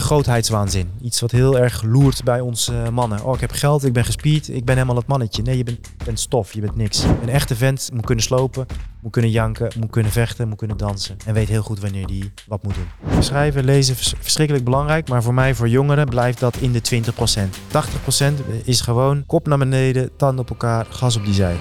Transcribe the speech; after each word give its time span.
Grootheidswaanzin. 0.00 0.90
Iets 1.02 1.20
wat 1.20 1.30
heel 1.30 1.58
erg 1.58 1.82
loert 1.82 2.24
bij 2.24 2.40
ons 2.40 2.68
eh, 2.68 2.88
mannen. 2.88 3.24
Oh, 3.24 3.34
ik 3.34 3.40
heb 3.40 3.50
geld, 3.52 3.84
ik 3.84 3.92
ben 3.92 4.04
gespierd, 4.04 4.48
ik 4.48 4.64
ben 4.64 4.74
helemaal 4.74 4.96
het 4.96 5.06
mannetje. 5.06 5.42
Nee, 5.42 5.56
je 5.56 5.64
bent, 5.64 5.88
bent 6.04 6.20
stof, 6.20 6.52
je 6.52 6.60
bent 6.60 6.76
niks. 6.76 7.02
Een 7.22 7.28
echte 7.28 7.56
vent 7.56 7.90
moet 7.92 8.04
kunnen 8.06 8.24
slopen, 8.24 8.66
moet 9.00 9.12
kunnen 9.12 9.30
janken, 9.30 9.70
moet 9.78 9.90
kunnen 9.90 10.12
vechten, 10.12 10.48
moet 10.48 10.58
kunnen 10.58 10.76
dansen. 10.76 11.16
En 11.26 11.34
weet 11.34 11.48
heel 11.48 11.62
goed 11.62 11.80
wanneer 11.80 12.06
die 12.06 12.32
wat 12.46 12.62
moet 12.62 12.74
doen. 12.74 13.22
Schrijven, 13.22 13.64
lezen, 13.64 13.96
vers- 13.96 14.14
verschrikkelijk 14.20 14.64
belangrijk. 14.64 15.08
Maar 15.08 15.22
voor 15.22 15.34
mij, 15.34 15.54
voor 15.54 15.68
jongeren, 15.68 16.06
blijft 16.08 16.40
dat 16.40 16.56
in 16.56 16.72
de 16.72 16.80
20%. 16.80 17.56
80% 17.68 18.64
is 18.64 18.80
gewoon 18.80 19.26
kop 19.26 19.46
naar 19.46 19.58
beneden, 19.58 20.10
tanden 20.16 20.40
op 20.40 20.50
elkaar, 20.50 20.86
gas 20.88 21.16
op 21.16 21.24
die 21.24 21.34
zijde. 21.34 21.58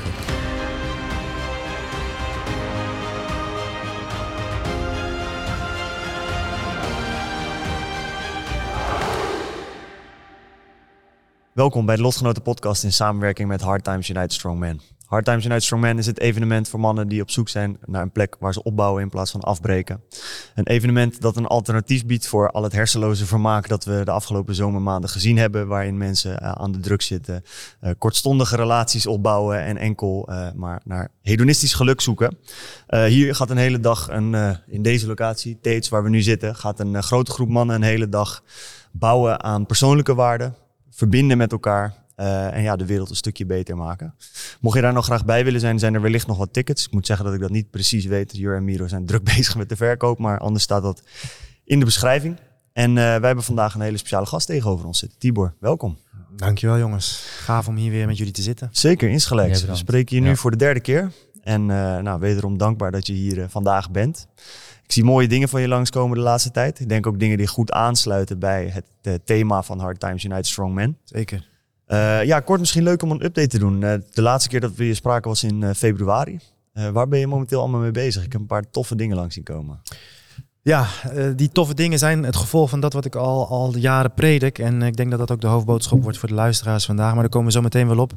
Welkom 11.60 11.86
bij 11.86 11.96
de 11.96 12.02
Lotgenoten 12.02 12.42
podcast 12.42 12.84
in 12.84 12.92
samenwerking 12.92 13.48
met 13.48 13.62
Hard 13.62 13.84
Times 13.84 14.10
United 14.10 14.34
Strong 14.34 14.60
Men. 14.60 14.82
Hard 15.06 15.26
Times 15.26 15.46
United 15.46 15.64
Strong 15.64 15.84
Men 15.84 15.98
is 15.98 16.06
het 16.06 16.20
evenement 16.20 16.70
voor 16.70 16.80
mannen 16.80 17.08
die 17.08 17.22
op 17.22 17.32
zoek 17.32 17.50
zijn 17.50 17.78
naar 17.86 18.02
een 18.02 18.12
plek 18.12 18.36
waar 18.40 18.54
ze 18.54 18.64
opbouwen 18.64 19.02
in 19.02 19.10
plaats 19.10 19.32
van 19.32 19.42
afbreken. 19.42 20.02
Een 20.56 20.68
evenement 20.68 21.22
dat 21.22 21.38
een 21.38 21.46
alternatief 21.46 22.06
biedt 22.06 22.28
voor 22.28 22.52
al 22.52 22.64
het 22.64 22.72
hersenloze 22.72 23.26
vermaak 23.26 23.68
dat 23.68 23.86
we 23.86 24.02
de 24.04 24.12
afgelopen 24.12 24.56
zomermaanden 24.56 25.10
gezien 25.10 25.38
hebben, 25.38 25.68
waarin 25.68 25.98
mensen 25.98 26.40
eh, 26.40 26.52
aan 26.52 26.72
de 26.72 26.80
druk 26.80 27.02
zitten, 27.02 27.44
eh, 27.80 27.92
kortstondige 27.98 28.56
relaties 28.56 29.08
opbouwen 29.08 29.60
en 29.64 29.78
enkel 29.78 30.28
eh, 30.30 30.48
maar 30.56 30.82
naar 30.84 31.12
hedonistisch 31.22 31.74
geluk 31.74 32.02
zoeken. 32.02 32.38
Hier 32.88 33.36
gaat 33.36 33.50
een 33.50 33.58
hele 33.58 33.80
dag, 33.80 34.08
een, 34.10 34.58
in 34.68 34.82
deze 34.82 35.08
locatie, 35.08 35.60
Tates 35.62 35.90
waar 35.90 36.04
we 36.04 36.10
nu 36.10 36.22
zitten, 36.22 36.56
gaat 36.56 36.80
een 36.80 37.04
grote 37.04 37.32
groep 37.32 37.50
mannen 37.50 37.76
een 37.76 37.82
hele 37.82 38.10
dag 38.10 38.44
bouwen 38.92 39.44
aan 39.44 39.66
persoonlijke 39.66 40.16
waarden, 40.16 40.56
verbinden 41.00 41.38
met 41.38 41.52
elkaar 41.52 41.94
eh, 42.16 42.54
en 42.54 42.62
ja, 42.62 42.76
de 42.76 42.86
wereld 42.86 43.10
een 43.10 43.16
stukje 43.16 43.46
beter 43.46 43.78
maken. 43.78 44.14
Mocht 44.60 44.76
je 44.76 44.82
daar 44.82 44.94
nog 44.94 45.06
graag 45.06 45.26
bij 45.26 45.44
willen 45.44 45.60
zijn, 45.60 45.80
zijn 45.80 45.94
er 45.94 46.02
wellicht 46.02 46.28
nog 46.28 46.38
wat 46.38 46.54
tickets. 46.54 46.86
Ik 46.86 46.92
moet 46.92 47.06
zeggen 47.06 47.26
dat 47.26 47.34
ik 47.34 47.40
dat 47.40 47.50
niet 47.50 47.70
precies 47.70 48.06
weet. 48.06 48.38
Jur 48.38 48.56
en 48.56 48.64
Miro 48.64 48.88
zijn 48.88 49.06
druk 49.12 49.24
bezig 49.24 49.56
met 49.56 49.70
de 49.70 49.76
verkoop, 49.76 50.20
maar 50.20 50.40
anders 50.40 50.64
staat 50.64 50.82
dat 50.84 51.04
in 51.64 51.80
de 51.80 51.86
beschrijving. 51.86 52.38
En 52.74 52.90
eh, 52.90 52.96
wij 52.96 53.26
hebben 53.28 53.44
vandaag 53.44 53.74
een 53.74 53.82
hele 53.82 53.98
speciale 53.98 54.26
gast 54.26 54.48
tegenover 54.48 54.86
ons 54.86 55.00
zitten. 55.00 55.20
Tibor, 55.20 55.54
welkom. 55.60 55.98
Dankjewel 56.36 56.78
jongens. 56.78 57.26
Gaaf 57.40 57.68
om 57.68 57.76
hier 57.76 57.92
weer 57.92 58.08
met 58.08 58.18
jullie 58.18 58.34
te 58.34 58.42
zitten. 58.42 58.70
Zeker, 58.72 59.10
insgelijks. 59.10 59.66
We 59.66 59.76
spreken 59.76 60.16
je 60.16 60.22
nu 60.22 60.30
Ja. 60.30 60.36
voor 60.36 60.52
de 60.52 60.58
derde 60.58 60.80
keer. 60.80 61.12
En 61.44 61.62
eh, 61.62 61.98
nou, 61.98 62.20
wederom 62.20 62.58
dankbaar 62.58 62.92
dat 62.92 63.08
je 63.08 63.14
hier 63.14 63.50
vandaag 63.50 63.92
bent. 63.92 64.28
Ik 64.90 64.96
zie 64.96 65.04
mooie 65.04 65.28
dingen 65.28 65.50
van 65.50 65.62
je 65.62 65.68
langskomen 65.68 66.18
de 66.18 66.24
laatste 66.24 66.52
tijd. 66.52 66.80
Ik 66.80 66.90
denk 66.90 67.08
ook 67.08 67.20
dingen 67.20 67.38
die 67.38 67.48
goed 67.48 67.72
aansluiten 67.72 68.40
bij 68.40 68.68
het 68.68 68.86
eh, 69.02 69.14
thema 69.24 69.64
van 69.64 69.80
Hard 69.80 70.00
Times 70.00 70.24
United 70.24 70.48
Strong 70.48 70.74
Men. 70.74 70.98
Zeker. 71.04 71.48
Eh, 71.86 72.24
ja, 72.24 72.40
kort 72.40 72.60
misschien 72.60 72.84
leuk 72.84 73.02
om 73.02 73.12
een 73.12 73.24
update 73.24 73.48
te 73.48 73.60
doen. 73.60 73.84
Eh, 73.84 73.94
de 74.14 74.22
laatste 74.22 74.50
keer 74.50 74.60
dat 74.60 74.76
we 74.76 74.84
hier 74.84 74.96
spraken 74.96 75.30
was 75.30 75.44
in 75.44 75.76
februari. 75.76 76.40
Waar 76.74 77.08
ben 77.08 77.20
je 77.20 77.28
momenteel 77.28 77.60
allemaal 77.60 77.80
mee 77.80 77.92
bezig? 77.92 78.24
Ik 78.24 78.32
heb 78.32 78.42
een 78.42 78.48
paar 78.48 78.70
toffe 78.70 78.96
dingen 78.96 79.16
langs 79.16 79.34
zien 79.34 79.44
komen. 79.44 79.82
Ja, 80.62 80.88
eh, 81.04 81.26
die 81.36 81.50
toffe 81.50 81.74
dingen 81.74 82.00
zijn 82.00 82.24
het 82.24 82.36
gevolg 82.36 82.70
van 82.70 82.80
dat 82.80 82.94
wat 82.94 83.06
ik 83.06 83.16
al, 83.16 83.48
al 83.48 83.78
jaren 83.78 84.14
predik. 84.14 84.60
En 84.60 84.82
ik 84.82 84.98
denk 84.98 85.10
dat 85.10 85.20
dat 85.20 85.32
ook 85.32 85.42
de 85.42 85.48
hoofdboodschap 85.48 86.02
wordt 86.04 86.18
voor 86.18 86.30
de 86.30 86.36
luisteraars 86.36 86.86
vandaag. 86.86 87.14
Maar 87.14 87.22
daar 87.22 87.30
komen 87.30 87.48
we 87.48 87.54
zo 87.54 87.62
meteen 87.62 87.88
wel 87.88 88.00
op. 88.00 88.14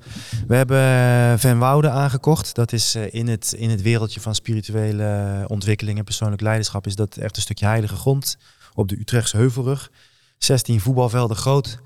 We 0.46 0.56
hebben 0.56 0.78
eh, 0.78 1.38
Van 1.38 1.58
Woude 1.58 1.90
aangekocht. 1.90 2.54
Dat 2.54 2.72
is 2.72 2.94
eh, 2.94 3.14
in, 3.14 3.28
het, 3.28 3.54
in 3.56 3.70
het 3.70 3.82
wereldje 3.82 4.20
van 4.20 4.34
spirituele 4.34 5.44
ontwikkeling 5.46 5.98
en 5.98 6.04
persoonlijk 6.04 6.42
leiderschap... 6.42 6.86
is 6.86 6.96
dat 6.96 7.16
echt 7.16 7.36
een 7.36 7.42
stukje 7.42 7.66
heilige 7.66 7.96
grond 7.96 8.36
op 8.74 8.88
de 8.88 8.98
Utrechtse 9.00 9.36
Heuvelrug. 9.36 9.90
16 10.38 10.80
voetbalvelden 10.80 11.36
groot. 11.36 11.78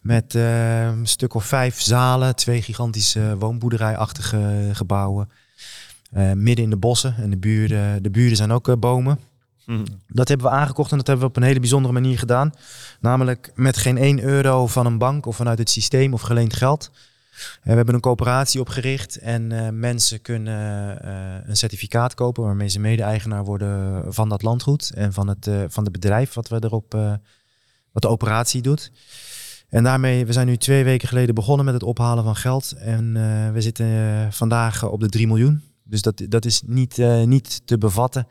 Met 0.00 0.34
eh, 0.34 0.84
een 0.84 1.06
stuk 1.06 1.34
of 1.34 1.44
vijf 1.44 1.80
zalen. 1.80 2.36
Twee 2.36 2.62
gigantische 2.62 3.36
woonboerderijachtige 3.38 4.70
gebouwen. 4.72 5.28
Eh, 6.10 6.32
midden 6.32 6.64
in 6.64 6.70
de 6.70 6.76
bossen. 6.76 7.14
En 7.16 7.30
de 7.30 7.36
buren, 7.36 8.02
de 8.02 8.10
buren 8.10 8.36
zijn 8.36 8.52
ook 8.52 8.68
eh, 8.68 8.74
bomen. 8.78 9.18
Dat 10.06 10.28
hebben 10.28 10.46
we 10.46 10.52
aangekocht 10.52 10.90
en 10.90 10.96
dat 10.96 11.06
hebben 11.06 11.24
we 11.24 11.30
op 11.30 11.36
een 11.36 11.48
hele 11.48 11.60
bijzondere 11.60 11.94
manier 11.94 12.18
gedaan. 12.18 12.52
Namelijk 13.00 13.52
met 13.54 13.76
geen 13.76 13.98
1 13.98 14.22
euro 14.22 14.66
van 14.66 14.86
een 14.86 14.98
bank 14.98 15.26
of 15.26 15.36
vanuit 15.36 15.58
het 15.58 15.70
systeem 15.70 16.12
of 16.12 16.20
geleend 16.20 16.54
geld. 16.54 16.90
Eh, 17.34 17.70
We 17.70 17.76
hebben 17.76 17.94
een 17.94 18.00
coöperatie 18.00 18.60
opgericht 18.60 19.18
en 19.18 19.52
eh, 19.52 19.68
mensen 19.72 20.22
kunnen 20.22 21.02
eh, 21.02 21.48
een 21.48 21.56
certificaat 21.56 22.14
kopen 22.14 22.42
waarmee 22.44 22.68
ze 22.68 22.80
mede-eigenaar 22.80 23.44
worden 23.44 24.04
van 24.12 24.28
dat 24.28 24.42
landgoed 24.42 24.90
en 24.94 25.12
van 25.12 25.28
het, 25.28 25.48
van 25.68 25.84
het 25.84 25.92
bedrijf 25.92 26.34
wat 26.34 26.48
we 26.48 26.56
erop, 26.60 26.92
wat 27.92 28.02
de 28.02 28.08
operatie 28.08 28.62
doet. 28.62 28.92
En 29.68 29.84
daarmee, 29.84 30.26
we 30.26 30.32
zijn 30.32 30.46
nu 30.46 30.56
twee 30.56 30.84
weken 30.84 31.08
geleden 31.08 31.34
begonnen 31.34 31.64
met 31.64 31.74
het 31.74 31.82
ophalen 31.82 32.24
van 32.24 32.36
geld 32.36 32.72
en 32.72 33.12
we 33.52 33.60
zitten 33.60 34.32
vandaag 34.32 34.84
op 34.84 35.00
de 35.00 35.08
3 35.08 35.26
miljoen. 35.26 35.62
Dus 35.82 36.02
dat, 36.02 36.22
dat 36.28 36.44
is 36.44 36.62
niet, 36.66 36.96
niet 37.24 37.66
te 37.66 37.78
bevatten. 37.78 38.26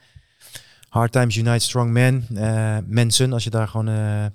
Hard 0.94 1.12
Times 1.12 1.36
Unite 1.36 1.66
Strong 1.66 1.92
Men. 1.92 2.26
eh, 2.36 2.78
mensen, 2.86 3.34
als 3.34 3.44
je 3.44 3.50
daar 3.50 3.68
gewoon... 3.68 3.88
eh, 3.88 4.26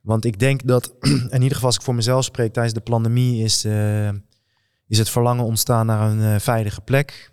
want 0.00 0.24
ik 0.24 0.38
denk 0.38 0.66
dat, 0.66 0.94
in 1.36 1.42
ieder 1.42 1.52
geval 1.52 1.64
als 1.66 1.76
ik 1.76 1.82
voor 1.82 1.94
mezelf 1.94 2.24
spreek, 2.24 2.52
tijdens 2.52 2.74
de 2.74 2.80
pandemie 2.80 3.44
is, 3.44 3.64
eh, 3.64 4.08
is 4.86 4.98
het 4.98 5.10
verlangen 5.10 5.44
ontstaan 5.44 5.86
naar 5.86 6.10
een 6.10 6.40
veilige 6.40 6.80
plek. 6.80 7.30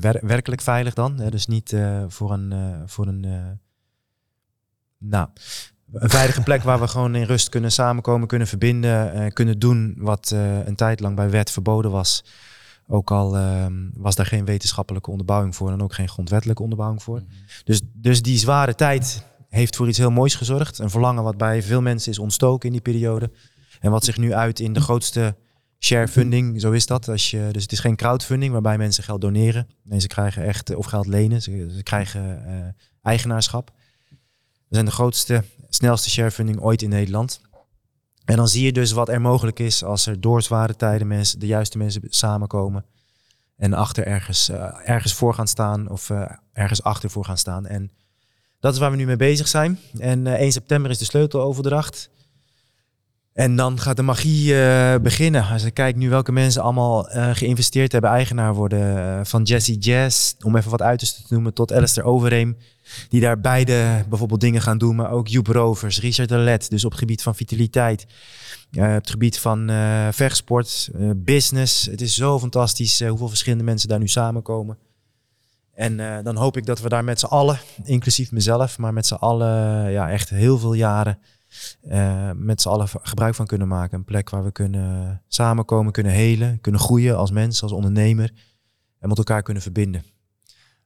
Wer- 0.00 0.26
werkelijk 0.26 0.60
veilig 0.60 0.94
dan. 0.94 1.18
Hè? 1.18 1.30
Dus 1.30 1.46
niet 1.46 1.76
voor 2.08 2.32
een, 2.32 2.54
voor 2.86 3.06
een 3.06 3.26
nou, 4.98 5.28
een 5.92 6.10
veilige 6.10 6.42
plek 6.42 6.62
waar 6.62 6.80
we 6.80 6.88
gewoon 6.88 7.14
in 7.14 7.24
rust 7.24 7.48
kunnen 7.48 7.72
samenkomen, 7.72 8.28
kunnen 8.28 8.48
verbinden, 8.48 9.12
eh, 9.12 9.26
kunnen 9.32 9.58
doen 9.58 9.94
wat 9.98 10.30
een 10.64 10.74
tijd 10.76 11.00
lang 11.00 11.16
bij 11.16 11.30
wet 11.30 11.50
verboden 11.50 11.90
was. 11.90 12.24
Ook 12.90 13.10
al 13.10 13.36
ehm, 13.36 13.88
was 13.92 14.14
daar 14.14 14.26
geen 14.26 14.44
wetenschappelijke 14.44 15.10
onderbouwing 15.10 15.56
voor 15.56 15.70
en 15.72 15.82
ook 15.82 15.94
geen 15.94 16.08
grondwettelijke 16.08 16.62
onderbouwing 16.62 17.02
voor. 17.02 17.22
Dus, 17.64 17.80
dus 17.92 18.22
die 18.22 18.38
zware 18.38 18.74
tijd 18.74 19.26
heeft 19.48 19.76
voor 19.76 19.88
iets 19.88 19.98
heel 19.98 20.10
moois 20.10 20.34
gezorgd. 20.34 20.78
Een 20.78 20.90
verlangen 20.90 21.22
wat 21.22 21.36
bij 21.36 21.62
veel 21.62 21.80
mensen 21.80 22.12
is 22.12 22.18
ontstoken 22.18 22.66
in 22.66 22.72
die 22.72 22.82
periode. 22.82 23.30
En 23.80 23.90
wat 23.90 24.04
zich 24.04 24.16
nu 24.16 24.34
uit 24.34 24.60
in 24.60 24.72
de 24.72 24.80
grootste 24.80 25.36
share 25.78 26.08
funding. 26.08 26.60
Zo 26.60 26.70
is 26.72 26.86
dat. 26.86 27.08
Als 27.08 27.30
je, 27.30 27.48
dus 27.52 27.62
het 27.62 27.72
is 27.72 27.80
geen 27.80 27.96
crowdfunding 27.96 28.52
waarbij 28.52 28.78
mensen 28.78 29.04
geld 29.04 29.20
doneren. 29.20 29.68
Nee, 29.82 30.00
ze 30.00 30.06
krijgen 30.06 30.44
echt, 30.44 30.74
of 30.74 30.86
geld 30.86 31.06
lenen. 31.06 31.42
Ze, 31.42 31.72
ze 31.76 31.82
krijgen 31.82 32.46
eh, 32.46 32.68
eigenaarschap. 33.02 33.72
We 34.68 34.74
zijn 34.74 34.84
de 34.84 34.90
grootste, 34.90 35.44
snelste 35.68 36.10
sharefunding 36.10 36.60
ooit 36.60 36.82
in 36.82 36.88
Nederland. 36.88 37.40
En 38.28 38.36
dan 38.36 38.48
zie 38.48 38.64
je 38.64 38.72
dus 38.72 38.92
wat 38.92 39.08
er 39.08 39.20
mogelijk 39.20 39.58
is 39.58 39.84
als 39.84 40.06
er 40.06 40.20
door 40.20 40.42
zware 40.42 40.76
tijden 40.76 41.06
mensen, 41.06 41.38
de 41.38 41.46
juiste 41.46 41.78
mensen 41.78 42.02
samenkomen. 42.08 42.84
En 43.56 43.72
achter 43.72 44.06
ergens, 44.06 44.48
eh, 44.48 44.74
ergens 44.84 45.14
voor 45.14 45.34
gaan 45.34 45.46
staan 45.46 45.88
of 45.88 46.10
eh, 46.10 46.32
ergens 46.52 46.82
achter 46.82 47.10
voor 47.10 47.24
gaan 47.24 47.38
staan. 47.38 47.66
En 47.66 47.90
dat 48.60 48.72
is 48.72 48.78
waar 48.78 48.90
we 48.90 48.96
nu 48.96 49.06
mee 49.06 49.16
bezig 49.16 49.48
zijn. 49.48 49.78
En 49.98 50.26
eh, 50.26 50.40
1 50.40 50.52
september 50.52 50.90
is 50.90 50.98
de 50.98 51.04
sleuteloverdracht. 51.04 52.10
En 53.38 53.56
dan 53.56 53.80
gaat 53.80 53.96
de 53.96 54.02
magie 54.02 54.60
eh, 54.62 55.00
beginnen. 55.00 55.46
Als 55.46 55.64
ik 55.64 55.74
kijk 55.74 55.96
nu 55.96 56.08
welke 56.08 56.32
mensen 56.32 56.62
allemaal 56.62 57.08
eh, 57.08 57.30
geïnvesteerd 57.32 57.92
hebben, 57.92 58.10
eigenaar 58.10 58.54
worden. 58.54 58.96
eh, 58.96 59.20
van 59.24 59.42
Jesse 59.42 59.76
Jazz, 59.76 60.34
om 60.44 60.56
even 60.56 60.70
wat 60.70 60.82
uiterste 60.82 61.22
te 61.22 61.32
noemen, 61.32 61.54
tot 61.54 61.72
Alistair 61.72 62.06
Overeem. 62.06 62.56
Die 63.08 63.20
daar 63.20 63.40
beide 63.40 64.04
bijvoorbeeld 64.08 64.40
dingen 64.40 64.60
gaan 64.60 64.78
doen. 64.78 64.96
Maar 64.96 65.10
ook 65.10 65.28
Joep 65.28 65.46
Rovers, 65.46 66.00
Richard 66.00 66.32
Alet. 66.32 66.70
Dus 66.70 66.84
op 66.84 66.90
het 66.90 67.00
gebied 67.00 67.22
van 67.22 67.34
vitaliteit. 67.34 68.06
op 68.72 68.82
het 68.82 69.10
gebied 69.10 69.38
van 69.38 69.70
vechtsport, 70.12 70.90
business. 71.16 71.86
Het 71.86 72.00
is 72.00 72.14
zo 72.14 72.38
fantastisch 72.38 73.00
hoeveel 73.00 73.28
verschillende 73.28 73.64
mensen 73.64 73.88
daar 73.88 73.98
nu 73.98 74.08
samenkomen. 74.08 74.78
En 75.74 76.22
dan 76.22 76.36
hoop 76.36 76.56
ik 76.56 76.66
dat 76.66 76.80
we 76.80 76.88
daar 76.88 77.04
met 77.04 77.20
z'n 77.20 77.26
allen, 77.26 77.58
inclusief 77.84 78.32
mezelf, 78.32 78.78
maar 78.78 78.92
met 78.92 79.06
z'n 79.06 79.14
allen 79.14 79.90
ja, 79.90 80.10
echt 80.10 80.30
heel 80.30 80.58
veel 80.58 80.74
jaren 80.74 81.18
eh, 81.80 82.30
met 82.34 82.60
z'n 82.60 82.68
allen 82.68 82.88
gebruik 82.88 83.34
van 83.34 83.46
kunnen 83.46 83.68
maken. 83.68 83.98
Een 83.98 84.04
plek 84.04 84.30
waar 84.30 84.44
we 84.44 84.52
kunnen 84.52 85.22
samenkomen, 85.28 85.92
kunnen 85.92 86.12
helen, 86.12 86.60
kunnen 86.60 86.80
groeien 86.80 87.16
als 87.16 87.30
mens, 87.30 87.62
als 87.62 87.72
ondernemer 87.72 88.32
en 88.98 89.08
met 89.08 89.18
elkaar 89.18 89.42
kunnen 89.42 89.62
verbinden. 89.62 90.04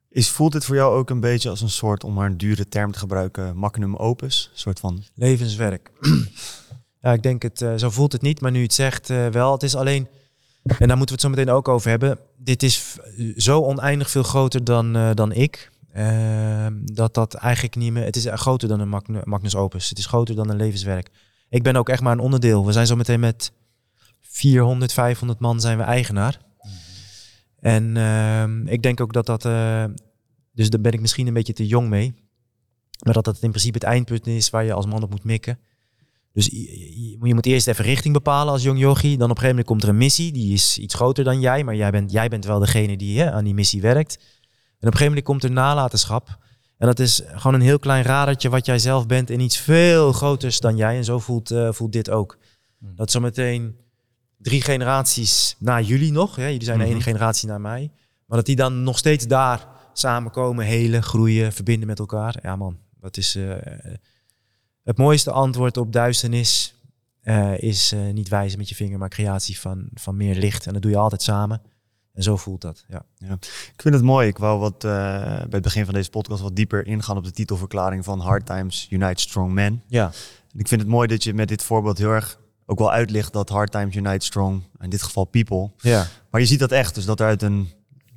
Is, 0.09 0.29
voelt 0.29 0.53
dit 0.53 0.65
voor 0.65 0.75
jou 0.75 0.97
ook 0.97 1.11
een 1.11 1.21
beetje 1.21 1.49
als 1.49 1.61
een 1.61 1.71
soort, 1.71 2.05
om 2.05 2.15
maar 2.15 2.27
een 2.27 2.37
dure 2.37 2.69
term 2.69 2.93
te 2.93 2.99
gebruiken, 2.99 3.57
magnum 3.57 3.97
opus? 3.97 4.49
Een 4.53 4.59
soort 4.59 4.81
van... 4.81 5.03
Levenswerk. 5.15 5.91
ja, 7.03 7.13
ik 7.13 7.23
denk 7.23 7.43
het, 7.43 7.61
uh, 7.61 7.75
zo 7.77 7.91
voelt 7.91 8.13
het 8.13 8.23
niet, 8.23 8.41
maar 8.41 8.51
nu 8.51 8.63
het 8.63 8.73
zegt 8.73 9.11
uh, 9.11 9.27
wel. 9.27 9.53
Het 9.53 9.63
is 9.63 9.75
alleen, 9.75 10.09
en 10.63 10.89
daar 10.89 10.97
moeten 10.97 11.07
we 11.07 11.13
het 11.13 11.21
zo 11.21 11.29
meteen 11.29 11.51
ook 11.51 11.69
over 11.69 11.91
hebben. 11.91 12.19
Dit 12.37 12.63
is 12.63 12.97
zo 13.37 13.61
oneindig 13.61 14.11
veel 14.11 14.23
groter 14.23 14.65
dan, 14.65 14.97
uh, 14.97 15.11
dan 15.15 15.33
ik. 15.33 15.71
Ehm, 15.93 16.75
dat 16.85 17.15
dat 17.15 17.35
eigenlijk 17.35 17.77
niet 17.77 17.93
meer. 17.93 18.05
Het 18.05 18.17
is 18.17 18.27
groter 18.31 18.69
dan 18.69 18.81
een 18.81 19.23
Magnus 19.25 19.55
Opus. 19.55 19.89
Het 19.89 19.99
is 19.99 20.07
groter 20.07 20.35
dan 20.35 20.51
een 20.51 20.57
levenswerk. 20.57 21.09
Ik 21.49 21.63
ben 21.63 21.77
ook 21.77 21.89
echt 21.89 22.03
maar 22.03 22.13
een 22.13 22.19
onderdeel. 22.19 22.67
We 22.67 22.73
zijn 22.73 22.87
zo 22.87 22.97
meteen 22.97 23.21
met 23.21 23.53
400, 24.21 24.93
500 24.93 25.41
man 25.41 25.61
zijn 25.61 25.79
we 25.79 25.83
eigenaar. 25.83 26.41
En 27.59 27.97
uh, 27.97 28.73
ik 28.73 28.83
denk 28.83 29.01
ook 29.01 29.13
dat 29.13 29.27
dat. 29.27 29.45
Uh, 29.45 29.85
dus 30.53 30.71
daar 30.71 30.81
ben 30.81 30.93
ik 30.93 31.01
misschien 31.01 31.27
een 31.27 31.35
beetje 31.35 31.53
te 31.53 31.67
jong 31.67 31.89
mee. 31.89 32.15
Maar 33.05 33.15
dat 33.15 33.25
dat 33.25 33.39
in 33.41 33.51
principe 33.51 33.79
het 33.79 33.87
eindpunt 33.87 34.27
is 34.27 34.51
waar 34.51 34.65
je 34.65 34.73
als 34.73 34.87
man 34.87 35.03
op 35.03 35.11
moet 35.11 35.25
mikken. 35.25 35.59
Dus 36.33 36.47
je, 36.47 37.17
moet 37.35 37.47
eerst 37.47 37.67
even 37.67 37.85
richting 37.85 38.15
bepalen 38.15 38.53
als 38.53 38.63
jong 38.63 38.79
yogi. 38.79 39.17
Dan 39.17 39.31
op 39.31 39.37
een 39.37 39.43
gegeven 39.43 39.49
moment 39.49 39.67
komt 39.67 39.83
er 39.83 39.89
een 39.89 39.97
missie. 39.97 40.33
Die 40.33 40.53
is 40.53 40.79
iets 40.79 40.95
groter 40.95 41.25
dan 41.25 41.41
jij. 41.41 41.65
Maar 41.65 41.77
jij 41.77 41.91
bent, 41.91 42.13
jij 42.13 42.29
bent 42.29 42.45
wel 42.45 42.59
degene 42.59 42.97
die 42.97 43.25
aan 43.25 43.45
die 43.45 43.55
missie 43.55 43.81
werkt. 43.81 44.19
En 44.83 44.89
op 44.89 44.95
een 44.95 44.99
gegeven 44.99 45.07
moment 45.07 45.25
komt 45.25 45.45
er 45.45 45.51
nalatenschap. 45.51 46.39
En 46.79 46.87
dat 46.87 46.99
is 46.99 47.23
gewoon 47.27 47.55
een 47.55 47.61
heel 47.61 47.79
klein 47.79 48.05
radertje 48.05 48.49
wat 48.49 48.67
jij 48.67 48.79
zelf 48.79 49.07
bent 49.07 49.31
in 49.31 49.41
iets 49.41 49.57
veel 49.57 50.13
groters 50.13 50.61
dan 50.61 50.77
jij. 50.77 50.97
En 50.97 51.05
zo 51.05 51.19
voelt, 51.19 51.51
uh, 51.51 51.73
voelt 51.73 51.93
dit 51.93 52.11
ook. 52.11 52.39
Hmm. 52.79 52.97
Dat 52.97 53.11
zometeen 53.11 53.77
drie 54.39 54.61
generaties 54.61 55.57
na 55.59 55.81
jullie 55.81 56.13
nog, 56.13 56.37
hè, 56.37 56.47
jullie 56.47 56.65
zijn 56.65 56.79
de 56.79 56.85
ene 56.85 56.95
mhm. 56.95 57.03
generatie 57.03 57.49
na 57.49 57.59
mij, 57.59 57.91
maar 58.27 58.37
dat 58.37 58.47
die 58.47 58.57
dan 58.57 58.83
nog 58.83 58.99
steeds 58.99 59.27
daar 59.27 59.67
samenkomen, 59.93 60.65
helen, 60.65 61.03
groeien, 61.03 61.53
verbinden 61.53 61.89
met 61.89 61.99
elkaar. 61.99 62.39
Ja 62.43 62.57
man, 62.57 62.79
dat 63.01 63.17
is 63.17 63.37
uh, 63.37 63.55
het 64.85 64.99
mooiste 64.99 65.31
antwoord 65.31 65.77
op 65.77 65.93
duisternis. 65.93 66.75
Uh, 67.25 67.59
is 67.59 67.95
niet 68.13 68.29
wijzen 68.29 68.59
met 68.59 68.69
je 68.69 68.75
vinger, 68.75 68.99
maar 68.99 69.09
creatie 69.09 69.61
van, 69.61 69.89
van 69.95 70.17
meer 70.17 70.35
licht. 70.35 70.67
En 70.67 70.73
dat 70.73 70.83
doe 70.83 70.91
je 70.91 70.97
altijd 70.97 71.23
samen. 71.23 71.63
En 72.13 72.23
zo 72.23 72.37
voelt 72.37 72.61
dat. 72.61 72.85
Ja. 72.89 73.05
ja. 73.17 73.33
Ik 73.75 73.83
vind 73.83 73.95
het 73.95 74.05
mooi. 74.05 74.29
Ik 74.29 74.39
wou 74.39 74.59
wat, 74.61 74.75
uh, 74.75 74.91
bij 75.23 75.47
het 75.51 75.63
begin 75.63 75.85
van 75.85 75.95
deze 75.95 76.11
podcast 76.11 76.43
wat 76.43 76.57
dieper 76.57 76.87
ingaan 76.87 77.17
op 77.17 77.25
de 77.25 77.31
titelverklaring 77.31 78.05
van 78.05 78.21
Hard 78.21 78.47
Times 78.47 78.87
Unite 78.91 79.23
Strong 79.23 79.53
Men. 79.53 79.83
Ja. 79.87 80.11
En 80.53 80.59
ik 80.59 80.69
vind 80.69 80.81
het 80.81 80.91
mooi 80.91 81.09
dat 81.09 81.25
je 81.25 81.35
met 81.35 81.49
dit 81.49 81.63
voorbeeld 81.63 81.99
heel 81.99 82.11
erg 82.11 82.41
ook 82.67 82.79
wel 82.79 82.93
uitlicht 82.93 83.33
dat 83.33 83.49
Hard 83.49 83.71
Times 83.71 83.97
Unite 83.97 84.25
Strong, 84.25 84.63
in 84.81 84.91
dit 84.91 85.03
geval 85.03 85.25
people. 85.25 85.71
Ja. 85.77 86.07
Maar 86.31 86.41
je 86.41 86.47
ziet 86.47 86.59
dat 86.59 86.73
echt. 86.73 86.95
Dus 86.95 87.05
dat 87.05 87.21
er 87.21 87.27
uit 87.27 87.43
een 87.43 87.71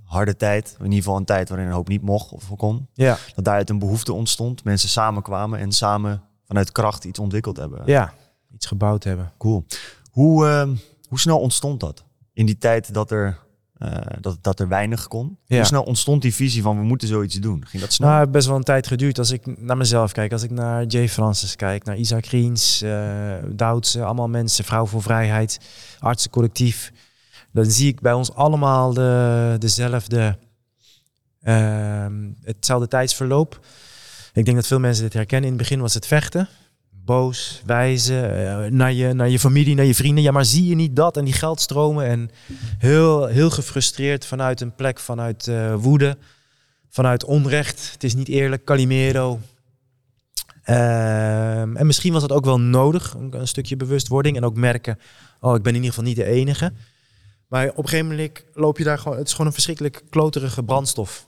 harde 0.04 0.36
tijd, 0.36 0.76
in 0.80 0.84
ieder 0.84 0.98
geval 0.98 1.18
een 1.18 1.26
tijd 1.26 1.50
waarin 1.50 1.68
een 1.68 1.74
hoop 1.74 1.88
niet 1.88 2.02
mocht 2.02 2.32
of 2.32 2.56
kon. 2.56 2.88
Ja. 2.94 3.18
Dat 3.36 3.46
daaruit 3.46 3.70
een 3.70 3.80
behoefte 3.80 4.14
ontstond. 4.14 4.64
Mensen 4.64 4.90
samenkwamen 4.90 5.60
en 5.60 5.72
samen 5.72 6.24
vanuit 6.48 6.72
kracht 6.72 7.04
iets 7.04 7.20
ontwikkeld 7.20 7.58
hebben. 7.58 7.82
Ja, 7.86 8.14
iets 8.54 8.66
gebouwd 8.66 9.04
hebben. 9.04 9.32
Cool. 9.38 9.66
Hoe, 10.12 10.46
uh, 10.46 10.78
hoe 11.10 11.20
snel 11.20 11.40
ontstond 11.40 11.80
dat? 11.80 12.04
In 12.34 12.46
die 12.46 12.58
tijd 12.58 12.94
dat 12.94 13.12
er 13.12 13.38
uh, 13.80 13.90
dat, 14.20 14.38
dat 14.42 14.60
er 14.60 14.68
weinig 14.68 15.08
kon. 15.08 15.38
Ja. 15.46 15.56
Hoe 15.56 15.66
snel 15.66 15.84
ontstond 15.84 16.22
die 16.22 16.36
visie 16.36 16.62
van 16.62 16.78
we 16.78 16.84
moeten 16.84 17.08
zoiets 17.08 17.36
doen? 17.36 17.66
Ging 17.68 17.82
dat 17.84 17.94
snel? 17.94 18.10
Nou, 18.10 18.28
best 18.28 18.48
wel 18.48 18.56
een 18.56 18.64
tijd 18.64 18.88
geduurd. 18.88 19.20
Als 19.20 19.32
ik 19.32 19.60
naar 19.60 19.78
mezelf 19.78 20.12
kijk, 20.12 20.32
als 20.32 20.44
ik 20.44 20.52
naar 20.52 20.86
Jay 20.86 21.10
Francis 21.10 21.56
kijk, 21.56 21.84
naar 21.84 21.98
Isaac 21.98 22.26
Riens, 22.26 22.82
uh, 22.84 23.34
Douds, 23.50 23.98
allemaal 23.98 24.28
mensen, 24.28 24.66
Vrouw 24.66 24.86
voor 24.86 25.02
Vrijheid, 25.02 25.60
Artsencollectief. 26.00 26.92
Dan 27.52 27.66
zie 27.66 27.88
ik 27.88 28.02
bij 28.02 28.14
ons 28.14 28.34
allemaal 28.34 28.94
de, 28.94 29.56
dezelfde, 29.60 30.38
uh, 31.44 32.06
hetzelfde 32.44 32.88
tijdsverloop. 32.88 33.66
Ik 34.34 34.46
denk 34.46 34.58
dat 34.58 34.68
veel 34.68 34.80
mensen 34.80 35.04
dit 35.04 35.14
herkennen. 35.14 35.50
In 35.50 35.56
het 35.56 35.64
begin 35.64 35.82
was 35.82 35.94
het 35.94 36.08
vechten 36.08 36.50
boos, 37.06 37.62
wijzen 37.66 38.40
uh, 38.40 38.72
naar, 38.72 38.94
je, 38.94 39.14
naar 39.14 39.30
je 39.30 39.40
familie, 39.40 39.76
naar 39.76 39.86
je 39.86 39.96
vrienden. 39.96 40.24
Ja, 40.24 40.32
maar 40.32 40.46
zie 40.46 40.66
je 40.66 40.76
niet 40.76 40.96
dat? 40.96 41.18
En 41.18 41.26
die 41.26 41.34
geldstromen. 41.34 42.06
En 42.06 42.30
heel, 42.78 43.26
heel 43.26 43.50
gefrustreerd 43.50 44.26
vanuit 44.26 44.62
een 44.62 44.76
plek, 44.76 45.00
vanuit 45.00 45.48
uh, 45.48 45.76
woede, 45.76 46.18
vanuit 46.90 47.24
onrecht. 47.24 47.92
Het 47.92 48.04
is 48.04 48.16
niet 48.16 48.28
eerlijk, 48.28 48.64
Calimero. 48.64 49.40
Uh, 50.66 51.62
en 51.62 51.86
misschien 51.86 52.14
was 52.14 52.22
dat 52.22 52.32
ook 52.32 52.46
wel 52.46 52.60
nodig, 52.60 53.14
een, 53.14 53.40
een, 53.40 53.48
stukje 53.48 53.76
bewustwording. 53.76 54.38
En 54.38 54.46
ook 54.46 54.56
merken, 54.56 55.00
oh, 55.40 55.56
ik 55.56 55.62
ben 55.62 55.76
in 55.76 55.84
ieder 55.84 55.94
geval 55.94 56.08
niet 56.08 56.16
de 56.16 56.26
enige. 56.26 56.74
Maar 57.48 57.70
op 57.70 57.78
een 57.78 57.90
gegeven 57.90 58.08
moment 58.08 58.44
loop 58.54 58.78
je 58.78 58.84
daar 58.84 58.98
gewoon... 58.98 59.18
Het 59.18 59.28
is 59.28 59.32
gewoon 59.32 59.48
een 59.48 59.54
verschrikkelijk 59.54 60.04
kloterige 60.10 60.64
brandstof. 60.64 61.28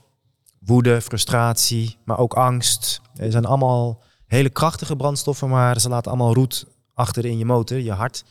Woede, 0.58 1.00
frustratie, 1.00 1.96
maar 2.04 2.18
ook 2.18 2.34
angst. 2.34 3.00
Er 3.16 3.30
zijn 3.30 3.44
allemaal 3.44 4.02
hele 4.28 4.50
krachtige 4.50 4.96
brandstoffen, 4.96 5.48
maar 5.48 5.80
ze 5.80 5.88
laten 5.88 6.10
allemaal 6.10 6.34
roet 6.34 6.66
achter 6.94 7.24
in 7.24 7.38
je 7.38 7.44
motor, 7.44 7.78
je 7.78 7.92
hart. 7.92 8.24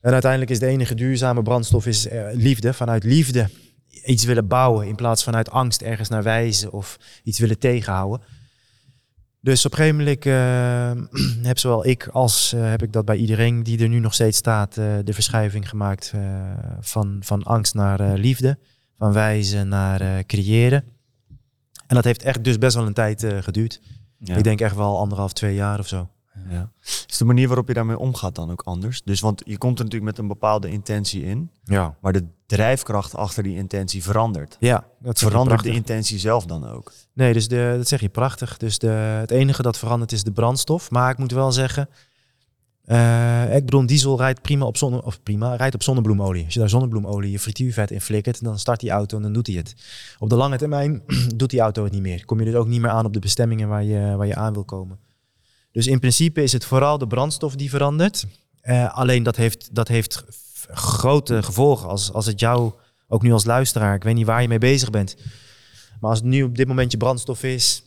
En 0.00 0.12
uiteindelijk 0.12 0.50
is 0.50 0.58
de 0.58 0.66
enige 0.66 0.94
duurzame 0.94 1.42
brandstof 1.42 1.86
is 1.86 2.08
eh, 2.08 2.24
liefde. 2.32 2.74
Vanuit 2.74 3.04
liefde 3.04 3.50
iets 4.04 4.24
willen 4.24 4.46
bouwen 4.46 4.86
in 4.86 4.94
plaats 4.94 5.22
van 5.22 5.36
uit 5.36 5.50
angst 5.50 5.82
ergens 5.82 6.08
naar 6.08 6.22
wijzen 6.22 6.72
of 6.72 6.98
iets 7.22 7.38
willen 7.38 7.58
tegenhouden. 7.58 8.26
Dus 9.40 9.66
op 9.66 9.72
een 9.72 9.78
gegeven 9.78 9.98
moment 9.98 10.26
uh, 10.26 11.44
heb 11.48 11.58
zowel 11.58 11.86
ik 11.86 12.06
als 12.06 12.52
uh, 12.54 12.70
heb 12.70 12.82
ik 12.82 12.92
dat 12.92 13.04
bij 13.04 13.16
iedereen 13.16 13.62
die 13.62 13.82
er 13.82 13.88
nu 13.88 13.98
nog 13.98 14.14
steeds 14.14 14.38
staat, 14.38 14.74
de 14.74 15.12
verschuiving 15.12 15.68
gemaakt 15.68 16.12
van, 16.80 17.18
van 17.20 17.42
angst 17.42 17.74
naar 17.74 18.18
liefde, 18.18 18.58
van 18.98 19.12
wijzen 19.12 19.68
naar 19.68 20.24
creëren. 20.24 20.84
En 21.86 21.94
dat 21.94 22.04
heeft 22.04 22.22
echt 22.22 22.44
dus 22.44 22.58
best 22.58 22.76
wel 22.76 22.86
een 22.86 22.92
tijd 22.92 23.26
geduurd. 23.40 23.80
Ik 24.24 24.44
denk 24.44 24.60
echt 24.60 24.76
wel 24.76 24.98
anderhalf, 24.98 25.32
twee 25.32 25.54
jaar 25.54 25.78
of 25.78 25.88
zo. 25.88 26.08
Ja. 26.48 26.70
Is 27.06 27.16
de 27.18 27.24
manier 27.24 27.46
waarop 27.46 27.68
je 27.68 27.74
daarmee 27.74 27.98
omgaat 27.98 28.34
dan 28.34 28.50
ook 28.50 28.62
anders? 28.62 29.02
Dus 29.04 29.20
want 29.20 29.42
je 29.44 29.58
komt 29.58 29.78
er 29.78 29.84
natuurlijk 29.84 30.10
met 30.12 30.18
een 30.22 30.28
bepaalde 30.28 30.70
intentie 30.70 31.24
in, 31.24 31.50
ja. 31.64 31.96
maar 32.00 32.12
de 32.12 32.26
drijfkracht 32.46 33.14
achter 33.14 33.42
die 33.42 33.56
intentie 33.56 34.02
verandert. 34.02 34.56
Ja, 34.60 34.84
dat 34.98 35.18
verandert 35.18 35.62
de 35.62 35.70
intentie 35.70 36.18
zelf 36.18 36.46
dan 36.46 36.68
ook. 36.68 36.92
Nee, 37.12 37.32
dus 37.32 37.48
de, 37.48 37.74
dat 37.76 37.88
zeg 37.88 38.00
je 38.00 38.08
prachtig. 38.08 38.56
Dus 38.56 38.78
de, 38.78 38.88
het 38.88 39.30
enige 39.30 39.62
dat 39.62 39.78
verandert 39.78 40.12
is 40.12 40.24
de 40.24 40.32
brandstof. 40.32 40.90
Maar 40.90 41.10
ik 41.10 41.18
moet 41.18 41.32
wel 41.32 41.52
zeggen, 41.52 41.88
uh, 42.86 43.54
ik 43.54 43.88
diesel 43.88 44.18
rijdt 44.18 44.42
prima 44.42 44.64
op 44.64 44.76
zonne, 44.76 45.04
of 45.04 45.22
prima, 45.22 45.54
rijdt 45.56 45.74
op 45.74 45.82
zonnebloemolie. 45.82 46.44
Als 46.44 46.54
je 46.54 46.60
daar 46.60 46.68
zonnebloemolie, 46.68 47.30
je 47.30 47.38
frituurvet 47.38 47.90
in 47.90 48.00
flikkert, 48.00 48.44
dan 48.44 48.58
start 48.58 48.80
die 48.80 48.90
auto 48.90 49.16
en 49.16 49.22
dan 49.22 49.32
doet 49.32 49.46
hij 49.46 49.56
het. 49.56 49.74
Op 50.18 50.28
de 50.28 50.36
lange 50.36 50.58
termijn 50.58 51.02
doet 51.36 51.50
die 51.50 51.60
auto 51.60 51.84
het 51.84 51.92
niet 51.92 52.02
meer. 52.02 52.24
Kom 52.24 52.38
je 52.38 52.44
dus 52.44 52.54
ook 52.54 52.66
niet 52.66 52.80
meer 52.80 52.90
aan 52.90 53.04
op 53.04 53.12
de 53.12 53.18
bestemmingen 53.18 53.68
waar 53.68 53.84
je, 53.84 54.16
waar 54.16 54.26
je 54.26 54.34
aan 54.34 54.52
wil 54.52 54.64
komen. 54.64 54.98
Dus 55.72 55.86
in 55.86 55.98
principe 55.98 56.42
is 56.42 56.52
het 56.52 56.64
vooral 56.64 56.98
de 56.98 57.06
brandstof 57.06 57.54
die 57.54 57.70
verandert. 57.70 58.26
Uh, 58.62 58.94
alleen 58.94 59.22
dat 59.22 59.36
heeft, 59.36 59.74
dat 59.74 59.88
heeft 59.88 60.24
grote 60.68 61.42
gevolgen. 61.42 61.88
Als, 61.88 62.12
als 62.12 62.26
het 62.26 62.40
jou, 62.40 62.72
ook 63.08 63.22
nu 63.22 63.32
als 63.32 63.44
luisteraar, 63.44 63.94
ik 63.94 64.02
weet 64.02 64.14
niet 64.14 64.26
waar 64.26 64.42
je 64.42 64.48
mee 64.48 64.58
bezig 64.58 64.90
bent. 64.90 65.16
Maar 66.00 66.10
als 66.10 66.18
het 66.18 66.28
nu 66.28 66.42
op 66.42 66.56
dit 66.56 66.68
moment 66.68 66.92
je 66.92 66.96
brandstof 66.98 67.42
is, 67.42 67.82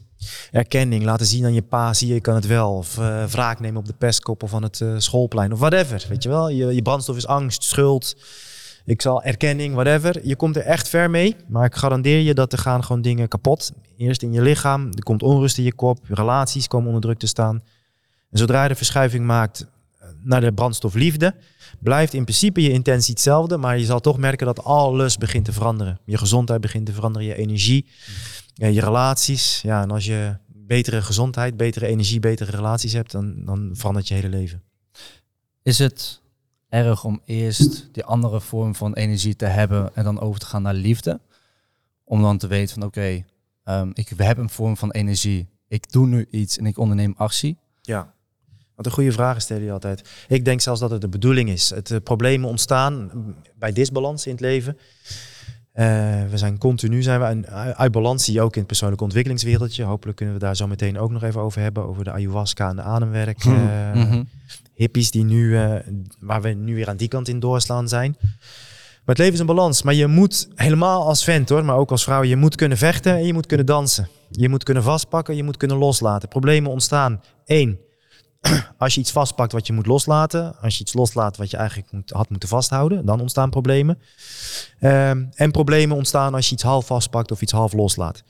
erkenning, 0.51 1.03
laten 1.03 1.25
zien 1.25 1.46
aan 1.46 1.53
je 1.53 1.62
pa, 1.62 1.94
zie 1.94 2.13
je 2.13 2.22
kan 2.22 2.36
het 2.36 2.48
wel. 2.48 2.74
Of 2.74 2.98
uh, 2.98 3.24
wraak 3.24 3.60
nemen 3.60 3.79
op 3.79 3.86
de 3.86 3.94
pestkoppel 3.94 4.48
van 4.48 4.63
het 4.63 4.79
uh, 4.79 4.94
schoolplein. 4.98 5.53
Of 5.53 5.60
whatever, 5.60 6.05
weet 6.10 6.24
je 6.24 6.29
wel. 6.29 6.50
Je, 6.50 6.75
je 6.75 6.82
brandstof 6.82 7.15
is 7.15 7.27
angst, 7.27 7.63
schuld. 7.63 8.15
Ik 8.86 9.01
zal 9.01 9.24
erkenning, 9.24 9.74
whatever. 9.74 10.27
Je 10.27 10.36
komt 10.36 10.55
er 10.55 10.62
echt 10.62 10.89
ver 10.89 11.10
mee. 11.10 11.36
Maar 11.48 11.65
ik 11.65 11.75
garandeer 11.75 12.20
je 12.20 12.34
dat 12.34 12.51
er 12.51 12.58
gaan 12.58 12.84
gewoon 12.84 13.01
dingen 13.01 13.27
kapot. 13.27 13.72
Eerst 13.98 14.22
in 14.22 14.34
je 14.34 14.41
lichaam, 14.41 14.89
er 14.91 15.03
komt 15.03 15.24
onrust 15.24 15.58
in 15.58 15.63
je 15.63 15.74
kop. 15.74 16.00
Relaties 16.08 16.67
komen 16.67 16.88
onder 16.88 17.01
druk 17.01 17.20
te 17.20 17.27
staan. 17.27 17.63
En 18.32 18.38
zodra 18.38 18.63
je 18.63 18.70
de 18.70 18.75
verschuiving 18.75 19.25
maakt 19.25 19.67
eh, 19.98 20.08
naar 20.24 20.41
de 20.41 20.53
brandstof 20.53 20.94
liefde, 20.94 21.36
blijft 21.79 22.13
in 22.13 22.24
principe 22.24 22.62
je 22.62 22.72
intentie 22.72 23.13
hetzelfde. 23.13 23.58
Maar 23.58 23.77
je 23.77 23.86
zal 23.86 24.00
toch 24.00 24.17
merken 24.17 24.46
dat 24.46 24.63
alles 24.63 25.17
begint 25.17 25.46
te 25.46 25.53
veranderen. 25.53 26.00
Je 26.05 26.17
gezondheid 26.17 26.62
begint 26.62 26.86
te 26.86 26.94
veranderen, 26.94 27.27
je 27.27 27.36
energie 27.36 27.86
ja, 28.56 28.68
je 28.68 28.82
relaties. 28.82 29.62
Ja, 29.62 29.82
en 29.82 29.92
als 29.92 30.06
je 30.06 30.38
betere 30.48 31.02
gezondheid, 31.02 31.58
betere 31.58 31.88
energie, 31.88 32.20
betere 32.20 32.52
relaties 32.52 32.94
hebt, 32.94 33.12
dan, 33.12 33.46
dan 33.46 33.70
verandert 33.74 34.08
je 34.08 34.14
hele 34.14 34.30
leven. 34.30 34.64
Is 35.62 35.80
het 35.80 36.22
erg 36.70 37.04
om 37.04 37.22
eerst 37.26 37.90
die 37.92 38.04
andere 38.04 38.42
vorm 38.42 38.76
van 38.76 38.94
energie 38.94 39.36
te 39.36 39.46
hebben 39.46 39.96
en 39.96 40.04
dan 40.04 40.20
over 40.20 40.40
te 40.40 40.46
gaan 40.46 40.62
naar 40.62 40.74
liefde? 40.74 41.20
Om 42.04 42.22
dan 42.22 42.38
te 42.38 42.48
weten 42.48 42.74
van 42.74 42.84
oké, 42.84 43.26
okay, 43.64 43.82
um, 43.82 43.92
ik 43.94 44.10
heb 44.18 44.38
een 44.38 44.50
vorm 44.50 44.78
van 44.78 44.92
energie. 44.92 45.48
Ik 45.68 45.92
doe 45.92 46.08
nu 46.08 46.28
iets 46.30 46.58
en 46.58 46.66
ik 46.66 46.78
onderneem 46.78 47.14
actie. 47.18 47.58
Ja. 47.82 48.14
Wat 48.76 48.86
een 48.86 48.92
goede 48.92 49.12
vraag 49.12 49.42
stel 49.42 49.60
je 49.60 49.72
altijd. 49.72 50.10
Ik 50.28 50.46
denk 50.46 50.62
zelfs 50.62 50.80
dat 50.80 50.92
het 50.92 51.02
de 51.02 51.10
bedoeling 51.10 51.50
is. 51.50 51.70
Het 51.70 51.90
uh, 51.90 51.98
problemen 52.04 52.50
ontstaan 52.50 53.12
bij 53.56 53.72
disbalans 53.72 54.26
in 54.26 54.32
het 54.32 54.42
leven. 54.42 54.78
Uh, 55.75 55.86
we 56.29 56.38
zijn 56.38 56.58
continu 56.58 57.01
zijn 57.01 57.20
we 57.20 57.48
uit 57.74 57.91
balans, 57.91 58.24
zie 58.24 58.34
je 58.34 58.41
ook 58.41 58.53
in 58.53 58.58
het 58.58 58.67
persoonlijke 58.67 59.03
ontwikkelingswereldje. 59.03 59.84
Hopelijk 59.84 60.17
kunnen 60.17 60.36
we 60.36 60.41
daar 60.41 60.55
zo 60.55 60.67
meteen 60.67 61.00
ook 61.00 61.12
nog 61.12 61.24
even 61.24 61.41
over 61.41 61.62
hebben, 61.62 61.88
over 61.88 62.03
de 62.03 62.12
ayahuasca 62.12 62.70
en 62.70 62.75
de 62.75 62.82
ademwerk. 62.82 63.46
Uh, 63.46 64.20
Hippies 64.74 65.12
die 65.12 65.24
nu, 65.24 65.50
uh, 65.50 65.75
waar 66.20 66.41
we 66.41 66.50
nu 66.50 66.75
weer 66.75 66.89
aan 66.89 66.98
die 66.98 67.08
kant 67.08 67.27
in 67.27 67.39
doorslaan 67.39 67.88
zijn. 67.88 68.15
Maar 68.20 69.15
het 69.15 69.17
leven 69.17 69.34
is 69.34 69.39
een 69.39 69.46
balans. 69.46 69.84
Maar 69.84 69.94
je 69.94 70.08
moet 70.08 70.48
helemaal 70.55 71.08
als 71.08 71.24
vent 71.24 71.50
hoor, 71.50 71.65
maar 71.65 71.75
ook 71.75 71.91
als 71.91 72.03
vrouw, 72.03 72.24
je 72.24 72.36
moet 72.36 72.55
kunnen 72.55 72.77
vechten 72.77 73.15
en 73.15 73.25
je 73.25 73.34
moet 73.34 73.46
kunnen 73.46 73.65
dansen. 73.65 74.08
Je 74.29 74.50
moet 74.50 74.63
kunnen 74.63 74.84
vastpakken, 74.84 75.36
je 75.36 75.44
moet 75.44 75.58
kunnen 75.58 75.77
loslaten. 75.77 76.29
Problemen 76.29 76.72
ontstaan. 76.72 77.22
Eén, 77.46 77.79
als 78.78 78.94
je 78.94 79.00
iets 79.00 79.12
vastpakt 79.12 79.52
wat 79.52 79.68
je 79.68 79.74
moet 79.74 79.86
loslaten. 79.86 80.56
Als 80.62 80.75
je 80.78 80.82
iets 80.82 80.94
loslaat 80.94 81.38
wat 81.38 81.52
je 81.52 81.58
eigenlijk 81.58 81.92
moet, 81.92 82.10
had 82.10 82.30
moeten 82.30 82.50
vasthouden, 82.50 83.06
dan 83.06 83.22
ontstaan 83.22 83.50
problemen. 83.50 84.00
Ehm, 84.80 85.25
en 85.34 85.52
problemen 85.52 85.98
ontstaan 85.98 86.34
als 86.34 86.48
je 86.48 86.54
iets 86.54 86.64
half 86.64 86.86
vastpakt 86.86 87.32
of 87.32 87.42
iets 87.42 87.52
half 87.52 87.74
loslaat. 87.74 88.24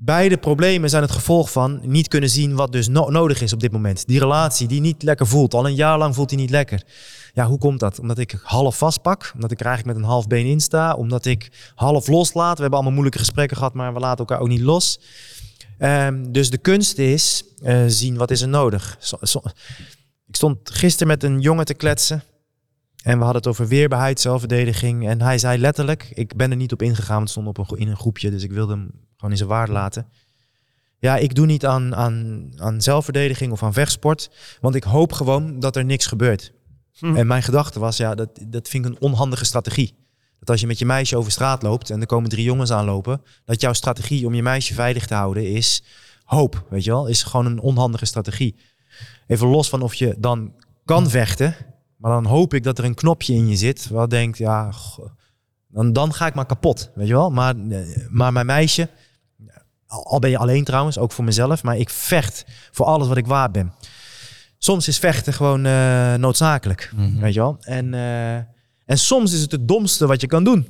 Beide 0.00 0.36
problemen 0.36 0.90
zijn 0.90 1.02
het 1.02 1.10
gevolg 1.10 1.52
van 1.52 1.80
niet 1.82 2.08
kunnen 2.08 2.30
zien 2.30 2.54
wat 2.54 2.72
dus 2.72 2.88
nodig 2.88 3.40
is 3.40 3.52
op 3.52 3.60
dit 3.60 3.72
moment. 3.72 4.06
Die 4.06 4.18
relatie 4.18 4.68
die 4.68 4.80
niet 4.80 5.02
lekker 5.02 5.26
voelt. 5.26 5.54
Al 5.54 5.66
een 5.66 5.74
jaar 5.74 5.98
lang 5.98 6.14
voelt 6.14 6.28
die 6.28 6.38
niet 6.38 6.50
lekker. 6.50 6.82
Ja, 7.34 7.46
hoe 7.46 7.58
komt 7.58 7.80
dat? 7.80 8.00
Omdat 8.00 8.18
ik 8.18 8.40
half 8.42 8.78
vastpak. 8.78 9.30
Omdat 9.34 9.50
ik 9.50 9.60
er 9.60 9.66
eigenlijk 9.66 9.96
met 9.96 10.06
een 10.06 10.12
half 10.12 10.26
been 10.26 10.46
in 10.46 10.60
sta. 10.60 10.94
Omdat 10.94 11.24
ik 11.24 11.72
half 11.74 12.06
loslaat. 12.06 12.54
We 12.54 12.60
hebben 12.60 12.72
allemaal 12.72 12.92
moeilijke 12.92 13.18
gesprekken 13.18 13.56
gehad, 13.56 13.74
maar 13.74 13.94
we 13.94 14.00
laten 14.00 14.18
elkaar 14.18 14.40
ook 14.40 14.48
niet 14.48 14.60
los. 14.60 15.00
Um, 15.78 16.32
dus 16.32 16.50
de 16.50 16.58
kunst 16.58 16.98
is 16.98 17.44
uh, 17.62 17.84
zien 17.86 18.16
wat 18.16 18.30
is 18.30 18.42
er 18.42 18.48
nodig. 18.48 18.98
ik 20.26 20.36
stond 20.36 20.70
gisteren 20.70 21.08
met 21.08 21.22
een 21.22 21.40
jongen 21.40 21.64
te 21.64 21.74
kletsen. 21.74 22.22
En 23.02 23.18
we 23.18 23.24
hadden 23.24 23.42
het 23.42 23.46
over 23.46 23.68
weerbaarheid, 23.68 24.20
zelfverdediging. 24.20 25.08
En 25.08 25.22
hij 25.22 25.38
zei 25.38 25.58
letterlijk, 25.58 26.10
ik 26.14 26.36
ben 26.36 26.50
er 26.50 26.56
niet 26.56 26.72
op 26.72 26.82
ingegaan, 26.82 27.20
het 27.20 27.30
stond 27.30 27.46
op 27.46 27.58
een, 27.58 27.78
in 27.78 27.88
een 27.88 27.96
groepje, 27.96 28.30
dus 28.30 28.42
ik 28.42 28.52
wilde 28.52 28.72
hem 28.72 28.90
gewoon 29.16 29.30
in 29.30 29.36
zijn 29.36 29.48
waarde 29.48 29.72
laten. 29.72 30.08
Ja, 30.98 31.16
ik 31.16 31.34
doe 31.34 31.46
niet 31.46 31.66
aan, 31.66 31.94
aan, 31.94 32.50
aan 32.56 32.80
zelfverdediging 32.80 33.52
of 33.52 33.62
aan 33.62 33.72
vechtsport, 33.72 34.30
want 34.60 34.74
ik 34.74 34.84
hoop 34.84 35.12
gewoon 35.12 35.60
dat 35.60 35.76
er 35.76 35.84
niks 35.84 36.06
gebeurt. 36.06 36.52
Hm. 36.92 37.16
En 37.16 37.26
mijn 37.26 37.42
gedachte 37.42 37.78
was, 37.78 37.96
ja, 37.96 38.14
dat, 38.14 38.30
dat 38.48 38.68
vind 38.68 38.84
ik 38.84 38.90
een 38.90 39.00
onhandige 39.00 39.44
strategie. 39.44 39.94
Dat 40.38 40.50
als 40.50 40.60
je 40.60 40.66
met 40.66 40.78
je 40.78 40.86
meisje 40.86 41.16
over 41.16 41.32
straat 41.32 41.62
loopt 41.62 41.90
en 41.90 42.00
er 42.00 42.06
komen 42.06 42.30
drie 42.30 42.44
jongens 42.44 42.72
aanlopen, 42.72 43.22
dat 43.44 43.60
jouw 43.60 43.72
strategie 43.72 44.26
om 44.26 44.34
je 44.34 44.42
meisje 44.42 44.74
veilig 44.74 45.06
te 45.06 45.14
houden 45.14 45.52
is 45.52 45.82
hoop, 46.28 46.66
weet 46.70 46.84
je 46.84 46.90
wel, 46.90 47.06
is 47.06 47.22
gewoon 47.22 47.46
een 47.46 47.60
onhandige 47.60 48.04
strategie. 48.04 48.56
Even 49.26 49.48
los 49.48 49.68
van 49.68 49.82
of 49.82 49.94
je 49.94 50.14
dan 50.18 50.52
kan 50.84 51.10
vechten, 51.10 51.54
maar 51.96 52.10
dan 52.10 52.24
hoop 52.24 52.54
ik 52.54 52.62
dat 52.62 52.78
er 52.78 52.84
een 52.84 52.94
knopje 52.94 53.34
in 53.34 53.48
je 53.48 53.56
zit 53.56 53.88
wat 53.88 54.10
denkt, 54.10 54.38
ja, 54.38 54.72
dan, 55.68 55.92
dan 55.92 56.14
ga 56.14 56.26
ik 56.26 56.34
maar 56.34 56.46
kapot, 56.46 56.90
weet 56.94 57.06
je 57.06 57.12
wel. 57.12 57.30
Maar, 57.30 57.54
maar 58.08 58.32
mijn 58.32 58.46
meisje, 58.46 58.88
al 59.86 60.18
ben 60.18 60.30
je 60.30 60.38
alleen 60.38 60.64
trouwens, 60.64 60.98
ook 60.98 61.12
voor 61.12 61.24
mezelf, 61.24 61.62
maar 61.62 61.76
ik 61.76 61.90
vecht 61.90 62.44
voor 62.70 62.86
alles 62.86 63.08
wat 63.08 63.16
ik 63.16 63.26
waard 63.26 63.52
ben. 63.52 63.72
Soms 64.58 64.88
is 64.88 64.98
vechten 64.98 65.32
gewoon 65.32 65.66
uh, 65.66 66.14
noodzakelijk, 66.14 66.92
mhm. 66.96 67.20
weet 67.20 67.34
je 67.34 67.40
wel. 67.40 67.56
En, 67.60 67.92
uh, 67.92 68.38
en 68.88 68.98
soms 68.98 69.32
is 69.32 69.40
het 69.40 69.52
het 69.52 69.68
domste 69.68 70.06
wat 70.06 70.20
je 70.20 70.26
kan 70.26 70.44
doen. 70.44 70.66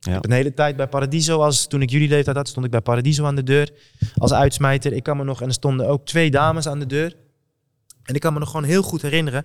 Ja. 0.00 0.08
Ik 0.08 0.12
heb 0.12 0.24
een 0.24 0.30
hele 0.30 0.54
tijd 0.54 0.76
bij 0.76 0.88
Paradiso, 0.88 1.42
als 1.42 1.66
toen 1.66 1.82
ik 1.82 1.90
jullie 1.90 2.08
leeftijd 2.08 2.36
had, 2.36 2.48
stond 2.48 2.64
ik 2.64 2.70
bij 2.70 2.80
Paradiso 2.80 3.24
aan 3.24 3.36
de 3.36 3.42
deur 3.42 3.70
als 4.16 4.32
uitsmijter. 4.32 4.92
Ik 4.92 5.02
kan 5.02 5.16
me 5.16 5.24
nog, 5.24 5.40
en 5.40 5.46
er 5.46 5.52
stonden 5.52 5.88
ook 5.88 6.06
twee 6.06 6.30
dames 6.30 6.66
aan 6.66 6.78
de 6.78 6.86
deur. 6.86 7.16
En 8.02 8.14
ik 8.14 8.20
kan 8.20 8.32
me 8.32 8.38
nog 8.38 8.50
gewoon 8.50 8.66
heel 8.66 8.82
goed 8.82 9.02
herinneren, 9.02 9.44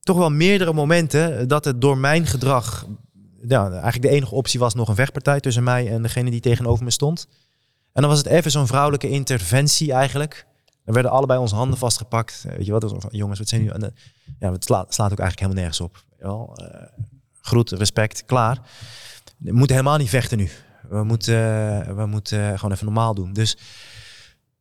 toch 0.00 0.16
wel 0.16 0.30
meerdere 0.30 0.72
momenten 0.72 1.48
dat 1.48 1.64
het 1.64 1.80
door 1.80 1.98
mijn 1.98 2.26
gedrag, 2.26 2.86
ja, 3.48 3.70
eigenlijk 3.70 4.02
de 4.02 4.08
enige 4.08 4.34
optie 4.34 4.60
was 4.60 4.74
nog 4.74 4.88
een 4.88 4.94
vechtpartij 4.94 5.40
tussen 5.40 5.64
mij 5.64 5.88
en 5.88 6.02
degene 6.02 6.30
die 6.30 6.40
tegenover 6.40 6.84
me 6.84 6.90
stond. 6.90 7.28
En 7.92 8.02
dan 8.02 8.10
was 8.10 8.18
het 8.18 8.26
even 8.26 8.50
zo'n 8.50 8.66
vrouwelijke 8.66 9.08
interventie 9.08 9.92
eigenlijk. 9.92 10.46
Dan 10.84 10.94
werden 10.94 11.12
allebei 11.12 11.40
onze 11.40 11.54
handen 11.54 11.78
vastgepakt. 11.78 12.44
Weet 12.56 12.66
je 12.66 12.72
wat, 12.72 13.06
jongens, 13.10 13.38
wat 13.38 13.48
zijn 13.48 13.62
nu? 13.62 13.70
Ja, 14.38 14.52
het 14.52 14.64
slaat, 14.64 14.94
slaat 14.94 15.12
ook 15.12 15.18
eigenlijk 15.18 15.40
helemaal 15.40 15.62
nergens 15.62 15.80
op. 15.80 16.04
Ja, 16.18 16.28
uh, 16.28 17.04
groet, 17.40 17.70
respect, 17.70 18.24
klaar. 18.24 18.60
We 19.38 19.52
moeten 19.52 19.76
helemaal 19.76 19.98
niet 19.98 20.08
vechten 20.08 20.38
nu. 20.38 20.50
We 20.88 21.04
moeten, 21.04 21.96
we 21.96 22.06
moeten 22.06 22.58
gewoon 22.58 22.74
even 22.74 22.84
normaal 22.84 23.14
doen. 23.14 23.32
Dus 23.32 23.56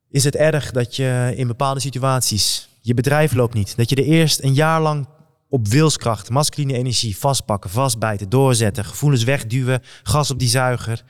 is 0.09 0.23
het 0.23 0.35
erg 0.35 0.71
dat 0.71 0.95
je 0.95 1.33
in 1.35 1.47
bepaalde 1.47 1.79
situaties 1.79 2.69
je 2.81 2.93
bedrijf 2.93 3.33
loopt 3.33 3.53
niet. 3.53 3.77
Dat 3.77 3.89
je 3.89 3.95
er 3.95 4.03
eerst 4.03 4.43
een 4.43 4.53
jaar 4.53 4.81
lang 4.81 5.07
op 5.49 5.67
wilskracht, 5.67 6.29
masculine 6.29 6.73
energie, 6.73 7.17
vastpakken, 7.17 7.69
vastbijten, 7.69 8.29
doorzetten, 8.29 8.85
gevoelens 8.85 9.23
wegduwen, 9.23 9.81
gas 10.03 10.31
op 10.31 10.39
die 10.39 10.49
zuiger. 10.49 11.03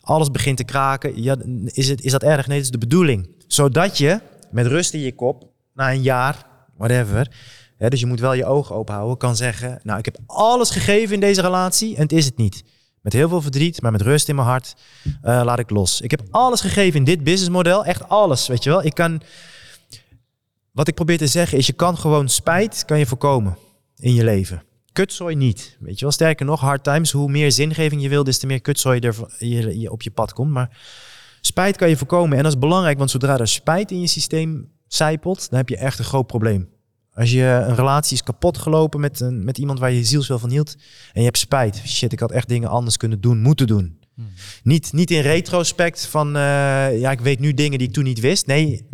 Alles 0.00 0.30
begint 0.30 0.56
te 0.56 0.64
kraken. 0.64 1.22
Ja, 1.22 1.36
is, 1.64 1.88
het, 1.88 2.02
is 2.02 2.12
dat 2.12 2.22
erg? 2.22 2.46
Nee, 2.46 2.56
dat 2.56 2.66
is 2.66 2.72
de 2.72 2.78
bedoeling. 2.78 3.28
Zodat 3.46 3.98
je 3.98 4.20
met 4.50 4.66
rust 4.66 4.94
in 4.94 5.00
je 5.00 5.14
kop, 5.14 5.50
na 5.74 5.92
een 5.92 6.02
jaar, 6.02 6.46
whatever, 6.76 7.30
dus 7.88 8.00
je 8.00 8.06
moet 8.06 8.20
wel 8.20 8.32
je 8.32 8.44
ogen 8.44 8.74
open 8.74 8.94
houden, 8.94 9.16
kan 9.16 9.36
zeggen, 9.36 9.80
nou 9.82 9.98
ik 9.98 10.04
heb 10.04 10.18
alles 10.26 10.70
gegeven 10.70 11.14
in 11.14 11.20
deze 11.20 11.40
relatie 11.40 11.96
en 11.96 12.02
het 12.02 12.12
is 12.12 12.24
het 12.24 12.36
niet. 12.36 12.64
Met 13.02 13.12
heel 13.12 13.28
veel 13.28 13.42
verdriet, 13.42 13.82
maar 13.82 13.92
met 13.92 14.02
rust 14.02 14.28
in 14.28 14.34
mijn 14.34 14.46
hart 14.46 14.74
uh, 15.04 15.10
laat 15.22 15.58
ik 15.58 15.70
los. 15.70 16.00
Ik 16.00 16.10
heb 16.10 16.22
alles 16.30 16.60
gegeven 16.60 16.98
in 16.98 17.04
dit 17.04 17.24
businessmodel. 17.24 17.84
Echt 17.84 18.08
alles, 18.08 18.46
weet 18.46 18.64
je 18.64 18.70
wel. 18.70 18.84
Ik 18.84 18.94
kan... 18.94 19.22
Wat 20.72 20.88
ik 20.88 20.94
probeer 20.94 21.18
te 21.18 21.26
zeggen 21.26 21.58
is, 21.58 21.66
je 21.66 21.72
kan 21.72 21.98
gewoon 21.98 22.28
spijt 22.28 22.84
kan 22.84 22.98
je 22.98 23.06
voorkomen 23.06 23.58
in 23.96 24.14
je 24.14 24.24
leven. 24.24 24.62
Kutzooi 24.92 25.34
niet. 25.34 25.76
Weet 25.80 25.94
je 25.98 26.04
wel, 26.04 26.12
sterker 26.12 26.46
nog, 26.46 26.60
hard 26.60 26.84
times, 26.84 27.10
hoe 27.10 27.30
meer 27.30 27.52
zingeving 27.52 28.02
je 28.02 28.08
wil, 28.08 28.24
des 28.24 28.38
te 28.38 28.46
meer 28.46 28.60
kutzooi 28.60 29.00
er 29.00 29.16
je, 29.38 29.78
je 29.78 29.90
op 29.90 30.02
je 30.02 30.10
pad 30.10 30.32
komt. 30.32 30.50
Maar 30.50 30.78
spijt 31.40 31.76
kan 31.76 31.88
je 31.88 31.96
voorkomen. 31.96 32.36
En 32.36 32.42
dat 32.42 32.52
is 32.52 32.58
belangrijk, 32.58 32.98
want 32.98 33.10
zodra 33.10 33.38
er 33.38 33.48
spijt 33.48 33.90
in 33.90 34.00
je 34.00 34.06
systeem 34.06 34.70
zijpelt, 34.86 35.50
dan 35.50 35.58
heb 35.58 35.68
je 35.68 35.76
echt 35.76 35.98
een 35.98 36.04
groot 36.04 36.26
probleem. 36.26 36.68
Als 37.14 37.30
je 37.30 37.42
een 37.42 37.74
relatie 37.74 38.16
is 38.16 38.22
kapot 38.22 38.58
gelopen 38.58 39.00
met, 39.00 39.20
een, 39.20 39.44
met 39.44 39.58
iemand 39.58 39.78
waar 39.78 39.92
je 39.92 40.04
zielsveel 40.04 40.38
van 40.38 40.50
hield 40.50 40.74
en 41.12 41.20
je 41.20 41.24
hebt 41.24 41.38
spijt. 41.38 41.82
Shit, 41.86 42.12
ik 42.12 42.20
had 42.20 42.30
echt 42.30 42.48
dingen 42.48 42.68
anders 42.68 42.96
kunnen 42.96 43.20
doen, 43.20 43.40
moeten 43.40 43.66
doen. 43.66 43.98
Hmm. 44.14 44.28
Niet, 44.62 44.92
niet 44.92 45.10
in 45.10 45.20
retrospect 45.20 46.06
van, 46.06 46.26
uh, 46.28 47.00
ja, 47.00 47.10
ik 47.10 47.20
weet 47.20 47.40
nu 47.40 47.54
dingen 47.54 47.78
die 47.78 47.88
ik 47.88 47.94
toen 47.94 48.04
niet 48.04 48.20
wist. 48.20 48.46
Nee, 48.46 48.88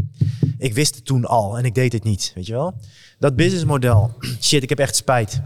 ik 0.58 0.74
wist 0.74 0.94
het 0.94 1.04
toen 1.04 1.24
al 1.24 1.58
en 1.58 1.64
ik 1.64 1.74
deed 1.74 1.92
het 1.92 2.04
niet, 2.04 2.32
weet 2.34 2.46
je 2.46 2.52
wel. 2.52 2.80
Dat 3.18 3.36
businessmodel, 3.36 4.14
shit, 4.40 4.62
ik 4.62 4.68
heb 4.68 4.78
echt 4.78 4.96
spijt. 4.96 5.40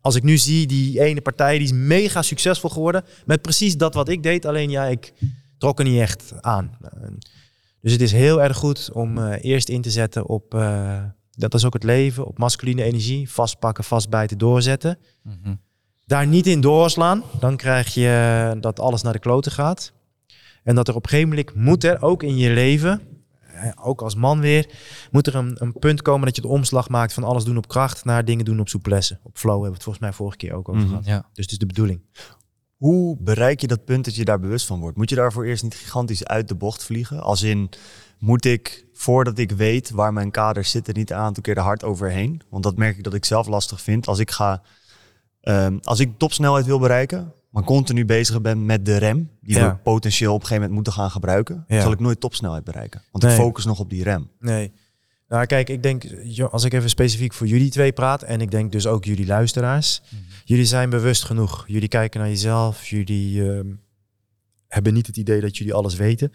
Als 0.00 0.14
ik 0.14 0.22
nu 0.22 0.38
zie, 0.38 0.66
die 0.66 1.00
ene 1.00 1.20
partij 1.20 1.58
die 1.58 1.66
is 1.66 1.72
mega 1.72 2.22
succesvol 2.22 2.70
geworden 2.70 3.04
met 3.26 3.42
precies 3.42 3.76
dat 3.76 3.94
wat 3.94 4.08
ik 4.08 4.22
deed. 4.22 4.46
Alleen 4.46 4.70
ja, 4.70 4.84
ik 4.84 5.12
trok 5.58 5.78
er 5.78 5.84
niet 5.84 6.00
echt 6.00 6.32
aan. 6.40 6.78
Dus 7.80 7.92
het 7.92 8.00
is 8.00 8.12
heel 8.12 8.42
erg 8.42 8.56
goed 8.56 8.90
om 8.92 9.18
uh, 9.18 9.34
eerst 9.40 9.68
in 9.68 9.82
te 9.82 9.90
zetten 9.90 10.26
op... 10.26 10.54
Uh, 10.54 11.02
dat 11.36 11.54
is 11.54 11.64
ook 11.64 11.72
het 11.72 11.84
leven, 11.84 12.26
op 12.26 12.38
masculine 12.38 12.82
energie. 12.82 13.30
Vastpakken, 13.30 13.84
vastbijten, 13.84 14.38
doorzetten. 14.38 14.98
Mm 15.22 15.60
Daar 16.06 16.26
niet 16.26 16.46
in 16.46 16.60
doorslaan. 16.60 17.22
Dan 17.40 17.56
krijg 17.56 17.94
je 17.94 18.56
dat 18.60 18.80
alles 18.80 19.02
naar 19.02 19.12
de 19.12 19.18
kloten 19.18 19.52
gaat. 19.52 19.92
En 20.62 20.74
dat 20.74 20.88
er 20.88 20.94
op 20.94 21.02
een 21.04 21.10
gegeven 21.10 21.28
moment 21.28 21.54
moet 21.54 21.84
er 21.84 22.02
ook 22.02 22.22
in 22.22 22.36
je 22.36 22.50
leven, 22.50 23.00
ook 23.82 24.02
als 24.02 24.14
man 24.14 24.40
weer, 24.40 24.70
moet 25.10 25.26
er 25.26 25.34
een, 25.34 25.56
een 25.58 25.72
punt 25.78 26.02
komen 26.02 26.26
dat 26.26 26.36
je 26.36 26.42
de 26.42 26.48
omslag 26.48 26.88
maakt 26.88 27.12
van 27.12 27.24
alles 27.24 27.44
doen 27.44 27.56
op 27.56 27.68
kracht 27.68 28.04
naar 28.04 28.24
dingen 28.24 28.44
doen 28.44 28.60
op 28.60 28.68
souplesse. 28.68 29.18
Op 29.22 29.38
flow 29.38 29.52
hebben 29.52 29.68
we 29.68 29.74
het 29.74 29.82
volgens 29.82 30.04
mij 30.04 30.12
vorige 30.12 30.36
keer 30.36 30.52
ook 30.52 30.68
over 30.68 30.80
mhm, 30.80 30.90
gehad. 30.90 31.06
Ja. 31.06 31.28
Dus 31.32 31.44
het 31.44 31.52
is 31.52 31.58
de 31.58 31.66
bedoeling. 31.66 32.00
Hoe 32.76 33.16
bereik 33.20 33.60
je 33.60 33.66
dat 33.66 33.84
punt 33.84 34.04
dat 34.04 34.14
je 34.14 34.24
daar 34.24 34.40
bewust 34.40 34.66
van 34.66 34.80
wordt? 34.80 34.96
Moet 34.96 35.10
je 35.10 35.16
daarvoor 35.16 35.44
eerst 35.44 35.62
niet 35.62 35.74
gigantisch 35.74 36.24
uit 36.24 36.48
de 36.48 36.54
bocht 36.54 36.84
vliegen? 36.84 37.22
Als 37.22 37.42
in, 37.42 37.70
moet 38.24 38.44
ik, 38.44 38.86
voordat 38.92 39.38
ik 39.38 39.50
weet 39.50 39.90
waar 39.90 40.12
mijn 40.12 40.30
kaders 40.30 40.70
zitten, 40.70 40.94
niet 40.94 41.10
een 41.10 41.16
aantal 41.16 41.42
keer 41.42 41.54
de 41.54 41.60
hard 41.60 41.84
overheen? 41.84 42.42
Want 42.48 42.62
dat 42.62 42.76
merk 42.76 42.96
ik 42.96 43.04
dat 43.04 43.14
ik 43.14 43.24
zelf 43.24 43.46
lastig 43.46 43.80
vind. 43.80 44.06
Als 44.06 44.18
ik 44.18 44.30
ga, 44.30 44.62
um, 45.42 45.78
als 45.82 46.00
ik 46.00 46.18
topsnelheid 46.18 46.66
wil 46.66 46.78
bereiken, 46.78 47.32
maar 47.50 47.62
continu 47.62 48.04
bezig 48.04 48.40
ben 48.40 48.66
met 48.66 48.86
de 48.86 48.96
rem, 48.96 49.30
die 49.40 49.58
we 49.58 49.76
potentieel 49.76 50.34
op 50.34 50.40
een 50.40 50.46
gegeven 50.46 50.62
moment 50.68 50.74
moeten 50.74 51.02
gaan 51.02 51.10
gebruiken, 51.10 51.64
zal 51.68 51.92
ik 51.92 52.00
nooit 52.00 52.20
topsnelheid 52.20 52.64
bereiken. 52.64 53.02
Want 53.10 53.24
ik 53.24 53.30
focus 53.30 53.64
nog 53.64 53.78
op 53.78 53.90
die 53.90 54.02
rem. 54.02 54.30
Nee. 54.38 54.72
Nou, 55.28 55.46
kijk, 55.46 55.68
ik 55.68 55.82
denk, 55.82 56.04
als 56.50 56.64
ik 56.64 56.72
even 56.72 56.88
specifiek 56.88 57.32
voor 57.32 57.46
jullie 57.46 57.70
twee 57.70 57.92
praat, 57.92 58.22
en 58.22 58.40
ik 58.40 58.50
denk 58.50 58.72
dus 58.72 58.86
ook 58.86 59.04
jullie 59.04 59.26
luisteraars, 59.26 60.02
mhm. 60.10 60.22
jullie 60.44 60.64
zijn 60.64 60.90
bewust 60.90 61.24
genoeg. 61.24 61.64
Jullie 61.66 61.88
kijken 61.88 62.20
naar 62.20 62.28
jezelf, 62.28 62.86
jullie 62.86 63.36
uh, 63.36 63.60
hebben 64.68 64.94
niet 64.94 65.06
het 65.06 65.16
idee 65.16 65.40
dat 65.40 65.56
jullie 65.56 65.74
alles 65.74 65.94
weten. 65.94 66.32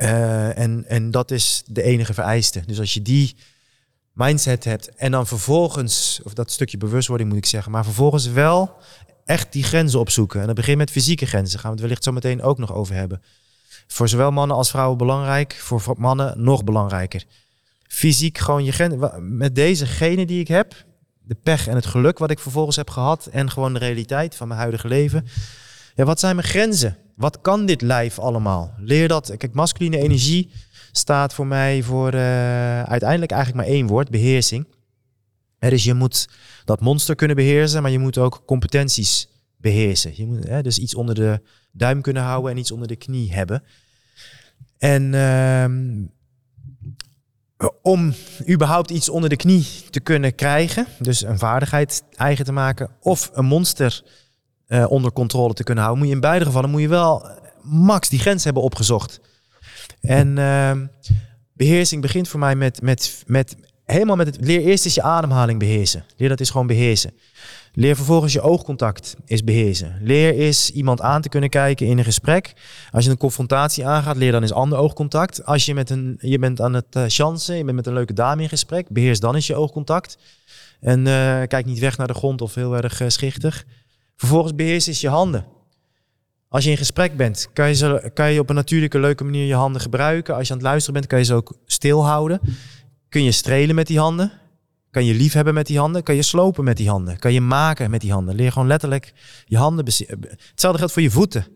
Uh, 0.00 0.58
en, 0.58 0.84
en 0.88 1.10
dat 1.10 1.30
is 1.30 1.62
de 1.66 1.82
enige 1.82 2.14
vereiste. 2.14 2.62
Dus 2.66 2.78
als 2.78 2.94
je 2.94 3.02
die 3.02 3.36
mindset 4.12 4.64
hebt 4.64 4.94
en 4.94 5.10
dan 5.10 5.26
vervolgens, 5.26 6.20
of 6.24 6.34
dat 6.34 6.50
stukje 6.50 6.76
bewustwording 6.76 7.28
moet 7.28 7.38
ik 7.38 7.46
zeggen, 7.46 7.72
maar 7.72 7.84
vervolgens 7.84 8.26
wel 8.26 8.76
echt 9.24 9.52
die 9.52 9.62
grenzen 9.62 10.00
opzoeken. 10.00 10.40
En 10.40 10.46
dat 10.46 10.54
begint 10.54 10.78
met 10.78 10.90
fysieke 10.90 11.26
grenzen, 11.26 11.58
gaan 11.58 11.68
we 11.70 11.76
het 11.76 11.84
wellicht 11.84 12.04
zo 12.04 12.12
meteen 12.12 12.42
ook 12.42 12.58
nog 12.58 12.72
over 12.72 12.94
hebben. 12.94 13.22
Voor 13.86 14.08
zowel 14.08 14.30
mannen 14.30 14.56
als 14.56 14.70
vrouwen 14.70 14.98
belangrijk, 14.98 15.54
voor 15.54 15.94
mannen 15.96 16.42
nog 16.42 16.64
belangrijker. 16.64 17.24
Fysiek 17.88 18.38
gewoon 18.38 18.64
je 18.64 18.72
grenzen, 18.72 19.36
met 19.36 19.54
deze 19.54 19.86
genen 19.86 20.26
die 20.26 20.40
ik 20.40 20.48
heb, 20.48 20.84
de 21.22 21.36
pech 21.42 21.66
en 21.66 21.74
het 21.74 21.86
geluk 21.86 22.18
wat 22.18 22.30
ik 22.30 22.38
vervolgens 22.38 22.76
heb 22.76 22.90
gehad 22.90 23.26
en 23.26 23.50
gewoon 23.50 23.72
de 23.72 23.78
realiteit 23.78 24.36
van 24.36 24.48
mijn 24.48 24.60
huidige 24.60 24.88
leven. 24.88 25.26
Ja, 25.94 26.04
wat 26.04 26.20
zijn 26.20 26.36
mijn 26.36 26.48
grenzen? 26.48 26.96
Wat 27.14 27.40
kan 27.40 27.66
dit 27.66 27.82
lijf 27.82 28.18
allemaal? 28.18 28.74
Leer 28.76 29.08
dat. 29.08 29.36
Kijk, 29.36 29.52
masculine 29.52 29.98
energie 29.98 30.50
staat 30.92 31.34
voor 31.34 31.46
mij 31.46 31.82
voor 31.82 32.14
uh, 32.14 32.82
uiteindelijk 32.82 33.32
eigenlijk 33.32 33.66
maar 33.66 33.74
één 33.76 33.86
woord, 33.86 34.10
beheersing. 34.10 34.66
Dus 35.58 35.84
je 35.84 35.94
moet 35.94 36.28
dat 36.64 36.80
monster 36.80 37.14
kunnen 37.14 37.36
beheersen, 37.36 37.82
maar 37.82 37.90
je 37.90 37.98
moet 37.98 38.18
ook 38.18 38.42
competenties 38.46 39.28
beheersen. 39.56 40.12
Je 40.16 40.26
moet 40.26 40.64
dus 40.64 40.78
iets 40.78 40.94
onder 40.94 41.14
de 41.14 41.40
duim 41.72 42.00
kunnen 42.00 42.22
houden 42.22 42.50
en 42.50 42.56
iets 42.56 42.70
onder 42.70 42.88
de 42.88 42.96
knie 42.96 43.32
hebben. 43.32 43.62
En 44.78 45.14
ehm, 45.14 46.04
om 47.82 48.14
überhaupt 48.48 48.90
iets 48.90 49.08
onder 49.08 49.30
de 49.30 49.36
knie 49.36 49.66
te 49.90 50.00
kunnen 50.00 50.34
krijgen, 50.34 50.86
dus 50.98 51.22
een 51.22 51.38
vaardigheid 51.38 52.02
eigen 52.16 52.44
te 52.44 52.52
maken, 52.52 52.90
of 53.00 53.30
een 53.32 53.44
monster 53.44 54.02
eh, 54.70 54.90
onder 54.90 55.12
controle 55.12 55.54
te 55.54 55.64
kunnen 55.64 55.84
houden, 55.84 56.02
moet 56.04 56.12
je 56.12 56.20
in 56.20 56.28
beide 56.28 56.44
gevallen 56.44 56.70
moet 56.70 56.80
je 56.80 56.88
wel 56.88 57.28
max 57.62 58.08
die 58.08 58.18
grens 58.18 58.44
hebben 58.44 58.62
opgezocht. 58.62 59.20
En 60.00 60.38
ehm, 60.38 60.86
beheersing 61.52 62.02
begint 62.02 62.28
voor 62.28 62.40
mij 62.40 62.54
met, 62.54 62.82
met, 62.82 63.22
met 63.26 63.56
helemaal 63.84 64.16
met 64.16 64.26
het 64.26 64.36
leer 64.40 64.60
eerst 64.60 64.84
is 64.84 64.94
je 64.94 65.02
ademhaling 65.02 65.58
beheersen. 65.58 66.04
Leer 66.16 66.28
dat 66.28 66.40
is 66.40 66.50
gewoon 66.50 66.66
beheersen. 66.66 67.12
Leer 67.72 67.96
vervolgens 67.96 68.32
je 68.32 68.40
oogcontact 68.40 69.16
is 69.24 69.44
beheersen. 69.44 69.98
Leer 70.02 70.34
is 70.34 70.70
iemand 70.70 71.00
aan 71.00 71.22
te 71.22 71.28
kunnen 71.28 71.50
kijken 71.50 71.86
in 71.86 71.98
een 71.98 72.04
gesprek. 72.04 72.52
Als 72.90 73.04
je 73.04 73.10
een 73.10 73.16
confrontatie 73.16 73.86
aangaat, 73.86 74.16
leer 74.16 74.32
dan 74.32 74.42
eens 74.42 74.52
ander 74.52 74.78
oogcontact. 74.78 75.44
Als 75.44 75.66
je, 75.66 75.74
met 75.74 75.90
een, 75.90 76.16
je 76.20 76.38
bent 76.38 76.60
aan 76.60 76.74
het 76.74 76.96
uh, 76.96 77.04
chansen, 77.06 77.56
je 77.56 77.64
bent 77.64 77.76
met 77.76 77.86
een 77.86 77.92
leuke 77.92 78.12
dame 78.12 78.42
in 78.42 78.48
gesprek, 78.48 78.88
beheers 78.88 79.20
dan 79.20 79.34
eens 79.34 79.46
je 79.46 79.54
oogcontact. 79.54 80.18
En 80.80 81.04
kijk 81.48 81.66
niet 81.66 81.78
weg 81.78 81.96
naar 81.98 82.06
de 82.06 82.14
grond 82.14 82.40
of 82.40 82.54
heel 82.54 82.76
erg 82.76 83.02
schichtig. 83.06 83.64
Vervolgens 84.20 84.54
beheers 84.54 84.88
is 84.88 85.00
je 85.00 85.08
handen. 85.08 85.46
Als 86.48 86.64
je 86.64 86.70
in 86.70 86.76
gesprek 86.76 87.16
bent, 87.16 87.48
kan 87.52 87.68
je, 87.68 87.74
ze, 87.74 88.10
kan 88.14 88.32
je 88.32 88.40
op 88.40 88.48
een 88.48 88.54
natuurlijke, 88.54 88.98
leuke 88.98 89.24
manier 89.24 89.46
je 89.46 89.54
handen 89.54 89.80
gebruiken. 89.80 90.34
Als 90.34 90.46
je 90.46 90.52
aan 90.52 90.58
het 90.58 90.68
luisteren 90.68 90.94
bent, 90.94 91.06
kan 91.06 91.18
je 91.18 91.24
ze 91.24 91.34
ook 91.34 91.54
stilhouden. 91.66 92.40
Kun 93.08 93.22
je 93.22 93.32
strelen 93.32 93.74
met 93.74 93.86
die 93.86 93.98
handen? 93.98 94.32
Kan 94.90 95.04
je 95.04 95.14
lief 95.14 95.32
hebben 95.32 95.54
met 95.54 95.66
die 95.66 95.78
handen? 95.78 96.02
Kan 96.02 96.14
je 96.14 96.22
slopen 96.22 96.64
met 96.64 96.76
die 96.76 96.88
handen? 96.88 97.18
Kan 97.18 97.32
je 97.32 97.40
maken 97.40 97.90
met 97.90 98.00
die 98.00 98.12
handen? 98.12 98.34
Leer 98.34 98.52
gewoon 98.52 98.68
letterlijk 98.68 99.12
je 99.46 99.56
handen. 99.56 99.84
Hetzelfde 99.84 100.78
geldt 100.78 100.92
voor 100.92 101.02
je 101.02 101.10
voeten. 101.10 101.46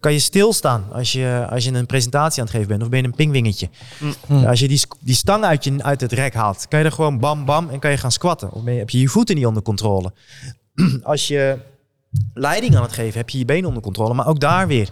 Kan 0.00 0.12
je 0.12 0.18
stilstaan 0.18 0.92
als 0.92 1.12
je, 1.12 1.46
als 1.50 1.64
je 1.64 1.72
een 1.72 1.86
presentatie 1.86 2.40
aan 2.40 2.46
het 2.46 2.54
geven 2.54 2.68
bent? 2.68 2.82
Of 2.82 2.88
ben 2.88 2.98
je 2.98 3.04
een 3.04 3.14
pingwingetje? 3.14 3.68
Mm. 4.28 4.44
Als 4.44 4.60
je 4.60 4.68
die, 4.68 4.80
die 5.00 5.14
stang 5.14 5.44
uit, 5.44 5.64
je, 5.64 5.82
uit 5.82 6.00
het 6.00 6.12
rek 6.12 6.34
haalt, 6.34 6.68
kan 6.68 6.78
je 6.78 6.84
er 6.84 6.92
gewoon 6.92 7.18
bam 7.18 7.44
bam 7.44 7.68
en 7.68 7.78
kan 7.78 7.90
je 7.90 7.96
gaan 7.96 8.12
squatten. 8.12 8.52
Of 8.52 8.62
ben 8.62 8.72
je, 8.72 8.78
heb 8.78 8.90
je 8.90 9.00
je 9.00 9.08
voeten 9.08 9.36
niet 9.36 9.46
onder 9.46 9.62
controle? 9.62 10.12
als 11.02 11.28
je 11.28 11.58
leiding 12.34 12.76
aan 12.76 12.82
het 12.82 12.92
geven, 12.92 13.18
heb 13.18 13.30
je 13.30 13.38
je 13.38 13.44
benen 13.44 13.66
onder 13.66 13.82
controle. 13.82 14.14
Maar 14.14 14.26
ook 14.26 14.40
daar 14.40 14.66
weer 14.66 14.90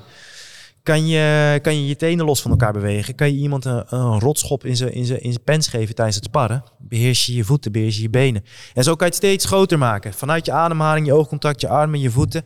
kan 0.82 1.06
je, 1.06 1.58
kan 1.62 1.74
je 1.74 1.86
je 1.86 1.96
tenen 1.96 2.24
los 2.24 2.42
van 2.42 2.50
elkaar 2.50 2.72
bewegen? 2.72 3.14
Kan 3.14 3.32
je 3.32 3.38
iemand 3.38 3.64
een, 3.64 4.18
rotschop 4.18 4.64
in 4.64 4.76
zijn 4.76 4.92
in 4.92 5.20
in 5.20 5.38
pens 5.44 5.68
geven 5.68 5.94
tijdens 5.94 6.16
het 6.16 6.24
sparren? 6.24 6.64
Beheers 6.78 7.26
je 7.26 7.34
je 7.34 7.44
voeten, 7.44 7.72
beheers 7.72 7.96
je 7.96 8.02
je 8.02 8.10
benen. 8.10 8.44
En 8.74 8.82
zo 8.82 8.94
kan 8.94 9.06
je 9.06 9.12
het 9.12 9.22
steeds 9.22 9.44
groter 9.44 9.78
maken. 9.78 10.14
Vanuit 10.14 10.46
je 10.46 10.52
ademhaling, 10.52 11.06
je 11.06 11.12
oogcontact, 11.12 11.60
je 11.60 11.68
armen, 11.68 12.00
je 12.00 12.10
voeten. 12.10 12.44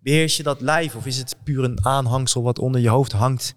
Beheers 0.00 0.36
je 0.36 0.42
dat 0.42 0.60
lijf? 0.60 0.94
Of 0.94 1.06
is 1.06 1.16
het 1.16 1.36
puur 1.44 1.64
een 1.64 1.84
aanhangsel 1.84 2.42
wat 2.42 2.58
onder 2.58 2.80
je 2.80 2.88
hoofd 2.88 3.12
hangt 3.12 3.54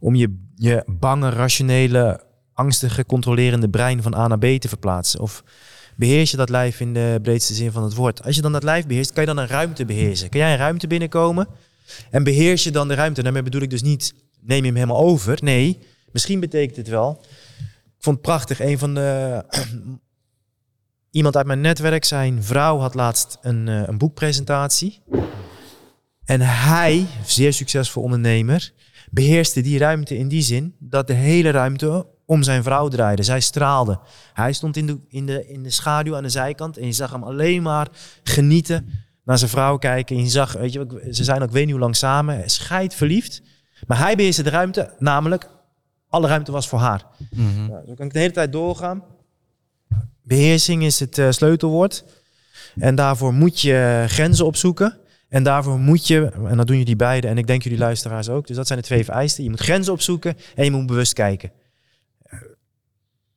om 0.00 0.14
je, 0.14 0.46
je 0.54 0.82
bange, 0.86 1.28
rationele, 1.30 2.20
angstige, 2.52 3.06
controlerende 3.06 3.68
brein 3.68 4.02
van 4.02 4.14
A 4.14 4.26
naar 4.26 4.38
B 4.38 4.44
te 4.44 4.68
verplaatsen? 4.68 5.20
Of 5.20 5.42
beheers 5.96 6.30
je 6.30 6.36
dat 6.36 6.48
lijf 6.48 6.80
in 6.80 6.94
de 6.94 7.18
breedste 7.22 7.54
zin 7.54 7.72
van 7.72 7.82
het 7.82 7.94
woord? 7.94 8.24
Als 8.24 8.36
je 8.36 8.42
dan 8.42 8.52
dat 8.52 8.62
lijf 8.62 8.86
beheerst, 8.86 9.12
kan 9.12 9.22
je 9.22 9.34
dan 9.34 9.38
een 9.38 9.48
ruimte 9.48 9.84
beheersen. 9.84 10.28
Kan 10.28 10.40
jij 10.40 10.52
een 10.52 10.58
ruimte 10.58 10.86
binnenkomen? 10.86 11.48
En 12.10 12.24
beheers 12.24 12.64
je 12.64 12.70
dan 12.70 12.88
de 12.88 12.94
ruimte? 12.94 13.22
Daarmee 13.22 13.42
bedoel 13.42 13.62
ik 13.62 13.70
dus 13.70 13.82
niet, 13.82 14.14
neem 14.40 14.58
je 14.58 14.66
hem 14.66 14.74
helemaal 14.74 15.02
over. 15.02 15.38
Nee, 15.42 15.78
misschien 16.12 16.40
betekent 16.40 16.76
het 16.76 16.88
wel. 16.88 17.20
Ik 17.84 18.10
vond 18.10 18.16
het 18.16 18.26
prachtig. 18.26 18.60
Een 18.60 18.78
van 18.78 18.94
de. 18.94 19.42
iemand 21.10 21.36
uit 21.36 21.46
mijn 21.46 21.60
netwerk, 21.60 22.04
zijn 22.04 22.42
vrouw 22.42 22.78
had 22.78 22.94
laatst 22.94 23.38
een, 23.42 23.66
uh, 23.66 23.82
een 23.86 23.98
boekpresentatie. 23.98 25.02
En 26.24 26.40
hij, 26.40 27.06
zeer 27.24 27.52
succesvol 27.52 28.02
ondernemer, 28.02 28.72
beheerste 29.10 29.60
die 29.60 29.78
ruimte 29.78 30.16
in 30.16 30.28
die 30.28 30.42
zin 30.42 30.74
dat 30.78 31.06
de 31.06 31.12
hele 31.12 31.50
ruimte 31.50 32.06
om 32.26 32.42
zijn 32.42 32.62
vrouw 32.62 32.88
draaide. 32.88 33.22
Zij 33.22 33.40
straalde. 33.40 33.98
Hij 34.32 34.52
stond 34.52 34.76
in 34.76 34.86
de, 34.86 34.98
in 35.08 35.26
de, 35.26 35.46
in 35.48 35.62
de 35.62 35.70
schaduw 35.70 36.16
aan 36.16 36.22
de 36.22 36.28
zijkant 36.28 36.76
en 36.76 36.86
je 36.86 36.92
zag 36.92 37.10
hem 37.10 37.22
alleen 37.22 37.62
maar 37.62 37.88
genieten 38.22 38.88
naar 39.24 39.38
zijn 39.38 39.50
vrouw 39.50 39.76
kijken. 39.76 40.16
En 40.16 40.22
je 40.22 40.28
zag, 40.28 40.52
weet 40.52 40.72
je, 40.72 41.08
ze 41.10 41.24
zijn 41.24 41.42
ook 41.42 41.50
weet 41.50 41.64
niet 41.64 41.72
hoe 41.72 41.82
lang 41.82 41.96
samen. 41.96 42.50
Scheid 42.50 42.94
verliefd. 42.94 43.42
Maar 43.86 43.98
hij 43.98 44.16
beheerste 44.16 44.42
de 44.42 44.50
ruimte, 44.50 44.94
namelijk 44.98 45.48
alle 46.08 46.28
ruimte 46.28 46.52
was 46.52 46.68
voor 46.68 46.78
haar. 46.78 47.04
Mm 47.30 47.68
nou, 47.68 47.86
zo 47.86 47.94
kan 47.94 48.06
ik 48.06 48.12
de 48.12 48.18
hele 48.18 48.32
tijd 48.32 48.52
doorgaan. 48.52 49.02
Beheersing 50.22 50.84
is 50.84 51.00
het 51.00 51.18
uh, 51.18 51.30
sleutelwoord. 51.30 52.04
En 52.78 52.94
daarvoor 52.94 53.32
moet 53.32 53.60
je 53.60 54.04
grenzen 54.08 54.46
opzoeken. 54.46 54.98
En 55.28 55.42
daarvoor 55.42 55.78
moet 55.78 56.06
je, 56.06 56.30
en 56.46 56.56
dat 56.56 56.66
doen 56.66 56.78
jullie 56.78 56.96
beiden, 56.96 57.30
en 57.30 57.38
ik 57.38 57.46
denk 57.46 57.62
jullie 57.62 57.78
luisteraars 57.78 58.28
ook. 58.28 58.46
Dus 58.46 58.56
dat 58.56 58.66
zijn 58.66 58.78
de 58.78 58.84
twee 58.84 59.04
vereisten. 59.04 59.44
Je 59.44 59.50
moet 59.50 59.60
grenzen 59.60 59.92
opzoeken 59.92 60.36
en 60.54 60.64
je 60.64 60.70
moet 60.70 60.86
bewust 60.86 61.12
kijken 61.12 61.50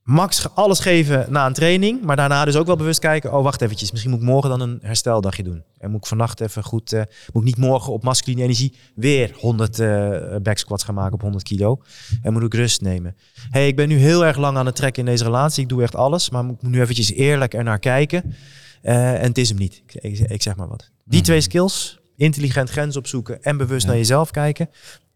max 0.07 0.55
alles 0.55 0.79
geven 0.79 1.25
na 1.29 1.45
een 1.45 1.53
training, 1.53 2.01
maar 2.01 2.15
daarna 2.15 2.45
dus 2.45 2.55
ook 2.55 2.65
wel 2.65 2.75
bewust 2.75 2.99
kijken, 2.99 3.33
oh 3.33 3.43
wacht 3.43 3.61
eventjes, 3.61 3.91
misschien 3.91 4.11
moet 4.11 4.21
ik 4.21 4.25
morgen 4.27 4.49
dan 4.49 4.61
een 4.61 4.79
hersteldagje 4.81 5.43
doen. 5.43 5.63
En 5.77 5.91
moet 5.91 5.99
ik 5.99 6.05
vannacht 6.05 6.41
even 6.41 6.63
goed, 6.63 6.93
uh, 6.93 6.99
moet 7.33 7.43
ik 7.43 7.47
niet 7.47 7.57
morgen 7.57 7.93
op 7.93 8.03
masculine 8.03 8.41
energie 8.41 8.73
weer 8.95 9.35
100 9.39 9.79
uh, 9.79 10.35
back 10.41 10.57
squats 10.57 10.83
gaan 10.83 10.95
maken 10.95 11.13
op 11.13 11.21
100 11.21 11.43
kilo. 11.43 11.81
En 12.21 12.33
moet 12.33 12.43
ik 12.43 12.53
rust 12.53 12.81
nemen. 12.81 13.15
hey, 13.49 13.67
ik 13.67 13.75
ben 13.75 13.87
nu 13.87 13.97
heel 13.97 14.25
erg 14.25 14.37
lang 14.37 14.57
aan 14.57 14.65
het 14.65 14.75
trekken 14.75 15.05
in 15.05 15.11
deze 15.11 15.23
relatie, 15.23 15.63
ik 15.63 15.69
doe 15.69 15.81
echt 15.81 15.95
alles, 15.95 16.29
maar 16.29 16.43
ik 16.43 16.47
moet 16.47 16.61
nu 16.61 16.81
eventjes 16.81 17.11
eerlijk 17.11 17.53
ernaar 17.53 17.79
kijken. 17.79 18.35
Uh, 18.83 19.13
en 19.13 19.27
het 19.27 19.37
is 19.37 19.49
hem 19.49 19.57
niet, 19.57 19.81
ik, 19.85 20.19
ik, 20.19 20.41
zeg 20.41 20.55
maar 20.55 20.67
wat. 20.67 20.91
Die 21.05 21.21
twee 21.21 21.41
skills, 21.41 21.99
intelligent 22.15 22.69
grens 22.69 22.97
opzoeken 22.97 23.43
en 23.43 23.57
bewust 23.57 23.85
naar 23.85 23.95
jezelf 23.95 24.31
kijken, 24.31 24.69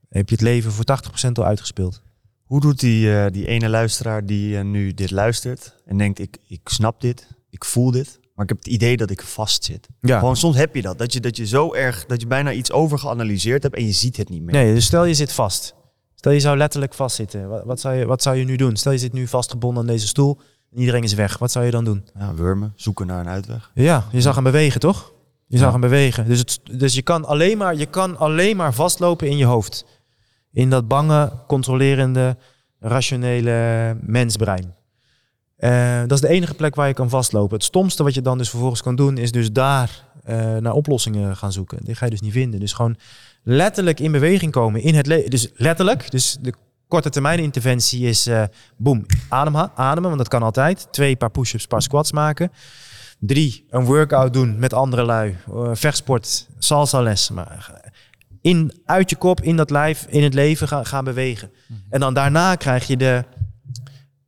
heb 0.10 0.30
je 0.30 0.36
het 0.36 0.44
leven 0.44 0.72
voor 0.72 0.86
80% 1.28 1.32
al 1.32 1.46
uitgespeeld. 1.46 2.02
Hoe 2.52 2.60
doet 2.60 2.80
die, 2.80 3.08
uh, 3.08 3.26
die 3.32 3.48
ene 3.48 3.70
luisteraar 3.70 4.26
die 4.26 4.56
uh, 4.56 4.62
nu 4.62 4.94
dit 4.94 5.12
luistert 5.12 5.76
en 5.86 5.98
denkt, 5.98 6.20
ik, 6.20 6.38
ik 6.48 6.60
snap 6.64 7.02
dit, 7.02 7.28
ik 7.50 7.66
voel 7.66 7.92
dit, 7.92 8.20
maar 8.36 8.44
ik 8.44 8.50
heb 8.50 8.58
het 8.58 8.68
idee 8.68 8.98
dat 8.98 9.10
ik 9.10 9.22
vast 9.22 9.64
zit. 9.64 9.88
Ja. 10.02 10.20
Gewoon 10.20 10.36
soms 10.36 10.56
heb 10.56 10.76
je 10.76 10.82
dat, 10.82 10.98
dat 10.98 11.14
je, 11.14 11.20
dat 11.20 11.38
je 11.38 11.46
zo 11.46 11.74
erg, 11.74 12.06
dat 12.06 12.22
je 12.22 12.28
bijna 12.28 12.52
iets 12.52 12.72
overgeanalyseerd 12.72 13.64
hebt 13.64 13.76
en 13.76 13.86
je 13.86 13.92
ziet 13.92 14.18
het 14.18 14.30
niet 14.30 14.42
meer. 14.42 14.54
Nee, 14.54 14.74
dus 14.74 14.86
stel 14.86 15.06
je 15.06 15.14
zit 15.14 15.32
vast. 15.32 15.76
Stel 16.16 16.32
je 16.32 16.40
zou 16.40 16.58
letterlijk 16.58 16.94
vastzitten. 16.94 17.50
Wat, 17.50 17.64
wat, 17.66 17.80
zou 17.80 17.96
je, 17.96 18.06
wat 18.06 18.22
zou 18.22 18.36
je 18.36 18.46
nu 18.46 18.56
doen? 18.56 18.76
Stel 18.76 18.92
je 18.92 18.98
zit 18.98 19.14
nu 19.14 19.28
vastgebonden 19.28 19.82
aan 19.82 19.90
deze 19.90 20.08
stoel 20.08 20.40
en 20.72 20.80
iedereen 20.80 21.04
is 21.04 21.14
weg. 21.14 21.38
Wat 21.38 21.52
zou 21.52 21.66
je 21.66 21.72
dan 21.72 21.84
doen? 21.84 22.06
Ja, 22.20 22.34
wurmen, 22.34 22.74
zoeken 22.76 23.08
naar 23.08 23.20
een 23.20 23.30
uitweg. 23.30 23.72
Ja, 23.74 24.08
je 24.12 24.22
zag 24.22 24.36
hem 24.36 24.44
bewegen, 24.44 24.80
toch? 24.80 25.14
Je 25.48 25.58
zag 25.58 25.72
hem 25.72 25.82
bewegen. 25.82 26.28
Dus, 26.28 26.40
het, 26.40 26.60
dus 26.72 26.94
je, 26.94 27.02
kan 27.02 27.26
alleen 27.26 27.58
maar, 27.58 27.76
je 27.76 27.86
kan 27.86 28.18
alleen 28.18 28.58
maar 28.58 28.74
vastlopen 28.74 29.28
in 29.28 29.38
je 29.38 29.46
hoofd. 29.46 29.86
In 30.52 30.70
dat 30.70 30.88
bange, 30.88 31.32
controlerende, 31.48 32.38
rationele 32.80 33.98
mensbrein. 34.02 34.76
Uh, 35.60 36.00
dat 36.00 36.12
is 36.12 36.22
de 36.22 36.28
enige 36.28 36.54
plek 36.54 36.76
waar 36.76 36.88
je 36.88 36.94
kan 36.94 37.10
vastlopen. 37.10 37.56
Het 37.56 37.64
stomste 37.64 38.04
wat 38.04 38.14
je 38.14 38.22
dan 38.22 38.38
dus 38.38 38.50
vervolgens 38.50 38.82
kan 38.82 38.96
doen, 38.96 39.18
is 39.18 39.32
dus 39.32 39.52
daar 39.52 40.06
uh, 40.30 40.58
naar 40.58 40.74
oplossingen 40.74 41.38
gaan 41.38 41.52
zoeken. 41.52 41.78
Die 41.84 41.96
ga 41.96 42.06
je 42.06 42.12
dus 42.12 42.22
niet 42.22 42.32
vinden. 42.32 42.60
Dus 42.60 42.74
gewoon 42.74 42.96
letterlijk 43.44 44.00
in 44.00 44.12
beweging 44.12 44.52
komen 44.52 44.82
in 44.82 44.96
het 44.96 45.08
leven. 45.08 45.30
Dus 45.30 45.50
letterlijk, 45.56 46.12
dus 46.12 46.38
de 46.42 46.54
korte 46.88 47.10
termijn 47.10 47.40
interventie 47.40 48.08
is 48.08 48.28
uh, 48.28 48.44
boem, 48.78 49.06
ademen, 49.30 49.72
ademen, 49.76 50.10
want 50.10 50.18
dat 50.18 50.28
kan 50.28 50.44
altijd. 50.44 50.88
Twee 50.92 51.16
paar 51.16 51.32
push-ups, 51.32 51.68
paar 51.68 51.82
squats 51.82 52.12
maken. 52.12 52.52
Drie, 53.20 53.66
een 53.70 53.86
workout 53.86 54.34
doen 54.34 54.60
met 54.60 54.74
andere 54.74 55.04
lui. 55.04 55.38
vechtsport, 55.72 56.48
salsa 56.58 57.02
les. 57.02 57.30
Maar 57.30 57.81
in, 58.42 58.82
uit 58.86 59.10
je 59.10 59.16
kop, 59.16 59.42
in 59.42 59.56
dat 59.56 59.70
lijf, 59.70 60.06
in 60.10 60.24
het 60.24 60.34
leven 60.34 60.68
gaan, 60.68 60.86
gaan 60.86 61.04
bewegen. 61.04 61.52
Mhm. 61.68 61.80
En 61.90 62.00
dan 62.00 62.14
daarna 62.14 62.56
krijg 62.56 62.88
je 62.88 62.98
de 62.98 63.24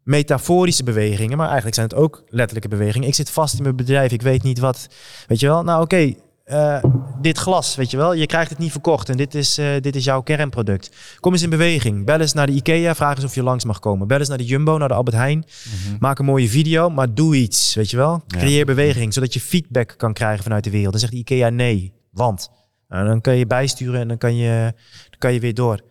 metaforische 0.04 0.84
bewegingen, 0.84 1.38
maar 1.38 1.46
eigenlijk 1.46 1.76
zijn 1.76 1.88
het 1.88 1.98
ook 1.98 2.24
letterlijke 2.28 2.70
bewegingen. 2.70 3.08
Ik 3.08 3.16
zit 3.16 3.30
vast 3.30 3.58
in 3.58 3.64
mijn 3.64 3.76
bedrijf, 3.76 4.12
ik 4.12 4.22
weet 4.22 4.44
niet 4.44 4.60
wat. 4.60 4.88
Weet 5.28 5.40
je 5.40 5.48
wel? 5.48 5.64
Nou, 5.64 5.82
oké, 5.82 6.14
eh, 6.44 6.84
dit 7.22 7.38
glas, 7.38 7.76
weet 7.76 7.92
je 7.92 7.98
wel, 7.98 8.14
je 8.14 8.26
krijgt 8.26 8.50
het 8.50 8.60
niet 8.60 8.72
verkocht 8.72 9.10
en 9.10 9.18
dit 9.18 9.36
is, 9.36 9.60
uh, 9.60 9.68
dit 9.80 9.96
is 9.96 10.04
jouw 10.04 10.22
kernproduct. 10.22 10.92
Kom 11.20 11.32
eens 11.32 11.42
in 11.42 11.50
beweging. 11.50 12.06
Bel 12.06 12.20
eens 12.20 12.34
naar 12.34 12.48
de 12.48 12.54
IKEA, 12.54 12.96
vraag 12.96 13.16
eens 13.16 13.26
of 13.26 13.36
je 13.36 13.44
langs 13.44 13.64
mag 13.64 13.80
komen. 13.80 14.08
Bel 14.08 14.20
eens 14.20 14.28
naar 14.28 14.38
de 14.38 14.46
Jumbo, 14.46 14.78
naar 14.78 14.88
de 14.88 14.94
Albert 14.94 15.16
Heijn. 15.16 15.38
Mhm. 15.38 15.96
Maak 16.00 16.20
een 16.20 16.26
mooie 16.26 16.50
video, 16.50 16.90
maar 16.90 17.14
doe 17.14 17.36
iets, 17.36 17.74
weet 17.74 17.90
je 17.90 17.98
wel. 17.98 18.24
Creëer 18.28 18.66
beweging, 18.66 19.14
zodat 19.14 19.34
je 19.34 19.40
feedback 19.40 19.94
kan 19.98 20.14
krijgen 20.14 20.44
vanuit 20.44 20.64
de 20.64 20.70
wereld. 20.70 20.92
Dan 20.92 21.00
zegt 21.00 21.12
de 21.12 21.18
IKEA 21.18 21.50
nee, 21.50 21.94
want 22.12 22.50
nou, 22.94 23.08
dan 23.08 23.22
kan 23.22 23.36
je 23.36 23.48
bijsturen 23.48 24.00
en 24.00 24.08
dan 24.08 24.18
kan 24.18 24.36
je, 24.36 24.74
dan 25.10 25.20
kan 25.20 25.34
je 25.34 25.40
weer 25.40 25.54
door. 25.54 25.82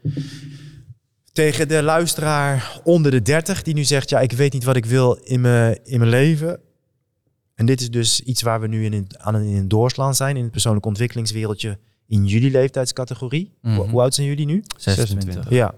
Tegen 1.33 1.69
de 1.69 1.83
luisteraar 1.83 2.81
onder 2.85 3.11
de 3.11 3.23
30 3.23 3.62
die 3.62 3.75
nu 3.75 3.85
zegt, 3.85 4.11
ja, 4.11 4.21
ik 4.21 4.33
weet 4.33 4.53
niet 4.53 4.65
wat 4.65 4.77
ik 4.77 4.85
wil 4.85 5.12
in 5.12 5.41
mijn, 5.41 5.79
in 5.85 5.99
mijn 5.99 6.11
leven. 6.11 6.61
En 7.55 7.67
dit 7.67 7.81
is 7.81 7.91
dus 7.91 8.21
iets 8.21 8.43
waar 8.43 8.61
we 8.61 8.67
nu 8.67 8.85
in, 8.85 9.07
aan 9.19 9.37
in 9.37 9.57
een 9.57 9.69
doorslaan 9.69 10.15
zijn 10.15 10.37
in 10.37 10.43
het 10.43 10.53
persoonlijk 10.53 10.87
ontwikkelingswereldje 10.87 11.79
in 12.07 12.27
jullie 12.27 12.51
leeftijdscategorie. 12.51 13.53
hoe, 13.61 13.87
mhm. 13.87 13.99
oud 13.99 14.15
zijn 14.15 14.27
jullie 14.27 14.47
nu? 14.47 14.62
26. 14.77 15.51
Ja. 15.51 15.75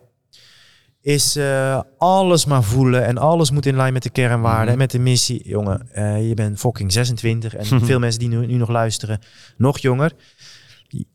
is 1.01 1.37
eh, 1.37 1.81
alles 1.99 2.45
maar 2.45 2.63
voelen 2.63 3.05
en 3.05 3.19
alles 3.19 3.51
moet 3.51 3.67
in 3.67 3.77
lijn 3.77 3.93
met 3.93 4.03
de 4.03 4.11
kernwaarden 4.11 4.63
Mhm. 4.63 4.73
en 4.73 4.79
met 4.79 4.91
de 4.91 4.99
missie. 4.99 5.49
Jongen, 5.49 5.89
eh, 5.93 6.29
je 6.29 6.35
bent 6.35 6.59
fucking 6.59 6.93
26 6.93 7.55
en 7.55 7.65
veel 7.87 7.99
mensen 7.99 8.21
die 8.21 8.29
nu, 8.29 8.47
nu 8.47 8.55
nog 8.57 8.69
luisteren, 8.69 9.19
nog 9.57 9.79
jonger. 9.79 10.13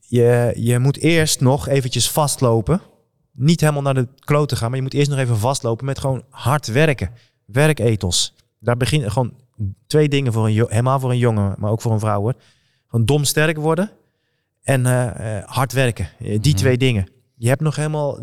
Je, 0.09 0.53
je 0.55 0.79
moet 0.79 0.97
eerst 0.97 1.41
nog 1.41 1.67
eventjes 1.67 2.09
vastlopen. 2.09 2.81
Niet 3.31 3.59
helemaal 3.61 3.81
naar 3.81 3.93
de 3.93 4.07
klote 4.19 4.55
gaan, 4.55 4.67
maar 4.67 4.77
je 4.77 4.83
moet 4.83 4.93
eerst 4.93 5.09
nog 5.09 5.19
even 5.19 5.37
vastlopen 5.37 5.85
met 5.85 5.99
gewoon 5.99 6.23
hard 6.29 6.67
werken. 6.67 7.11
Werkethos. 7.45 8.33
Daar 8.59 8.77
beginnen 8.77 9.11
gewoon 9.11 9.33
twee 9.87 10.09
dingen 10.09 10.33
voor 10.33 10.45
een 10.47 10.53
helemaal 10.53 10.99
voor 10.99 11.11
een 11.11 11.17
jongen, 11.17 11.55
maar 11.57 11.71
ook 11.71 11.81
voor 11.81 11.91
een 11.91 11.99
vrouw 11.99 12.21
hoor. 12.21 12.33
Gewoon 12.87 13.05
dom 13.05 13.23
sterk 13.23 13.57
worden 13.57 13.91
en 14.63 14.85
eh, 14.85 15.37
eh, 15.37 15.43
hard 15.47 15.73
werken. 15.73 16.09
Eh, 16.19 16.25
Die 16.27 16.39
Mhm. 16.39 16.55
twee 16.61 16.77
dingen. 16.77 17.09
Je 17.35 17.47
hebt 17.47 17.61
nog 17.61 17.75
helemaal. 17.75 18.19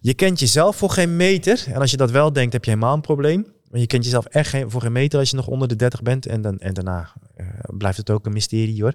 Je 0.00 0.14
kent 0.14 0.40
jezelf 0.40 0.76
voor 0.76 0.90
geen 0.90 1.16
meter. 1.16 1.64
En 1.66 1.80
als 1.80 1.90
je 1.90 1.96
dat 1.96 2.10
wel 2.10 2.32
denkt, 2.32 2.52
heb 2.52 2.64
je 2.64 2.70
helemaal 2.70 2.94
een 2.94 3.00
probleem. 3.00 3.46
Maar 3.74 3.82
je 3.82 3.88
kent 3.88 4.04
jezelf 4.04 4.24
echt 4.24 4.48
geen, 4.48 4.70
voor 4.70 4.80
geen 4.80 4.92
meter 4.92 5.18
als 5.18 5.30
je 5.30 5.36
nog 5.36 5.46
onder 5.46 5.68
de 5.68 5.76
30 5.76 6.02
bent. 6.02 6.26
En, 6.26 6.42
dan, 6.42 6.58
en 6.58 6.74
daarna 6.74 7.12
eh, 7.36 7.46
blijft 7.78 7.96
het 7.96 8.10
ook 8.10 8.26
een 8.26 8.32
mysterie 8.32 8.82
hoor. 8.82 8.92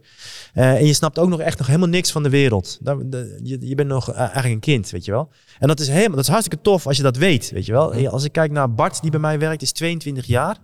Eh, 0.54 0.74
en 0.74 0.86
je 0.86 0.94
snapt 0.94 1.20
ook 1.20 1.30
nog 1.30 1.40
echt 1.40 1.58
nog 1.58 1.68
helemaal 1.68 1.88
niks 1.88 2.12
van 2.12 2.24
de 2.24 2.30
wereld. 2.30 2.78
Daar- 2.82 3.10
de- 3.10 3.40
je, 3.44 3.68
je 3.68 3.76
bent 3.76 3.88
nog 3.90 4.12
eh, 4.12 4.18
eigenlijk 4.20 4.54
een 4.54 4.60
kind, 4.60 4.90
weet 4.90 5.06
je 5.06 5.12
wel. 5.12 5.30
En 5.60 5.68
dat 5.68 5.80
is, 5.80 5.88
helemaal, 5.88 6.16
dat 6.16 6.26
is 6.26 6.28
hartstikke 6.32 6.64
tof 6.64 6.88
als 6.88 6.98
je 6.98 7.04
dat 7.04 7.18
weet, 7.18 7.52
weet 7.52 7.66
je 7.66 7.72
wel. 7.72 7.94
En 7.94 8.08
Als 8.12 8.24
ik 8.24 8.32
kijk 8.32 8.52
naar 8.52 8.74
Bart, 8.74 9.02
die 9.02 9.12
bij 9.12 9.20
mij 9.20 9.40
werkt, 9.40 9.62
is 9.62 9.72
22 9.72 10.26
jaar. 10.26 10.58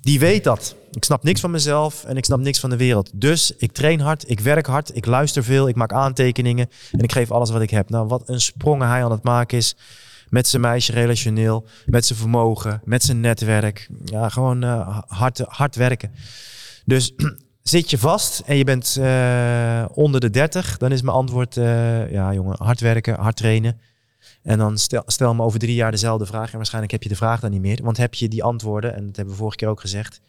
Die 0.00 0.18
weet 0.18 0.44
dat. 0.44 0.74
Ik 0.92 1.04
snap 1.04 1.22
niks 1.22 1.40
van 1.40 1.50
mezelf 1.50 2.04
en 2.04 2.16
ik 2.16 2.24
snap 2.24 2.38
niks 2.40 2.60
van 2.60 2.70
de 2.70 2.76
wereld. 2.76 3.10
Dus 3.14 3.52
ik 3.56 3.72
train 3.72 4.00
hard, 4.00 4.30
ik 4.30 4.40
werk 4.40 4.66
hard, 4.66 4.96
ik 4.96 5.06
luister 5.06 5.44
veel, 5.44 5.68
ik 5.68 5.74
maak 5.74 5.92
aantekeningen 5.92 6.68
en 6.92 6.98
ik 7.00 7.12
geef 7.12 7.30
alles 7.30 7.50
wat 7.50 7.62
ik 7.62 7.70
heb. 7.70 7.90
Nou, 7.90 8.06
wat 8.06 8.28
een 8.28 8.40
sprongen 8.40 8.88
hij 8.88 9.04
aan 9.04 9.10
het 9.10 9.22
maken 9.22 9.58
is 9.58 9.76
met 10.28 10.46
zijn 10.46 10.62
meisje 10.62 10.92
relationeel, 10.92 11.66
met 11.86 12.06
zijn 12.06 12.18
vermogen, 12.18 12.80
met 12.84 13.02
zijn 13.02 13.20
netwerk. 13.20 13.88
Ja, 14.04 14.28
gewoon 14.28 14.62
eh, 14.62 14.98
hard, 15.06 15.38
hard 15.38 15.76
werken. 15.76 16.10
Dus 16.84 17.12
zit 17.62 17.90
je 17.90 17.98
vast 17.98 18.40
en 18.40 18.56
je 18.56 18.64
bent 18.64 18.96
eh, 19.00 19.84
onder 19.92 20.20
de 20.20 20.30
30, 20.30 20.76
dan 20.78 20.92
is 20.92 21.02
mijn 21.02 21.16
antwoord, 21.16 21.56
eh, 21.56 22.10
ja 22.12 22.32
jongen, 22.32 22.56
hard 22.58 22.80
werken, 22.80 23.14
hard 23.14 23.36
trainen. 23.36 23.80
En 24.42 24.58
dan 24.58 24.78
stel, 24.78 25.02
stel 25.06 25.34
me 25.34 25.42
over 25.42 25.58
drie 25.58 25.74
jaar 25.74 25.90
dezelfde 25.90 26.26
vraag. 26.26 26.50
En 26.50 26.56
waarschijnlijk 26.56 26.92
heb 26.92 27.02
je 27.02 27.08
de 27.08 27.16
vraag 27.16 27.40
dan 27.40 27.50
niet 27.50 27.60
meer. 27.60 27.80
Want 27.82 27.96
heb 27.96 28.14
je 28.14 28.28
die 28.28 28.42
antwoorden, 28.42 28.94
en 28.94 29.06
dat 29.06 29.16
hebben 29.16 29.34
we 29.34 29.40
vorige 29.40 29.56
keer 29.56 29.68
ook 29.68 29.80
gezegd, 29.80 30.20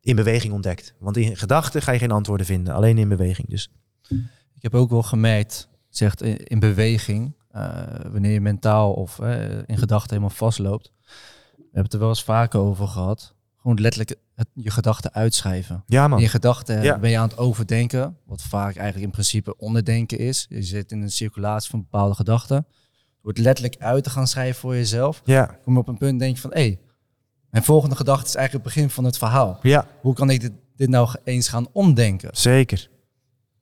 in 0.00 0.16
beweging 0.16 0.52
ontdekt. 0.52 0.94
Want 0.98 1.16
in 1.16 1.36
gedachten 1.36 1.82
ga 1.82 1.92
je 1.92 1.98
geen 1.98 2.10
antwoorden 2.10 2.46
vinden. 2.46 2.74
Alleen 2.74 2.98
in 2.98 3.08
beweging. 3.08 3.48
Dus 3.48 3.70
Ik 4.54 4.62
heb 4.62 4.74
ook 4.74 4.90
wel 4.90 5.02
gemerkt, 5.02 5.68
zegt 5.88 6.22
in, 6.22 6.36
in 6.36 6.58
beweging, 6.58 7.34
wanneer 8.10 8.32
je 8.32 8.40
mentaal 8.40 8.92
of 8.92 9.18
eh, 9.18 9.58
in 9.66 9.78
gedachten 9.78 10.08
helemaal 10.10 10.36
vastloopt. 10.36 10.92
We 11.56 11.64
hebben 11.64 11.82
het 11.82 11.92
er 11.92 11.98
wel 11.98 12.08
eens 12.08 12.22
vaker 12.24 12.60
over 12.60 12.88
gehad. 12.88 13.34
Gewoon 13.56 13.80
letterlijk 13.80 14.16
het, 14.34 14.48
je 14.54 14.70
gedachten 14.70 15.12
uitschrijven. 15.14 15.82
ja 15.86 16.04
In 16.04 16.10
man. 16.10 16.20
je 16.20 16.28
gedachten 16.28 16.82
Ja. 16.82 16.98
ben 16.98 17.10
je 17.10 17.18
aan 17.18 17.28
het 17.28 17.38
overdenken, 17.38 18.16
wat 18.26 18.42
vaak 18.42 18.74
eigenlijk 18.76 19.04
in 19.04 19.10
principe 19.10 19.56
onderdenken 19.56 20.18
is. 20.18 20.46
Je 20.48 20.62
zit 20.62 20.92
in 20.92 21.02
een 21.02 21.10
circulatie 21.10 21.70
van 21.70 21.80
bepaalde 21.80 22.14
gedachten. 22.14 22.66
Door 23.22 23.32
het 23.32 23.40
letterlijk 23.40 23.76
uit 23.82 24.04
te 24.04 24.10
gaan 24.10 24.26
schrijven 24.26 24.60
voor 24.60 24.74
jezelf, 24.74 25.22
Ja, 25.24 25.58
kom 25.64 25.72
je 25.72 25.78
op 25.78 25.88
een 25.88 25.96
punt 25.98 26.18
denk 26.18 26.34
je 26.34 26.40
van, 26.40 26.52
hé, 26.52 26.60
hey, 26.60 26.78
mijn 27.50 27.64
volgende 27.64 27.96
gedachte 27.96 28.26
is 28.26 28.34
eigenlijk 28.34 28.64
het 28.64 28.74
begin 28.74 28.90
van 28.94 29.04
het 29.04 29.18
verhaal. 29.18 29.58
ja, 29.62 29.86
Hoe 30.00 30.14
kan 30.14 30.30
ik 30.30 30.40
dit, 30.40 30.52
dit 30.76 30.88
nou 30.88 31.08
eens 31.24 31.48
gaan 31.48 31.66
omdenken? 31.72 32.30
zeker. 32.32 32.88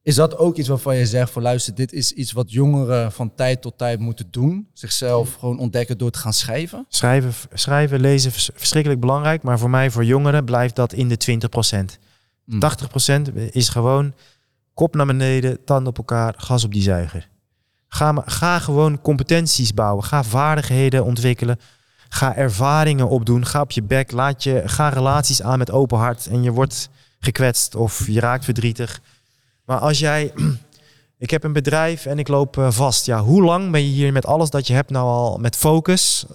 Is 0.06 0.14
dat 0.14 0.38
ook 0.38 0.56
iets 0.56 0.68
waarvan 0.68 0.96
je 0.96 1.06
zegt 1.06 1.30
voor 1.30 1.42
luister, 1.42 1.74
dit 1.74 1.92
is 1.92 2.12
iets 2.12 2.32
wat 2.32 2.52
jongeren 2.52 3.12
van 3.12 3.34
tijd 3.34 3.62
tot 3.62 3.78
tijd 3.78 4.00
moeten 4.00 4.28
doen? 4.30 4.68
Zichzelf 4.72 5.34
gewoon 5.34 5.58
ontdekken 5.58 5.98
door 5.98 6.10
te 6.10 6.18
gaan 6.18 6.32
schrijven? 6.32 6.84
Schrijven, 6.88 7.32
schrijven 7.52 8.00
lezen, 8.00 8.32
vers- 8.32 8.50
verschrikkelijk 8.54 9.00
belangrijk. 9.00 9.42
Maar 9.42 9.58
voor 9.58 9.70
mij, 9.70 9.90
voor 9.90 10.04
jongeren, 10.04 10.44
blijft 10.44 10.76
dat 10.76 10.92
in 10.92 11.08
de 11.08 11.16
20%. 11.16 11.98
Mm. 12.44 12.60
80% 12.60 13.50
is 13.50 13.68
gewoon 13.68 14.14
kop 14.74 14.94
naar 14.94 15.06
beneden, 15.06 15.64
tanden 15.64 15.88
op 15.88 15.98
elkaar, 15.98 16.34
gas 16.36 16.64
op 16.64 16.72
die 16.72 16.82
zuiger. 16.82 17.28
Ga, 17.88 18.22
ga 18.26 18.58
gewoon 18.58 19.00
competenties 19.00 19.74
bouwen. 19.74 20.04
Ga 20.04 20.24
vaardigheden 20.24 21.04
ontwikkelen. 21.04 21.60
Ga 22.08 22.36
ervaringen 22.36 23.08
opdoen. 23.08 23.46
Ga 23.46 23.60
op 23.60 23.70
je 23.70 23.82
bek. 23.82 24.12
Laat 24.12 24.42
je, 24.42 24.62
ga 24.66 24.88
relaties 24.88 25.42
aan 25.42 25.58
met 25.58 25.70
open 25.70 25.98
hart. 25.98 26.26
En 26.26 26.42
je 26.42 26.50
wordt 26.50 26.88
gekwetst 27.20 27.74
of 27.74 28.06
je 28.06 28.20
raakt 28.20 28.44
verdrietig. 28.44 29.00
Maar 29.66 29.78
als 29.78 29.98
jij... 29.98 30.32
Ik 31.18 31.30
heb 31.30 31.44
een 31.44 31.52
bedrijf 31.52 32.06
en 32.06 32.18
ik 32.18 32.28
loop 32.28 32.58
eh, 32.58 32.70
vast. 32.70 33.06
Ja, 33.06 33.22
hoe 33.22 33.42
lang 33.42 33.70
ben 33.70 33.80
je 33.80 33.92
hier 33.92 34.12
met 34.12 34.26
alles 34.26 34.50
dat 34.50 34.66
je 34.66 34.72
hebt 34.72 34.90
nou 34.90 35.06
al 35.06 35.38
met 35.38 35.56
focus? 35.56 36.26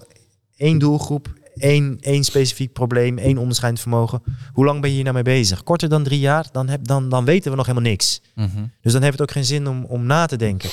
Één 0.55 0.77
doelgroep, 0.77 1.33
één, 1.55 1.97
één 1.99 2.23
specifiek 2.23 2.73
probleem, 2.73 3.17
één 3.17 3.37
onderscheidend 3.37 3.81
vermogen. 3.81 4.23
Hoe 4.53 4.65
lang 4.65 4.81
ben 4.81 4.89
je 4.89 4.95
hier 4.95 5.03
nou 5.03 5.15
mee 5.15 5.23
bezig? 5.23 5.63
Korter 5.63 5.89
dan 5.89 6.03
drie 6.03 6.19
jaar, 6.19 6.45
dan, 6.51 6.69
heb, 6.69 6.87
dan, 6.87 7.09
dan 7.09 7.25
weten 7.25 7.51
we 7.51 7.57
nog 7.57 7.65
helemaal 7.65 7.89
niks. 7.89 8.21
Mhm. 8.35 8.65
Dus 8.81 8.93
dan 8.93 9.01
heeft 9.01 9.13
het 9.13 9.21
ook 9.21 9.31
geen 9.31 9.45
zin 9.45 9.67
om, 9.67 9.85
om 9.85 10.05
na 10.05 10.25
te 10.25 10.35
denken. 10.35 10.69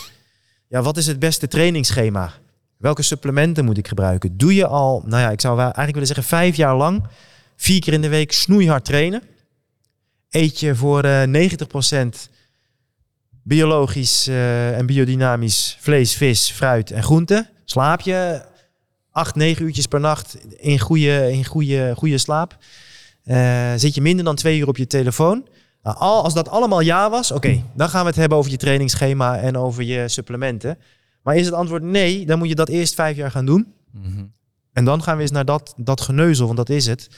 Ja, 0.69 0.83
wat 0.83 0.97
is 0.97 1.07
het 1.07 1.19
beste 1.19 1.49
trainingsschema? 1.49 2.33
Welke 2.77 3.03
supplementen 3.03 3.65
moet 3.65 3.79
ik 3.79 3.89
gebruiken? 3.89 4.37
Doe 4.37 4.55
je 4.55 4.67
al, 4.67 5.03
nou 5.07 5.23
ja, 5.23 5.31
ik 5.31 5.41
zou 5.41 5.61
eigenlijk 5.61 5.93
willen 5.93 6.07
zeggen 6.07 6.25
vijf 6.25 6.57
jaar 6.57 6.77
lang, 6.77 7.03
vier 7.57 7.81
keer 7.81 7.93
in 7.93 8.03
de 8.03 8.09
week 8.09 8.33
snoeihard 8.33 8.85
trainen. 8.85 9.23
Eet 10.31 10.61
je 10.61 10.75
voor 10.75 11.05
eh 11.05 11.51
90% 11.51 12.29
biologisch 13.49 14.27
eh, 14.27 14.79
en 14.79 14.87
biodynamisch 14.87 15.77
vlees, 15.81 16.15
vis, 16.15 16.51
fruit 16.51 16.91
en 16.91 17.03
groenten. 17.03 17.49
Slaap 17.65 18.01
je 18.01 18.43
acht, 19.11 19.35
negen 19.35 19.65
uurtjes 19.65 19.87
per 19.87 20.01
nacht 20.01 20.37
in 20.57 20.79
goede, 20.79 21.33
in 21.33 21.45
goede, 21.45 21.95
goede 21.97 22.19
slaap. 22.19 22.57
Eh, 23.25 23.73
zit 23.77 23.95
je 23.95 24.01
minder 24.01 24.25
dan 24.25 24.37
twee 24.37 24.59
uur 24.59 24.69
op 24.69 24.77
je 24.77 24.87
telefoon. 24.87 25.47
Nou, 25.83 25.97
al, 25.97 26.23
als 26.23 26.35
dat 26.35 26.49
allemaal 26.49 26.81
ja 26.81 27.11
was, 27.11 27.31
oké, 27.31 27.63
dan 27.75 27.89
gaan 27.89 28.01
we 28.03 28.07
het 28.07 28.17
hebben 28.17 28.39
over 28.39 28.51
je 28.51 28.57
trainingsschema 28.57 29.39
en 29.39 29.57
over 29.57 29.83
je 29.83 30.09
supplementen. 30.09 30.79
Maar 31.23 31.37
is 31.37 31.47
het 31.47 31.55
antwoord 31.55 31.83
nee, 31.83 32.27
dan 32.27 32.39
moet 32.39 32.49
je 32.49 32.55
dat 32.55 32.69
eerst 32.69 32.95
vijf 32.95 33.17
jaar 33.17 33.31
gaan 33.31 33.47
doen. 33.47 33.73
Mhm. 33.91 34.25
En 34.73 34.85
dan 34.85 35.03
gaan 35.03 35.17
we 35.17 35.23
eens 35.23 35.31
naar 35.31 35.45
dat, 35.45 35.75
dat 35.77 36.01
geneuzel, 36.01 36.47
want 36.47 36.57
dat 36.57 36.69
is 36.69 36.87
het. 36.87 37.09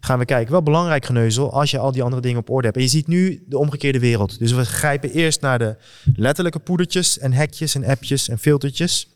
Gaan 0.00 0.18
we 0.18 0.24
kijken. 0.24 0.52
Wel 0.52 0.62
belangrijk 0.62 1.04
geneuzel 1.04 1.52
als 1.52 1.70
je 1.70 1.78
al 1.78 1.92
die 1.92 2.02
andere 2.02 2.22
dingen 2.22 2.38
op 2.38 2.50
orde 2.50 2.64
hebt. 2.66 2.76
En 2.78 2.82
je 2.82 2.88
ziet 2.88 3.06
nu 3.06 3.44
de 3.46 3.58
omgekeerde 3.58 3.98
wereld. 3.98 4.38
Dus 4.38 4.52
we 4.52 4.64
grijpen 4.64 5.10
eerst 5.10 5.40
naar 5.40 5.58
de 5.58 5.76
letterlijke 6.16 6.58
poedertjes 6.58 7.18
en 7.18 7.32
hekjes 7.32 7.74
en 7.74 7.84
appjes 7.84 8.28
en 8.28 8.38
filtertjes. 8.38 9.08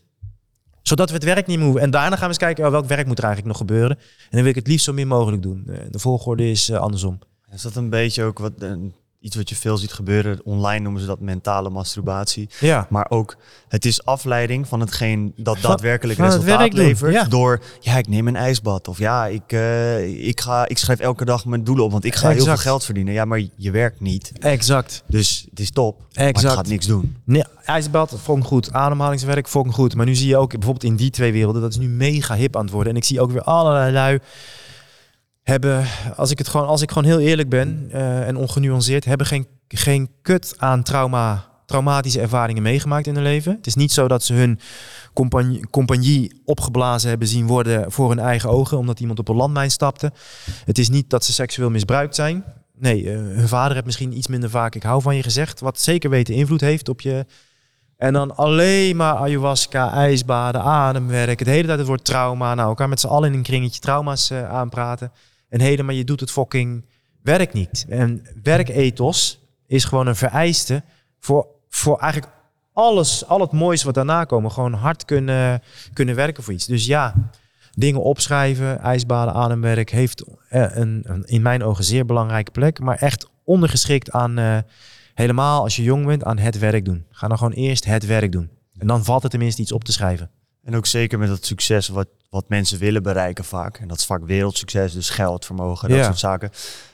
Zodat 0.81 1.09
we 1.09 1.15
het 1.15 1.23
werk 1.23 1.47
niet 1.47 1.55
meer 1.57 1.65
hoeven. 1.65 1.83
En 1.83 1.91
daarna 1.91 2.09
gaan 2.09 2.19
we 2.19 2.27
eens 2.27 2.37
kijken, 2.37 2.65
oh, 2.65 2.71
welk 2.71 2.85
werk 2.85 3.07
moet 3.07 3.17
er 3.17 3.23
eigenlijk 3.23 3.57
nog 3.57 3.67
gebeuren. 3.67 3.97
En 3.97 4.29
dan 4.29 4.39
wil 4.41 4.49
ik 4.49 4.55
het 4.55 4.67
liefst 4.67 4.85
zo 4.85 4.93
min 4.93 5.07
mogelijk 5.07 5.41
doen. 5.41 5.63
Eh, 5.67 5.77
De 5.89 5.99
volgorde 5.99 6.49
is 6.49 6.69
eh, 6.69 6.77
andersom. 6.77 7.19
Is 7.53 7.61
dat 7.61 7.75
een 7.75 7.89
beetje 7.89 8.23
ook 8.23 8.39
wat, 8.39 8.53
eh, 8.59 8.73
iets 9.23 9.35
wat 9.35 9.49
je 9.49 9.55
veel 9.55 9.77
ziet 9.77 9.93
gebeuren? 9.93 10.39
Online 10.43 10.79
noemen 10.83 11.01
ze 11.01 11.07
dat 11.07 11.19
mentale 11.19 11.69
masturbatie. 11.69 12.49
Ja, 12.59 12.87
Maar 12.89 13.05
ook, 13.09 13.37
het 13.67 13.85
is 13.85 14.05
afleiding 14.05 14.67
van 14.67 14.79
hetgeen 14.79 15.33
dat 15.35 15.57
daadwerkelijk 15.61 16.19
van 16.19 16.27
resultaat 16.27 16.73
levert. 16.73 17.13
ja. 17.13 17.23
Door, 17.23 17.61
ja, 17.79 17.97
ik 17.97 18.07
neem 18.07 18.27
een 18.27 18.35
ijsbad. 18.35 18.87
Of 18.87 18.97
ja, 18.97 19.25
ik, 19.27 19.51
eh, 19.51 20.27
ik, 20.27 20.41
ga, 20.41 20.67
ik 20.67 20.77
schrijf 20.77 20.99
elke 20.99 21.25
dag 21.25 21.45
mijn 21.45 21.63
doelen 21.63 21.85
op, 21.85 21.91
want 21.91 22.03
ik 22.05 22.15
ga 22.15 22.27
heel 22.27 22.35
veel 22.35 22.45
Exact. 22.45 22.61
geld 22.61 22.85
verdienen. 22.85 23.13
Ja, 23.13 23.25
maar 23.25 23.41
je 23.55 23.71
werkt 23.71 23.99
niet. 23.99 24.31
exact. 24.39 25.03
Dus 25.07 25.45
het 25.49 25.59
is 25.59 25.71
top, 25.71 25.97
maar 25.99 26.25
het 26.25 26.35
Exact. 26.35 26.53
gaat 26.53 26.67
niks 26.67 26.85
doen. 26.85 27.15
Nee, 27.23 27.43
ijsbad 27.65 28.15
vond 28.23 28.45
goed. 28.45 28.73
Ademhalingswerk 28.73 29.47
vond 29.47 29.73
goed. 29.73 29.95
Maar 29.95 30.05
nu 30.05 30.15
zie 30.15 30.27
je 30.27 30.37
ook 30.37 30.51
bijvoorbeeld 30.51 30.83
in 30.83 30.95
die 30.95 31.09
twee 31.09 31.31
werelden, 31.31 31.61
dat 31.61 31.71
is 31.71 31.77
nu 31.77 31.87
mega 31.87 32.35
hip 32.35 32.55
aan 32.55 32.63
het 32.63 32.71
worden. 32.73 32.91
En 32.91 32.97
ik 32.97 33.03
zie 33.05 33.21
ook 33.21 33.31
weer 33.31 33.41
allerlei 33.43 33.91
lui 33.91 34.19
hebben, 35.43 35.85
als 36.15 36.31
ik, 36.31 36.37
het 36.37 36.47
gewoon, 36.47 36.67
als 36.67 36.81
ik 36.81 36.91
gewoon 36.91 37.09
heel 37.09 37.19
eerlijk 37.19 37.49
ben 37.49 37.87
eh, 37.91 38.27
en 38.27 38.35
ongenuanceerd, 38.35 39.05
hebben 39.05 39.27
geen, 39.27 39.47
geen 39.67 40.09
kut 40.21 40.53
aan 40.57 40.83
trauma, 40.83 41.45
traumatische 41.65 42.21
ervaringen 42.21 42.63
meegemaakt 42.63 43.07
in 43.07 43.13
hun 43.13 43.23
leven. 43.23 43.55
Het 43.55 43.67
is 43.67 43.75
niet 43.75 43.91
zo 43.91 44.07
dat 44.07 44.23
ze 44.23 44.33
hun 44.33 44.59
compagnie, 45.13 45.67
compagnie 45.69 46.41
opgeblazen 46.45 47.09
hebben 47.09 47.27
zien 47.27 47.47
worden 47.47 47.91
voor 47.91 48.09
hun 48.09 48.19
eigen 48.19 48.49
ogen, 48.49 48.77
omdat 48.77 48.99
iemand 48.99 49.19
op 49.19 49.27
een 49.27 49.35
landmijn 49.35 49.71
stapte. 49.71 50.11
Het 50.65 50.77
is 50.77 50.89
niet 50.89 51.09
dat 51.09 51.25
ze 51.25 51.33
seksueel 51.33 51.69
misbruikt 51.69 52.15
zijn. 52.15 52.43
Nee, 52.77 53.09
eh, 53.09 53.15
hun 53.15 53.47
vader 53.47 53.73
heeft 53.73 53.85
misschien 53.85 54.17
iets 54.17 54.27
minder 54.27 54.49
vaak 54.49 54.75
ik 54.75 54.83
hou 54.83 55.01
van 55.01 55.15
je 55.15 55.23
gezegd, 55.23 55.59
wat 55.59 55.79
zeker 55.79 56.09
weten 56.09 56.33
invloed 56.33 56.61
heeft 56.61 56.89
op 56.89 57.01
je. 57.01 57.25
En 57.97 58.13
dan 58.13 58.35
alleen 58.35 58.95
maar 58.95 59.15
ayahuasca, 59.15 59.91
ijsbaden, 59.91 60.61
ademwerk, 60.61 61.39
het 61.39 61.47
hele 61.47 61.67
tijd 61.67 61.77
het 61.77 61.87
woord 61.87 62.05
trauma. 62.05 62.53
Nou, 62.53 62.67
elkaar 62.67 62.89
met 62.89 62.99
z'n 62.99 63.07
allen 63.07 63.31
in 63.31 63.37
een 63.37 63.43
kringetje 63.43 63.79
trauma's 63.79 64.29
eh, 64.29 64.49
aanpraten. 64.49 65.11
En 65.53 65.59
heden, 65.59 65.85
maar 65.85 65.95
je 65.95 66.03
doet 66.03 66.19
het 66.19 66.31
fucking 66.31 66.85
werk 67.21 67.53
niet. 67.53 67.85
En 67.89 68.25
werkethos 68.43 69.39
is 69.67 69.83
gewoon 69.83 70.07
een 70.07 70.15
vereiste 70.15 70.83
voor, 71.19 71.47
voor 71.69 71.99
eigenlijk 71.99 72.33
alles, 72.73 73.27
al 73.27 73.39
het 73.39 73.51
moois 73.51 73.83
wat 73.83 73.93
daarna 73.93 74.23
komen. 74.23 74.51
Gewoon 74.51 74.73
hard 74.73 75.05
kunnen, 75.05 75.61
kunnen 75.93 76.15
werken 76.15 76.43
voor 76.43 76.53
iets. 76.53 76.65
Dus 76.65 76.85
ja, 76.85 77.13
dingen 77.71 78.01
opschrijven, 78.01 78.79
ijsbaden, 78.79 79.33
ademwerk 79.33 79.89
heeft 79.89 80.23
eh, 80.49 80.65
een, 80.75 81.03
een 81.05 81.23
in 81.25 81.41
mijn 81.41 81.63
ogen 81.63 81.83
zeer 81.83 82.05
belangrijke 82.05 82.51
plek. 82.51 82.79
Maar 82.79 82.97
echt 82.97 83.29
ondergeschikt 83.43 84.11
aan, 84.11 84.37
eh, 84.37 84.57
helemaal 85.13 85.61
als 85.61 85.75
je 85.75 85.83
jong 85.83 86.05
bent, 86.05 86.23
aan 86.23 86.37
het 86.37 86.59
werk 86.59 86.85
doen. 86.85 87.05
Ga 87.11 87.27
dan 87.27 87.37
gewoon 87.37 87.53
eerst 87.53 87.85
het 87.85 88.05
werk 88.05 88.31
doen. 88.31 88.49
En 88.77 88.87
dan 88.87 89.03
valt 89.03 89.23
er 89.23 89.29
tenminste 89.29 89.61
iets 89.61 89.71
op 89.71 89.83
te 89.83 89.91
schrijven. 89.91 90.29
En 90.63 90.75
ook 90.75 90.85
zeker 90.85 91.19
met 91.19 91.27
dat 91.29 91.45
succes 91.45 91.87
wat, 91.87 92.07
wat 92.29 92.49
mensen 92.49 92.79
willen 92.79 93.03
bereiken 93.03 93.43
vaak. 93.43 93.77
En 93.77 93.87
dat 93.87 93.97
is 93.97 94.05
vaak 94.05 94.25
wereldsucces, 94.25 94.93
dus 94.93 95.09
geld, 95.09 95.45
vermogen, 95.45 95.89
dat 95.89 95.97
Ja. 95.97 96.03
soort 96.03 96.19
zaken. 96.19 96.49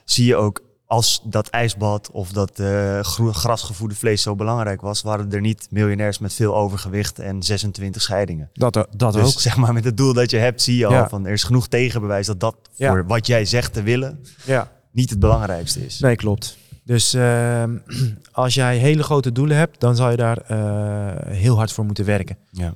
Zie 0.06 0.26
je 0.26 0.36
ook 0.36 0.62
als 0.86 1.22
dat 1.24 1.48
ijsbad 1.50 2.12
of 2.12 2.32
dat 2.32 2.60
eh, 2.60 3.00
groe- 3.00 3.34
grasgevoede 3.34 3.96
vlees 3.96 4.22
zo 4.22 4.36
belangrijk 4.36 4.82
was, 4.82 5.02
waren 5.02 5.32
er 5.32 5.42
niet 5.42 5.68
miljonairs 5.70 6.20
met 6.20 6.34
veel 6.34 6.56
overgewicht 6.56 7.20
en 7.20 7.44
26 7.44 8.02
scheidingen. 8.02 8.50
Dat, 8.54 8.74
dat 8.96 9.14
Dus 9.14 9.34
ook. 9.34 9.40
zeg 9.50 9.56
maar 9.58 9.74
met 9.74 9.84
het 9.84 9.98
doel 9.98 10.14
dat 10.14 10.30
je 10.32 10.38
hebt, 10.38 10.62
zie 10.62 10.78
je 10.78 10.86
al 10.86 11.10
van 11.10 11.26
er 11.26 11.32
is 11.34 11.44
genoeg 11.44 11.68
tegenbewijs 11.68 12.26
dat 12.28 12.40
dat 12.40 12.56
Ja. 12.76 12.90
voor 12.92 13.06
wat 13.08 13.28
jij 13.28 13.46
zegt 13.46 13.74
te 13.74 13.82
willen 13.84 14.24
Ja. 14.46 14.72
niet 14.92 15.10
het 15.10 15.20
belangrijkste 15.20 15.86
is. 15.86 16.00
Nee, 16.00 16.16
klopt. 16.16 16.58
Dus 16.84 17.14
ehm, 17.14 17.78
als 18.32 18.54
jij 18.54 18.78
hele 18.78 19.04
grote 19.04 19.32
doelen 19.32 19.58
hebt, 19.58 19.80
dan 19.80 19.96
zal 19.96 20.10
je 20.12 20.18
daar 20.18 20.38
eh, 20.38 21.34
heel 21.36 21.56
hard 21.58 21.72
voor 21.72 21.86
moeten 21.86 22.06
werken. 22.06 22.38
Ja. 22.52 22.74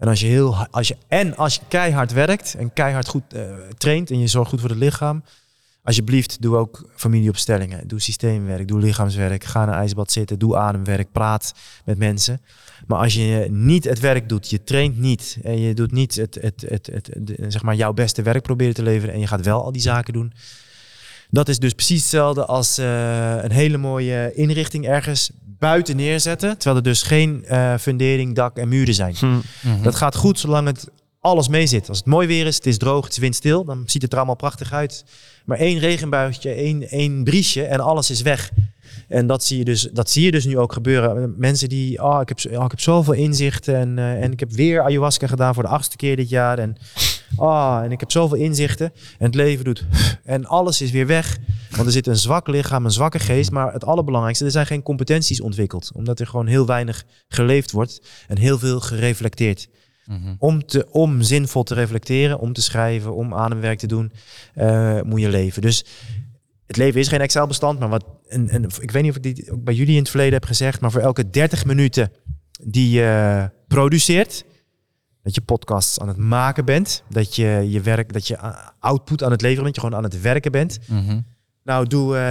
En 0.00 0.08
als 0.08 0.20
je 0.20 0.26
heel 0.26 0.66
als 0.70 0.88
je 0.88 0.96
en 1.08 1.36
als 1.36 1.54
je 1.54 1.60
keihard 1.68 2.12
werkt 2.12 2.54
en 2.54 2.72
keihard 2.72 3.08
goed 3.08 3.34
eh, 3.34 3.42
traint 3.76 4.10
en 4.10 4.18
je 4.18 4.26
zorgt 4.26 4.50
goed 4.50 4.60
voor 4.60 4.68
het 4.68 4.78
lichaam, 4.78 5.22
alsjeblieft 5.82 6.42
doe 6.42 6.56
ook 6.56 6.90
familieopstellingen, 6.94 7.88
doe 7.88 8.00
systeemwerk, 8.00 8.68
doe 8.68 8.80
lichaamswerk, 8.80 9.44
ga 9.44 9.62
een 9.62 9.74
ijsbad 9.74 10.12
zitten, 10.12 10.38
doe 10.38 10.56
ademwerk, 10.56 11.12
praat 11.12 11.54
met 11.84 11.98
mensen. 11.98 12.40
Maar 12.86 12.98
als 12.98 13.14
je 13.14 13.46
niet 13.50 13.84
het 13.84 14.00
werk 14.00 14.28
doet, 14.28 14.50
je 14.50 14.62
traint 14.64 14.98
niet 14.98 15.38
en 15.42 15.58
je 15.60 15.74
doet 15.74 15.92
niet 15.92 16.14
het, 16.14 16.38
het, 16.40 16.64
het, 16.68 16.86
het, 16.86 17.10
zeg 17.48 17.62
maar 17.62 17.74
jouw 17.74 17.92
beste 17.92 18.22
werk 18.22 18.42
proberen 18.42 18.74
te 18.74 18.82
leveren 18.82 19.14
en 19.14 19.20
je 19.20 19.26
gaat 19.26 19.44
wel 19.44 19.64
al 19.64 19.72
die 19.72 19.82
zaken 19.82 20.12
doen. 20.12 20.32
Dat 21.30 21.48
is 21.48 21.58
dus 21.58 21.72
precies 21.72 22.00
hetzelfde 22.00 22.44
als 22.44 22.78
eh, 22.78 23.42
een 23.42 23.52
hele 23.52 23.76
mooie 23.76 24.32
inrichting 24.34 24.86
ergens 24.86 25.30
buiten 25.60 25.96
neerzetten, 25.96 26.56
terwijl 26.56 26.76
er 26.76 26.82
dus 26.82 27.02
geen 27.02 27.44
eh, 27.44 27.74
fundering, 27.80 28.34
dak 28.34 28.56
en 28.56 28.68
muren 28.68 28.94
zijn. 28.94 29.14
Mhm. 29.20 29.82
Dat 29.82 29.94
gaat 29.94 30.16
goed 30.16 30.38
zolang 30.38 30.66
het 30.66 30.88
alles 31.20 31.48
mee 31.48 31.66
zit. 31.66 31.88
Als 31.88 31.98
het 31.98 32.06
mooi 32.06 32.26
weer 32.26 32.46
is, 32.46 32.56
het 32.56 32.66
is 32.66 32.78
droog, 32.78 33.04
het 33.04 33.12
is 33.12 33.18
windstil, 33.18 33.64
dan 33.64 33.82
ziet 33.86 34.02
het 34.02 34.12
er 34.12 34.18
allemaal 34.18 34.36
prachtig 34.36 34.72
uit. 34.72 35.04
Maar 35.44 35.58
één 35.58 35.78
regenbuitje, 35.78 36.50
één, 36.50 36.88
één 36.88 37.24
briesje 37.24 37.64
en 37.64 37.80
alles 37.80 38.10
is 38.10 38.22
weg. 38.22 38.50
En 39.08 39.26
dat 39.26 39.44
zie 39.44 39.58
je 39.58 39.64
dus, 39.64 39.88
dat 39.92 40.10
zie 40.10 40.24
je 40.24 40.30
dus 40.30 40.44
nu 40.44 40.58
ook 40.58 40.72
gebeuren. 40.72 41.34
Mensen 41.36 41.68
die, 41.68 42.02
oh, 42.02 42.20
ik 42.20 42.28
heb, 42.28 42.58
oh, 42.58 42.64
ik 42.64 42.70
heb 42.70 42.80
zoveel 42.80 43.14
inzichten 43.14 43.76
en, 43.76 43.98
eh, 43.98 44.22
en 44.22 44.32
ik 44.32 44.40
heb 44.40 44.52
weer 44.52 44.82
ayahuasca 44.82 45.26
gedaan 45.26 45.54
voor 45.54 45.62
de 45.62 45.68
achtste 45.68 45.96
keer 45.96 46.16
dit 46.16 46.28
jaar. 46.28 46.58
En, 46.58 46.76
oh, 47.36 47.80
en 47.84 47.92
ik 47.92 48.00
heb 48.00 48.10
zoveel 48.10 48.38
inzichten. 48.38 48.92
En 49.18 49.26
het 49.26 49.34
leven 49.34 49.64
doet, 49.64 49.84
en 50.24 50.46
alles 50.46 50.80
is 50.80 50.90
weer 50.90 51.06
weg. 51.06 51.38
Want 51.70 51.86
er 51.86 51.92
zit 51.92 52.06
een 52.06 52.16
zwak 52.16 52.48
lichaam, 52.48 52.84
een 52.84 52.90
zwakke 52.90 53.18
geest. 53.18 53.50
Maar 53.50 53.72
het 53.72 53.84
allerbelangrijkste, 53.84 54.44
er 54.44 54.50
zijn 54.50 54.66
geen 54.66 54.82
competenties 54.82 55.40
ontwikkeld. 55.40 55.90
Omdat 55.94 56.20
er 56.20 56.26
gewoon 56.26 56.46
heel 56.46 56.66
weinig 56.66 57.04
geleefd 57.28 57.70
wordt 57.70 58.02
en 58.28 58.38
heel 58.38 58.58
veel 58.58 58.80
gereflecteerd 58.80 59.68
Mhm. 60.10 60.34
om, 60.38 60.66
te, 60.66 60.86
om 60.90 61.22
zinvol 61.22 61.62
te 61.62 61.74
reflecteren, 61.74 62.38
om 62.38 62.52
te 62.52 62.62
schrijven, 62.62 63.14
om 63.14 63.34
ademwerk 63.34 63.78
te 63.78 63.86
doen, 63.86 64.12
eh, 64.54 65.00
moet 65.02 65.20
je 65.20 65.28
leven. 65.28 65.62
Dus 65.62 65.84
het 66.66 66.76
leven 66.76 67.00
is 67.00 67.08
geen 67.08 67.20
Excel-bestand, 67.20 67.78
maar 67.78 67.88
wat. 67.88 68.04
En, 68.28 68.48
en, 68.48 68.64
ik 68.80 68.90
weet 68.90 69.02
niet 69.02 69.10
of 69.10 69.16
ik 69.16 69.22
die 69.22 69.52
ook 69.52 69.64
bij 69.64 69.74
jullie 69.74 69.94
in 69.94 70.00
het 70.00 70.08
verleden 70.10 70.32
heb 70.32 70.44
gezegd, 70.44 70.80
maar 70.80 70.90
voor 70.90 71.00
elke 71.00 71.30
30 71.30 71.64
minuten 71.64 72.12
die 72.62 72.90
je 72.90 73.50
produceert, 73.68 74.44
dat 75.22 75.34
je 75.34 75.40
podcasts 75.40 76.00
aan 76.00 76.08
het 76.08 76.16
maken 76.16 76.64
bent, 76.64 77.02
dat 77.08 77.36
je 77.36 77.66
je 77.68 77.80
werk, 77.80 78.12
dat 78.12 78.26
je 78.26 78.36
uh, 78.36 78.68
output 78.78 79.22
aan 79.22 79.30
het 79.30 79.40
leveren 79.40 79.62
bent, 79.62 79.74
je 79.74 79.80
gewoon 79.80 79.96
aan 79.96 80.04
het 80.04 80.20
werken 80.20 80.52
bent. 80.52 80.78
Mhm. 80.86 81.20
Nou, 81.64 81.86
doe 81.86 82.16
eh 82.16 82.30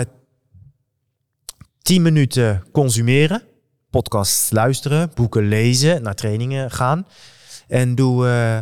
10 1.82 2.02
minuten 2.02 2.64
consumeren, 2.72 3.44
podcasts 3.90 4.52
luisteren, 4.52 5.12
boeken 5.16 5.48
lezen, 5.48 6.02
naar 6.02 6.16
trainingen 6.16 6.72
gaan. 6.72 7.08
En 7.68 7.96
doe 7.96 8.28
eh 8.28 8.58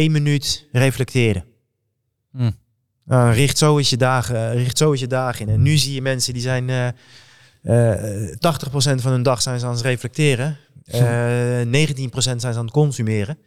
1 0.00 0.12
minuut 0.12 0.68
reflecteren. 0.72 1.44
Mm. 2.30 2.58
Nou, 3.04 3.32
richt, 3.32 3.58
zo 3.58 3.76
is 3.76 3.90
je 3.90 3.96
dagen, 3.96 4.50
eh, 4.50 4.54
richt 4.54 4.78
zo 4.78 4.92
is 4.92 5.00
je 5.00 5.06
dagen 5.06 5.46
in. 5.46 5.52
En 5.54 5.62
nu 5.62 5.76
zie 5.76 5.94
je 5.94 6.02
mensen 6.02 6.32
die 6.32 6.42
zijn 6.42 6.68
eh 6.68 6.88
eh 7.62 8.36
80% 8.38 9.00
van 9.00 9.12
hun 9.12 9.22
dag 9.22 9.42
zijn 9.42 9.58
ze 9.58 9.66
aan 9.66 9.72
het 9.72 9.80
reflecteren. 9.80 10.58
Eh 10.84 11.60
19% 11.64 12.40
zijn 12.40 12.52
ze 12.52 12.58
aan 12.58 12.64
het 12.64 12.70
consumeren. 12.70 13.38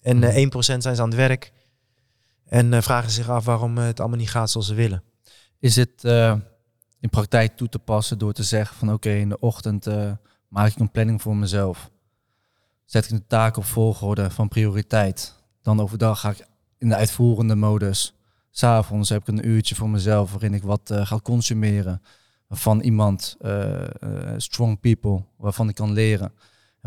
En 0.00 0.22
eh 0.22 0.44
1% 0.44 0.58
zijn 0.58 0.82
ze 0.82 1.02
aan 1.02 1.08
het 1.08 1.14
werk. 1.14 1.52
En 2.44 2.72
eh, 2.72 2.82
vragen 2.82 3.10
zich 3.10 3.28
af 3.28 3.44
waarom 3.44 3.78
eh, 3.78 3.84
het 3.84 4.00
allemaal 4.00 4.18
niet 4.18 4.30
gaat 4.30 4.50
zoals 4.50 4.66
ze 4.66 4.74
willen. 4.74 5.02
Is 5.58 5.76
het 5.76 6.04
eh, 6.04 6.34
in 7.00 7.08
praktijk 7.08 7.56
toe 7.56 7.68
te 7.68 7.78
passen 7.78 8.18
door 8.18 8.32
te 8.32 8.42
zeggen 8.42 8.76
van 8.76 8.92
oké, 8.92 9.10
in 9.10 9.28
de 9.28 9.40
ochtend 9.40 9.86
eh, 9.86 10.12
maak 10.48 10.70
ik 10.70 10.78
een 10.78 10.90
planning 10.90 11.22
voor 11.22 11.36
mezelf. 11.36 11.90
Zet 12.84 13.04
ik 13.04 13.10
de 13.10 13.26
taken 13.26 13.62
op 13.62 13.68
volgorde 13.68 14.30
van 14.30 14.48
prioriteit. 14.48 15.34
Dan 15.62 15.80
overdag 15.80 16.20
ga 16.20 16.30
ik 16.30 16.46
in 16.78 16.88
de 16.88 16.94
uitvoerende 16.94 17.54
modus. 17.54 18.14
S'avonds 18.50 19.08
heb 19.08 19.20
ik 19.20 19.28
een 19.28 19.48
uurtje 19.48 19.74
voor 19.74 19.88
mezelf 19.90 20.30
waarin 20.30 20.54
ik 20.54 20.62
wat 20.62 20.90
eh, 20.90 21.06
ga 21.06 21.18
consumeren. 21.22 22.02
Van 22.48 22.80
iemand, 22.80 23.36
eh, 23.40 23.84
eh, 23.84 24.34
strong 24.36 24.80
people, 24.80 25.24
waarvan 25.36 25.68
ik 25.68 25.74
kan 25.74 25.92
leren. 25.92 26.32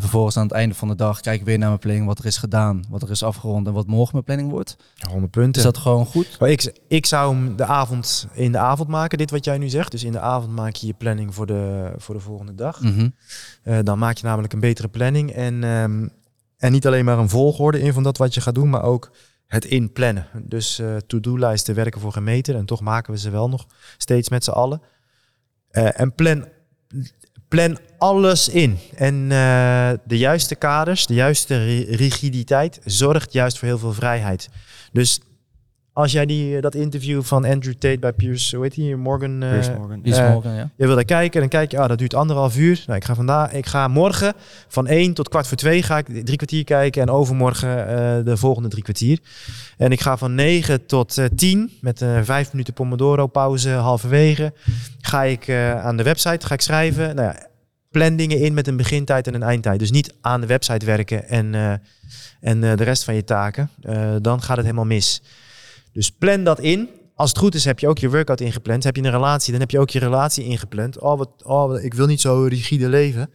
En 0.02 0.08
vervolgens 0.08 0.38
aan 0.38 0.44
het 0.44 0.52
einde 0.52 0.76
van 0.76 0.88
de 0.88 0.96
dag 0.96 1.20
kijk 1.20 1.40
ik 1.40 1.46
weer 1.46 1.58
naar 1.58 1.68
mijn 1.68 1.80
planning, 1.80 2.06
wat 2.06 2.20
er 2.20 2.26
is 2.26 2.38
gedaan, 2.38 2.84
wat 2.90 3.02
er 3.02 3.10
is 3.10 3.24
afgerond 3.24 3.68
en 3.68 3.74
wat 3.74 3.88
morgen 3.88 4.10
mijn 4.12 4.24
planning 4.24 4.50
wordt. 4.50 4.76
100 5.10 5.32
punten. 5.32 5.62
Is 5.62 5.64
dat 5.64 5.78
gewoon 5.78 6.06
goed? 6.06 6.38
Ik, 6.40 6.74
ik 6.88 7.06
zou 7.06 7.36
hem 7.36 7.56
de 7.56 7.66
avond 7.66 8.28
in 8.34 8.52
de 8.52 8.58
avond 8.58 8.90
maken, 8.90 9.18
dit 9.18 9.32
wat 9.32 9.46
jij 9.46 9.58
nu 9.58 9.70
zegt. 9.70 9.92
Dus 9.92 10.04
in 10.04 10.12
de 10.12 10.20
avond 10.20 10.52
maak 10.52 10.76
je 10.76 10.88
je 10.88 10.94
planning 10.94 11.34
voor 11.36 11.46
de, 11.46 11.92
voor 11.98 12.16
de 12.16 12.22
volgende 12.22 12.56
dag. 12.56 12.82
Mhm. 12.82 13.10
Eh, 13.64 13.80
dan 13.84 14.00
maak 14.00 14.18
je 14.18 14.26
namelijk 14.26 14.54
een 14.54 14.60
betere 14.60 14.88
planning. 14.88 15.32
En, 15.32 15.64
ehm, 15.64 16.08
en 16.58 16.72
niet 16.72 16.88
alleen 16.88 17.06
maar 17.06 17.18
een 17.18 17.30
volgorde 17.30 17.82
in 17.82 17.94
van 17.94 18.04
dat 18.04 18.18
wat 18.18 18.34
je 18.34 18.42
gaat 18.42 18.56
doen, 18.56 18.70
maar 18.70 18.84
ook 18.84 19.12
het 19.48 19.66
inplannen. 19.66 20.28
Dus 20.44 20.80
eh 20.80 20.96
to-do-lijsten 20.96 21.76
werken 21.76 22.02
voor 22.02 22.12
geen 22.12 22.24
meter. 22.24 22.56
En 22.56 22.66
toch 22.66 22.82
maken 22.82 23.14
we 23.14 23.20
ze 23.20 23.30
wel 23.30 23.50
nog 23.50 23.66
steeds 23.98 24.30
met 24.30 24.44
z'n 24.44 24.52
allen. 24.52 24.82
Eh, 25.70 26.00
en 26.00 26.16
plan, 26.16 26.48
plan 27.52 27.78
alles 27.98 28.50
in. 28.50 28.78
En 28.96 29.16
eh, 29.32 29.90
de 30.06 30.18
juiste 30.18 30.56
kaders, 30.56 31.06
de 31.06 31.14
juiste 31.14 31.64
ri- 31.64 31.96
rigiditeit 31.96 32.80
zorgt 32.86 33.34
juist 33.34 33.58
voor 33.60 33.68
heel 33.68 33.78
veel 33.78 33.94
vrijheid. 33.94 34.50
Dus 34.92 35.20
als 35.93 36.12
jij 36.12 36.25
die, 36.25 36.56
eh, 36.56 36.62
dat 36.62 36.75
interview 36.75 37.23
van 37.23 37.45
Andrew 37.45 37.73
Tate 37.73 37.99
bij 37.99 38.13
Piers, 38.13 38.51
hoe 38.51 38.63
heet 38.63 38.73
die, 38.73 38.95
Morgan... 38.95 39.43
eh, 39.43 39.51
Piers 39.51 39.69
Morgan. 39.69 40.04
Eh, 40.04 40.32
morgen, 40.32 40.54
ja. 40.54 40.69
je 40.75 40.86
wil 40.86 40.95
daar 40.95 41.06
kijken 41.06 41.34
en 41.34 41.39
dan 41.39 41.60
kijk 41.60 41.71
je, 41.71 41.80
ah, 41.80 41.88
dat 41.88 41.97
duurt 41.97 42.13
anderhalf 42.13 42.58
uur. 42.58 42.84
Nou, 42.86 42.97
ik 42.97 43.06
ga 43.06 43.15
vandaag, 43.15 43.51
ik 43.51 43.65
ga 43.65 43.88
morgen 43.88 44.34
van 44.67 44.88
1 44.88 45.13
tot 45.13 45.30
kwart 45.30 45.47
voor 45.47 45.58
2 45.58 45.84
ga 45.84 45.97
ik 45.97 46.06
drie 46.06 46.38
kwartier 46.38 46.63
kijken 46.63 47.01
en 47.01 47.10
overmorgen 47.10 47.88
eh, 47.88 48.25
de 48.25 48.38
volgende 48.38 48.69
drie 48.69 48.84
kwartier. 48.84 49.19
En 49.77 49.91
ik 49.91 50.01
ga 50.01 50.17
van 50.17 50.36
9 50.36 50.86
tot 50.86 51.17
10 51.36 51.71
met 51.82 52.01
een 52.01 52.25
vijf 52.25 52.51
minuten 52.51 52.73
pomodoro 52.73 53.27
pauze 53.27 53.69
halverwege. 53.69 54.54
Ga 55.01 55.23
ik 55.23 55.47
eh, 55.47 55.86
aan 55.86 55.97
de 55.97 56.04
website 56.04 56.47
ga 56.47 56.54
ik 56.54 56.62
schrijven. 56.62 57.15
Nou 57.15 57.27
ja, 57.27 57.49
plan 57.91 58.15
dingen 58.15 58.39
in 58.39 58.54
met 58.54 58.67
een 58.67 58.77
begintijd 58.77 59.27
en 59.27 59.34
een 59.34 59.43
eindtijd. 59.43 59.80
Dus 59.80 59.91
niet 59.91 60.13
aan 60.21 60.41
de 60.41 60.47
website 60.47 60.86
werken 60.86 61.27
en, 61.27 61.56
eh, 61.56 61.73
en 62.39 62.63
eh, 62.63 62.77
de 62.77 62.84
rest 62.84 63.04
van 63.04 63.15
je 63.15 63.23
taken. 63.23 63.69
Eh, 63.82 64.15
dan 64.21 64.41
gaat 64.41 64.56
het 64.56 64.65
helemaal 64.65 64.86
mis. 64.86 65.21
Dus 65.93 66.12
plan 66.12 66.43
dat 66.43 66.60
in. 66.60 66.89
Als 67.15 67.30
het 67.30 67.39
goed 67.39 67.56
is, 67.56 67.65
heb 67.65 67.80
je 67.80 67.88
ook 67.88 67.97
je 67.97 68.10
workout 68.10 68.41
ingepland. 68.41 68.84
Heb 68.84 68.95
je 68.95 69.04
een 69.04 69.12
relatie, 69.12 69.51
dan 69.51 69.62
heb 69.62 69.71
je 69.71 69.80
ook 69.80 69.89
je 69.89 69.99
relatie 69.99 70.43
ingepland. 70.43 70.99
Oh, 70.99 71.17
wat, 71.17 71.30
oh 71.43 71.84
ik 71.84 71.93
wil 71.93 72.06
niet 72.06 72.21
zo 72.21 72.43
rigide 72.43 72.89
leven. 72.89 73.30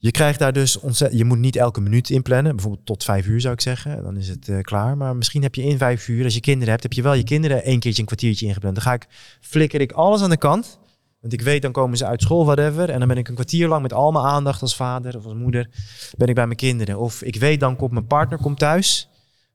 Je 0.00 0.10
krijgt 0.10 0.38
daar 0.38 0.52
dus 0.52 0.78
ontzettend. 0.78 1.20
Je 1.20 1.26
moet 1.26 1.38
niet 1.38 1.56
elke 1.56 1.80
minuut 1.80 2.10
inplannen. 2.10 2.54
Bijvoorbeeld 2.54 2.86
tot 2.86 3.04
vijf 3.04 3.26
uur 3.26 3.40
zou 3.40 3.54
ik 3.54 3.60
zeggen. 3.60 4.02
Dan 4.02 4.16
is 4.16 4.28
het 4.28 4.48
eh, 4.48 4.60
klaar. 4.60 4.96
Maar 4.96 5.16
misschien 5.16 5.42
heb 5.42 5.54
je 5.54 5.62
in 5.62 5.78
vijf 5.78 6.08
uur, 6.08 6.24
als 6.24 6.34
je 6.34 6.40
kinderen 6.40 6.68
hebt, 6.68 6.82
heb 6.82 6.92
je 6.92 7.02
wel 7.02 7.14
je 7.14 7.24
kinderen 7.24 7.64
één 7.64 7.78
keertje 7.78 8.00
een 8.00 8.06
kwartiertje 8.06 8.46
ingepland. 8.46 8.74
Dan 8.74 8.84
ga 8.84 8.92
ik, 8.92 9.06
flikker 9.40 9.80
ik 9.80 9.92
alles 9.92 10.22
aan 10.22 10.30
de 10.30 10.36
kant. 10.36 10.78
Want 11.20 11.32
ik 11.32 11.40
weet, 11.40 11.62
dan 11.62 11.72
komen 11.72 11.96
ze 11.96 12.06
uit 12.06 12.22
school, 12.22 12.44
whatever. 12.44 12.90
En 12.90 12.98
dan 12.98 13.08
ben 13.08 13.16
ik 13.16 13.28
een 13.28 13.34
kwartier 13.34 13.68
lang 13.68 13.82
met 13.82 13.92
al 13.92 14.12
mijn 14.12 14.24
aandacht 14.24 14.62
als 14.62 14.76
vader 14.76 15.16
of 15.16 15.24
als 15.24 15.34
moeder, 15.34 15.68
ben 16.16 16.28
ik 16.28 16.34
bij 16.34 16.46
mijn 16.46 16.58
kinderen. 16.58 16.98
Of 16.98 17.22
ik 17.22 17.36
weet, 17.36 17.60
dan 17.60 17.76
komt 17.76 17.92
mijn 17.92 18.06
partner 18.06 18.38
komt 18.38 18.58
thuis. 18.58 19.08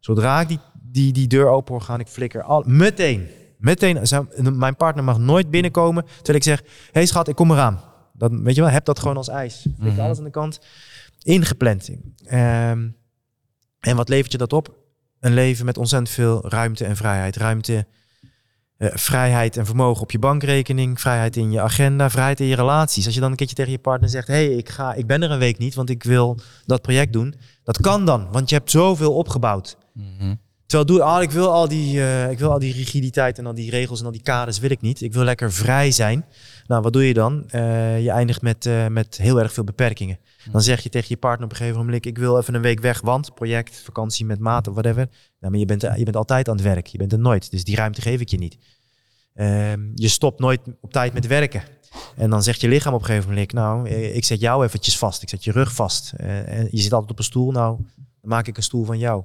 Zodra 0.06 0.42
ik 0.42 0.48
die, 0.48 0.60
die, 0.82 1.14
die 1.14 1.28
deur 1.28 1.48
open 1.48 1.74
hoor 1.74 1.82
gaan, 1.82 2.00
ik 2.00 2.08
flikker 2.08 2.44
al, 2.44 2.64
meteen. 2.66 3.28
Meteen. 3.58 4.00
Mijn 4.58 4.76
partner 4.76 5.04
mag 5.04 5.18
nooit 5.18 5.50
binnenkomen 5.50 6.06
terwijl 6.06 6.38
ik 6.38 6.44
zeg, 6.44 6.62
hé 6.62 6.68
hey 6.92 7.06
schat, 7.06 7.28
ik 7.28 7.36
kom 7.36 7.52
eraan. 7.52 7.80
Dan, 8.14 8.44
weet 8.44 8.56
je 8.56 8.62
wel, 8.62 8.70
heb 8.70 8.86
dat 8.86 9.00
gewoon 9.00 9.18
als 9.18 9.28
ijs. 9.28 9.56
Flikker 9.62 9.92
Mhm. 9.92 10.00
alles 10.00 10.18
aan 10.18 10.24
de 10.24 10.30
kant. 10.30 10.60
Ingepland. 11.22 11.90
Ehm, 12.26 12.88
en 13.80 13.96
wat 13.96 14.10
levert 14.10 14.32
je 14.32 14.38
dat 14.38 14.54
op? 14.54 14.76
Een 15.20 15.34
leven 15.34 15.66
met 15.66 15.78
ontzettend 15.78 16.12
veel 16.12 16.50
ruimte 16.50 16.86
en 16.86 16.96
vrijheid. 16.96 17.36
Ruimte, 17.36 17.88
eh, 18.78 18.90
vrijheid 18.94 19.58
en 19.58 19.66
vermogen 19.66 20.02
op 20.02 20.12
je 20.12 20.20
bankrekening, 20.20 21.00
vrijheid 21.02 21.36
in 21.36 21.52
je 21.52 21.62
agenda, 21.62 22.10
vrijheid 22.10 22.40
in 22.40 22.48
je 22.48 22.56
relaties. 22.56 23.06
Als 23.06 23.16
je 23.16 23.22
dan 23.22 23.32
een 23.32 23.38
keertje 23.38 23.56
tegen 23.56 23.72
je 23.72 23.80
partner 23.80 24.10
zegt: 24.10 24.28
hé, 24.28 24.34
hey, 24.34 24.48
ik, 24.48 24.70
ga, 24.70 24.94
ik 24.94 25.08
ben 25.08 25.24
er 25.24 25.32
een 25.32 25.40
week 25.40 25.58
niet, 25.58 25.76
want 25.76 25.90
ik 25.90 26.04
wil 26.04 26.38
dat 26.66 26.82
project 26.82 27.14
doen. 27.14 27.34
Dat 27.64 27.82
kan 27.82 28.06
dan, 28.06 28.32
want 28.32 28.50
je 28.50 28.56
hebt 28.56 28.72
zoveel 28.72 29.14
opgebouwd. 29.14 29.78
Mhm. 29.94 30.36
Terwijl 30.74 30.98
doe, 30.98 31.08
ah, 31.08 31.22
ik, 31.22 31.32
wil 31.32 31.52
al 31.52 31.68
die, 31.68 32.02
eh, 32.02 32.32
ik 32.32 32.40
wil 32.40 32.52
al 32.52 32.60
die 32.60 32.74
rigiditeit 32.74 33.38
en 33.38 33.46
al 33.46 33.54
die 33.54 33.70
regels 33.70 34.00
en 34.00 34.06
al 34.06 34.12
die 34.12 34.22
kaders 34.22 34.60
wil 34.60 34.70
ik 34.70 34.82
niet. 34.82 35.02
Ik 35.02 35.14
wil 35.14 35.24
lekker 35.24 35.52
vrij 35.52 35.92
zijn. 35.92 36.26
Nou, 36.68 36.82
wat 36.82 36.94
doe 36.94 37.08
je 37.08 37.14
dan? 37.14 37.50
Eh, 37.50 38.04
je 38.04 38.10
eindigt 38.10 38.42
met, 38.42 38.66
eh, 38.66 38.88
met 38.88 39.18
heel 39.18 39.40
erg 39.40 39.54
veel 39.54 39.64
beperkingen. 39.64 40.20
Dan 40.52 40.62
zeg 40.62 40.82
je 40.82 40.90
tegen 40.90 41.08
je 41.10 41.18
partner 41.18 41.46
op 41.46 41.52
een 41.52 41.58
gegeven 41.58 41.80
moment: 41.80 42.06
Ik 42.06 42.18
wil 42.18 42.38
even 42.38 42.54
een 42.54 42.62
week 42.62 42.80
weg, 42.80 43.02
want 43.02 43.34
project, 43.34 43.82
vakantie 43.84 44.26
met 44.26 44.40
maat 44.40 44.68
of 44.68 44.74
whatever. 44.74 45.08
Nou, 45.40 45.52
maar 45.52 45.60
je 45.60 45.66
bent, 45.66 45.82
je 45.82 46.04
bent 46.04 46.16
altijd 46.16 46.50
aan 46.50 46.56
het 46.56 46.64
werk. 46.64 46.88
Je 46.88 46.98
bent 46.98 47.12
er 47.12 47.20
nooit. 47.20 47.52
Dus 47.52 47.64
die 47.64 47.76
ruimte 47.76 48.02
geef 48.02 48.20
ik 48.20 48.30
je 48.30 48.38
niet. 48.38 48.58
Ehm, 49.34 49.80
je 49.96 50.08
stopt 50.08 50.40
nooit 50.40 50.62
op 50.82 50.92
tijd 50.92 51.14
met 51.14 51.28
werken. 51.28 51.64
En 52.16 52.30
dan 52.30 52.44
zegt 52.44 52.62
je 52.62 52.68
lichaam 52.68 52.94
op 52.94 53.00
een 53.00 53.06
gegeven 53.06 53.30
moment: 53.30 53.54
Nou, 53.54 53.90
ik 53.90 54.26
zet 54.26 54.40
jou 54.40 54.66
eventjes 54.66 54.98
vast. 54.98 55.22
Ik 55.22 55.30
zet 55.30 55.44
je 55.44 55.52
rug 55.52 55.74
vast. 55.74 56.14
en 56.18 56.68
je 56.72 56.82
zit 56.82 56.94
altijd 56.94 57.12
op 57.12 57.18
een 57.18 57.24
stoel. 57.24 57.52
Nou, 57.52 57.78
dan 57.96 58.30
maak 58.30 58.48
ik 58.48 58.58
een 58.58 58.64
stoel 58.64 58.86
van 58.86 58.98
jou. 58.98 59.24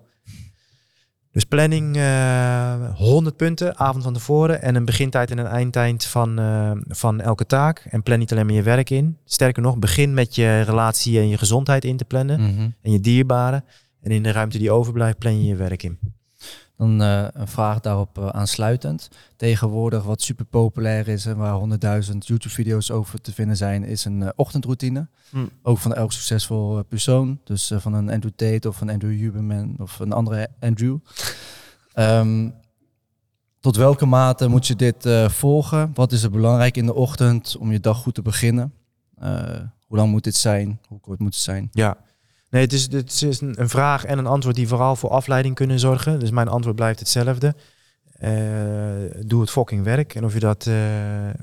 Dus 1.39 1.47
planning 1.47 1.97
uh, 1.97 2.73
eh, 2.73 2.97
100 2.97 3.37
punten, 3.37 3.79
avond 3.79 4.05
van 4.05 4.13
tevoren. 4.13 4.63
En 4.63 4.75
een 4.75 4.85
begintijd 4.85 5.31
en 5.31 5.39
een 5.39 5.47
eindtijd 5.47 6.05
van, 6.05 6.41
uh, 6.41 6.71
van 6.89 7.21
elke 7.21 7.47
taak. 7.47 7.87
En 7.91 8.03
plan 8.03 8.19
niet 8.19 8.33
alleen 8.33 8.47
maar 8.47 8.55
je 8.55 8.63
werk 8.63 8.91
in. 8.91 9.19
Sterker 9.25 9.63
nog, 9.63 9.79
begin 9.79 10.15
met 10.15 10.35
je 10.35 10.61
relatie 10.61 11.19
en 11.19 11.29
je 11.29 11.39
gezondheid 11.39 11.85
in 11.85 11.97
te 11.97 12.05
plannen. 12.05 12.41
Mhm. 12.41 12.71
En 12.83 12.93
je 12.93 13.01
dierbaren. 13.01 13.65
En 14.01 14.11
in 14.11 14.23
de 14.23 14.33
ruimte 14.33 14.59
die 14.59 14.71
overblijft, 14.71 15.19
plan 15.19 15.43
je 15.43 15.49
je 15.49 15.57
werk 15.57 15.83
in. 15.83 15.99
Dan 16.79 17.03
uh, 17.03 17.27
een 17.33 17.49
vraag 17.49 17.81
daarop 17.81 18.19
uh, 18.19 18.29
aansluitend. 18.29 19.09
Tegenwoordig 19.37 20.05
wat 20.05 20.23
super 20.23 20.45
populair 20.45 21.09
is 21.09 21.27
en 21.27 21.37
waar 21.37 21.61
100.000 22.05 22.17
YouTube-video's 22.19 22.91
over 22.91 23.21
te 23.21 23.33
vinden 23.33 23.57
zijn, 23.57 23.85
is 23.85 24.05
een 24.05 24.21
uh, 24.21 24.29
ochtendroutine. 24.37 25.09
Hmm. 25.31 25.51
Ook 25.63 25.79
van 25.79 25.95
elk 25.95 26.13
succesvol 26.13 26.83
persoon. 26.83 27.41
Dus 27.45 27.73
van 27.77 27.93
een 27.93 28.11
Andrew 28.11 28.33
Tate 28.37 28.69
of 28.69 28.81
een 28.81 28.91
Andrew 28.91 29.11
Huberman 29.11 29.75
of 29.79 29.99
een 29.99 30.13
andere 30.13 30.49
Andrew. 30.61 30.99
Um, 31.95 32.55
tot 33.61 33.77
welke 33.77 34.07
mate 34.07 34.49
moet 34.49 34.67
je 34.67 34.77
dit 34.77 35.09
volgen? 35.27 35.91
Wat 35.95 36.13
is 36.13 36.23
er 36.23 36.31
belangrijk 36.31 36.77
in 36.77 36.87
de 36.87 36.95
ochtend 36.95 37.57
om 37.57 37.73
je 37.73 37.81
dag 37.81 37.99
goed 37.99 38.15
te 38.15 38.23
beginnen? 38.23 38.73
hoe 39.87 39.97
lang 39.97 40.11
moet 40.11 40.25
dit 40.25 40.37
zijn? 40.37 40.81
Hoe 40.89 41.01
kort 41.01 41.19
moet 41.19 41.35
het 41.35 41.43
zijn? 41.43 41.69
Ja, 41.73 41.97
Nee, 42.51 42.63
het 42.63 42.73
is, 42.73 42.93
het 42.93 43.23
is 43.23 43.41
een 43.41 43.69
vraag 43.69 44.05
en 44.05 44.19
een 44.19 44.27
antwoord 44.27 44.57
die 44.57 44.69
vooral 44.69 44.97
voor 44.97 45.11
afleiding 45.11 45.55
kunnen 45.55 45.79
zorgen. 45.79 46.19
Dus 46.19 46.31
mijn 46.31 46.49
antwoord 46.49 46.77
blijft 46.77 46.99
hetzelfde. 46.99 47.55
Uh, 48.21 48.31
doe 49.27 49.41
het 49.41 49.51
fucking 49.51 49.85
werk. 49.85 50.15
En 50.15 50.25
of 50.25 50.33
je 50.35 50.41
dat 50.41 50.67
uh, 50.67 50.75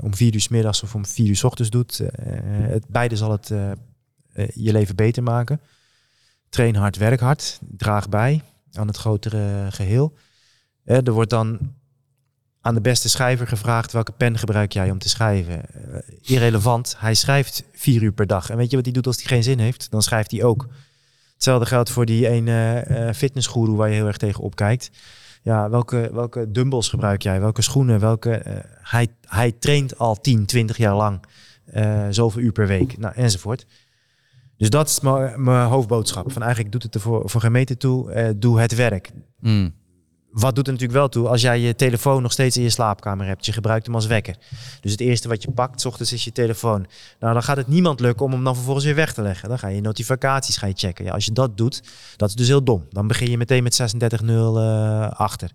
om 0.02 0.15
vier 0.15 0.34
uur 0.34 0.41
s 0.41 0.48
middags 0.48 0.84
of 0.84 0.96
om 0.96 1.06
vier 1.06 1.28
uur 1.28 1.36
s 1.36 1.44
ochtends 1.44 1.72
doet, 1.72 2.00
uh, 2.00 2.10
het, 2.48 2.88
beide 2.88 3.15
zal 3.15 3.32
het 3.32 3.48
je 4.54 4.72
leven 4.72 4.96
beter 4.96 5.24
maken. 5.24 5.62
Train 6.50 6.76
hard, 6.76 6.98
werk 6.98 7.20
hard. 7.20 7.60
Draag 7.78 8.10
bij 8.10 8.41
aan 8.74 8.88
het 8.88 8.98
grotere 8.98 9.68
geheel. 9.70 10.13
er 10.84 11.12
wordt 11.12 11.30
dan 11.30 11.60
aan 12.62 12.74
de 12.74 12.82
beste 12.82 13.10
schrijver 13.10 13.48
gevraagd 13.48 13.91
welke 13.91 14.12
pen 14.12 14.38
gebruik 14.38 14.74
jij 14.74 14.91
om 14.91 15.00
te 15.00 15.10
schrijven. 15.10 15.62
irrelevant, 16.22 16.96
hij 16.98 17.13
schrijft 17.13 17.63
vier 17.72 18.02
uur 18.02 18.13
per 18.13 18.28
dag. 18.28 18.50
En 18.50 18.58
weet 18.58 18.70
je 18.70 18.76
wat 18.76 18.86
hij 18.86 18.94
doet 18.94 19.08
als 19.08 19.15
hij 19.15 19.26
geen 19.26 19.44
zin 19.44 19.60
heeft? 19.60 19.91
Dan 19.91 20.02
schrijft 20.02 20.32
hij 20.32 20.44
ook. 20.44 20.68
Hetzelfde 21.36 21.65
geldt 21.65 21.89
voor 21.89 22.06
die 22.06 22.28
ene 22.28 22.86
uh, 22.89 23.76
waar 23.76 23.89
je 23.89 23.95
heel 23.95 24.08
erg 24.08 24.17
tegen 24.17 24.43
opkijkt. 24.43 24.91
Ja, 25.41 25.69
welke, 25.69 26.10
welke 26.13 26.52
dumbbells 26.52 26.89
gebruik 26.89 27.21
jij? 27.21 27.39
Welke 27.39 27.62
schoenen? 27.62 28.00
Welke, 28.00 28.43
uh, 28.48 28.54
hij, 28.82 29.08
hij 29.28 29.52
traint 29.52 29.98
al 29.98 30.15
10, 30.15 30.45
20 30.45 30.78
jaar 30.78 30.95
lang 30.95 31.19
uh, 31.74 32.06
zoveel 32.10 32.41
uur 32.41 32.52
per 32.52 32.67
week, 32.67 32.98
nou, 32.98 33.13
enzovoort. 33.15 33.65
Dus 34.58 34.69
dat 34.69 34.89
is 34.89 35.00
mijn 35.00 35.67
hoofdboodschap. 35.67 36.32
Van 36.32 36.41
eigenlijk 36.41 36.71
doet 36.71 36.84
het 36.84 36.95
er 36.95 37.02
voor, 37.02 37.30
voor 37.30 37.78
toe. 37.78 38.36
doe 38.38 38.60
het 38.60 38.76
werk. 38.76 39.12
Mm 39.39 39.74
wat 40.36 40.56
doet 40.56 40.67
er 40.67 40.74
natuurlijk 40.74 41.00
wel 41.00 41.10
toe 41.10 41.28
als 41.28 41.41
jij 41.41 41.60
je 41.60 41.76
telefoon 41.76 42.21
nog 42.21 42.32
steeds 42.32 42.58
in 42.58 42.63
je 42.63 42.69
slaapkamer 42.69 43.26
hebt. 43.26 43.45
Je 43.45 43.52
gebruikt 43.52 43.86
hem 43.86 43.95
als 43.95 44.06
wekker. 44.06 44.36
Dus 44.82 44.91
het 44.91 45.00
eerste 45.00 45.28
wat 45.28 45.43
je 45.43 45.52
pakt, 45.52 45.82
s 45.82 45.86
ochtends 45.86 46.13
is 46.13 46.24
je 46.24 46.32
telefoon. 46.32 46.86
Nou, 47.19 47.34
dan 47.34 47.43
gaat 47.43 47.58
het 47.58 47.67
niemand 47.67 48.00
lukken 48.00 48.26
om 48.26 48.32
hem 48.32 48.43
dan 48.43 48.56
vervolgens 48.56 48.86
weer 48.86 48.95
weg 48.95 49.13
te 49.13 49.21
leggen. 49.21 49.50
Dan 49.50 49.60
ga 49.60 49.67
je 49.67 49.82
notificaties 49.82 50.58
ga 50.58 50.67
je 50.67 50.74
checken. 50.76 51.06
Ja, 51.06 51.12
als 51.12 51.26
je 51.26 51.32
dat 51.32 51.58
doet, 51.58 51.84
dat 52.15 52.30
is 52.30 52.36
dus 52.36 52.48
heel 52.48 52.63
dom. 52.63 52.86
Dan 52.89 53.08
begin 53.08 53.30
je 53.30 53.38
meteen 53.38 53.63
met 53.63 53.95
36-0 54.24 54.26
uh, 54.26 55.10
achter. 55.10 55.52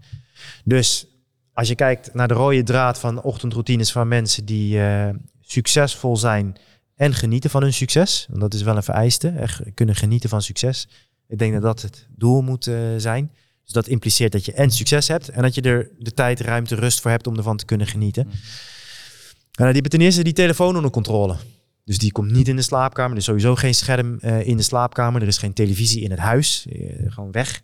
Dus 0.65 1.07
als 1.53 1.69
je 1.69 1.75
kijkt 1.75 2.15
naar 2.15 2.29
de 2.29 2.35
rode 2.35 2.63
draad 2.63 2.99
van 2.99 3.23
ochtendroutines 3.23 3.93
van 3.93 4.09
mensen 4.09 4.45
die 4.45 4.77
uh, 4.77 5.09
succesvol 5.41 6.17
zijn 6.17 6.57
en 6.97 7.15
genieten 7.15 7.51
van 7.51 7.63
hun 7.63 7.75
succes. 7.75 8.27
Want 8.29 8.41
dat 8.41 8.55
is 8.55 8.63
wel 8.63 8.77
een 8.77 8.83
vereiste. 8.83 9.29
Echt 9.29 9.63
kunnen 9.75 9.95
genieten 9.95 10.29
van 10.29 10.43
succes. 10.43 10.89
Ik 11.29 11.39
denk 11.39 11.53
dat 11.53 11.63
dat 11.63 11.83
het 11.83 12.07
doel 12.17 12.43
moet 12.43 12.67
uh, 12.67 12.79
zijn. 12.97 13.31
Dus 13.71 13.83
dat 13.83 13.93
impliceert 13.93 14.33
dat 14.33 14.45
je 14.45 14.53
en 14.53 14.71
succes 14.71 15.09
hebt 15.09 15.29
en 15.29 15.43
dat 15.43 15.55
je 15.55 15.61
er 15.61 15.91
de 15.99 16.15
tijd, 16.15 16.41
ruimte, 16.41 16.75
rust 16.75 17.01
voor 17.01 17.11
hebt 17.11 17.27
om 17.27 17.37
ervan 17.37 17.57
te 17.57 17.65
kunnen 17.65 17.87
genieten. 17.87 18.25
Mm. 18.27 18.33
En 18.33 19.65
die 19.65 19.73
hebben 19.73 19.91
ten 19.91 20.01
eerste 20.01 20.23
die 20.23 20.33
telefoon 20.33 20.77
onder 20.77 20.91
controle. 20.91 21.37
Dus 21.85 21.99
die 21.99 22.13
komt 22.13 22.31
niet 22.31 22.49
in 22.49 22.57
de 22.57 22.63
slaapkamer. 22.63 23.13
Er 23.13 23.19
is 23.19 23.25
sowieso 23.25 23.55
geen 23.55 23.75
scherm 23.75 24.19
uh, 24.21 24.47
in 24.47 24.57
de 24.57 24.63
slaapkamer. 24.63 25.23
Er 25.23 25.29
is 25.29 25.39
geen 25.39 25.53
televisie 25.53 26.03
in 26.03 26.11
het 26.11 26.19
huis. 26.19 26.67
Uh, 26.73 27.13
gewoon 27.13 27.31
weg. 27.33 27.63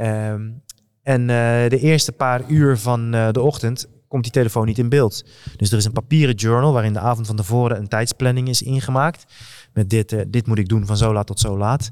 Um, 0.00 0.62
en 1.02 1.20
uh, 1.20 1.26
de 1.68 1.78
eerste 1.80 2.12
paar 2.12 2.48
uur 2.48 2.78
van 2.78 3.10
de 3.10 3.40
ochtend 3.40 3.86
komt 4.08 4.22
die 4.22 4.32
telefoon 4.32 4.66
niet 4.66 4.78
in 4.78 4.88
beeld. 4.88 5.24
Dus 5.56 5.72
er 5.72 5.78
is 5.78 5.84
een 5.84 5.92
papieren 5.92 6.34
journal 6.34 6.72
waarin 6.72 6.92
de 6.92 6.98
avond 6.98 7.26
van 7.26 7.36
tevoren 7.36 7.78
een 7.78 7.88
tijdsplanning 7.88 8.48
is 8.48 8.62
ingemaakt. 8.62 9.24
Met 9.72 9.90
dit, 9.90 10.24
dit 10.28 10.46
moet 10.46 10.58
ik 10.58 10.68
doen 10.68 10.86
van 10.86 10.96
zo 10.96 11.12
laat 11.12 11.26
tot 11.26 11.40
zo 11.40 11.58
laat. 11.58 11.90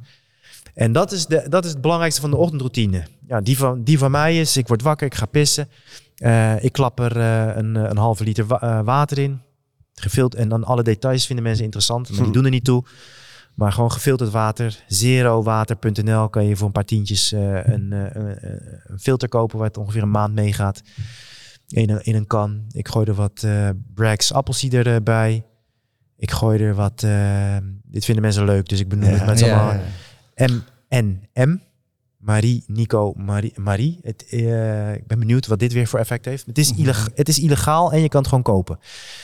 En 0.74 0.92
dat 0.92 1.12
is, 1.12 1.26
de, 1.26 1.46
dat 1.48 1.64
is 1.64 1.70
het 1.70 1.80
belangrijkste 1.80 2.20
van 2.20 2.30
de 2.30 2.36
ochtendroutine. 2.36 3.02
Ja, 3.26 3.40
die, 3.40 3.58
van, 3.58 3.82
die 3.82 3.98
van 3.98 4.10
mij 4.10 4.40
is, 4.40 4.56
ik 4.56 4.68
word 4.68 4.82
wakker, 4.82 5.06
ik 5.06 5.14
ga 5.14 5.26
pissen. 5.26 5.68
Uh, 6.16 6.64
ik 6.64 6.72
klap 6.72 7.00
er 7.00 7.16
uh, 7.16 7.56
een, 7.56 7.74
een 7.74 7.96
halve 7.96 8.24
liter 8.24 8.46
wa 8.46 8.62
uh, 8.62 8.84
water 8.84 9.18
in. 9.18 9.40
Gefild, 9.94 10.34
en 10.34 10.48
dan 10.48 10.64
alle 10.64 10.82
details 10.82 11.26
vinden 11.26 11.44
mensen 11.44 11.64
interessant, 11.64 12.08
maar 12.08 12.18
die 12.18 12.26
hm. 12.26 12.32
doen 12.32 12.44
er 12.44 12.50
niet 12.50 12.64
toe. 12.64 12.84
Maar 13.54 13.72
gewoon 13.72 13.92
gefilterd 13.92 14.30
water. 14.30 14.84
Zerowater.nl 14.86 16.28
kan 16.28 16.44
je 16.44 16.56
voor 16.56 16.66
een 16.66 16.72
paar 16.72 16.84
tientjes 16.84 17.30
een, 17.32 17.92
een, 17.92 18.38
filter 18.98 19.28
kopen 19.28 19.58
waar 19.58 19.66
het 19.66 19.76
ongeveer 19.76 20.02
een 20.02 20.10
maand 20.10 20.34
meegaat. 20.34 20.82
In 21.68 21.90
een, 21.90 22.02
in 22.02 22.14
een 22.14 22.26
kan. 22.26 22.64
Ik 22.70 22.88
gooi 22.88 23.06
er 23.06 23.14
wat 23.14 23.46
Bragg's 23.94 24.32
appelsieder 24.32 25.02
bij. 25.02 25.44
Ik 26.16 26.30
gooi 26.30 26.58
er 26.58 26.74
wat... 26.74 27.00
dit 27.84 28.04
vinden 28.04 28.22
mensen 28.22 28.44
leuk, 28.44 28.68
dus 28.68 28.80
ik 28.80 28.88
benoem 28.88 29.08
het 29.08 29.26
met 29.26 29.38
z'n 29.38 29.44
ja, 29.44 29.72
M 29.72 29.76
N 29.76 29.80
M. 30.88 31.58
Marie, 32.20 32.64
Nico, 32.66 33.12
Marie. 33.16 33.52
Marie. 33.56 33.98
Het, 34.02 34.24
uh, 34.30 34.94
ik 34.94 35.06
ben 35.06 35.18
benieuwd 35.18 35.46
wat 35.46 35.58
dit 35.58 35.72
weer 35.72 35.86
voor 35.86 35.98
effect 35.98 36.24
heeft. 36.24 36.46
Het 36.46 36.58
is, 36.58 36.72
mhm. 36.72 36.80
illegaal, 36.80 37.08
het 37.14 37.28
is 37.28 37.38
illegaal 37.38 37.92
en 37.92 38.00
je 38.00 38.08
kan 38.08 38.20
het 38.20 38.28
gewoon 38.28 38.44
kopen. 38.44 38.78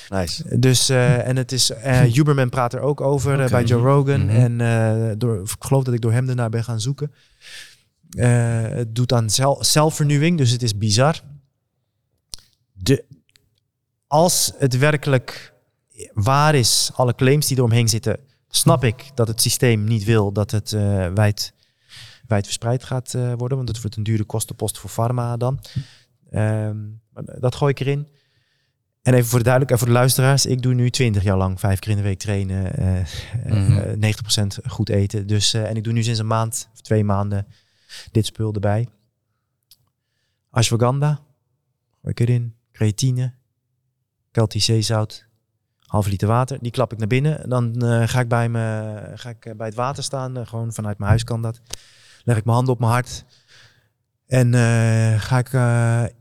Nice. 0.08 0.58
Dus, 0.58 0.90
uh, 0.90 1.26
en 1.26 1.36
het 1.36 1.52
is, 1.52 1.70
uh, 1.70 2.00
Huberman 2.14 2.48
praat 2.48 2.72
er 2.72 2.80
ook 2.80 3.00
over 3.00 3.34
okay. 3.34 3.48
bij 3.48 3.64
Joe 3.64 3.82
Rogan. 3.82 4.20
Mm 4.20 4.28
-hmm. 4.28 4.60
En 4.60 5.18
door, 5.18 5.42
ik 5.42 5.56
geloof 5.58 5.84
dat 5.84 5.94
ik 5.94 6.00
door 6.00 6.12
hem 6.12 6.26
daarna 6.26 6.48
ben 6.48 6.64
gaan 6.64 6.80
zoeken. 6.80 7.12
het 8.16 8.94
doet 8.94 9.12
aan 9.12 9.30
cel, 9.30 9.64
celvernieuwing, 9.64 10.38
dus 10.38 10.50
het 10.50 10.62
is 10.62 10.78
bizar. 10.78 11.20
De, 12.72 13.04
als 14.06 14.52
het 14.58 14.78
werkelijk 14.78 15.52
waar 16.12 16.54
is, 16.54 16.90
alle 16.94 17.14
claims 17.14 17.46
die 17.46 17.56
eromheen 17.56 17.88
zitten, 17.88 18.18
snap 18.56 18.84
ik 18.84 19.10
dat 19.14 19.28
het 19.28 19.40
systeem 19.40 19.84
niet 19.84 20.04
wil 20.04 20.32
dat 20.32 20.50
het 20.50 20.72
uh, 20.72 21.12
wijd, 21.14 21.52
verspreid 22.26 22.84
gaat 22.84 23.12
uh, 23.14 23.32
worden. 23.36 23.56
Want 23.56 23.68
het 23.68 23.80
wordt 23.80 23.96
een 23.96 24.02
dure 24.02 24.24
kostenpost 24.24 24.78
voor 24.78 24.90
pharma 24.90 25.36
dan. 25.36 25.60
Um, 26.32 27.00
dat 27.38 27.54
gooi 27.54 27.70
ik 27.70 27.80
erin. 27.80 28.08
En 29.02 29.14
even 29.14 29.28
voor 29.28 29.38
de 29.38 29.44
duidelijkheid, 29.44 29.82
voor 29.82 29.92
de 29.92 29.98
luisteraars. 29.98 30.46
Ik 30.46 30.62
doe 30.62 30.74
nu 30.74 30.90
20 30.90 31.22
jaar 31.22 31.36
lang 31.36 31.60
vijf 31.60 31.78
keer 31.78 31.90
in 31.90 31.96
de 31.96 32.02
week 32.02 32.18
trainen. 32.18 32.80
Uh, 32.80 33.54
mm 33.54 33.66
-hmm. 33.66 34.14
90% 34.64 34.66
goed 34.66 34.88
eten. 34.88 35.26
Dus, 35.26 35.54
en 35.54 35.76
ik 35.76 35.84
doe 35.84 35.92
nu 35.92 36.02
sinds 36.02 36.18
een 36.18 36.26
maand 36.26 36.68
of 36.72 36.80
twee 36.80 37.04
maanden 37.04 37.46
dit 38.12 38.26
spul 38.26 38.52
erbij. 38.52 38.88
Ashwagandha. 40.50 41.20
Gooi 41.90 42.14
ik 42.14 42.20
erin. 42.20 42.54
Creatine. 42.72 43.34
Keltisch 44.30 44.64
zeezout 44.64 45.25
half 45.96 46.08
liter 46.08 46.28
water. 46.28 46.58
Die 46.60 46.70
klap 46.70 46.92
ik 46.92 46.98
naar 46.98 47.06
binnen. 47.06 47.48
Dan 47.48 47.84
uh, 47.84 48.02
ga 48.08 48.20
ik, 48.20 48.28
bij, 48.28 48.48
me, 48.48 48.94
ga 49.14 49.30
ik 49.30 49.46
eh, 49.46 49.54
bij 49.54 49.66
het 49.66 49.76
water 49.76 50.02
staan. 50.02 50.38
Uh, 50.38 50.46
gewoon 50.46 50.72
vanuit 50.72 50.98
mijn 50.98 51.10
huis 51.10 51.24
kan 51.24 51.42
dat. 51.42 51.60
Leg 52.24 52.36
ik 52.36 52.44
mijn 52.44 52.56
handen 52.56 52.74
op 52.74 52.80
mijn 52.80 52.92
hart. 52.92 53.24
En 54.26 54.52
uh, 54.52 55.20
ga 55.20 55.38
ik 55.38 55.50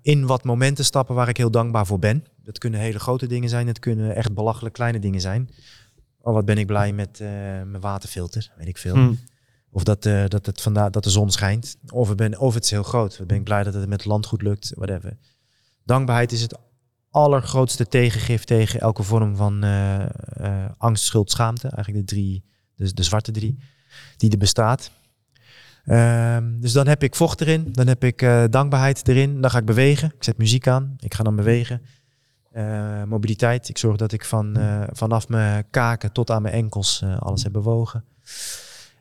in 0.02 0.26
wat 0.26 0.44
momenten 0.44 0.86
stappen 0.86 1.16
waar 1.16 1.30
ik 1.30 1.38
heel 1.38 1.52
dankbaar 1.52 1.86
voor 1.86 2.00
ben. 2.00 2.26
Dat 2.44 2.58
kunnen 2.58 2.80
hele 2.80 3.00
grote 3.00 3.28
dingen 3.28 3.50
zijn. 3.50 3.68
Het 3.68 3.80
kunnen 3.80 4.16
echt 4.16 4.34
belachelijk 4.34 4.76
kleine 4.76 5.00
dingen 5.00 5.22
zijn. 5.22 5.50
Oh, 6.22 6.34
wat 6.34 6.46
ben 6.46 6.58
ik 6.58 6.68
blij 6.68 6.94
met 6.94 7.20
mijn 7.20 7.80
waterfilter. 7.80 8.52
Weet 8.58 8.68
ik 8.68 8.78
veel. 8.78 8.94
Hmm. 8.94 9.20
Of 9.72 9.84
dat, 9.84 10.04
dat, 10.04 10.46
het 10.46 10.62
vandaag, 10.62 10.90
dat 10.90 11.04
de 11.04 11.10
zon 11.10 11.32
schijnt. 11.32 11.78
Of, 11.90 12.10
ik 12.10 12.18
ben, 12.18 12.40
of 12.40 12.54
het 12.54 12.64
is 12.64 12.72
heel 12.72 12.84
groot. 12.84 13.20
Ben 13.28 13.38
ik 13.38 13.44
blij 13.44 13.64
dat 13.64 13.74
het 13.74 13.88
met 13.88 14.00
het 14.00 14.10
land 14.10 14.26
goed 14.26 14.42
lukt. 14.42 14.72
Whatever. 14.76 15.18
Dankbaarheid 15.84 16.32
is 16.32 16.42
het 16.42 16.58
allergrootste 17.16 17.88
tegengif 17.88 18.44
tegen 18.44 18.80
elke 18.80 19.04
vorm 19.04 19.36
van 19.36 19.66
uh, 19.66 20.00
uh, 20.42 20.66
angst, 20.78 21.04
schuld, 21.04 21.32
schaamte. 21.32 21.68
Eigenlijk 21.68 22.08
de 22.08 22.16
drie, 22.16 22.44
dus 22.76 22.94
de 22.94 23.04
zwarte 23.04 23.32
drie, 23.32 23.58
die 24.18 24.32
er 24.32 24.38
bestaat. 24.38 24.92
Ehm, 25.86 26.60
dus 26.60 26.72
dan 26.72 26.88
heb 26.88 27.04
ik 27.04 27.16
vocht 27.16 27.42
erin, 27.42 27.70
dan 27.72 27.88
heb 27.88 28.04
ik 28.04 28.22
eh, 28.22 28.44
dankbaarheid 28.50 29.08
erin, 29.08 29.42
dan 29.42 29.50
ga 29.50 29.58
ik 29.58 29.66
bewegen. 29.66 30.12
Ik 30.16 30.24
zet 30.24 30.38
muziek 30.38 30.68
aan, 30.68 30.96
ik 31.00 31.14
ga 31.14 31.24
dan 31.24 31.36
bewegen. 31.36 31.82
Eh, 32.52 33.04
mobiliteit, 33.04 33.70
ik 33.70 33.78
zorg 33.78 33.98
dat 33.98 34.12
ik 34.12 34.26
van, 34.26 34.58
eh, 34.58 34.84
vanaf 34.92 35.28
mijn 35.28 35.66
kaken 35.70 36.12
tot 36.12 36.32
aan 36.32 36.42
mijn 36.42 36.54
enkels 36.54 37.02
eh, 37.02 37.18
alles 37.18 37.44
heb 37.44 37.52
bewogen. 37.52 38.04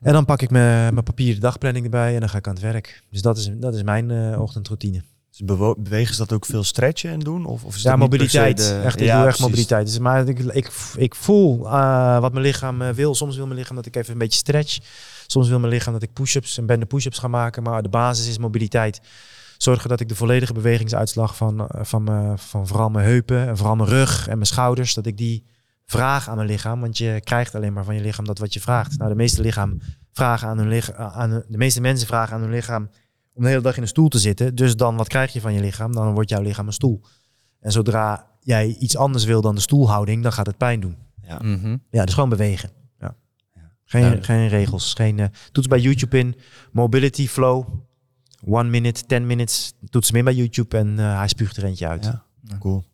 En 0.00 0.12
dan 0.12 0.24
pak 0.24 0.42
ik 0.42 0.50
mijn, 0.50 0.92
mijn 0.92 1.04
papieren 1.04 1.40
dagplanning 1.40 1.84
erbij 1.84 2.14
en 2.14 2.20
dan 2.20 2.28
ga 2.28 2.38
ik 2.38 2.46
aan 2.46 2.54
het 2.54 2.62
werk. 2.62 3.02
Dus 3.10 3.22
dat 3.22 3.36
is, 3.36 3.50
dat 3.54 3.74
is 3.74 3.82
mijn 3.82 4.10
eh, 4.10 4.40
ochtendroutine. 4.40 5.02
Dus 5.36 5.46
bewegen 5.76 6.10
is 6.10 6.16
dat 6.16 6.32
ook 6.32 6.46
veel 6.46 6.64
stretchen 6.64 7.10
en 7.10 7.18
doen? 7.18 7.44
Of, 7.46 7.64
of 7.64 7.74
is 7.76 7.82
Ja, 7.82 7.90
dat 7.90 7.98
mobiliteit. 7.98 8.56
de- 8.56 8.80
Echt, 8.84 9.00
ik 9.00 9.06
Ja, 9.06 9.16
doe 9.18 9.26
echt 9.26 9.36
precies. 9.36 9.40
mobiliteit. 9.40 9.86
Dus, 9.86 9.98
maar 9.98 10.28
ik, 10.28 10.38
ik, 10.38 10.70
ik 10.96 11.14
voel 11.14 11.66
eh, 11.66 12.18
wat 12.20 12.32
mijn 12.32 12.44
lichaam 12.44 12.82
eh, 12.82 12.88
wil. 12.90 13.14
Soms 13.14 13.36
wil 13.36 13.46
mijn 13.46 13.58
lichaam 13.58 13.76
dat 13.76 13.86
ik 13.86 13.96
even 13.96 14.12
een 14.12 14.18
beetje 14.18 14.38
stretch. 14.38 14.78
Soms 15.26 15.48
wil 15.48 15.58
mijn 15.58 15.72
lichaam 15.72 15.92
dat 15.92 16.02
ik 16.02 16.12
push-ups 16.12 16.58
en 16.58 16.66
bende 16.66 16.86
push-ups 16.86 17.18
ga 17.18 17.28
maken. 17.28 17.62
Maar 17.62 17.82
de 17.82 17.88
basis 17.88 18.28
is 18.28 18.38
mobiliteit. 18.38 19.00
Zorgen 19.58 19.88
dat 19.88 20.00
ik 20.00 20.08
de 20.08 20.14
volledige 20.14 20.52
bewegingsuitslag 20.52 21.36
van, 21.36 21.68
eh, 21.68 21.84
van, 21.84 22.04
mijn, 22.04 22.38
van 22.38 22.66
vooral 22.66 22.88
mijn 22.90 23.06
heupen 23.06 23.48
en 23.48 23.56
vooral 23.56 23.76
mijn 23.76 23.88
rug 23.88 24.28
en 24.28 24.34
mijn 24.34 24.46
schouders, 24.46 24.94
dat 24.94 25.06
ik 25.06 25.16
die 25.16 25.44
vraag 25.86 26.28
aan 26.28 26.36
mijn 26.36 26.48
lichaam. 26.48 26.80
Want 26.80 26.98
je 26.98 27.20
krijgt 27.24 27.54
alleen 27.54 27.72
maar 27.72 27.84
van 27.84 27.94
je 27.94 28.00
lichaam 28.00 28.24
dat 28.24 28.38
wat 28.38 28.52
je 28.54 28.60
vraagt. 28.60 28.98
Nou, 28.98 29.10
de 29.10 29.16
meeste 29.16 29.40
lichaam 29.42 29.80
vragen 30.12 30.48
aan 30.48 30.58
hun 30.58 30.68
lichaam, 30.68 30.94
aan 30.96 31.30
de 31.48 31.56
meeste 31.58 31.80
mensen 31.80 32.06
vragen 32.06 32.34
aan 32.34 32.40
hun 32.40 32.50
lichaam 32.50 32.88
om 33.34 33.42
de 33.42 33.48
hele 33.48 33.60
dag 33.62 33.76
in 33.76 33.82
een 33.82 33.88
stoel 33.88 34.08
te 34.08 34.18
zitten. 34.18 34.54
Dus 34.54 34.76
dan 34.76 34.96
wat 34.96 35.08
krijg 35.08 35.32
je 35.32 35.40
van 35.40 35.52
je 35.52 35.60
lichaam? 35.60 35.92
Dan 35.92 36.14
wordt 36.14 36.30
jouw 36.30 36.42
lichaam 36.42 36.66
een 36.66 36.72
stoel. 36.72 37.00
En 37.60 37.72
zodra 37.72 38.26
jij 38.40 38.76
iets 38.78 38.96
anders 38.96 39.24
wil 39.24 39.40
dan 39.40 39.54
de 39.54 39.60
stoelhouding, 39.60 40.22
dan 40.22 40.32
gaat 40.32 40.46
het 40.46 40.56
pijn 40.56 40.80
doen. 40.80 40.96
Mhm. 41.40 41.76
Ja, 41.90 42.04
dus 42.04 42.14
gewoon 42.14 42.28
bewegen. 42.28 42.70
Ja. 42.98 43.16
Geen, 43.84 44.00
Duidelijk. 44.00 44.24
geen 44.24 44.48
regels. 44.48 44.94
Geen, 44.94 45.18
eh, 45.18 45.26
toets 45.52 45.66
bij 45.66 45.80
YouTube 45.80 46.18
in. 46.18 46.34
Mobility 46.72 47.28
flow. 47.28 47.66
One 48.46 48.68
minute, 48.68 49.06
ten 49.06 49.26
minutes. 49.26 49.72
Toets 49.88 50.08
hem 50.08 50.16
in 50.16 50.24
bij 50.24 50.34
YouTube 50.34 50.78
en 50.78 50.98
eh, 50.98 51.16
hij 51.16 51.28
spuugt 51.28 51.56
er 51.56 51.64
eentje 51.64 51.88
uit. 51.88 52.04
Ja, 52.04 52.24
cool. 52.58 52.84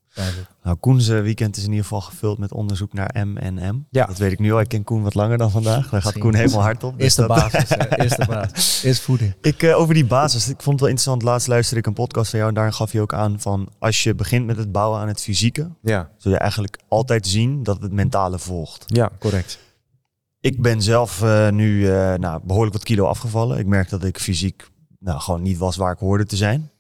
Nou, 0.63 0.77
Koen's 0.77 1.09
eh, 1.09 1.21
weekend 1.21 1.57
is 1.57 1.63
in 1.63 1.69
ieder 1.69 1.83
geval 1.85 2.01
gevuld 2.01 2.39
met 2.39 2.53
onderzoek 2.53 2.93
naar 2.93 3.27
M&M. 3.27 3.75
Ja. 3.91 4.07
Dat 4.07 4.19
weet 4.19 4.33
ik 4.33 4.39
nu 4.39 4.53
al. 4.53 4.61
Ik 4.61 4.69
ken 4.69 4.85
Koen 4.85 5.03
wat 5.03 5.15
langer 5.15 5.39
dan 5.39 5.51
vandaag. 5.51 5.89
Daar 5.91 6.03
gaat. 6.03 6.19
Koen 6.19 6.35
helemaal 6.35 6.61
hard 6.63 6.85
op. 6.85 6.93
Dus 6.93 7.03
Eerste 7.03 7.21
dat- 7.27 7.29
basis. 7.29 7.69
hè. 7.69 7.97
Eerste 8.03 8.27
basis. 8.29 8.83
Eerst 8.85 9.01
voeding. 9.03 9.35
Ik, 9.41 9.63
eh, 9.63 9.79
over 9.79 9.95
die 9.95 10.05
basis, 10.07 10.49
ik 10.49 10.57
vond 10.63 10.67
het 10.71 10.81
wel 10.81 10.89
interessant. 10.89 11.23
Laatst 11.23 11.49
luisterde 11.49 11.81
ik 11.81 11.87
een 11.87 11.93
podcast 12.05 12.31
van 12.31 12.39
jou 12.39 12.51
en 12.51 12.57
daar 12.61 12.73
gaf 12.73 12.93
je 12.93 13.01
ook 13.01 13.15
aan 13.15 13.41
van... 13.41 13.69
als 13.79 14.03
je 14.03 14.15
begint 14.15 14.47
met 14.47 14.57
het 14.57 14.73
bouwen 14.73 15.01
aan 15.01 15.09
het 15.09 15.21
fysieke... 15.21 15.71
Ja, 15.83 16.11
zul 16.17 16.33
je 16.33 16.39
eigenlijk 16.39 16.79
altijd 16.89 17.27
zien 17.27 17.63
dat 17.63 17.83
het 17.83 17.93
mentale 17.93 18.39
volgt. 18.39 18.85
ja 18.87 19.11
correct. 19.19 19.59
Ik 20.41 20.63
ben 20.63 20.83
zelf 20.83 21.23
eh, 21.23 21.49
nu 21.51 21.89
eh, 21.91 22.15
nou, 22.15 22.41
behoorlijk 22.45 22.73
wat 22.75 22.85
kilo 22.85 23.05
afgevallen. 23.07 23.59
Ik 23.59 23.67
merk 23.67 23.89
dat 23.89 24.05
ik 24.05 24.19
fysiek 24.19 24.69
nou, 24.99 25.21
gewoon 25.21 25.43
niet 25.43 25.59
was 25.59 25.77
waar 25.77 25.93
ik 25.93 25.99
hoorde 25.99 26.27
te 26.27 26.37
zijn. 26.37 26.71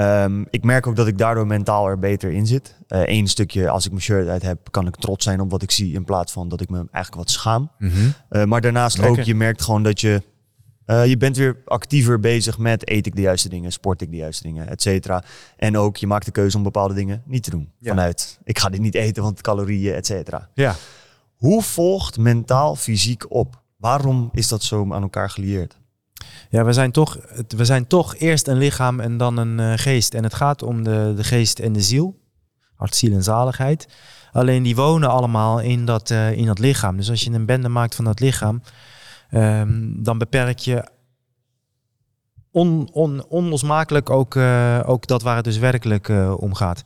Ehm, 0.00 0.44
ik 0.50 0.64
merk 0.64 0.86
ook 0.86 0.96
dat 0.96 1.06
ik 1.06 1.18
daardoor 1.18 1.46
mentaal 1.46 1.88
er 1.88 1.98
beter 1.98 2.30
in 2.30 2.46
zit. 2.46 2.76
Eén 2.88 3.26
stukje, 3.26 3.68
als 3.68 3.84
ik 3.84 3.90
mijn 3.90 4.02
shirt 4.02 4.28
uit 4.28 4.42
heb, 4.42 4.70
kan 4.70 4.86
ik 4.86 4.96
trots 4.96 5.24
zijn 5.24 5.40
op 5.40 5.50
wat 5.50 5.62
ik 5.62 5.70
zie... 5.70 5.94
in 5.94 6.04
plaats 6.04 6.32
van 6.32 6.48
dat 6.48 6.60
ik 6.60 6.68
me 6.68 6.76
eigenlijk 6.76 7.14
wat 7.14 7.30
schaam. 7.30 7.70
Eh, 8.28 8.44
maar 8.44 8.60
daarnaast 8.60 8.98
Lekker. 8.98 9.18
ook, 9.18 9.24
je 9.24 9.34
merkt 9.34 9.62
gewoon 9.62 9.82
dat 9.82 10.00
je... 10.00 10.22
eh, 10.84 11.06
je 11.06 11.16
bent 11.16 11.36
weer 11.36 11.62
actiever 11.64 12.20
bezig 12.20 12.58
met 12.58 12.88
eet 12.90 13.06
ik 13.06 13.14
de 13.14 13.20
juiste 13.20 13.48
dingen, 13.48 13.72
sport 13.72 14.00
ik 14.00 14.10
de 14.10 14.16
juiste 14.16 14.42
dingen, 14.42 14.68
et 14.68 14.82
cetera. 14.82 15.22
En 15.56 15.76
ook 15.78 15.96
je 15.96 16.06
maakt 16.06 16.24
de 16.24 16.30
keuze 16.32 16.56
om 16.56 16.62
bepaalde 16.62 16.94
dingen 16.94 17.22
niet 17.26 17.42
te 17.42 17.50
doen. 17.50 17.72
Ja. 17.78 17.88
Vanuit, 17.88 18.38
ik 18.44 18.58
ga 18.58 18.68
dit 18.68 18.80
niet 18.80 18.94
eten, 18.94 19.22
want 19.22 19.40
calorieën, 19.40 19.94
et 19.94 20.06
cetera. 20.06 20.48
Ja. 20.54 20.74
Hoe 21.36 21.62
volgt 21.62 22.18
mentaal 22.18 22.76
fysiek 22.76 23.30
op? 23.32 23.62
Waarom 23.76 24.28
is 24.32 24.48
dat 24.48 24.62
zo 24.62 24.92
aan 24.92 25.02
elkaar 25.02 25.30
gelieerd? 25.30 25.78
Ja, 26.50 26.64
we 26.64 26.72
zijn, 26.72 26.90
toch, 26.90 27.18
we 27.48 27.64
zijn 27.64 27.86
toch 27.86 28.16
eerst 28.16 28.46
een 28.46 28.56
lichaam 28.56 29.00
en 29.00 29.16
dan 29.16 29.36
een 29.36 29.60
eh, 29.60 29.72
geest. 29.78 30.14
En 30.14 30.22
het 30.22 30.34
gaat 30.34 30.62
om 30.62 30.82
de, 30.82 31.12
de 31.16 31.24
geest 31.24 31.58
en 31.58 31.72
de 31.72 31.80
ziel. 31.80 32.18
Hart, 32.74 32.94
ziel 32.94 33.12
en 33.12 33.22
zaligheid. 33.22 33.88
Alleen 34.32 34.62
die 34.62 34.76
wonen 34.76 35.10
allemaal 35.10 35.60
in 35.60 35.84
dat, 35.84 36.10
eh, 36.10 36.32
in 36.32 36.46
dat 36.46 36.58
lichaam. 36.58 36.96
Dus 36.96 37.10
als 37.10 37.22
je 37.22 37.30
een 37.30 37.46
bende 37.46 37.68
maakt 37.68 37.94
van 37.94 38.04
dat 38.04 38.20
lichaam, 38.20 38.62
ehm, 39.30 40.02
dan 40.02 40.18
beperk 40.18 40.58
je 40.58 40.88
on, 42.50 42.88
on, 42.92 43.24
onlosmakelijk 43.28 44.10
ook, 44.10 44.36
eh, 44.36 44.80
ook 44.86 45.06
dat 45.06 45.22
waar 45.22 45.36
het 45.36 45.44
dus 45.44 45.58
werkelijk 45.58 46.08
om 46.36 46.54
gaat. 46.54 46.82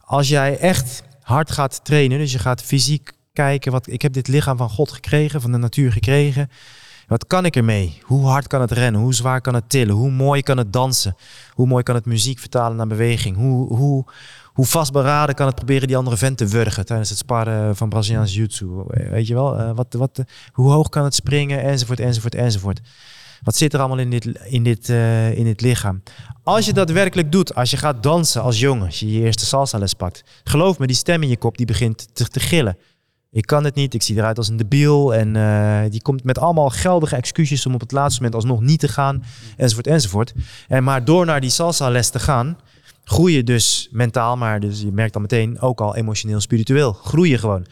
Als 0.00 0.28
jij 0.28 0.58
echt 0.58 1.02
hard 1.20 1.50
gaat 1.50 1.84
trainen, 1.84 2.18
dus 2.18 2.32
je 2.32 2.38
gaat 2.38 2.62
fysiek 2.62 3.12
kijken, 3.32 3.72
wat, 3.72 3.86
ik 3.86 4.02
heb 4.02 4.12
dit 4.12 4.28
lichaam 4.28 4.56
van 4.56 4.70
God 4.70 4.92
gekregen, 4.92 5.40
van 5.40 5.52
de 5.52 5.58
natuur 5.58 5.92
gekregen. 5.92 6.50
Wat 7.06 7.26
kan 7.26 7.44
ik 7.44 7.56
ermee? 7.56 7.98
Hoe 8.02 8.26
hard 8.26 8.46
kan 8.46 8.60
het 8.60 8.70
rennen? 8.70 9.00
Hoe 9.00 9.14
zwaar 9.14 9.40
kan 9.40 9.54
het 9.54 9.68
tillen? 9.68 9.94
Hoe 9.94 10.10
mooi 10.10 10.42
kan 10.42 10.56
het 10.56 10.72
dansen? 10.72 11.16
Hoe 11.52 11.66
mooi 11.66 11.82
kan 11.82 11.94
het 11.94 12.06
muziek 12.06 12.38
vertalen 12.38 12.76
naar 12.76 12.86
beweging? 12.86 13.36
Hoe, 13.36 13.74
hoe, 13.74 14.04
hoe 14.44 14.66
vastberaden 14.66 15.34
kan 15.34 15.46
het 15.46 15.54
proberen 15.54 15.88
die 15.88 15.96
andere 15.96 16.16
vent 16.16 16.38
te 16.38 16.46
wurgen 16.46 16.86
tijdens 16.86 17.08
het 17.08 17.18
sparren 17.18 17.76
van 17.76 17.88
Braziliaans 17.88 18.34
jiu-jitsu? 18.34 18.66
Weet 18.86 19.26
je 19.26 19.34
wel? 19.34 19.58
Eh, 19.58 19.70
wat, 19.74 19.94
wat, 19.94 20.24
hoe 20.52 20.72
hoog 20.72 20.88
kan 20.88 21.04
het 21.04 21.14
springen? 21.14 21.62
Enzovoort, 21.62 22.00
enzovoort, 22.00 22.34
enzovoort. 22.34 22.80
Wat 23.42 23.56
zit 23.56 23.72
er 23.72 23.78
allemaal 23.78 23.98
in 23.98 24.10
dit, 24.10 24.24
in, 24.44 24.62
dit, 24.62 24.88
eh, 24.88 25.38
in 25.38 25.54
lichaam? 25.56 26.02
Als 26.42 26.66
je 26.66 26.72
dat 26.72 26.90
werkelijk 26.90 27.32
doet, 27.32 27.54
als 27.54 27.70
je 27.70 27.76
gaat 27.76 28.02
dansen 28.02 28.42
als 28.42 28.60
jongen, 28.60 28.86
als 28.86 29.00
je 29.00 29.12
je 29.12 29.20
eerste 29.20 29.46
salsa 29.46 29.78
les 29.78 29.94
pakt, 29.94 30.24
geloof 30.44 30.78
me, 30.78 30.86
die 30.86 30.96
stem 30.96 31.22
in 31.22 31.28
je 31.28 31.36
kop 31.36 31.56
die 31.56 31.66
begint 31.66 32.08
te, 32.12 32.28
te 32.28 32.40
gillen. 32.40 32.76
Ik 33.36 33.46
kan 33.46 33.64
het 33.64 33.74
niet, 33.74 33.94
ik 33.94 34.02
zie 34.02 34.16
eruit 34.16 34.38
als 34.38 34.48
een 34.48 34.56
debiel. 34.56 35.14
En 35.14 35.36
eh, 35.36 35.90
die 35.90 36.02
komt 36.02 36.24
met 36.24 36.38
allemaal 36.38 36.70
geldige 36.70 37.16
excuses 37.16 37.66
om 37.66 37.74
op 37.74 37.80
het 37.80 37.92
laatste 37.92 38.22
moment 38.22 38.34
alsnog 38.34 38.60
niet 38.60 38.80
te 38.80 38.88
gaan. 38.88 39.24
Enzovoort, 39.56 39.86
enzovoort. 39.86 40.34
En 40.68 40.84
maar 40.84 41.04
door 41.04 41.26
naar 41.26 41.40
die 41.40 41.50
salsa 41.50 41.90
les 41.90 42.08
te 42.10 42.18
gaan, 42.18 42.58
groei 43.04 43.34
je 43.34 43.44
dus 43.44 43.88
mentaal, 43.90 44.36
maar 44.36 44.60
dus 44.60 44.80
je 44.80 44.92
merkt 44.92 45.12
dan 45.12 45.22
meteen 45.22 45.60
ook 45.60 45.80
al 45.80 45.96
emotioneel, 45.96 46.40
spiritueel. 46.40 46.92
Groei 46.92 47.30
je 47.30 47.38
gewoon. 47.38 47.66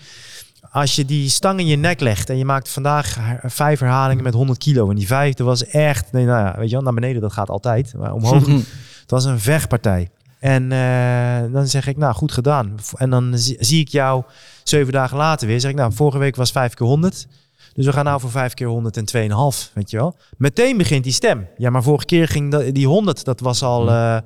Als 0.71 0.95
je 0.97 1.05
die 1.05 1.29
stang 1.29 1.61
in 1.61 1.67
je 1.67 1.77
nek 1.77 2.01
legt 2.01 2.31
en 2.31 2.39
je 2.39 2.45
maakt 2.45 2.69
vandaag 2.69 3.19
vijf 3.43 3.79
herhalingen 3.79 4.25
met 4.25 4.35
100 4.35 4.59
kilo. 4.59 4.91
En 4.91 4.97
die 4.97 5.07
vijfde 5.07 5.45
was 5.45 5.67
echt, 5.67 6.12
nee, 6.12 6.25
nou 6.25 6.45
ja, 6.45 6.55
weet 6.59 6.69
je 6.69 6.75
wel, 6.75 6.85
naar 6.85 6.95
beneden 6.95 7.21
dat 7.21 7.33
gaat 7.33 7.51
altijd. 7.51 7.95
Maar 7.97 8.12
omhoog, 8.12 8.47
het 9.03 9.11
was 9.11 9.25
een 9.25 9.41
vechtpartij. 9.41 10.11
En 10.45 10.73
eh, 10.73 11.53
dan 11.53 11.67
zeg 11.67 11.87
ik, 11.87 11.97
nou 11.97 12.15
goed 12.15 12.33
gedaan. 12.33 12.75
En 12.97 13.11
dan 13.11 13.39
zie, 13.39 13.57
zie 13.61 13.81
ik 13.81 13.89
jou 13.89 14.25
zeven 14.65 14.93
dagen 14.93 15.17
later 15.17 15.47
weer. 15.47 15.61
Zeg 15.61 15.71
ik, 15.71 15.77
nou 15.77 15.93
vorige 15.93 16.19
week 16.19 16.37
was 16.37 16.51
vijf 16.51 16.75
keer 16.75 16.87
100. 16.87 17.27
Dus 17.73 17.87
we 17.87 17.93
gaan 17.93 18.05
nou 18.05 18.21
voor 18.21 18.31
vijf 18.31 18.55
keer 18.55 18.67
100 18.67 18.97
en 18.97 19.31
2,5, 19.55 19.73
weet 19.73 19.91
je 19.91 19.97
wel. 19.97 20.17
Meteen 20.37 20.77
begint 20.77 21.05
die 21.05 21.13
stem. 21.13 21.49
Ja, 21.57 21.71
maar 21.71 21.83
vorige 21.83 22.05
keer 22.05 22.29
ging 22.29 22.57
die 22.69 22.87
100, 22.87 23.25
dat 23.25 23.41
was 23.41 23.63
al... 23.63 23.89
eh, 23.89 24.19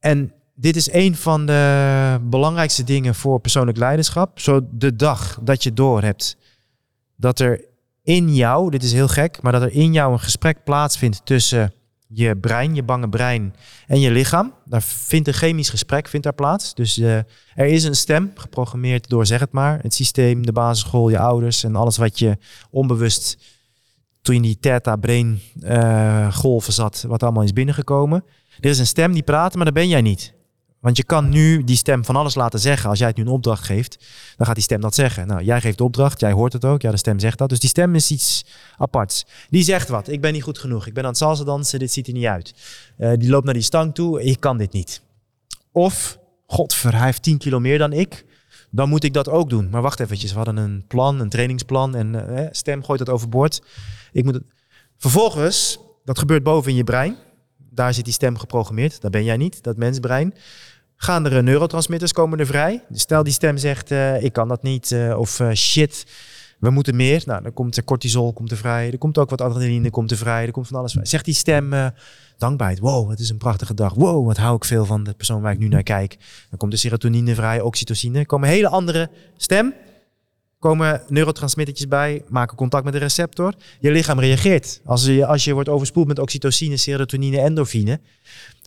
en 0.00 0.32
dit 0.54 0.76
is 0.76 0.92
een 0.92 1.16
van 1.16 1.46
de 1.46 2.18
belangrijkste 2.22 2.84
dingen 2.84 3.14
voor 3.14 3.40
persoonlijk 3.40 3.78
leiderschap. 3.78 4.40
Zo 4.40 4.60
de 4.70 4.96
dag 4.96 5.38
dat 5.42 5.62
je 5.62 5.72
door 5.72 6.02
hebt 6.02 6.36
dat 7.16 7.38
er 7.38 7.64
in 8.02 8.34
jou, 8.34 8.70
dit 8.70 8.82
is 8.82 8.92
heel 8.92 9.08
gek, 9.08 9.42
maar 9.42 9.52
dat 9.52 9.62
er 9.62 9.72
in 9.72 9.92
jou 9.92 10.12
een 10.12 10.20
gesprek 10.20 10.64
plaatsvindt 10.64 11.20
tussen 11.24 11.72
je 12.08 12.36
brein, 12.36 12.74
je 12.74 12.82
bange 12.82 13.08
brein 13.08 13.54
en 13.86 14.00
je 14.00 14.10
lichaam. 14.10 14.54
Daar 14.64 14.82
vindt 14.82 15.28
een 15.28 15.34
chemisch 15.34 15.68
gesprek 15.68 16.08
vindt 16.08 16.24
daar 16.24 16.34
plaats. 16.34 16.74
Dus 16.74 16.98
eh, 16.98 17.16
er 17.54 17.66
is 17.66 17.84
een 17.84 17.96
stem 17.96 18.30
geprogrammeerd 18.34 19.08
door, 19.08 19.26
zeg 19.26 19.40
het 19.40 19.52
maar, 19.52 19.78
het 19.82 19.94
systeem, 19.94 20.46
de 20.46 20.52
basisschool, 20.52 21.08
je 21.08 21.18
ouders 21.18 21.64
en 21.64 21.76
alles 21.76 21.96
wat 21.96 22.18
je 22.18 22.38
onbewust 22.70 23.38
toen 24.22 24.34
je 24.34 24.40
in 24.40 24.46
die 24.46 24.58
theta-brain 24.58 25.40
eh, 25.60 26.34
golven 26.34 26.72
zat, 26.72 27.04
wat 27.08 27.22
allemaal 27.22 27.42
is 27.42 27.52
binnengekomen. 27.52 28.24
Er 28.60 28.70
is 28.70 28.78
een 28.78 28.86
stem 28.86 29.12
die 29.12 29.22
praat, 29.22 29.54
maar 29.54 29.64
dat 29.64 29.74
ben 29.74 29.88
jij 29.88 30.02
niet. 30.02 30.36
Want 30.80 30.96
je 30.96 31.04
kan 31.04 31.28
nu 31.28 31.64
die 31.64 31.76
stem 31.76 32.04
van 32.04 32.16
alles 32.16 32.34
laten 32.34 32.60
zeggen. 32.60 32.90
Als 32.90 32.98
jij 32.98 33.08
het 33.08 33.16
nu 33.16 33.22
een 33.22 33.28
opdracht 33.28 33.64
geeft, 33.64 34.06
dan 34.36 34.46
gaat 34.46 34.54
die 34.54 34.64
stem 34.64 34.80
dat 34.80 34.94
zeggen. 34.94 35.26
Nou, 35.26 35.42
jij 35.42 35.60
geeft 35.60 35.78
de 35.78 35.84
opdracht, 35.84 36.20
jij 36.20 36.32
hoort 36.32 36.52
het 36.52 36.64
ook. 36.64 36.82
Ja, 36.82 36.90
de 36.90 36.96
stem 36.96 37.18
zegt 37.18 37.38
dat. 37.38 37.48
Dus 37.48 37.60
die 37.60 37.68
stem 37.68 37.94
is 37.94 38.10
iets 38.10 38.44
aparts. 38.76 39.26
Die 39.50 39.62
zegt 39.62 39.88
wat. 39.88 40.08
Ik 40.08 40.20
ben 40.20 40.32
niet 40.32 40.42
goed 40.42 40.58
genoeg. 40.58 40.86
Ik 40.86 40.94
ben 40.94 41.02
aan 41.02 41.08
het 41.08 41.18
salsa 41.18 41.44
dansen, 41.44 41.78
dit 41.78 41.92
ziet 41.92 42.06
er 42.06 42.12
niet 42.12 42.24
uit. 42.24 42.54
Eh, 42.96 43.12
die 43.16 43.30
loopt 43.30 43.44
naar 43.44 43.54
die 43.54 43.62
stang 43.62 43.94
toe, 43.94 44.22
ik 44.22 44.40
kan 44.40 44.58
dit 44.58 44.72
niet. 44.72 45.02
Of, 45.72 46.18
godver, 46.46 46.96
hij 46.96 47.04
heeft 47.04 47.22
10 47.22 47.38
kilo 47.38 47.60
meer 47.60 47.78
dan 47.78 47.92
ik. 47.92 48.24
Dan 48.70 48.88
moet 48.88 49.04
ik 49.04 49.12
dat 49.12 49.28
ook 49.28 49.50
doen. 49.50 49.70
Maar 49.70 49.82
wacht 49.82 50.00
eventjes, 50.00 50.30
we 50.30 50.36
hadden 50.36 50.56
een 50.56 50.84
plan, 50.86 51.20
een 51.20 51.28
trainingsplan. 51.28 51.94
En 51.94 52.36
eh, 52.36 52.46
stem 52.50 52.84
gooit 52.84 52.98
dat 52.98 53.08
overboord. 53.08 53.62
Ik 54.12 54.24
moet 54.24 54.34
het... 54.34 54.44
Vervolgens, 54.96 55.78
dat 56.04 56.18
gebeurt 56.18 56.42
boven 56.42 56.70
in 56.70 56.76
je 56.76 56.84
brein. 56.84 57.16
Daar 57.70 57.94
zit 57.94 58.04
die 58.04 58.14
stem 58.14 58.38
geprogrammeerd. 58.38 59.00
Dat 59.00 59.10
ben 59.10 59.24
jij 59.24 59.36
niet, 59.36 59.62
dat 59.62 59.76
mensbrein. 59.76 60.34
Gaan 61.00 61.24
er 61.24 61.36
eh, 61.36 61.42
neurotransmitters 61.42 62.12
komen 62.12 62.38
er 62.38 62.46
vrij. 62.46 62.84
Stel 62.92 63.22
die 63.22 63.32
stem 63.32 63.56
zegt, 63.56 63.90
eh, 63.90 64.22
ik 64.22 64.32
kan 64.32 64.48
dat 64.48 64.62
niet. 64.62 64.92
eh, 64.92 65.18
of 65.18 65.40
shit, 65.54 66.06
we 66.58 66.70
moeten 66.70 66.96
meer. 66.96 67.22
Nou, 67.26 67.42
dan 67.42 67.52
komt 67.52 67.76
er 67.76 67.84
cortisol 67.84 68.32
komt 68.32 68.50
er 68.50 68.56
vrij. 68.56 68.90
Er 68.92 68.98
komt 68.98 69.18
ook 69.18 69.30
wat 69.30 69.40
adrenaline 69.40 69.90
komt 69.90 70.10
er 70.10 70.16
vrij. 70.16 70.46
Er 70.46 70.52
komt 70.52 70.68
van 70.68 70.78
alles 70.78 70.92
vrij. 70.92 71.04
Zegt 71.04 71.24
die 71.24 71.34
stem 71.34 71.92
dankbaarheid. 72.38 72.78
Wow, 72.80 73.10
het 73.10 73.20
is 73.20 73.30
een 73.30 73.38
prachtige 73.38 73.74
dag. 73.74 73.94
Wow, 73.94 74.26
wat 74.26 74.36
hou 74.36 74.56
ik 74.56 74.64
veel 74.64 74.84
van 74.84 75.04
de 75.04 75.14
persoon 75.14 75.40
waar 75.40 75.52
ik 75.52 75.58
nu 75.58 75.68
naar 75.68 75.82
kijk. 75.82 76.16
Dan 76.50 76.58
komt 76.58 76.72
de 76.72 76.78
serotonine 76.78 77.34
vrij, 77.34 77.60
oxytocine. 77.60 78.26
Komen 78.26 78.48
hele 78.48 78.68
andere 78.68 79.10
stem. 79.36 79.74
komen 80.58 81.02
neurotransmittertjes 81.08 81.88
bij, 81.88 82.22
maken 82.28 82.56
contact 82.56 82.84
met 82.84 82.92
de 82.92 82.98
receptor. 82.98 83.54
Je 83.80 83.90
lichaam 83.90 84.20
reageert. 84.20 84.80
Als 84.84 85.04
je, 85.04 85.26
als 85.26 85.44
je 85.44 85.52
wordt 85.52 85.68
overspoeld 85.68 86.06
met 86.06 86.18
oxytocine, 86.18 86.76
serotonine, 86.76 87.40
endorfine, 87.40 88.00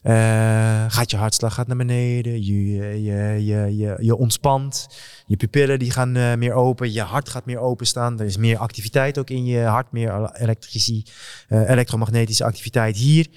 uh, 0.04 0.86
gaat 0.88 1.12
je 1.12 1.18
hartslag 1.18 1.54
gaat 1.54 1.68
naar 1.68 1.78
beneden, 1.78 2.46
je, 2.46 3.04
je, 3.04 3.46
je, 3.46 3.76
je, 3.78 3.96
je 4.00 4.16
ontspant, 4.16 4.88
je 5.26 5.38
pupillen 5.38 5.80
die 5.80 5.92
gaan 5.92 6.18
uh, 6.18 6.36
meer 6.36 6.54
open, 6.54 6.92
je 6.92 7.02
hart 7.02 7.30
gaat 7.30 7.46
meer 7.46 7.60
openstaan, 7.60 8.20
er 8.20 8.26
is 8.26 8.38
meer 8.38 8.58
activiteit 8.58 9.18
ook 9.18 9.30
in 9.30 9.46
je 9.46 9.62
hart, 9.62 9.92
meer 9.92 10.32
uh, 10.40 11.70
elektromagnetische 11.70 12.44
activiteit 12.44 12.98
hier. 12.98 13.28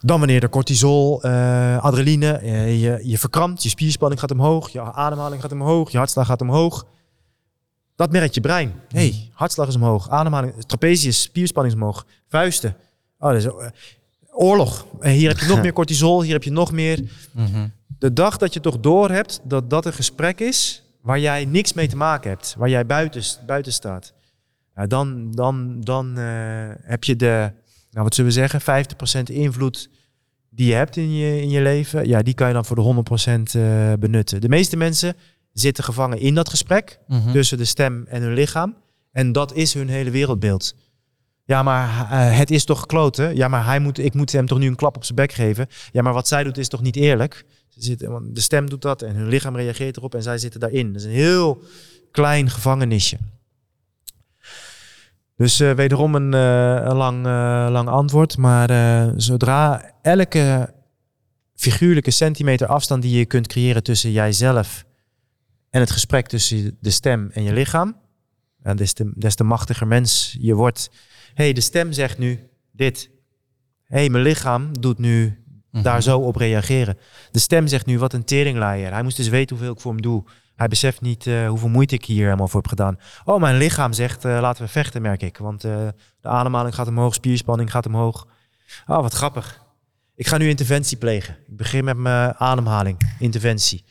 Dan 0.00 0.18
wanneer 0.18 0.42
er 0.42 0.48
cortisol, 0.48 1.22
adrenaline, 1.22 2.40
je, 2.78 3.00
je 3.02 3.18
verkrampt, 3.18 3.62
je 3.62 3.68
spierspanning 3.68 4.20
gaat 4.20 4.30
omhoog, 4.30 4.68
je 4.68 4.80
ademhaling 4.80 5.42
gaat 5.42 5.52
omhoog, 5.52 5.90
je 5.90 5.96
hartslag 5.96 6.26
gaat 6.26 6.40
omhoog. 6.40 6.86
Dat 7.96 8.12
merkt 8.12 8.34
je 8.34 8.40
brein. 8.40 8.74
hey, 8.88 9.30
hartslag 9.32 9.68
is 9.68 9.74
omhoog, 9.74 10.08
ademhaling, 10.08 10.64
trapezius, 10.66 11.22
spierspanning 11.22 11.74
is 11.74 11.80
omhoog, 11.80 12.06
vuisten. 12.28 12.76
Oh, 13.18 13.32
dat 13.32 13.72
oorlog. 14.34 14.86
En 15.00 15.12
hier 15.12 15.28
heb 15.28 15.38
je 15.38 15.46
nog 15.46 15.62
meer 15.66 15.72
cortisol, 15.72 16.22
hier 16.22 16.32
heb 16.32 16.42
je 16.42 16.52
nog 16.52 16.72
meer. 16.72 17.02
Mhm. 17.32 17.68
De 17.98 18.12
dag 18.12 18.36
dat 18.36 18.54
je 18.54 18.60
toch 18.60 18.80
door 18.80 19.10
hebt 19.10 19.40
dat 19.44 19.70
dat 19.70 19.86
een 19.86 19.92
gesprek 19.92 20.40
is 20.40 20.82
waar 21.02 21.20
jij 21.20 21.44
niks 21.44 21.72
mee 21.72 21.88
te 21.88 21.96
maken 21.96 22.30
hebt, 22.30 22.54
waar 22.58 22.68
jij 22.68 22.86
buiten, 22.86 23.22
buiten 23.46 23.72
staat, 23.72 24.12
dan, 24.88 25.30
dan, 25.30 25.80
dan 25.80 26.18
uh, 26.18 26.24
heb 26.80 27.04
je 27.04 27.16
de, 27.16 27.52
nou 27.90 28.04
wat 28.04 28.14
zullen 28.14 28.32
we 28.32 28.36
zeggen, 28.36 28.84
50% 29.30 29.32
invloed 29.32 29.88
die 30.50 30.66
je 30.66 30.74
hebt 30.74 30.96
in 30.96 31.14
je, 31.14 31.40
in 31.40 31.50
je 31.50 31.60
leven, 31.60 32.06
ja, 32.06 32.22
die 32.22 32.34
kan 32.34 32.48
je 32.48 32.54
dan 32.54 32.64
voor 32.64 32.76
de 32.76 33.04
100% 33.52 33.56
uh, 33.56 33.92
eh, 33.92 33.98
benutten. 33.98 34.40
De 34.40 34.48
meeste 34.48 34.76
mensen 34.76 35.16
zitten 35.52 35.84
gevangen 35.84 36.18
in 36.18 36.34
dat 36.34 36.48
gesprek 36.48 36.98
mhm. 37.08 37.32
tussen 37.32 37.58
de 37.58 37.64
stem 37.64 38.04
en 38.08 38.22
hun 38.22 38.34
lichaam. 38.34 38.76
En 39.12 39.32
dat 39.32 39.54
is 39.54 39.74
hun 39.74 39.88
hele 39.88 40.10
wereldbeeld. 40.10 40.74
Ja, 41.44 41.62
maar 41.62 41.88
uh, 41.88 42.38
het 42.38 42.50
is 42.50 42.64
toch 42.64 42.80
gekloten? 42.80 43.36
Ja, 43.36 43.48
maar 43.48 43.64
hij 43.64 43.78
moet, 43.78 43.98
ik 43.98 44.14
moet 44.14 44.32
hem 44.32 44.46
toch 44.46 44.58
nu 44.58 44.66
een 44.66 44.74
klap 44.74 44.96
op 44.96 45.04
zijn 45.04 45.16
bek 45.16 45.32
geven? 45.32 45.66
Ja, 45.92 46.02
maar 46.02 46.12
wat 46.12 46.28
zij 46.28 46.44
doet 46.44 46.58
is 46.58 46.68
toch 46.68 46.82
niet 46.82 46.96
eerlijk? 46.96 47.44
Ze 47.68 47.82
zitten, 47.82 48.10
want 48.10 48.34
de 48.34 48.40
stem 48.40 48.70
doet 48.70 48.82
dat 48.82 49.02
en 49.02 49.14
hun 49.14 49.28
lichaam 49.28 49.56
reageert 49.56 49.96
erop 49.96 50.14
en 50.14 50.22
zij 50.22 50.38
zitten 50.38 50.60
daarin. 50.60 50.92
Dat 50.92 51.02
is 51.02 51.06
een 51.06 51.14
heel 51.14 51.62
klein 52.10 52.50
gevangenisje. 52.50 53.18
Dus 55.36 55.60
uh, 55.60 55.72
wederom 55.72 56.14
een, 56.14 56.32
uh, 56.34 56.84
een 56.84 56.96
lang, 56.96 57.24
lang 57.70 57.88
antwoord. 57.88 58.36
Maar 58.36 58.70
zodra 59.16 59.92
elke 60.02 60.74
figuurlijke 61.54 62.10
centimeter 62.10 62.66
afstand 62.66 63.02
die 63.02 63.18
je 63.18 63.26
kunt 63.26 63.46
creëren 63.46 63.82
tussen 63.82 64.10
jijzelf 64.10 64.84
en 65.70 65.80
het 65.80 65.90
gesprek 65.90 66.26
tussen 66.26 66.76
de 66.80 66.90
stem 66.90 67.30
en 67.32 67.42
je 67.42 67.52
lichaam, 67.52 67.96
des, 68.74 68.92
te, 68.92 69.12
des 69.14 69.34
te 69.34 69.44
machtiger 69.44 69.86
mens 69.86 70.36
je 70.40 70.54
wordt 70.54 70.90
hey, 71.34 71.52
de 71.52 71.60
stem 71.60 71.92
zegt 71.92 72.18
nu 72.18 72.48
dit. 72.72 73.10
hey, 73.84 74.08
mijn 74.08 74.24
lichaam 74.24 74.80
doet 74.80 74.98
nu 74.98 75.44
daar 75.70 75.94
mhm. 75.94 76.02
zo 76.02 76.18
op 76.18 76.36
reageren. 76.36 76.98
De 77.30 77.38
stem 77.38 77.66
zegt 77.66 77.86
nu, 77.86 77.98
wat 77.98 78.12
een 78.12 78.24
teringlaaier. 78.24 78.92
Hij 78.92 79.02
moest 79.02 79.16
dus 79.16 79.28
weten 79.28 79.56
hoeveel 79.56 79.74
ik 79.74 79.80
voor 79.80 79.92
hem 79.92 80.02
doe. 80.02 80.24
Hij 80.56 80.68
beseft 80.68 81.00
niet 81.00 81.26
uh, 81.26 81.48
hoeveel 81.48 81.68
moeite 81.68 81.94
ik 81.94 82.04
hier 82.04 82.24
helemaal 82.24 82.48
voor 82.48 82.60
heb 82.60 82.68
gedaan. 82.68 82.98
Oh, 83.24 83.40
mijn 83.40 83.56
lichaam 83.56 83.92
zegt, 83.92 84.24
uh, 84.24 84.38
laten 84.40 84.64
we 84.64 84.70
vechten, 84.70 85.02
merk 85.02 85.22
ik. 85.22 85.36
Want 85.36 85.64
uh, 85.64 85.88
de 86.20 86.28
ademhaling 86.28 86.74
gaat 86.74 86.88
omhoog, 86.88 87.14
spierspanning 87.14 87.70
gaat 87.70 87.86
omhoog. 87.86 88.26
Oh, 88.86 89.00
wat 89.00 89.12
grappig. 89.12 89.62
Ik 90.14 90.26
ga 90.26 90.36
nu 90.36 90.48
interventie 90.48 90.96
plegen. 90.96 91.36
Ik 91.46 91.56
begin 91.56 91.84
met 91.84 91.96
mijn 91.96 92.34
ademhaling, 92.34 93.16
interventie. 93.18 93.84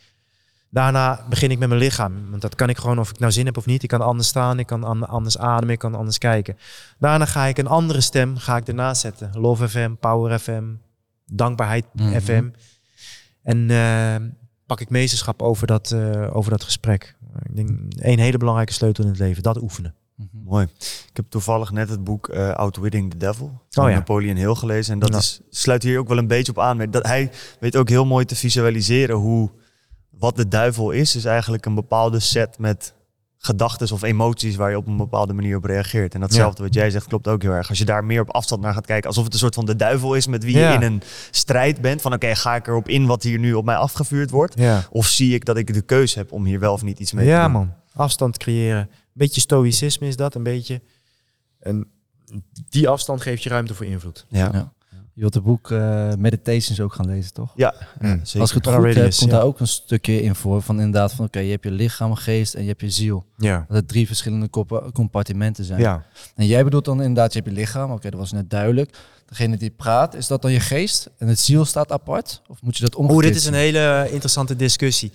Daarna 0.74 1.24
begin 1.28 1.50
ik 1.50 1.58
met 1.58 1.68
mijn 1.68 1.80
lichaam. 1.80 2.30
Want 2.30 2.42
dat 2.42 2.54
kan 2.54 2.68
ik 2.68 2.78
gewoon 2.78 2.98
of 2.98 3.10
ik 3.10 3.18
nou 3.18 3.32
zin 3.32 3.46
heb 3.46 3.56
of 3.56 3.66
niet. 3.66 3.82
Ik 3.82 3.88
kan 3.88 4.00
anders 4.00 4.28
staan, 4.28 4.58
ik 4.58 4.66
kan 4.66 5.08
anders 5.08 5.38
ademen, 5.38 5.74
ik 5.74 5.78
kan 5.78 5.94
anders 5.94 6.18
kijken. 6.18 6.56
Daarna 6.98 7.24
ga 7.24 7.44
ik 7.44 7.58
een 7.58 7.66
andere 7.66 8.00
stem 8.00 8.36
ga 8.36 8.56
ik 8.56 8.68
ernaast 8.68 9.00
zetten. 9.00 9.30
Love 9.32 9.68
FM, 9.68 9.94
Power 10.00 10.38
FM, 10.38 10.64
Dankbaarheid 11.26 11.84
mhm. 11.92 12.20
FM. 12.20 12.48
En 13.42 13.68
uh, 13.70 14.14
pak 14.66 14.80
ik 14.80 14.90
meesterschap 14.90 15.42
over 15.42 15.66
dat, 15.66 15.90
uh, 15.90 16.36
over 16.36 16.50
dat 16.50 16.62
gesprek. 16.62 17.16
Ik 17.42 17.56
denk 17.56 17.68
een 17.98 18.18
hele 18.18 18.38
belangrijke 18.38 18.72
sleutel 18.72 19.04
in 19.04 19.10
het 19.10 19.18
leven, 19.18 19.42
dat 19.42 19.62
oefenen. 19.62 19.94
Mm 20.16 20.28
-hmm. 20.32 20.42
Mooi. 20.44 20.66
Ik 21.08 21.16
heb 21.16 21.24
toevallig 21.28 21.70
net 21.70 21.88
het 21.88 22.04
boek 22.04 22.28
uh, 22.28 22.50
Outwitting 22.50 23.10
the 23.10 23.16
Devil 23.16 23.60
van 23.70 23.84
oh, 23.84 23.90
ja. 23.90 23.96
Napoleon 23.96 24.36
Hill 24.36 24.54
gelezen. 24.54 24.92
En 24.92 24.98
dat 24.98 25.14
is, 25.14 25.40
sluit 25.50 25.82
hier 25.82 25.98
ook 25.98 26.08
wel 26.08 26.18
een 26.18 26.26
beetje 26.26 26.52
op 26.52 26.58
aan. 26.58 26.90
Dat 26.90 27.06
hij 27.06 27.30
weet 27.60 27.76
ook 27.76 27.88
heel 27.88 28.06
mooi 28.06 28.24
te 28.24 28.36
visualiseren 28.36 29.16
hoe 29.16 29.50
wat 30.24 30.36
de 30.36 30.48
duivel 30.48 30.90
is, 30.90 31.16
is 31.16 31.24
eigenlijk 31.24 31.66
een 31.66 31.74
bepaalde 31.74 32.20
set 32.20 32.58
met 32.58 32.94
gedachten 33.38 33.92
of 33.92 34.02
emoties 34.02 34.56
waar 34.56 34.70
je 34.70 34.76
op 34.76 34.86
een 34.86 34.96
bepaalde 34.96 35.32
manier 35.32 35.56
op 35.56 35.64
reageert. 35.64 36.14
En 36.14 36.20
datzelfde 36.20 36.62
wat 36.62 36.74
jij 36.74 36.90
zegt 36.90 37.06
klopt 37.06 37.28
ook 37.28 37.42
heel 37.42 37.50
erg. 37.50 37.68
Als 37.68 37.78
je 37.78 37.84
daar 37.84 38.04
meer 38.04 38.20
op 38.20 38.30
afstand 38.30 38.62
naar 38.62 38.74
gaat 38.74 38.86
kijken, 38.86 39.08
alsof 39.08 39.24
het 39.24 39.32
een 39.32 39.38
soort 39.38 39.54
van 39.54 39.66
de 39.66 39.76
duivel 39.76 40.14
is 40.14 40.26
met 40.26 40.44
wie 40.44 40.58
je 40.58 40.72
in 40.72 40.82
een 40.82 41.02
strijd 41.30 41.80
bent. 41.80 42.00
Van 42.00 42.12
oké, 42.12 42.34
ga 42.34 42.54
ik 42.54 42.66
erop 42.66 42.88
in 42.88 43.06
wat 43.06 43.22
hier 43.22 43.38
nu 43.38 43.54
op 43.54 43.64
mij 43.64 43.76
afgevuurd 43.76 44.30
wordt? 44.30 44.60
Of 44.90 45.06
zie 45.06 45.34
ik 45.34 45.44
dat 45.44 45.56
ik 45.56 45.74
de 45.74 45.82
keuze 45.82 46.18
heb 46.18 46.32
om 46.32 46.44
hier 46.44 46.60
wel 46.60 46.72
of 46.72 46.82
niet 46.82 46.98
iets 46.98 47.12
mee 47.12 47.24
te 47.24 47.30
doen? 47.30 47.40
Ja 47.40 47.48
man, 47.48 47.72
afstand 47.94 48.38
creëren. 48.38 48.90
Beetje 49.12 49.40
stoïcisme 49.40 50.06
is 50.06 50.16
dat, 50.16 50.34
een 50.34 50.42
beetje. 50.42 50.82
En 51.60 51.88
die 52.68 52.88
afstand 52.88 53.22
geeft 53.22 53.42
je 53.42 53.48
ruimte 53.48 53.74
voor 53.74 53.86
invloed. 53.86 54.26
ja. 54.28 54.72
Je 55.14 55.20
wilt 55.20 55.34
het 55.34 55.42
boek 55.42 55.70
uh, 55.70 56.12
Meditations 56.18 56.80
ook 56.80 56.94
gaan 56.94 57.06
lezen, 57.06 57.32
toch? 57.32 57.52
Ja, 57.56 57.74
ja 58.00 58.18
zeker. 58.22 58.40
Als 58.40 58.50
ik 58.54 58.64
het 58.64 58.74
goed 58.74 58.94
heb, 58.94 59.14
komt 59.14 59.30
daar 59.30 59.42
ook 59.42 59.60
een 59.60 59.66
stukje 59.66 60.22
in 60.22 60.34
voor. 60.34 60.62
Van 60.62 60.76
inderdaad 60.76 61.12
van, 61.12 61.24
oké, 61.24 61.38
je 61.38 61.50
hebt 61.50 61.64
je 61.64 61.70
lichaam, 61.70 62.14
geest 62.14 62.54
en 62.54 62.62
je 62.62 62.68
hebt 62.68 62.80
je 62.80 62.90
ziel. 62.90 63.24
Ja. 63.36 63.64
Dat 63.68 63.76
er 63.76 63.86
drie 63.86 64.06
verschillende 64.06 64.48
compartimenten 64.92 65.64
zijn. 65.64 65.80
Ja. 65.80 66.04
En 66.34 66.46
jij 66.46 66.64
bedoelt 66.64 66.84
dan 66.84 67.00
inderdaad, 67.00 67.32
je 67.32 67.38
hebt 67.38 67.50
je 67.50 67.60
lichaam. 67.60 67.90
Oké, 67.90 68.10
dat 68.10 68.20
was 68.20 68.32
net 68.32 68.50
duidelijk. 68.50 68.96
Degene 69.26 69.56
die 69.56 69.70
praat, 69.70 70.14
is 70.14 70.26
dat 70.26 70.42
dan 70.42 70.52
je 70.52 70.60
geest? 70.60 71.10
En 71.18 71.28
het 71.28 71.38
ziel 71.38 71.64
staat 71.64 71.92
apart? 71.92 72.42
Of 72.48 72.62
moet 72.62 72.76
je 72.76 72.82
dat 72.82 72.94
omgekeerd 72.94 73.24
Oh, 73.24 73.28
dit 73.28 73.36
is 73.36 73.46
een 73.46 73.54
hele 73.54 74.08
interessante 74.10 74.56
discussie. 74.56 75.12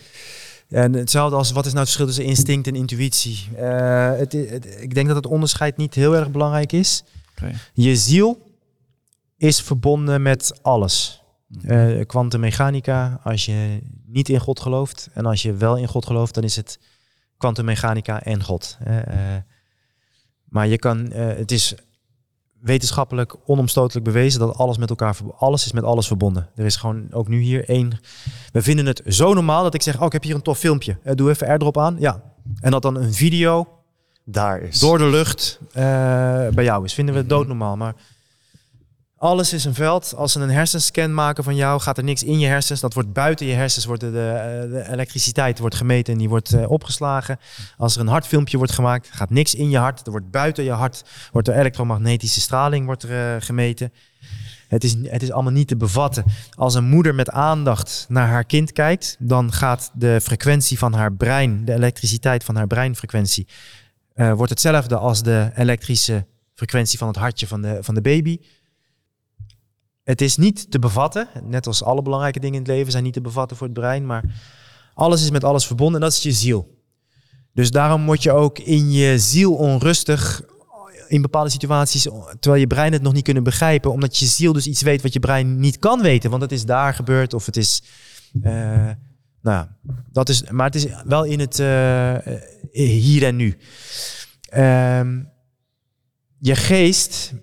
En 0.70 0.93
hetzelfde 0.93 1.36
als 1.36 1.52
wat 1.52 1.66
is 1.66 1.74
nou 1.74 1.86
het 1.86 1.93
verschil 1.93 2.06
tussen 2.06 2.26
instinct 2.26 2.68
en 2.68 2.76
intuïtie? 2.76 3.47
Uh, 3.60 4.12
het, 4.18 4.34
ik 4.80 4.93
denk 4.93 5.08
dat 5.08 5.16
het 5.16 5.26
onderscheid 5.26 5.78
niet 5.78 5.93
heel 5.93 6.16
erg 6.16 6.32
belangrijk 6.32 6.72
is. 6.72 7.04
Okay. 7.38 7.56
Je 7.74 7.95
ziel 7.95 8.47
is 9.40 9.62
verbonden 9.62 10.22
met 10.22 10.60
alles. 10.62 11.24
Uh, 11.62 12.06
kwantummechanica, 12.06 13.20
als 13.24 13.46
je 13.46 13.80
niet 14.06 14.30
in 14.30 14.40
God 14.40 14.60
gelooft 14.60 15.10
en 15.14 15.26
als 15.26 15.42
je 15.42 15.54
wel 15.54 15.78
in 15.78 15.88
God 15.88 16.06
gelooft, 16.06 16.34
dan 16.34 16.44
is 16.44 16.56
het 16.56 16.80
kwantummechanica 17.38 18.24
en 18.24 18.44
God. 18.44 18.78
Uh, 18.88 18.96
maar 20.44 20.68
je 20.68 20.78
kan, 20.78 21.12
uh, 21.14 21.28
het 21.28 21.52
is 21.52 21.76
wetenschappelijk 22.62 23.36
onomstotelijk 23.46 24.06
bewezen 24.06 24.40
dat 24.40 24.56
alles 24.56 24.78
met 24.78 24.90
elkaar, 24.90 25.16
alles 25.38 25.66
is 25.66 25.72
met 25.72 25.84
alles 25.84 26.08
verbonden. 26.08 26.50
Er 26.56 26.66
is 26.66 26.76
gewoon 26.76 27.08
ook 27.12 27.28
nu 27.28 27.40
hier 27.40 27.70
één. 27.70 28.00
We 28.52 28.62
vinden 28.62 28.86
het 28.86 29.02
zo 29.06 29.34
normaal 29.34 29.64
dat 29.64 29.74
ik 29.74 29.82
zeg, 29.82 30.00
oh, 30.00 30.06
ik 30.06 30.12
heb 30.12 30.24
hier 30.24 30.36
een 30.36 30.42
tof 30.42 30.58
filmpje. 30.58 30.98
doe 31.16 31.30
even 31.30 31.48
airdrop 31.48 31.78
aan. 31.78 31.96
Ja. 32.00 32.34
En 32.60 32.72
dat 32.72 32.82
dan 32.82 32.96
een 32.96 33.14
video 33.14 33.68
daar 34.26 34.62
is. 34.62 34.80
Door 34.80 34.98
de 34.98 35.08
lucht 35.08 35.60
bij 36.54 36.64
jou 36.64 36.84
is. 36.84 36.94
Vinden 36.94 37.14
we 37.14 37.20
het 37.20 37.30
doodnormaal. 37.30 37.78
Maar 37.78 37.96
alles 39.20 39.53
is 39.53 39.65
een 39.65 39.74
veld. 39.74 40.13
Als 40.15 40.32
ze 40.32 40.39
een 40.39 40.49
hersenscan 40.49 41.13
maken 41.13 41.43
van 41.43 41.55
jou, 41.55 41.82
gaat 41.82 41.97
er 41.97 42.03
niks 42.03 42.24
in 42.24 42.39
je 42.39 42.47
hersens. 42.47 42.80
Dat 42.80 42.93
wordt 42.93 43.13
buiten 43.13 43.45
je 43.45 43.53
hersens, 43.53 43.86
wordt 43.86 44.01
de, 44.01 44.11
de, 44.11 44.86
elektriciteit 44.91 45.59
wordt 45.59 45.76
gemeten 45.76 46.13
en 46.13 46.20
die 46.20 46.30
wordt 46.30 46.53
uh, 46.53 46.72
opgeslagen. 46.72 47.39
Als 47.78 47.95
er 47.95 48.01
een 48.01 48.07
hartfilmpje 48.07 48.57
wordt 48.57 48.72
gemaakt, 48.72 49.09
gaat 49.11 49.30
niks 49.30 49.55
in 49.55 49.70
je 49.70 49.78
hart. 49.78 50.05
Er 50.05 50.11
wordt 50.11 50.32
buiten 50.32 50.63
je 50.63 50.72
hart, 50.72 51.03
wordt 51.32 51.47
de 51.47 51.53
elektromagnetische 51.53 52.41
straling 52.41 52.86
wordt 52.86 53.03
er, 53.03 53.36
uh, 53.36 53.41
gemeten. 53.41 53.93
Het 54.67 54.84
is, 54.84 54.95
het 55.03 55.24
is 55.24 55.32
allemaal 55.32 55.53
niet 55.53 55.67
te 55.67 55.78
bevatten. 55.78 56.24
Als 56.55 56.76
een 56.76 56.89
moeder 56.89 57.15
met 57.15 57.30
aandacht 57.30 58.05
naar 58.09 58.28
haar 58.28 58.45
kind 58.45 58.72
kijkt, 58.72 59.15
dan 59.20 59.51
gaat 59.51 59.91
de 59.93 60.20
frequentie 60.22 60.78
van 60.78 60.93
haar 60.93 61.13
brein, 61.13 61.65
de 61.65 61.74
elektriciteit 61.74 62.43
van 62.43 62.55
haar 62.55 62.67
breinfrequentie, 62.67 63.47
wordt 64.15 64.49
hetzelfde 64.49 64.97
als 64.97 65.24
de 65.24 65.51
elektrische 65.55 66.26
frequentie 66.55 66.97
van 66.97 67.07
het 67.07 67.17
hartje 67.17 67.47
van 67.47 67.61
de, 67.61 67.78
van 67.82 67.95
de 67.95 68.01
baby. 68.01 68.38
Het 70.10 70.22
is 70.22 70.38
niet 70.38 70.72
te 70.72 70.80
bevatten, 70.80 71.28
net 71.43 71.68
als 71.68 71.84
alle 71.84 72.01
belangrijke 72.01 72.39
dingen 72.39 72.55
in 72.55 72.62
het 72.62 72.72
leven 72.72 72.91
zijn 72.91 73.03
niet 73.03 73.14
te 73.14 73.22
bevatten 73.22 73.57
voor 73.57 73.68
het 73.68 73.76
brein, 73.76 74.05
maar 74.05 74.24
alles 74.93 75.22
is 75.22 75.32
met 75.32 75.43
alles 75.43 75.66
verbonden 75.66 75.95
en 75.95 76.07
dat 76.07 76.18
is 76.18 76.24
je 76.24 76.32
ziel. 76.32 76.78
Dus 77.53 77.72
daarom 77.72 78.05
word 78.05 78.24
je 78.24 78.32
ook 78.32 78.60
in 78.60 78.91
je 78.91 79.20
ziel 79.20 79.55
onrustig 79.55 80.41
in 81.07 81.22
bepaalde 81.22 81.49
situaties, 81.49 82.03
terwijl 82.39 82.62
je 82.62 82.68
brein 82.68 82.93
het 82.93 83.01
nog 83.01 83.14
niet 83.14 83.24
kunnen 83.24 83.43
begrijpen, 83.43 83.91
omdat 83.91 84.18
je 84.18 84.26
ziel 84.26 84.53
dus 84.53 84.68
iets 84.68 84.82
weet 84.82 85.01
wat 85.01 85.14
je 85.14 85.20
brein 85.20 85.60
niet 85.60 85.80
kan 85.80 86.01
weten, 86.01 86.30
want 86.30 86.41
het 86.41 86.51
is 86.51 86.66
daar 86.66 86.93
gebeurd 86.93 87.34
of 87.34 87.45
het 87.45 87.57
is, 87.57 87.84
uh, 88.43 88.89
nou 89.41 89.68
dat 90.12 90.30
is, 90.30 90.49
maar 90.49 90.66
het 90.66 90.76
is 90.76 90.86
wel 91.05 91.24
in 91.24 91.39
het 91.39 91.60
uh, 91.60 92.16
hier 92.72 93.24
en 93.24 93.36
nu. 93.36 93.57
Uh, 94.53 95.01
je 96.39 96.55
geest 96.55 97.34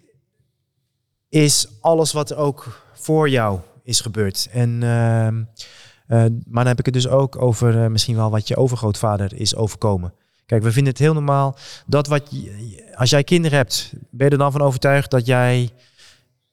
is 1.28 1.68
alles 1.80 2.12
wat 2.12 2.34
ook 2.34 2.82
voor 2.92 3.28
jou 3.28 3.60
is 3.82 4.00
gebeurd. 4.00 4.48
En, 4.52 4.70
uh, 4.70 5.28
maar 6.46 6.64
dan 6.64 6.66
heb 6.66 6.78
ik 6.78 6.84
het 6.84 6.94
dus 6.94 7.08
ook 7.08 7.42
over 7.42 7.74
uh, 7.74 7.86
misschien 7.86 8.16
wel 8.16 8.30
wat 8.30 8.48
je 8.48 8.56
overgrootvader 8.56 9.34
is 9.34 9.56
overkomen. 9.56 10.12
Kijk, 10.46 10.62
we 10.62 10.72
vinden 10.72 10.92
het 10.92 11.02
heel 11.02 11.14
normaal 11.14 11.56
dat 11.86 12.06
wat 12.06 12.28
je, 12.30 12.92
als 12.94 13.10
jij 13.10 13.24
kinderen 13.24 13.58
hebt, 13.58 13.92
ben 14.10 14.26
je 14.26 14.32
er 14.32 14.38
dan 14.38 14.52
van 14.52 14.60
overtuigd 14.60 15.10
dat 15.10 15.26
jij 15.26 15.70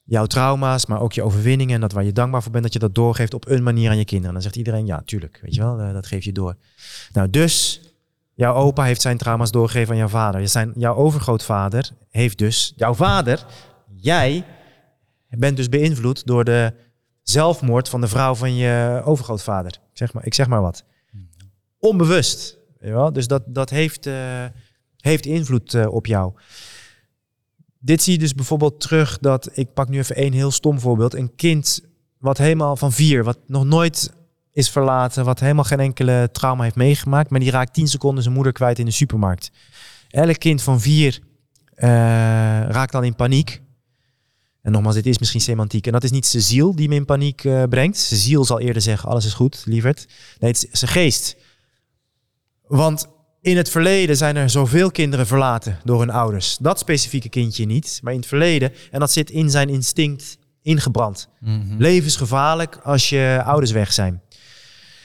jouw 0.04 0.26
trauma's, 0.26 0.86
maar 0.86 1.02
ook 1.02 1.14
je 1.14 1.24
overwinningen 1.24 1.76
en 1.76 1.82
dat 1.82 1.92
waar 1.92 2.04
je 2.04 2.12
dankbaar 2.12 2.44
voor 2.44 2.52
bent, 2.52 2.64
dat 2.64 2.74
je 2.74 2.80
dat 2.80 2.96
doorgeeft 2.96 3.34
op 3.34 3.48
een 3.48 3.64
manier 3.64 3.90
aan 3.90 3.98
je 3.98 4.06
kinderen. 4.06 4.34
Dan 4.34 4.42
zegt 4.42 4.56
iedereen, 4.56 4.86
ja, 4.86 5.02
tuurlijk, 5.06 5.40
weet 5.42 5.56
je 5.56 5.62
wel, 5.62 5.80
eh, 5.80 5.94
dat 5.94 6.08
geef 6.08 6.24
je 6.24 6.32
door. 6.32 6.56
Nou, 7.14 7.30
dus 7.30 7.82
jouw 8.34 8.54
opa 8.54 8.84
heeft 8.84 9.02
zijn 9.02 9.18
trauma's 9.18 9.52
doorgegeven 9.52 9.92
aan 9.92 9.98
jouw 9.98 10.08
vader. 10.08 10.48
Zijn, 10.48 10.72
jouw 10.76 10.96
overgrootvader 10.96 11.90
heeft 12.10 12.38
dus, 12.38 12.74
jouw 12.76 12.94
vader, 12.94 13.46
jij 13.96 14.46
bent 15.38 15.58
dus 15.58 15.70
beïnvloed 15.70 16.26
door 16.26 16.44
de 16.44 16.74
zelfmoord 17.22 17.90
van 17.90 18.02
de 18.02 18.08
vrouw 18.08 18.36
van 18.36 18.56
je 18.56 19.02
overgrootvader. 19.06 19.80
Zeg 19.94 20.14
maar, 20.14 20.26
ik 20.26 20.34
zeg 20.34 20.48
maar 20.48 20.62
wat. 20.62 20.84
Onbewust. 21.80 22.58
Ja, 22.80 23.12
dus 23.12 23.28
dat, 23.28 23.44
dat 23.48 23.70
heeft, 23.70 24.08
uh, 24.08 24.46
heeft 24.98 25.26
invloed 25.26 25.74
uh, 25.74 25.94
op 25.94 26.06
jou. 26.06 26.34
Dit 27.80 28.02
zie 28.02 28.14
je 28.14 28.20
dus 28.20 28.36
bijvoorbeeld 28.36 28.80
terug 28.80 29.20
dat, 29.20 29.50
ik 29.54 29.74
pak 29.74 29.90
nu 29.90 29.98
even 29.98 30.16
één 30.16 30.34
heel 30.34 30.52
stom 30.52 30.80
voorbeeld. 30.80 31.14
Een 31.14 31.36
kind 31.36 31.82
wat 32.18 32.38
helemaal 32.38 32.76
van 32.76 32.92
vier, 32.92 33.24
wat 33.24 33.38
nog 33.48 33.66
nooit 33.66 34.14
is 34.52 34.70
verlaten, 34.70 35.26
wat 35.26 35.40
helemaal 35.40 35.64
geen 35.64 35.80
enkele 35.80 36.30
trauma 36.32 36.64
heeft 36.64 36.76
meegemaakt, 36.76 37.30
maar 37.30 37.40
die 37.40 37.52
raakt 37.52 37.74
tien 37.74 37.88
seconden 37.88 38.24
zijn 38.24 38.36
moeder 38.36 38.54
kwijt 38.54 38.80
in 38.80 38.86
de 38.86 38.92
supermarkt. 38.92 39.52
Elk 40.10 40.40
kind 40.40 40.62
van 40.62 40.82
vier 40.82 41.20
uh, 41.76 41.90
raakt 42.70 42.92
dan 42.92 43.04
in 43.04 43.16
paniek. 43.16 43.62
En 44.64 44.72
nogmaals, 44.72 44.96
dit 44.96 45.06
is 45.06 45.20
misschien 45.20 45.42
semantiek. 45.42 45.86
En 45.86 45.92
dat 45.92 46.04
is 46.04 46.12
niet 46.12 46.26
zijn 46.26 46.44
ziel 46.44 46.76
die 46.76 46.90
me 46.90 46.96
in 46.96 47.06
paniek 47.06 47.44
uh, 47.44 47.64
brengt. 47.64 47.98
Zijn 47.98 48.20
ziel 48.20 48.46
zal 48.46 48.60
eerder 48.60 48.82
zeggen, 48.82 49.10
alles 49.10 49.26
is 49.26 49.34
goed, 49.34 49.64
lieverd. 49.66 50.08
Nee, 50.40 50.52
het 50.52 50.68
is 50.72 50.80
zijn 50.80 50.92
geest. 50.92 51.36
Want 52.68 53.08
in 53.42 53.58
het 53.58 53.70
verleden 53.70 54.18
zijn 54.18 54.36
er 54.36 54.50
zoveel 54.50 54.92
kinderen 54.92 55.28
verlaten 55.28 55.80
door 55.84 56.00
hun 56.00 56.10
ouders. 56.10 56.58
Dat 56.58 56.80
specifieke 56.80 57.30
kindje 57.30 57.66
niet, 57.66 58.00
maar 58.04 58.14
in 58.14 58.20
het 58.20 58.28
verleden. 58.28 58.72
En 58.92 59.00
dat 59.00 59.12
zit 59.12 59.30
in 59.30 59.50
zijn 59.50 59.70
instinct 59.70 60.38
ingebrand. 60.62 61.30
Mm 61.40 61.62
-hmm. 61.62 61.80
Levensgevaarlijk 61.80 62.80
als 62.84 63.10
je 63.10 63.42
ouders 63.46 63.72
weg 63.72 63.94
zijn. 63.94 64.22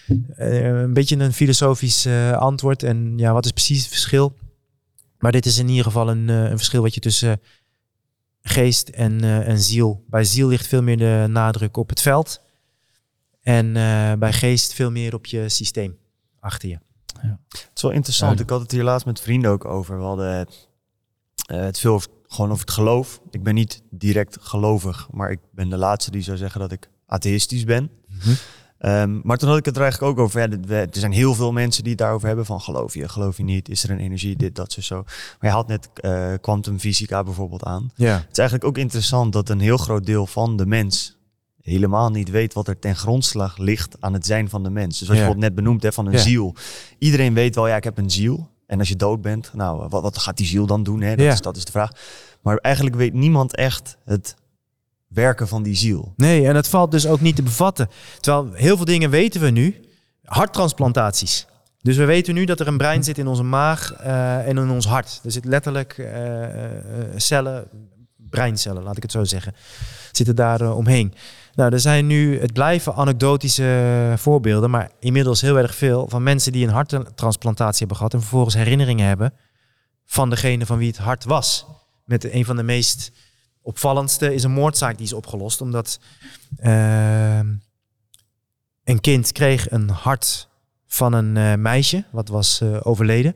Uh, 0.09 0.67
een 0.67 0.93
beetje 0.93 1.17
een 1.17 1.33
filosofisch 1.33 2.07
uh, 2.07 2.33
antwoord. 2.33 2.83
En 2.83 3.13
ja, 3.17 3.33
wat 3.33 3.45
is 3.45 3.51
precies 3.51 3.79
het 3.79 3.89
verschil? 3.89 4.37
Maar 5.19 5.33
dit 5.33 5.47
is 5.47 5.59
in 5.59 5.69
ieder 5.69 5.85
geval 5.85 6.09
een, 6.09 6.29
een 6.29 6.57
verschil 6.57 6.83
wat 6.83 6.95
je 6.95 7.01
tussen 7.01 7.41
geest 8.43 8.89
en, 8.89 9.25
en 9.45 9.59
ziel. 9.59 10.05
Bij 10.09 10.25
ziel 10.25 10.49
ligt 10.49 10.67
veel 10.67 10.83
meer 10.83 10.99
de 10.99 11.27
nadruk 11.29 11.77
op 11.77 11.89
het 11.89 12.01
veld. 12.01 12.41
En 13.43 13.73
bij 14.19 14.33
geest 14.33 14.73
veel 14.73 14.91
meer 14.91 15.15
op 15.15 15.27
je 15.27 15.49
systeem 15.49 15.99
achter 16.41 16.69
je. 16.69 16.79
Ja. 17.23 17.41
Het 17.49 17.71
is 17.75 17.83
wel 17.83 17.91
interessant. 17.91 18.39
Ja. 18.39 18.45
Ik 18.45 18.51
had 18.51 18.61
het 18.61 18.71
hier 18.71 18.83
laatst 18.83 19.07
met 19.07 19.21
vrienden 19.21 19.51
ook 19.51 19.65
over. 19.65 19.99
We 19.99 20.05
hadden 20.05 20.35
het, 20.35 20.69
uh, 21.53 21.61
het 21.61 21.79
veel 21.79 21.95
over, 21.95 22.11
gewoon 22.27 22.51
over 22.51 22.65
het 22.65 22.75
geloof. 22.75 23.21
Ik 23.31 23.43
ben 23.43 23.55
niet 23.55 23.83
direct 23.91 24.37
gelovig, 24.41 25.09
maar 25.11 25.31
ik 25.31 25.41
ben 25.53 25.69
de 25.69 25.77
laatste 25.77 26.11
die 26.11 26.23
zou 26.23 26.37
zeggen 26.37 26.61
dat 26.61 26.73
ik 26.73 26.91
atheïstisch 27.07 27.65
ben. 27.65 27.83
Mm 27.83 28.19
-hmm. 28.19 28.37
Um, 28.81 29.21
maar 29.25 29.37
toen 29.37 29.49
had 29.49 29.59
ik 29.59 29.65
het 29.65 29.77
er 29.77 29.83
eigenlijk 29.83 30.13
ook 30.19 30.25
over. 30.25 30.41
Ja, 30.41 30.77
er 30.81 30.89
zijn 30.91 31.13
heel 31.13 31.35
veel 31.35 31.53
mensen 31.53 31.83
die 31.83 31.93
het 31.93 32.01
daarover 32.01 32.27
hebben 32.27 32.47
van 32.47 32.61
geloof 32.61 32.95
je, 32.95 33.09
geloof 33.09 33.37
je 33.37 33.45
niet, 33.45 33.69
is 33.69 33.85
er 33.85 33.91
een 33.91 33.99
energie, 33.99 34.37
dit, 34.37 34.55
dat, 34.55 34.73
zo, 34.73 34.81
zo. 34.81 35.03
Maar 35.05 35.51
je 35.51 35.57
had 35.57 35.67
net 35.69 35.89
kwantumfysica 36.41 37.19
uh, 37.19 37.25
bijvoorbeeld 37.25 37.65
aan. 37.65 37.91
Ja. 37.95 38.15
Het 38.15 38.31
is 38.33 38.39
eigenlijk 38.39 38.69
ook 38.69 38.79
interessant 38.79 39.33
dat 39.33 39.49
een 39.49 39.61
heel 39.61 39.77
groot 39.77 40.07
deel 40.07 40.27
van 40.27 40.57
de 40.57 40.67
mens 40.67 41.17
helemaal 41.63 42.11
niet 42.11 42.31
weet 42.31 42.55
wat 42.55 42.69
er 42.69 42.79
ten 42.79 42.97
grondslag 42.97 43.57
ligt 43.59 43.97
aan 44.01 44.13
het 44.13 44.27
zijn 44.27 44.49
van 44.49 44.63
de 44.63 44.71
mens. 44.71 44.99
Dus 44.99 45.09
wat 45.09 45.17
je 45.17 45.23
Ja. 45.23 45.29
bijvoorbeeld 45.29 45.55
net 45.55 45.65
benoemd 45.65 45.83
hebt 45.83 45.95
van 45.95 46.07
een 46.07 46.13
Ja. 46.13 46.19
ziel. 46.19 46.55
Iedereen 46.99 47.35
weet 47.35 47.55
wel, 47.55 47.69
ja, 47.69 47.77
ik 47.77 47.85
heb 47.85 47.99
een 47.99 48.11
ziel. 48.11 48.49
En 48.67 48.79
als 48.79 48.89
je 48.89 48.97
dood 48.97 49.23
bent, 49.23 49.51
nou, 49.55 49.89
wat, 49.89 50.03
wat 50.03 50.19
gaat 50.19 50.37
die 50.37 50.47
ziel 50.47 50.67
dan 50.67 50.83
doen? 50.83 51.01
Hè? 51.01 51.17
Dat, 51.17 51.33
is, 51.33 51.41
dat 51.41 51.57
is 51.57 51.65
de 51.65 51.73
vraag. 51.73 51.91
Maar 52.43 52.57
eigenlijk 52.57 52.97
weet 52.97 53.15
niemand 53.15 53.55
echt 53.57 53.97
het 54.05 54.35
werken 55.09 55.49
van 55.49 55.63
die 55.63 55.77
ziel. 55.77 56.13
Nee, 56.17 56.47
en 56.47 56.57
het 56.57 56.69
valt 56.69 56.91
dus 56.91 57.07
ook 57.07 57.21
niet 57.21 57.37
te 57.37 57.43
bevatten. 57.43 57.89
Terwijl 58.21 58.53
heel 58.53 58.77
veel 58.77 58.85
dingen 58.85 59.11
weten 59.11 59.41
we 59.41 59.51
nu. 59.51 59.81
Harttransplantaties. 60.25 61.47
Dus 61.83 61.97
we 61.97 62.05
weten 62.05 62.35
nu 62.35 62.45
dat 62.45 62.61
er 62.61 62.69
een 62.69 62.77
brein 62.77 63.05
zit 63.05 63.19
in 63.19 63.27
onze 63.27 63.43
maag 63.43 63.93
eh, 63.93 64.49
en 64.49 64.59
in 64.59 64.71
ons 64.71 64.87
hart. 64.87 65.21
Er 65.25 65.31
zit 65.31 65.45
letterlijk 65.45 65.99
eh, 65.99 66.45
eh, 66.45 66.81
cellen, 67.17 67.69
breincellen, 68.17 68.83
laat 68.83 68.97
ik 68.97 69.03
het 69.03 69.13
zo 69.13 69.25
zeggen, 69.25 69.55
zitten 70.13 70.37
daar 70.37 70.75
omheen. 70.75 71.15
Nou, 71.55 71.73
er 71.73 71.81
zijn 71.81 72.07
nu, 72.07 72.41
het 72.41 72.53
blijven 72.53 72.95
anekdotische 72.95 74.13
voorbeelden, 74.17 74.71
maar 74.71 74.91
inmiddels 75.01 75.41
heel 75.41 75.59
erg 75.59 75.75
veel 75.75 76.09
van 76.09 76.23
mensen 76.23 76.53
die 76.53 76.67
een 76.67 76.73
harttransplantatie 76.73 77.79
hebben 77.79 77.97
gehad 77.97 78.15
en 78.15 78.21
vervolgens 78.21 78.55
herinneringen 78.55 79.07
hebben 79.07 79.33
van 80.07 80.31
degene 80.31 80.67
van 80.67 80.79
wie 80.79 80.89
het 80.89 80.99
hart 80.99 81.25
was. 81.25 81.67
Met 82.05 82.33
een 82.33 82.45
van 82.45 82.57
de 82.57 82.63
meest 82.63 83.13
opvallendste 83.69 84.35
is 84.35 84.43
een 84.43 84.51
moordzaak 84.51 84.97
die 84.97 85.07
is 85.07 85.13
opgelost, 85.13 85.61
omdat 85.61 86.01
eh, 86.57 87.39
een 88.85 89.01
kind 89.01 89.33
kreeg 89.33 89.71
een 89.71 89.89
hart 89.89 90.49
van 90.87 91.13
een 91.13 91.37
eh, 91.37 91.55
meisje, 91.55 92.05
wat 92.11 92.29
was 92.29 92.61
eh, 92.61 92.77
overleden, 92.83 93.35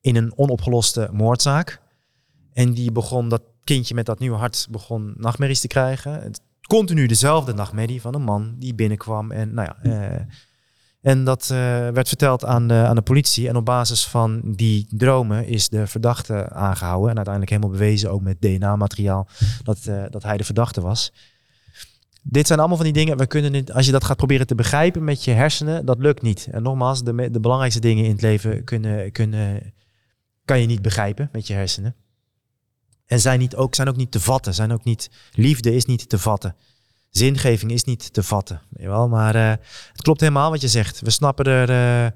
in 0.00 0.16
een 0.16 0.32
onopgeloste 0.36 1.08
moordzaak. 1.12 1.80
En 2.52 2.72
die 2.72 2.92
begon, 2.92 3.28
dat 3.28 3.42
kindje 3.64 3.94
met 3.94 4.06
dat 4.06 4.18
nieuwe 4.18 4.36
hart, 4.36 4.66
begon 4.70 5.14
nachtmerries 5.16 5.60
te 5.60 5.66
krijgen. 5.66 6.22
Het, 6.22 6.40
continu 6.68 7.06
dezelfde 7.06 7.54
nachtmerrie 7.54 8.00
van 8.00 8.14
een 8.14 8.22
man 8.22 8.54
die 8.58 8.74
binnenkwam. 8.74 9.30
En, 9.30 9.54
nou 9.54 9.68
ja, 9.68 9.90
eh, 9.90 10.24
en 11.08 11.24
dat 11.24 11.42
eh, 11.42 11.58
werd 11.88 12.08
verteld 12.08 12.44
aan 12.44 12.68
de, 12.68 12.74
aan 12.74 12.94
de 12.94 13.02
politie. 13.02 13.48
En 13.48 13.56
op 13.56 13.64
basis 13.64 14.06
van 14.06 14.40
die 14.44 14.86
dromen 14.90 15.46
is 15.46 15.68
de 15.68 15.86
verdachte 15.86 16.50
aangehouden. 16.50 17.10
En 17.10 17.16
uiteindelijk 17.16 17.54
helemaal 17.54 17.78
bewezen, 17.78 18.10
ook 18.10 18.22
met 18.22 18.40
DNA-materiaal, 18.40 19.28
dat, 19.62 19.86
eh, 19.86 20.02
dat 20.10 20.22
hij 20.22 20.36
de 20.36 20.44
verdachte 20.44 20.80
was. 20.80 21.12
Dit 22.22 22.46
zijn 22.46 22.58
allemaal 22.58 22.76
van 22.76 22.86
die 22.86 22.94
dingen. 22.94 23.16
We 23.16 23.26
kunnen 23.26 23.52
niet, 23.52 23.72
als 23.72 23.86
je 23.86 23.92
dat 23.92 24.04
gaat 24.04 24.16
proberen 24.16 24.46
te 24.46 24.54
begrijpen 24.54 25.04
met 25.04 25.24
je 25.24 25.30
hersenen, 25.30 25.86
dat 25.86 25.98
lukt 25.98 26.22
niet. 26.22 26.48
En 26.50 26.62
nogmaals, 26.62 27.02
de, 27.02 27.30
de 27.30 27.40
belangrijkste 27.40 27.80
dingen 27.80 28.04
in 28.04 28.10
het 28.10 28.22
leven 28.22 28.64
kunnen, 28.64 29.12
kunnen, 29.12 29.72
kan 30.44 30.60
je 30.60 30.66
niet 30.66 30.82
begrijpen 30.82 31.28
met 31.32 31.46
je 31.46 31.54
hersenen. 31.54 31.94
En 33.06 33.20
zijn, 33.20 33.38
niet 33.38 33.56
ook, 33.56 33.74
zijn 33.74 33.88
ook 33.88 33.96
niet 33.96 34.10
te 34.10 34.20
vatten. 34.20 34.54
Zijn 34.54 34.72
ook 34.72 34.84
niet, 34.84 35.10
liefde 35.32 35.74
is 35.74 35.84
niet 35.84 36.08
te 36.08 36.18
vatten. 36.18 36.56
Zingeving 37.10 37.72
is 37.72 37.84
niet 37.84 38.12
te 38.12 38.22
vatten. 38.22 38.60
weet 38.70 38.82
je 38.82 38.88
wel? 38.88 39.08
Maar 39.08 39.34
eh, 39.34 39.50
het 39.92 40.02
klopt 40.02 40.20
helemaal 40.20 40.50
wat 40.50 40.60
je 40.60 40.68
zegt. 40.68 41.00
We 41.00 41.10
snappen 41.10 41.44
er 41.44 41.70
eh, 41.70 42.10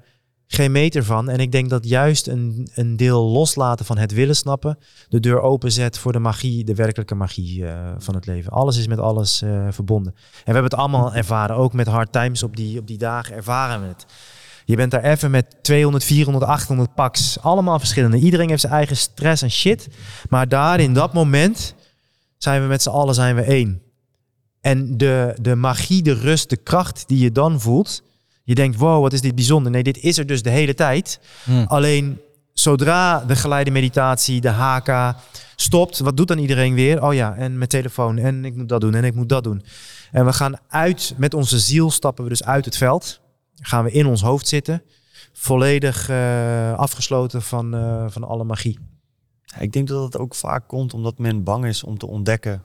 geen 0.47 0.71
meter 0.71 1.03
van. 1.03 1.29
En 1.29 1.39
ik 1.39 1.51
denk 1.51 1.69
dat 1.69 1.87
juist 1.87 2.27
een, 2.27 2.69
een 2.73 2.97
deel 2.97 3.23
loslaten 3.23 3.85
van 3.85 3.97
het 3.97 4.11
willen 4.11 4.35
snappen... 4.35 4.77
de 5.09 5.19
deur 5.19 5.41
openzet 5.41 5.97
voor 5.97 6.11
de 6.11 6.19
magie, 6.19 6.63
de 6.63 6.75
werkelijke 6.75 7.15
magie 7.15 7.65
eh, 7.65 7.91
van 7.97 8.15
het 8.15 8.25
leven. 8.25 8.51
Alles 8.51 8.77
is 8.77 8.87
met 8.87 8.99
alles 8.99 9.43
verbonden. 9.69 10.13
En 10.15 10.21
we 10.33 10.41
hebben 10.43 10.63
het 10.63 10.75
allemaal 10.75 11.13
ervaren. 11.13 11.55
Ook 11.55 11.73
met 11.73 11.87
hard 11.87 12.11
times 12.11 12.43
op 12.43 12.55
die, 12.55 12.79
op 12.79 12.87
die 12.87 12.97
dagen 12.97 13.35
ervaren 13.35 13.81
we 13.81 13.87
het. 13.87 14.05
Je 14.65 14.75
bent 14.75 14.91
daar 14.91 15.03
even 15.03 15.31
met 15.31 15.55
200, 15.61 16.03
400, 16.03 16.45
800 16.45 16.93
paks. 16.93 17.39
Allemaal 17.39 17.79
verschillende. 17.79 18.17
Iedereen 18.17 18.49
heeft 18.49 18.61
zijn 18.61 18.73
eigen 18.73 18.97
stress 18.97 19.41
en 19.41 19.51
shit. 19.51 19.87
Maar 20.29 20.47
daar 20.47 20.79
in 20.79 20.93
dat 20.93 21.13
moment 21.13 21.75
zijn 22.37 22.61
we 22.61 22.67
met 22.67 22.81
z'n 22.81 22.89
allen 22.89 23.15
zijn 23.15 23.35
we 23.35 23.41
één. 23.41 23.81
En 24.63 24.97
de, 24.97 25.37
de 25.41 25.55
magie, 25.55 26.01
de 26.01 26.13
rust, 26.13 26.49
de 26.49 26.57
kracht 26.57 27.03
die 27.07 27.19
je 27.19 27.31
dan 27.31 27.61
voelt. 27.61 28.03
Je 28.43 28.55
denkt, 28.55 28.77
wow, 28.77 29.01
wat 29.01 29.13
is 29.13 29.21
dit 29.21 29.35
bijzonder. 29.35 29.71
Nee, 29.71 29.83
dit 29.83 29.97
is 29.97 30.17
er 30.17 30.25
dus 30.25 30.41
de 30.41 30.49
hele 30.49 30.73
tijd. 30.73 31.19
Hm. 31.43 31.63
Alleen 31.63 32.19
zodra 32.53 33.19
de 33.19 33.35
geleide 33.35 33.71
meditatie, 33.71 34.41
de 34.41 34.49
HK 34.49 35.15
stopt, 35.55 35.99
wat 35.99 36.17
doet 36.17 36.27
dan 36.27 36.37
iedereen 36.37 36.73
weer? 36.73 37.03
Oh 37.03 37.13
ja, 37.13 37.35
en 37.35 37.57
mijn 37.57 37.69
telefoon 37.69 38.17
en 38.17 38.45
ik 38.45 38.55
moet 38.55 38.69
dat 38.69 38.81
doen 38.81 38.93
en 38.93 39.03
ik 39.03 39.15
moet 39.15 39.29
dat 39.29 39.43
doen. 39.43 39.63
En 40.11 40.25
we 40.25 40.33
gaan 40.33 40.55
uit, 40.67 41.13
met 41.17 41.33
onze 41.33 41.59
ziel 41.59 41.91
stappen 41.91 42.23
we 42.23 42.29
dus 42.29 42.43
uit 42.43 42.65
het 42.65 42.77
veld. 42.77 43.19
Gaan 43.55 43.83
we 43.83 43.91
in 43.91 44.05
ons 44.05 44.21
hoofd 44.21 44.47
zitten. 44.47 44.83
Volledig 45.33 46.09
eh, 46.09 46.73
afgesloten 46.73 47.41
van, 47.41 47.73
eh, 47.75 48.05
van 48.07 48.23
alle 48.23 48.43
magie. 48.43 48.79
Ik 49.59 49.71
denk 49.71 49.87
dat 49.87 50.03
het 50.03 50.17
ook 50.17 50.35
vaak 50.35 50.67
komt 50.67 50.93
omdat 50.93 51.17
men 51.17 51.43
bang 51.43 51.65
is 51.65 51.83
om 51.83 51.97
te 51.97 52.07
ontdekken 52.07 52.63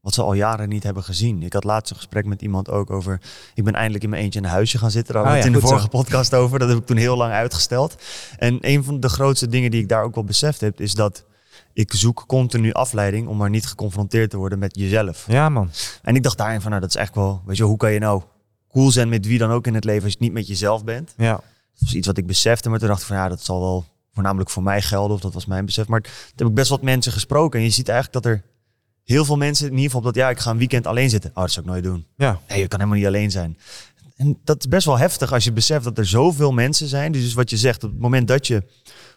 wat 0.00 0.14
ze 0.14 0.22
al 0.22 0.32
jaren 0.32 0.68
niet 0.68 0.82
hebben 0.82 1.02
gezien. 1.02 1.42
Ik 1.42 1.52
had 1.52 1.64
laatst 1.64 1.90
een 1.90 1.96
gesprek 1.96 2.24
met 2.24 2.42
iemand 2.42 2.70
ook 2.70 2.90
over... 2.90 3.20
Ik 3.54 3.64
ben 3.64 3.74
eindelijk 3.74 4.04
in 4.04 4.10
mijn 4.10 4.22
eentje 4.22 4.38
in 4.38 4.44
een 4.44 4.50
huisje 4.50 4.78
gaan 4.78 4.90
zitten. 4.90 5.14
Daar 5.14 5.22
hadden 5.22 5.42
we 5.42 5.48
Ah 5.48 5.54
het 5.54 5.62
in 5.62 5.68
de 5.68 5.74
vorige 5.74 5.96
podcast 5.96 6.34
over. 6.34 6.58
Dat 6.58 6.68
heb 6.68 6.78
ik 6.78 6.86
toen 6.86 6.96
heel 6.96 7.16
lang 7.16 7.32
uitgesteld. 7.32 7.94
En 8.36 8.58
een 8.60 8.84
van 8.84 9.00
de 9.00 9.08
grootste 9.08 9.48
dingen 9.48 9.70
die 9.70 9.80
ik 9.82 9.88
daar 9.88 10.02
ook 10.02 10.14
wel 10.14 10.24
beseft 10.24 10.60
heb... 10.60 10.80
is 10.80 10.94
dat 10.94 11.24
ik 11.72 11.92
zoek 11.92 12.24
continu 12.26 12.72
afleiding 12.72 13.28
om 13.28 13.36
maar 13.36 13.50
niet 13.50 13.66
geconfronteerd 13.66 14.30
te 14.30 14.36
worden 14.36 14.58
met 14.58 14.76
jezelf. 14.76 15.24
Ja, 15.28 15.48
man. 15.48 15.70
En 16.02 16.16
ik 16.16 16.22
dacht 16.22 16.38
daarin 16.38 16.60
van, 16.60 16.70
nou 16.70 16.82
dat 16.82 16.94
is 16.94 17.00
echt 17.00 17.14
wel... 17.14 17.42
Weet 17.46 17.56
je, 17.56 17.64
hoe 17.64 17.76
kan 17.76 17.92
je 17.92 17.98
nou 17.98 18.22
cool 18.72 18.90
zijn 18.90 19.08
met 19.08 19.26
wie 19.26 19.38
dan 19.38 19.50
ook 19.50 19.66
in 19.66 19.74
het 19.74 19.84
leven... 19.84 20.04
als 20.04 20.12
je 20.12 20.18
niet 20.20 20.32
met 20.32 20.46
jezelf 20.46 20.84
bent? 20.84 21.14
Ja. 21.16 21.32
Dat 21.32 21.42
was 21.78 21.94
iets 21.94 22.06
wat 22.06 22.18
ik 22.18 22.26
besefte, 22.26 22.68
maar 22.70 22.78
toen 22.78 22.88
dacht 22.88 23.00
ik 23.00 23.06
van 23.06 23.16
ja, 23.16 23.28
dat 23.28 23.44
zal 23.44 23.60
wel 23.60 23.84
voornamelijk 24.12 24.50
voor 24.50 24.62
mij 24.62 24.82
gelden, 24.82 25.16
of 25.16 25.20
dat 25.20 25.34
was 25.34 25.46
mijn 25.46 25.64
besef. 25.64 25.88
Maar 25.88 26.00
toen 26.00 26.12
heb 26.36 26.46
ik 26.46 26.54
best 26.54 26.68
wat 26.68 26.82
mensen 26.82 27.12
gesproken 27.12 27.58
en 27.58 27.64
je 27.64 27.70
ziet 27.70 27.88
eigenlijk 27.88 28.24
dat 28.24 28.32
er 28.32 28.42
heel 29.14 29.24
veel 29.24 29.36
mensen, 29.36 29.64
in 29.66 29.70
ieder 29.72 29.84
geval 29.84 29.98
op 30.00 30.06
dat 30.06 30.14
ja, 30.14 30.30
ik 30.30 30.38
ga 30.38 30.50
een 30.50 30.58
weekend 30.58 30.86
alleen 30.86 31.10
zitten. 31.10 31.30
Oh, 31.34 31.42
dat 31.42 31.50
zou 31.52 31.66
ik 31.66 31.72
nooit 31.72 31.84
doen. 31.84 32.06
Ja. 32.16 32.40
Nee, 32.48 32.60
je 32.60 32.68
kan 32.68 32.78
helemaal 32.78 32.98
niet 33.00 33.08
alleen 33.08 33.30
zijn. 33.30 33.58
En 34.16 34.38
dat 34.44 34.58
is 34.58 34.68
best 34.68 34.86
wel 34.86 34.98
heftig 34.98 35.32
als 35.32 35.44
je 35.44 35.52
beseft 35.52 35.84
dat 35.84 35.98
er 35.98 36.06
zoveel 36.06 36.52
mensen 36.52 36.88
zijn. 36.88 37.12
Dus 37.12 37.34
wat 37.34 37.50
je 37.50 37.56
zegt, 37.56 37.84
op 37.84 37.90
het 37.90 38.00
moment 38.00 38.28
dat 38.28 38.46
je 38.46 38.62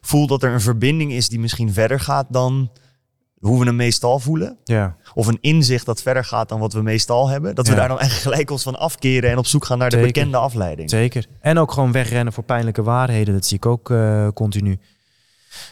voelt 0.01 0.29
dat 0.29 0.43
er 0.43 0.51
een 0.53 0.61
verbinding 0.61 1.11
is 1.11 1.29
die 1.29 1.39
misschien 1.39 1.73
verder 1.73 1.99
gaat 1.99 2.25
dan 2.29 2.71
hoe 3.39 3.59
we 3.59 3.65
hem 3.65 3.75
meestal 3.75 4.19
voelen. 4.19 4.57
Ja. 4.63 4.95
Of 5.13 5.27
een 5.27 5.37
inzicht 5.41 5.85
dat 5.85 6.01
verder 6.01 6.25
gaat 6.25 6.49
dan 6.49 6.59
wat 6.59 6.73
we 6.73 6.81
meestal 6.81 7.29
hebben. 7.29 7.55
Dat 7.55 7.65
we 7.67 7.73
Ja. 7.73 7.79
daar 7.79 7.87
dan 7.87 7.99
eigenlijk 7.99 8.29
gelijk 8.29 8.51
ons 8.51 8.63
van 8.63 8.79
afkeren 8.79 9.29
en 9.31 9.37
op 9.37 9.45
zoek 9.45 9.65
gaan 9.65 9.77
naar 9.77 9.89
de 9.89 9.97
bekende 10.01 10.37
afleiding. 10.37 10.89
Zeker. 10.89 11.25
En 11.39 11.57
ook 11.57 11.71
gewoon 11.71 11.91
wegrennen 11.91 12.33
voor 12.33 12.43
pijnlijke 12.43 12.83
waarheden. 12.83 13.33
Dat 13.33 13.45
zie 13.45 13.57
ik 13.57 13.65
ook 13.65 13.89
eh, 13.89 14.27
continu. 14.33 14.79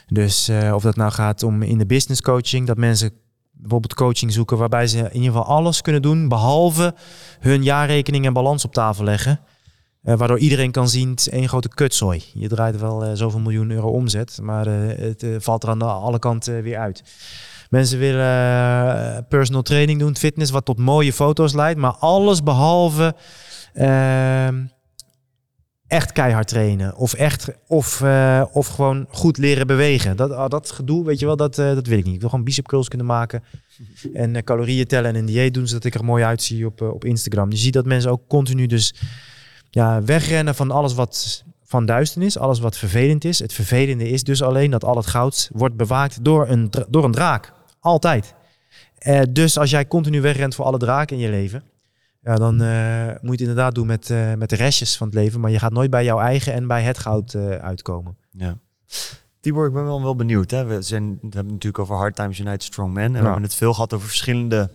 Dus 0.07 0.47
eh, 0.47 0.74
of 0.76 0.82
dat 0.84 0.95
nou 0.95 1.11
gaat 1.11 1.43
om 1.43 1.61
in 1.61 1.78
de 1.78 1.86
business 1.86 2.22
coaching, 2.22 2.67
dat 2.67 2.78
mensen 2.78 3.11
bijvoorbeeld 3.60 3.93
coaching 3.93 4.34
zoeken 4.34 4.57
waarbij 4.57 4.88
ze 4.88 4.97
in 4.97 5.14
ieder 5.14 5.32
geval 5.32 5.45
alles 5.45 5.82
kunnen 5.82 6.01
doen, 6.01 6.28
behalve 6.28 6.95
hun 7.39 7.64
jaarrekening 7.64 8.26
en 8.26 8.34
balans 8.34 8.66
op 8.66 8.74
tafel 8.74 9.03
leggen. 9.03 9.39
Eh, 10.03 10.16
waardoor 10.16 10.39
iedereen 10.39 10.72
kan 10.72 10.89
zien, 10.89 11.10
het 11.10 11.20
is 11.20 11.30
één 11.30 11.47
grote 11.47 11.70
kutzooi. 11.70 12.24
Je 12.34 12.47
draait 12.47 12.80
wel 12.80 13.03
eh, 13.03 13.12
zoveel 13.14 13.39
miljoen 13.39 13.72
euro 13.72 13.89
omzet, 13.89 14.39
maar 14.41 14.68
eh, 14.68 14.97
het 14.97 15.26
valt 15.43 15.64
er 15.64 15.70
aan 15.70 15.82
alle 15.82 16.20
kanten 16.20 16.62
weer 16.62 16.78
uit. 16.78 17.03
Mensen 17.70 17.99
willen 17.99 19.26
personal 19.28 19.62
training 19.62 19.99
doen, 19.99 20.16
fitness, 20.16 20.51
wat 20.51 20.66
tot 20.66 20.78
mooie 20.78 21.14
foto's 21.14 21.53
leidt, 21.53 21.80
maar 21.80 21.95
alles 21.95 22.43
behalve 22.43 23.16
ehm, 23.74 24.64
echt 25.90 26.12
keihard 26.12 26.48
trainen. 26.48 26.96
Of 26.96 27.14
echt, 27.14 27.48
of, 27.68 28.02
eh, 28.02 28.44
of 28.52 28.68
gewoon 28.68 29.06
goed 29.10 29.38
leren 29.38 29.68
bewegen. 29.68 30.18
Dat, 30.18 30.32
ah, 30.32 30.50
dat 30.50 30.72
gedoe, 30.72 31.06
weet 31.06 31.20
je 31.20 31.26
wel, 31.26 31.36
dat, 31.36 31.58
eh, 31.58 31.74
dat 31.74 31.88
wil 31.88 31.98
ik 31.98 32.06
niet. 32.06 32.14
Ik 32.14 32.20
wil 32.20 32.30
gewoon 32.30 32.46
bicep 32.46 32.68
curls 32.68 32.88
kunnen 32.88 33.08
maken. 33.08 33.44
En 34.14 34.36
eh, 34.36 34.44
calorieën 34.44 34.86
tellen 34.86 35.10
en 35.10 35.16
een 35.16 35.26
dieet 35.26 35.54
doen, 35.54 35.68
zodat 35.68 35.84
ik 35.84 35.96
er 35.96 36.04
mooi 36.04 36.24
uitzie 36.24 36.66
op, 36.66 36.82
op 36.82 37.06
Instagram. 37.06 37.52
Je 37.52 37.58
ziet 37.58 37.74
dat 37.74 37.86
mensen 37.86 38.12
ook 38.12 38.22
continu 38.28 38.68
dus 38.68 38.94
ja, 39.70 40.04
wegrennen 40.04 40.56
van 40.56 40.72
alles 40.72 40.94
wat 40.94 41.44
van 41.64 41.86
duisternis, 41.86 42.38
alles 42.38 42.60
wat 42.60 42.78
vervelend 42.78 43.26
is. 43.26 43.40
Het 43.40 43.54
vervelende 43.54 44.10
is 44.10 44.24
dus 44.24 44.42
alleen 44.42 44.72
dat 44.72 44.84
al 44.84 44.98
het 44.98 45.08
goud 45.08 45.50
wordt 45.54 45.76
bewaakt 45.76 46.24
door 46.24 46.48
een, 46.48 46.72
door 46.90 47.04
een 47.04 47.12
draak. 47.12 47.54
Altijd. 47.80 48.34
Dus 49.30 49.58
als 49.58 49.70
jij 49.70 49.88
continu 49.88 50.22
wegrent 50.22 50.56
voor 50.56 50.66
alle 50.66 50.78
draken 50.78 51.16
in 51.16 51.22
je 51.22 51.30
leven, 51.30 51.64
ja, 52.22 52.36
dan 52.36 52.61
eh, 52.61 53.05
moet 53.05 53.15
je 53.22 53.30
het 53.30 53.39
inderdaad 53.39 53.76
doen 53.76 53.88
met, 53.88 54.09
eh, 54.09 54.34
met 54.34 54.49
de 54.49 54.55
restjes 54.55 54.97
van 54.97 55.07
het 55.07 55.15
leven. 55.15 55.39
Maar 55.39 55.51
je 55.51 55.59
gaat 55.59 55.72
nooit 55.72 55.89
bij 55.89 56.03
jouw 56.03 56.20
eigen 56.20 56.53
en 56.53 56.67
bij 56.67 56.84
het 56.84 56.97
goud 56.97 57.34
eh, 57.34 57.49
uitkomen. 57.49 58.17
Ja. 58.32 58.57
Tibor, 59.39 59.67
ik 59.67 59.74
ben 59.74 59.84
wel, 59.84 60.01
wel 60.01 60.15
benieuwd. 60.15 60.51
Hè? 60.51 60.65
We, 60.65 60.82
zijn, 60.82 61.03
we 61.09 61.17
hebben 61.22 61.39
het 61.39 61.51
natuurlijk 61.51 61.80
over 61.80 61.95
Hard 61.95 62.15
Times 62.15 62.39
United 62.39 62.63
Strong 62.63 62.93
Men. 62.93 63.05
En 63.05 63.11
we 63.11 63.24
hebben 63.24 63.43
het 63.43 63.55
veel 63.55 63.74
gehad 63.74 63.93
over 63.93 64.07
verschillende 64.07 64.70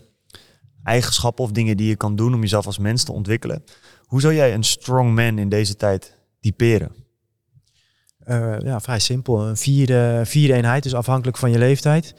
eigenschappen 0.82 1.44
of 1.44 1.50
dingen 1.50 1.76
die 1.76 1.88
je 1.88 1.96
kan 1.96 2.16
doen 2.16 2.34
om 2.34 2.40
jezelf 2.40 2.66
als 2.66 2.78
mens 2.78 3.04
te 3.04 3.12
ontwikkelen. 3.12 3.64
Hoe 4.04 4.20
zou 4.20 4.34
jij 4.34 4.54
een 4.54 4.64
strong 4.64 5.14
man 5.14 5.38
in 5.38 5.48
deze 5.48 5.76
tijd 5.76 6.16
typeren? 6.40 6.92
Eh, 8.18 8.58
ja, 8.58 8.80
vrij 8.80 8.98
simpel. 8.98 9.46
Een 9.46 9.56
vierde, 9.56 10.22
vierde 10.24 10.54
eenheid, 10.54 10.82
dus 10.82 10.94
afhankelijk 10.94 11.36
van 11.36 11.50
je 11.50 11.58
leeftijd. 11.58 12.14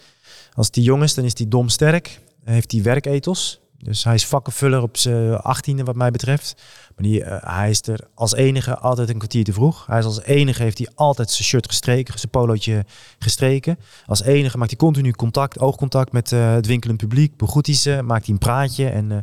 Als 0.54 0.72
die 0.72 0.84
jong 0.84 1.04
is, 1.04 1.14
dan 1.14 1.26
is 1.26 1.34
die 1.34 1.48
dom 1.48 1.70
sterk. 1.70 2.20
Heeft 2.44 2.72
hij 2.72 2.82
werkethos. 2.82 3.65
Dus 3.86 4.04
hij 4.04 4.14
is 4.14 4.26
vakkenvuller 4.26 4.82
op 4.82 4.98
zijn 4.98 5.38
achttiende 5.38 5.84
wat 5.84 5.96
mij 5.96 6.12
betreft. 6.12 6.56
Maar 6.96 7.06
eh, 7.06 7.56
hij 7.56 7.70
is 7.70 7.88
er 7.88 8.00
als 8.14 8.34
enige 8.34 8.78
altijd 8.78 9.10
een 9.10 9.18
kwartier 9.18 9.44
te 9.44 9.54
vroeg. 9.54 9.86
Hij 9.86 10.00
is 10.00 10.06
als 10.06 10.22
enige, 10.22 10.64
heeft 10.64 10.78
hij 10.78 10.88
altijd 10.96 11.32
zijn 11.32 11.44
shirt 11.44 11.68
gestreken, 11.68 12.20
zijn 12.20 12.32
polootje 12.32 12.86
gestreken. 13.20 13.80
Als 14.06 14.24
enige 14.24 14.58
maakt 14.58 14.70
hij 14.70 14.80
continu 14.80 15.12
contact, 15.12 15.60
oogcontact 15.60 16.12
met 16.12 16.32
eh, 16.32 16.54
het 16.54 16.66
winkelend 16.66 16.98
publiek. 16.98 17.38
Begroet 17.38 17.66
hij 17.66 17.76
ze, 17.76 18.02
maakt 18.04 18.26
hij 18.26 18.34
een 18.34 18.40
praatje. 18.40 18.90
En 18.90 19.12
eh, 19.12 19.18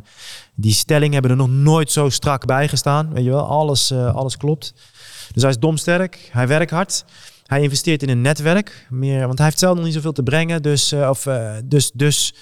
die 0.55 0.73
stellingen 0.73 1.13
hebben 1.13 1.31
er 1.31 1.37
nog 1.37 1.49
nooit 1.49 1.91
zo 1.91 2.09
strak 2.09 2.45
bij 2.45 2.67
gestaan. 2.67 3.13
Weet 3.13 3.23
je 3.23 3.29
wel, 3.29 3.47
alles, 3.47 3.91
alles 3.91 4.37
klopt. 4.37 4.73
Dus 5.31 5.41
hij 5.41 5.51
is 5.51 5.59
domsterk, 5.59 6.29
hij 6.31 6.47
werkt 6.47 6.71
hard. 6.71 7.05
Hij 7.43 7.61
investeert 7.61 8.03
in 8.03 8.09
een 8.09 8.21
netwerk, 8.21 8.87
meer, 8.89 9.25
want 9.25 9.37
hij 9.37 9.47
heeft 9.47 9.59
zelf 9.59 9.75
nog 9.75 9.85
niet 9.85 9.93
zoveel 9.93 10.11
te 10.11 10.23
brengen. 10.23 10.61
Dus, 10.61 10.93
of, 10.93 11.27
dus, 11.63 11.91
dus 11.91 12.33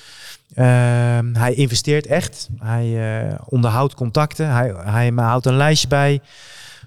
hij 1.34 1.54
investeert 1.56 2.06
echt. 2.06 2.50
Hij 2.58 3.20
eh, 3.30 3.40
onderhoudt 3.46 3.94
contacten. 3.94 4.50
Hij, 4.52 4.74
hij 4.84 5.12
houdt 5.16 5.46
een 5.46 5.56
lijstje 5.56 5.88
bij 5.88 6.22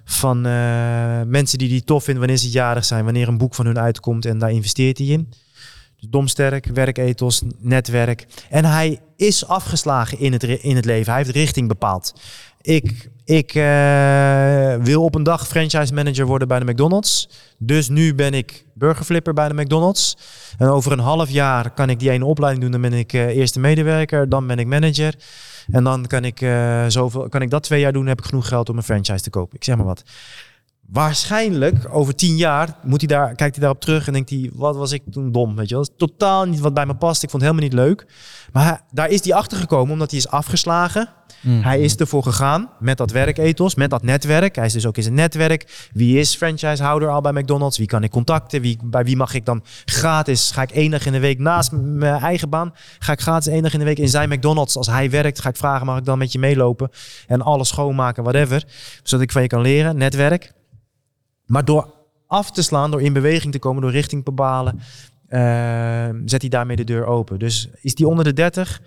van 0.05 0.45
eh, 0.45 1.21
mensen 1.25 1.57
die 1.57 1.69
hij 1.69 1.81
tof 1.81 2.03
vindt 2.03 2.19
wanneer 2.19 2.37
ze 2.37 2.49
jarig 2.49 2.85
zijn, 2.85 3.03
wanneer 3.03 3.27
een 3.27 3.37
boek 3.37 3.55
van 3.55 3.65
hun 3.65 3.79
uitkomt 3.79 4.25
en 4.25 4.37
daar 4.37 4.51
investeert 4.51 4.97
hij 4.97 5.07
in. 5.07 5.29
Dus 5.99 6.09
domsterk, 6.09 6.65
werkethos, 6.73 7.41
netwerk. 7.57 8.25
En 8.49 8.65
hij 8.65 8.99
is 9.15 9.47
afgeslagen 9.47 10.19
in 10.19 10.31
het, 10.33 10.43
in 10.43 10.75
het 10.75 10.85
leven. 10.85 11.13
Hij 11.13 11.21
heeft 11.21 11.35
richting 11.35 11.67
bepaald. 11.67 12.13
Ik, 12.65 13.09
ik 13.25 13.53
eh, 13.53 14.75
wil 14.75 15.03
op 15.03 15.15
een 15.15 15.23
dag 15.23 15.47
franchise 15.47 15.93
manager 15.93 16.25
worden 16.25 16.47
bij 16.47 16.59
de 16.59 16.65
McDonald's. 16.65 17.29
Dus 17.57 17.89
nu 17.89 18.15
ben 18.15 18.33
ik 18.33 18.65
burgerflipper 18.73 19.33
bij 19.33 19.47
de 19.47 19.53
McDonald's. 19.53 20.17
En 20.57 20.67
over 20.67 20.91
een 20.91 20.99
half 20.99 21.29
jaar 21.29 21.71
kan 21.71 21.89
ik 21.89 21.99
die 21.99 22.09
ene 22.09 22.25
opleiding 22.25 22.63
doen. 22.63 22.81
Dan 22.81 22.89
ben 22.89 22.99
ik 22.99 23.13
eh, 23.13 23.27
eerste 23.27 23.59
medewerker, 23.59 24.29
dan 24.29 24.47
ben 24.47 24.59
ik 24.59 24.67
manager. 24.67 25.15
En 25.71 25.83
dan 25.83 26.05
kan 26.05 26.25
ik, 26.25 26.41
eh, 26.41 26.85
zoveel, 26.87 27.29
kan 27.29 27.41
ik 27.41 27.49
dat 27.49 27.63
twee 27.63 27.79
jaar 27.79 27.93
doen. 27.93 28.07
Heb 28.07 28.19
ik 28.19 28.25
genoeg 28.25 28.47
geld 28.47 28.69
om 28.69 28.77
een 28.77 28.83
franchise 28.83 29.23
te 29.23 29.29
kopen. 29.29 29.55
Ik 29.55 29.63
zeg 29.63 29.75
maar 29.75 29.85
wat. 29.85 30.03
Waarschijnlijk 30.89 31.87
over 31.91 32.15
tien 32.15 32.37
jaar 32.37 32.75
moet 32.83 32.99
hij 32.99 33.17
daar, 33.17 33.25
kijkt 33.35 33.55
hij 33.55 33.63
daarop 33.63 33.81
terug 33.81 34.07
en 34.07 34.13
denkt 34.13 34.29
hij, 34.29 34.49
wat 34.53 34.75
was 34.75 34.91
ik 34.91 35.01
toen 35.11 35.31
dom, 35.31 35.55
weet 35.55 35.69
je 35.69 35.75
wel. 35.75 35.83
Dat 35.83 35.91
is 35.99 36.07
totaal 36.07 36.45
niet 36.45 36.59
wat 36.59 36.73
bij 36.73 36.85
me 36.85 36.95
past. 36.95 37.23
Ik 37.23 37.29
vond 37.29 37.43
het 37.43 37.51
helemaal 37.51 37.69
niet 37.69 37.79
leuk. 37.87 38.05
Maar 38.53 38.65
hij- 38.65 38.79
daar 38.91 39.09
is 39.09 39.23
hij 39.23 39.33
achter 39.33 39.57
gekomen 39.57 39.93
omdat 39.93 40.09
hij 40.09 40.19
is 40.19 40.27
afgeslagen. 40.27 41.09
Hij 41.63 41.79
is 41.81 41.95
ervoor 41.95 42.23
gegaan 42.23 42.69
met 42.79 42.97
dat 42.97 43.11
werkethos, 43.11 43.75
met 43.75 43.89
dat 43.89 44.03
netwerk. 44.03 44.55
Hij 44.55 44.65
is 44.65 44.73
dus 44.73 44.85
ook 44.85 44.97
in 44.97 45.03
zijn 45.03 45.15
netwerk. 45.15 45.89
Wie 45.93 46.19
is 46.19 46.35
franchisehouder 46.35 47.09
al 47.09 47.21
bij 47.21 47.31
McDonald's? 47.31 47.77
Wie 47.77 47.87
kan 47.87 48.03
ik 48.03 48.11
contacten? 48.11 48.61
Wie, 48.61 48.77
bij 48.83 49.03
wie 49.03 49.15
mag 49.15 49.33
ik 49.33 49.45
dan 49.45 49.63
gratis? 49.85 50.51
Ga 50.51 50.61
ik 50.61 50.71
één 50.71 50.91
dag 50.91 51.05
in 51.05 51.11
de 51.11 51.19
week 51.19 51.39
naast 51.39 51.71
mijn 51.71 52.21
eigen 52.21 52.49
baan? 52.49 52.73
Ga 52.99 53.11
ik 53.11 53.21
gratis 53.21 53.47
één 53.53 53.61
dag 53.63 53.73
in 53.73 53.79
de 53.79 53.85
week 53.85 53.99
in 53.99 54.09
zijn 54.09 54.29
McDonald's? 54.29 54.77
Als 54.77 54.87
hij 54.87 55.09
werkt, 55.09 55.39
ga 55.41 55.49
ik 55.49 55.57
vragen, 55.57 55.85
mag 55.85 55.97
ik 55.97 56.05
dan 56.05 56.17
met 56.17 56.31
je 56.31 56.39
meelopen? 56.39 56.89
En 57.27 57.41
alles 57.41 57.67
schoonmaken, 57.67 58.23
whatever. 58.23 58.63
Zodat 59.03 59.23
ik 59.25 59.31
van 59.31 59.41
je 59.41 59.47
kan 59.47 59.61
leren, 59.61 59.97
netwerk. 59.97 60.53
Maar 61.45 61.65
door 61.65 61.93
af 62.27 62.51
te 62.51 62.61
slaan, 62.61 62.91
door 62.91 63.01
in 63.01 63.13
beweging 63.13 63.51
te 63.51 63.59
komen, 63.59 63.81
door 63.81 63.91
richting 63.91 64.23
te 64.23 64.31
bepalen, 64.31 64.79
eh, 65.27 66.09
zet 66.25 66.41
hij 66.41 66.49
daarmee 66.49 66.75
de 66.75 66.83
deur 66.83 67.05
open. 67.05 67.39
Dus 67.39 67.69
is 67.81 67.97
hij 67.97 68.07
onder 68.07 68.23
de 68.23 68.33
30? 68.33 68.81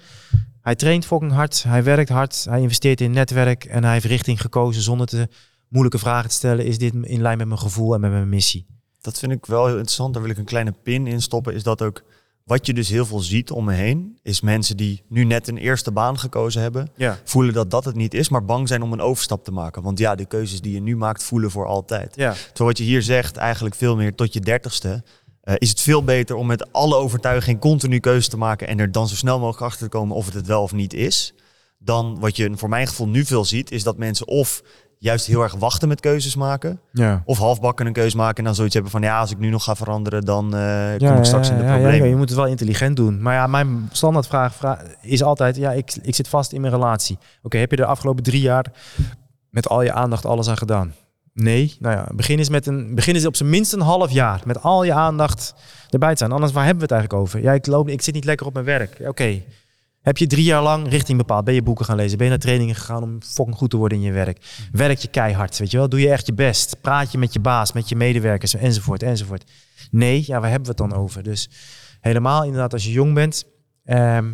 Hij 0.60 0.74
traint 0.74 1.06
fucking 1.06 1.32
hard, 1.32 1.62
hij 1.62 1.82
werkt 1.82 2.08
hard, 2.08 2.44
hij 2.44 2.60
investeert 2.60 3.00
in 3.00 3.10
netwerk 3.10 3.64
en 3.64 3.84
hij 3.84 3.92
heeft 3.92 4.04
richting 4.04 4.40
gekozen 4.40 4.82
zonder 4.82 5.06
te 5.06 5.28
moeilijke 5.68 5.98
vragen 5.98 6.28
te 6.28 6.34
stellen. 6.34 6.64
Is 6.64 6.78
dit 6.78 6.94
in 6.94 7.22
lijn 7.22 7.38
met 7.38 7.46
mijn 7.46 7.60
gevoel 7.60 7.94
en 7.94 8.00
met 8.00 8.10
mijn 8.10 8.28
missie? 8.28 8.66
Dat 9.00 9.18
vind 9.18 9.32
ik 9.32 9.46
wel 9.46 9.64
heel 9.64 9.74
interessant. 9.74 10.12
Daar 10.14 10.22
wil 10.22 10.32
ik 10.32 10.38
een 10.38 10.44
kleine 10.44 10.74
pin 10.82 11.06
in 11.06 11.22
stoppen. 11.22 11.54
Is 11.54 11.62
dat 11.62 11.82
ook 11.82 12.02
wat 12.48 12.66
je 12.66 12.74
dus 12.74 12.88
heel 12.88 13.06
veel 13.06 13.20
ziet 13.20 13.50
om 13.50 13.64
me 13.64 13.72
heen. 13.72 14.18
Is 14.22 14.40
mensen 14.40 14.76
die 14.76 15.02
nu 15.08 15.24
net 15.24 15.48
een 15.48 15.56
eerste 15.56 15.90
baan 15.90 16.18
gekozen 16.18 16.62
hebben. 16.62 16.90
Ja. 16.96 17.18
Voelen 17.24 17.54
dat 17.54 17.70
dat 17.70 17.84
het 17.84 17.94
niet 17.94 18.14
is. 18.14 18.28
Maar 18.28 18.44
bang 18.44 18.68
zijn 18.68 18.82
om 18.82 18.92
een 18.92 19.00
overstap 19.00 19.44
te 19.44 19.50
maken. 19.52 19.82
Want 19.82 19.98
ja, 19.98 20.14
de 20.14 20.24
keuzes 20.26 20.60
die 20.60 20.72
je 20.74 20.80
nu 20.80 20.96
maakt 20.96 21.22
voelen 21.22 21.50
voor 21.50 21.66
altijd. 21.66 22.16
Ja. 22.16 22.32
Terwijl 22.32 22.68
wat 22.68 22.78
je 22.78 22.84
hier 22.84 23.02
zegt 23.02 23.36
eigenlijk 23.36 23.74
veel 23.74 23.96
meer 23.96 24.14
tot 24.14 24.32
je 24.32 24.40
dertigste. 24.40 25.02
eh, 25.40 25.54
is 25.58 25.68
het 25.68 25.80
veel 25.80 26.04
beter 26.04 26.36
om 26.36 26.46
met 26.46 26.72
alle 26.72 26.96
overtuiging 26.96 27.60
continu 27.60 27.98
keuzes 27.98 28.28
te 28.28 28.36
maken. 28.36 28.68
En 28.68 28.78
er 28.78 28.92
dan 28.92 29.08
zo 29.08 29.14
snel 29.14 29.38
mogelijk 29.38 29.62
achter 29.62 29.88
te 29.88 29.96
komen 29.96 30.16
of 30.16 30.24
het 30.24 30.34
het 30.34 30.46
wel 30.46 30.62
of 30.62 30.72
niet 30.72 30.94
is. 30.94 31.34
Dan 31.78 32.18
wat 32.20 32.36
je 32.36 32.50
voor 32.56 32.68
mijn 32.68 32.86
gevoel 32.86 33.08
nu 33.08 33.24
veel 33.24 33.44
ziet. 33.44 33.70
Is 33.70 33.82
dat 33.82 33.96
mensen 33.98 34.26
of 34.26 34.62
juist 34.98 35.26
heel 35.26 35.42
erg 35.42 35.54
wachten 35.54 35.88
met 35.88 36.00
keuzes 36.00 36.36
maken. 36.36 36.80
Ja. 36.92 37.22
Of 37.24 37.38
halfbakken 37.38 37.86
een 37.86 37.92
keus 37.92 38.14
maken 38.14 38.36
en 38.36 38.44
dan 38.44 38.54
zoiets 38.54 38.74
hebben 38.74 38.92
van 38.92 39.02
ja, 39.02 39.20
als 39.20 39.30
ik 39.30 39.38
nu 39.38 39.50
nog 39.50 39.64
ga 39.64 39.74
veranderen, 39.76 40.24
dan 40.24 40.56
eh, 40.56 40.96
kom 40.96 41.16
ik 41.16 41.24
straks 41.24 41.48
in 41.50 41.56
de 41.58 41.64
problemen. 41.64 41.96
ja, 41.96 42.04
je 42.04 42.16
moet 42.16 42.28
het 42.28 42.38
wel 42.38 42.46
intelligent 42.46 42.96
doen. 42.96 43.22
Maar 43.22 43.34
ja, 43.34 43.46
mijn 43.46 43.88
standaardvraag 43.92 44.54
vra- 44.54 44.82
is 45.02 45.22
altijd: 45.22 45.56
ja, 45.56 45.72
ik, 45.72 45.94
ik 46.02 46.14
zit 46.14 46.28
vast 46.28 46.52
in 46.52 46.60
mijn 46.60 46.72
relatie. 46.72 47.18
Oké, 47.42 47.58
heb 47.58 47.70
je 47.70 47.76
de 47.76 47.84
afgelopen 47.84 48.22
drie 48.22 48.40
jaar 48.40 48.66
met 49.50 49.68
al 49.68 49.82
je 49.82 49.92
aandacht 49.92 50.26
alles 50.26 50.48
aan 50.48 50.56
gedaan? 50.58 50.94
Nee. 51.32 51.76
Nou 51.80 51.94
ja, 51.96 52.06
begin 52.14 52.38
is 52.38 52.48
met 52.48 52.66
een 52.66 52.94
begin 52.94 53.14
is 53.14 53.26
op 53.26 53.36
zijn 53.36 53.50
minst 53.50 53.72
een 53.72 53.80
half 53.80 54.10
jaar 54.10 54.40
met 54.44 54.62
al 54.62 54.84
je 54.84 54.92
aandacht 54.92 55.54
erbij 55.90 56.10
te 56.12 56.16
zijn. 56.18 56.32
Anders 56.32 56.52
waar 56.52 56.64
hebben 56.64 56.88
we 56.88 56.94
het 56.94 57.00
eigenlijk 57.02 57.22
over? 57.22 57.42
Ja, 57.42 57.52
ik 57.52 57.66
loop, 57.66 57.88
ik 57.88 58.02
zit 58.02 58.14
niet 58.14 58.24
lekker 58.24 58.46
op 58.46 58.52
mijn 58.52 58.64
werk. 58.64 58.96
Oké. 59.06 59.42
Heb 60.00 60.16
je 60.16 60.26
drie 60.26 60.44
jaar 60.44 60.62
lang 60.62 60.88
richting 60.88 61.18
bepaald? 61.18 61.44
Ben 61.44 61.54
je 61.54 61.62
boeken 61.62 61.84
gaan 61.84 61.96
lezen? 61.96 62.16
Ben 62.16 62.26
je 62.26 62.32
naar 62.32 62.42
trainingen 62.42 62.74
gegaan 62.74 63.02
om 63.02 63.22
fucking 63.22 63.56
goed 63.56 63.70
te 63.70 63.76
worden 63.76 63.98
in 63.98 64.04
je 64.04 64.12
werk? 64.12 64.66
Werk 64.72 64.98
je 64.98 65.08
keihard, 65.08 65.58
weet 65.58 65.70
je 65.70 65.76
wel? 65.76 65.88
Doe 65.88 66.00
je 66.00 66.10
echt 66.10 66.26
je 66.26 66.32
best? 66.34 66.80
Praat 66.80 67.12
je 67.12 67.18
met 67.18 67.32
je 67.32 67.40
baas, 67.40 67.72
met 67.72 67.88
je 67.88 67.96
medewerkers, 67.96 68.54
enzovoort, 68.54 69.02
enzovoort. 69.02 69.50
Nee, 69.90 70.24
ja, 70.26 70.40
waar 70.40 70.50
hebben 70.50 70.74
we 70.74 70.82
het 70.82 70.90
dan 70.90 71.00
over? 71.00 71.22
Dus 71.22 71.50
helemaal 72.00 72.44
inderdaad 72.44 72.72
als 72.72 72.84
je 72.84 72.90
jong 72.90 73.14
bent. 73.14 73.44
ehm, 73.84 74.32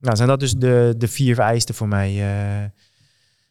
nou, 0.00 0.16
zijn 0.16 0.28
dat 0.28 0.40
dus 0.40 0.54
de, 0.54 0.94
de 0.98 1.08
vier 1.08 1.34
vereisten 1.34 1.74
voor 1.74 1.88
mij. 1.88 2.10
eh 2.10 2.64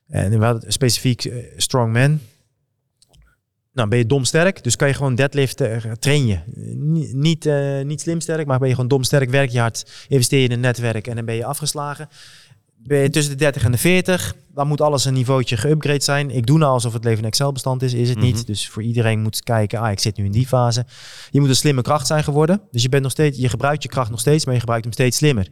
en 0.07 0.63
specifiek 0.67 1.25
eh, 1.25 1.43
strong 1.57 1.93
man. 1.93 2.19
Nou, 3.77 3.89
ben 3.89 3.97
je 3.97 4.05
domsterk, 4.05 4.63
dus 4.63 4.75
kan 4.75 4.87
je 4.87 4.93
gewoon 4.93 5.15
deadliften, 5.15 5.83
eh, 5.83 5.91
train 5.91 6.27
je. 6.27 6.37
Ni- 6.75 7.09
niet, 7.13 7.45
eh, 7.45 7.81
niet 7.81 8.01
slim 8.01 8.21
sterk, 8.21 8.47
maar 8.47 8.59
ben 8.59 8.67
je 8.67 8.73
gewoon 8.73 8.89
domsterk, 8.89 9.29
werk 9.29 9.49
je 9.49 9.59
hard, 9.59 10.05
investeer 10.07 10.39
je 10.39 10.45
in 10.45 10.51
een 10.51 10.59
netwerk 10.59 11.07
en 11.07 11.15
dan 11.15 11.25
ben 11.25 11.35
je 11.35 11.45
afgeslagen. 11.45 12.09
ben 12.83 12.99
je 12.99 13.09
tussen 13.09 13.31
de 13.31 13.37
30 13.39 13.63
en 13.63 13.71
de 13.71 13.77
40, 13.77 14.35
dan 14.53 14.67
moet 14.67 14.81
alles 14.81 15.05
een 15.05 15.13
niveautje 15.13 15.57
geüpgrade 15.57 15.95
zijn. 16.03 16.31
Ik 16.31 16.45
doe 16.45 16.57
nou 16.57 16.71
alsof 16.71 16.93
het 16.93 17.03
leven 17.03 17.19
een 17.19 17.25
Excel-bestand 17.29 17.81
is, 17.81 17.93
is 17.93 18.09
het 18.09 18.17
Mhm. 18.17 18.25
niet. 18.27 18.47
Dus 18.47 18.69
voor 18.69 18.83
iedereen 18.83 19.19
moet 19.21 19.43
kijken, 19.43 19.79
ah, 19.79 19.91
ik 19.91 19.99
zit 19.99 20.17
nu 20.17 20.25
in 20.25 20.31
die 20.31 20.47
fase. 20.47 20.85
Je 21.31 21.39
moet 21.39 21.49
een 21.49 21.55
slimme 21.55 21.81
kracht 21.81 22.07
zijn 22.07 22.23
geworden. 22.23 22.61
Dus 22.71 22.81
je, 22.81 22.89
bent 22.89 23.03
nog 23.03 23.11
steeds, 23.11 23.37
je 23.37 23.49
gebruikt 23.49 23.83
je 23.83 23.89
kracht 23.89 24.09
nog 24.09 24.19
steeds, 24.19 24.45
maar 24.45 24.53
je 24.53 24.59
gebruikt 24.59 24.83
hem 24.85 24.93
steeds 24.93 25.17
slimmer. 25.17 25.47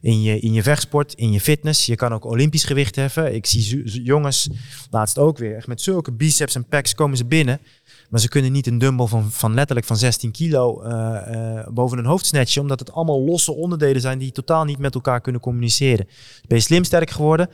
In 0.00 0.22
je, 0.22 0.38
in 0.38 0.52
je 0.52 0.62
vechtsport, 0.62 1.14
in 1.14 1.32
je 1.32 1.40
fitness. 1.40 1.86
Je 1.86 1.96
kan 1.96 2.12
ook 2.12 2.24
olympisch 2.24 2.64
gewicht 2.64 2.96
heffen. 2.96 3.34
Ik 3.34 3.46
zie 3.46 4.02
jongens, 4.02 4.48
laatst 4.90 5.18
ook 5.18 5.38
weer, 5.38 5.56
echt 5.56 5.66
met 5.66 5.80
zulke 5.80 6.12
biceps 6.12 6.54
en 6.54 6.64
pecs 6.64 6.94
komen 6.94 7.16
ze 7.16 7.24
binnen. 7.24 7.60
Maar 8.08 8.20
ze 8.20 8.28
kunnen 8.28 8.52
niet 8.52 8.66
een 8.66 8.78
dumbbell 8.78 9.06
van, 9.06 9.30
van 9.30 9.54
letterlijk 9.54 9.86
van 9.86 9.96
16 9.96 10.30
kilo 10.30 10.82
eh, 10.82 11.58
eh, 11.58 11.66
boven 11.68 11.96
hun 11.96 12.06
hoofd 12.06 12.26
snatchen. 12.26 12.62
Omdat 12.62 12.78
het 12.78 12.92
allemaal 12.92 13.24
losse 13.24 13.52
onderdelen 13.52 14.00
zijn 14.00 14.18
die 14.18 14.32
totaal 14.32 14.64
niet 14.64 14.78
met 14.78 14.94
elkaar 14.94 15.20
kunnen 15.20 15.40
communiceren. 15.40 16.08
Ben 16.46 16.58
je 16.58 16.64
slim 16.64 16.84
sterk 16.84 17.10
geworden? 17.10 17.48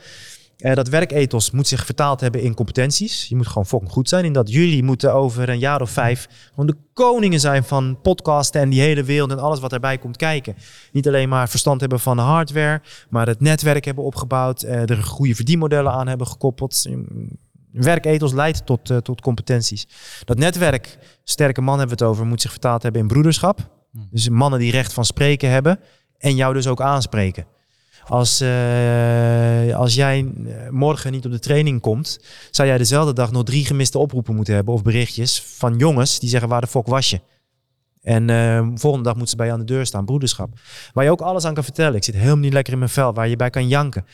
Eh, 0.57 0.73
dat 0.73 0.87
werkethos 0.87 1.51
moet 1.51 1.67
zich 1.67 1.85
vertaald 1.85 2.21
hebben 2.21 2.41
in 2.41 2.53
competenties. 2.53 3.27
Je 3.27 3.35
moet 3.35 3.47
gewoon 3.47 3.65
fucking 3.65 3.91
goed 3.91 4.09
zijn 4.09 4.25
in 4.25 4.33
dat. 4.33 4.51
Jullie 4.51 4.83
moeten 4.83 5.13
over 5.13 5.49
een 5.49 5.59
jaar 5.59 5.81
of 5.81 5.89
vijf 5.89 6.27
gewoon 6.49 6.65
de 6.65 6.77
koningen 6.93 7.39
zijn 7.39 7.63
van 7.63 8.01
podcasten 8.01 8.61
en 8.61 8.69
die 8.69 8.81
hele 8.81 9.03
wereld 9.03 9.31
en 9.31 9.39
alles 9.39 9.59
wat 9.59 9.73
erbij 9.73 9.97
komt 9.97 10.17
kijken. 10.17 10.55
Niet 10.91 11.07
alleen 11.07 11.29
maar 11.29 11.49
verstand 11.49 11.79
hebben 11.79 11.99
van 11.99 12.17
de 12.17 12.23
hardware, 12.23 12.81
maar 13.09 13.27
het 13.27 13.41
netwerk 13.41 13.85
hebben 13.85 14.03
opgebouwd, 14.03 14.61
eh, 14.61 14.89
er 14.89 15.03
goede 15.03 15.35
verdienmodellen 15.35 15.91
aan 15.91 16.07
hebben 16.07 16.27
gekoppeld. 16.27 16.85
Werkethos 17.71 18.33
leidt 18.33 18.65
tot, 18.65 18.89
eh, 18.89 18.97
tot 18.97 19.21
competenties. 19.21 19.87
Dat 20.25 20.37
netwerk, 20.37 20.97
sterke 21.23 21.61
man 21.61 21.79
hebben 21.79 21.97
we 21.97 22.03
het 22.03 22.13
over, 22.13 22.25
moet 22.25 22.41
zich 22.41 22.51
vertaald 22.51 22.83
hebben 22.83 23.01
in 23.01 23.07
broederschap. 23.07 23.69
Dus 24.11 24.29
mannen 24.29 24.59
die 24.59 24.71
recht 24.71 24.93
van 24.93 25.05
spreken 25.05 25.49
hebben 25.49 25.79
en 26.17 26.35
jou 26.35 26.53
dus 26.53 26.67
ook 26.67 26.81
aanspreken. 26.81 27.45
Als, 28.07 28.41
eh, 28.41 29.75
als 29.75 29.93
jij 29.95 30.19
eh, 30.19 30.69
morgen 30.69 31.11
niet 31.11 31.25
op 31.25 31.31
de 31.31 31.39
training 31.39 31.81
komt, 31.81 32.19
zou 32.51 32.67
jij 32.67 32.77
dezelfde 32.77 33.13
dag 33.13 33.31
nog 33.31 33.43
drie 33.43 33.65
gemiste 33.65 33.97
oproepen 33.97 34.35
moeten 34.35 34.53
hebben 34.53 34.73
of 34.73 34.81
berichtjes 34.81 35.41
van 35.41 35.77
jongens 35.77 36.19
die 36.19 36.29
zeggen 36.29 36.49
waar 36.49 36.61
de 36.61 36.67
fok 36.67 36.87
was 36.87 37.09
je. 37.09 37.19
En 38.01 38.29
eh, 38.29 38.67
volgende 38.75 39.05
dag 39.05 39.13
moeten 39.13 39.31
ze 39.31 39.35
bij 39.35 39.45
je 39.45 39.51
aan 39.51 39.59
de 39.59 39.65
deur 39.65 39.85
staan, 39.85 40.05
broederschap. 40.05 40.49
Waar 40.93 41.03
je 41.03 41.11
ook 41.11 41.21
alles 41.21 41.45
aan 41.45 41.53
kan 41.53 41.63
vertellen. 41.63 41.95
Ik 41.95 42.03
zit 42.03 42.15
helemaal 42.15 42.37
niet 42.37 42.53
lekker 42.53 42.73
in 42.73 42.79
mijn 42.79 42.91
vel, 42.91 43.13
waar 43.13 43.27
je 43.27 43.35
bij 43.35 43.49
kan 43.49 43.67
janken. 43.67 44.05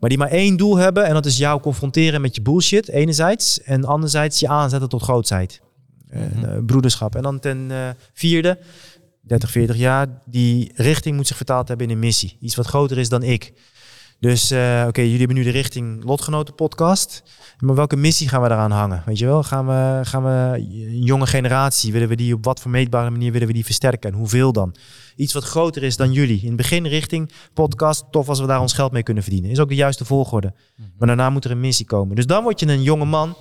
Maar 0.00 0.08
die 0.08 0.18
maar 0.18 0.30
één 0.30 0.56
doel 0.56 0.76
hebben 0.76 1.04
en 1.06 1.14
dat 1.14 1.26
is 1.26 1.36
jou 1.36 1.60
confronteren 1.60 2.20
met 2.20 2.34
je 2.34 2.42
bullshit, 2.42 2.88
enerzijds. 2.88 3.62
En 3.62 3.84
anderzijds 3.84 4.40
je 4.40 4.48
aanzetten 4.48 4.88
tot 4.88 5.02
grootheid. 5.02 5.60
Eh, 6.08 6.20
broederschap. 6.66 7.14
En 7.14 7.22
dan 7.22 7.38
ten 7.38 7.70
vierde, 8.12 8.58
30, 9.28 9.50
40 9.50 9.76
jaar, 9.76 10.06
die 10.26 10.72
richting 10.74 11.16
moet 11.16 11.26
zich 11.26 11.36
vertaald 11.36 11.68
hebben 11.68 11.86
in 11.86 11.92
een 11.92 11.98
missie. 11.98 12.36
Iets 12.40 12.54
wat 12.54 12.66
groter 12.66 12.98
is 12.98 13.08
dan 13.08 13.22
ik. 13.22 13.52
Dus 14.20 14.50
eh, 14.50 14.84
oké, 14.88 15.00
jullie 15.00 15.18
hebben 15.18 15.36
nu 15.36 15.42
de 15.42 15.50
richting 15.50 16.04
Lotgenoten 16.04 16.54
podcast. 16.54 17.22
Maar 17.58 17.74
welke 17.74 17.96
missie 17.96 18.28
gaan 18.28 18.42
we 18.42 18.48
daaraan 18.48 18.70
hangen? 18.70 19.02
Weet 19.06 19.18
je 19.18 19.26
wel, 19.26 19.42
gaan 19.42 19.66
we, 19.66 20.00
gaan 20.04 20.24
we 20.24 20.58
een 20.58 21.02
jonge 21.02 21.26
generatie, 21.26 21.92
willen 21.92 22.08
we 22.08 22.16
die 22.16 22.34
op 22.34 22.44
wat 22.44 22.60
voor 22.60 22.70
meetbare 22.70 23.10
manier 23.10 23.32
willen 23.32 23.46
we 23.46 23.52
die 23.52 23.64
versterken? 23.64 24.10
En 24.10 24.16
hoeveel 24.16 24.52
dan? 24.52 24.74
Iets 25.16 25.32
wat 25.32 25.44
groter 25.44 25.82
is 25.82 25.96
dan 25.96 26.12
jullie. 26.12 26.40
In 26.40 26.46
het 26.46 26.56
begin 26.56 26.86
richting 26.86 27.32
podcast, 27.54 28.04
tof 28.10 28.28
als 28.28 28.40
we 28.40 28.46
daar 28.46 28.60
ons 28.60 28.72
geld 28.72 28.92
mee 28.92 29.02
kunnen 29.02 29.22
verdienen. 29.22 29.50
Is 29.50 29.58
ook 29.58 29.68
de 29.68 29.74
juiste 29.74 30.04
volgorde. 30.04 30.54
Maar 30.98 31.06
daarna 31.08 31.30
moet 31.30 31.44
er 31.44 31.50
een 31.50 31.60
missie 31.60 31.86
komen. 31.86 32.16
Dus 32.16 32.26
dan 32.26 32.42
word 32.42 32.60
je 32.60 32.66
een 32.66 32.82
jonge 32.82 33.04
man, 33.04 33.36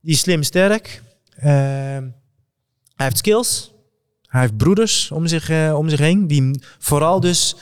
die 0.00 0.12
is 0.12 0.20
slim 0.20 0.42
sterk. 0.42 1.02
Eh, 1.36 1.50
hij 2.94 3.06
heeft 3.06 3.18
skills. 3.18 3.73
Hij 4.34 4.42
heeft 4.42 4.56
broeders 4.56 5.10
om 5.10 5.26
zich, 5.26 5.48
eh, 5.50 5.74
om 5.76 5.88
zich 5.88 5.98
heen, 5.98 6.26
die 6.26 6.62
vooral 6.78 7.20
dus 7.20 7.56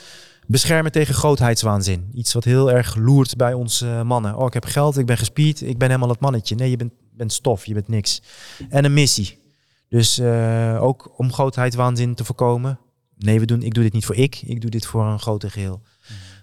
beschermen 0.47 0.91
tegen 0.91 1.13
grootheidswaanzin. 1.13 2.09
Iets 2.13 2.33
wat 2.33 2.43
heel 2.43 2.71
erg 2.71 2.95
loert 2.95 3.35
bij 3.35 3.53
ons 3.53 3.81
eh, 3.81 4.01
mannen. 4.01 4.35
Oh, 4.35 4.45
ik 4.45 4.53
heb 4.53 4.65
geld, 4.65 4.97
ik 4.97 5.05
ben 5.05 5.17
gespierd, 5.17 5.61
ik 5.61 5.77
ben 5.77 5.87
helemaal 5.87 6.09
het 6.09 6.19
mannetje. 6.19 6.55
Nee, 6.55 6.69
je 6.69 6.77
bent, 6.77 6.91
bent 7.11 7.33
stof, 7.33 7.65
je 7.65 7.73
bent 7.73 7.87
niks. 7.87 8.21
En 8.69 8.85
een 8.85 8.93
missie. 8.93 9.39
Dus 9.89 10.17
eh, 10.17 10.77
ook 10.81 11.13
om 11.17 11.33
grootheidswaanzin 11.33 12.15
te 12.15 12.23
voorkomen. 12.23 12.79
Nee, 13.17 13.39
we 13.39 13.45
doen, 13.45 13.61
ik 13.61 13.73
doe 13.73 13.83
dit 13.83 13.93
niet 13.93 14.05
voor 14.05 14.15
ik, 14.15 14.41
ik 14.45 14.61
doe 14.61 14.69
dit 14.69 14.85
voor 14.85 15.05
een 15.05 15.19
groter 15.19 15.51
geheel. 15.51 15.81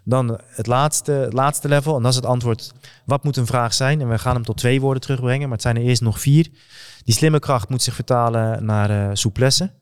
Dan 0.05 0.41
het 0.47 0.67
laatste, 0.67 1.29
laatste 1.31 1.69
level, 1.69 1.97
en 1.97 2.03
dat 2.03 2.11
is 2.11 2.17
het 2.17 2.27
antwoord. 2.27 2.73
Wat 3.05 3.25
moet 3.25 3.37
een 3.37 3.47
vraag 3.47 3.75
zijn? 3.75 4.01
En 4.01 4.09
we 4.09 4.19
gaan 4.19 4.35
hem 4.35 4.45
tot 4.45 4.57
twee 4.57 4.81
woorden 4.81 5.03
terugbrengen, 5.03 5.43
maar 5.43 5.57
het 5.57 5.63
zijn 5.63 5.77
er 5.77 5.83
eerst 5.83 6.03
nog 6.03 6.21
vier. 6.21 6.49
Die 7.05 7.15
slimme 7.15 7.39
kracht 7.39 7.69
moet 7.69 7.83
zich 7.83 7.95
vertalen 7.95 8.65
naar 8.65 8.91
eh 8.91 9.11
souplesse. 9.13 9.79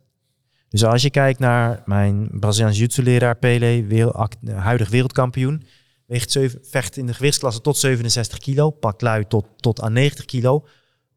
Dus 0.68 0.84
als 0.84 1.02
je 1.02 1.10
kijkt 1.10 1.38
naar 1.38 1.82
mijn 1.84 2.28
Braziliaans 2.32 2.76
jiu-jitsu-leraar 2.76 3.36
Pele, 3.36 3.84
wereld, 3.86 4.14
act- 4.14 4.48
huidig 4.50 4.88
wereldkampioen, 4.88 5.62
weegt 6.06 6.30
zeven, 6.30 6.60
vecht 6.62 6.96
in 6.96 7.06
de 7.06 7.14
gewichtsklasse 7.14 7.60
tot 7.60 7.76
67 7.76 8.38
kilo, 8.38 8.70
pakt 8.70 9.02
lui 9.02 9.24
tot, 9.26 9.46
tot 9.56 9.80
aan 9.80 9.92
90 9.92 10.24
kilo, 10.24 10.66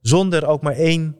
zonder 0.01 0.45
ook 0.45 0.61
maar 0.61 0.73
één 0.75 1.17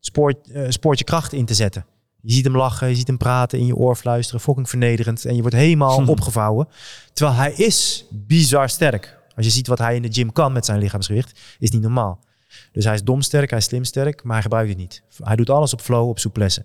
spoort, 0.00 0.50
eh, 0.50 0.64
spoortje 0.68 1.04
kracht 1.04 1.32
in 1.32 1.44
te 1.44 1.54
zetten. 1.54 1.86
Je 2.20 2.32
ziet 2.32 2.44
hem 2.44 2.56
lachen, 2.56 2.88
je 2.88 2.94
ziet 2.94 3.06
hem 3.06 3.16
praten, 3.16 3.58
in 3.58 3.66
je 3.66 3.76
oor 3.76 3.96
fluisteren, 3.96 4.40
fucking 4.40 4.68
vernederend. 4.68 5.24
En 5.24 5.34
je 5.34 5.40
wordt 5.40 5.56
helemaal 5.56 5.96
opgevouwen. 6.08 6.68
Terwijl 7.12 7.36
hij 7.36 7.52
is 7.52 8.06
bizar 8.10 8.68
sterk. 8.68 9.18
Als 9.36 9.44
je 9.46 9.52
ziet 9.52 9.66
wat 9.66 9.78
hij 9.78 9.96
in 9.96 10.02
de 10.02 10.12
gym 10.12 10.32
kan 10.32 10.52
met 10.52 10.64
zijn 10.64 10.78
lichaamsgewicht, 10.78 11.40
is 11.58 11.70
niet 11.70 11.82
normaal. 11.82 12.24
Dus 12.72 12.84
hij 12.84 12.94
is 12.94 13.02
dom 13.02 13.22
sterk, 13.22 13.50
hij 13.50 13.58
is 13.58 13.64
slim 13.64 13.84
sterk, 13.84 14.22
maar 14.22 14.32
hij 14.32 14.42
gebruikt 14.42 14.68
het 14.68 14.78
niet. 14.78 15.02
Hij 15.22 15.36
doet 15.36 15.50
alles 15.50 15.72
op 15.72 15.80
flow, 15.80 16.08
op 16.08 16.18
souplesse. 16.18 16.64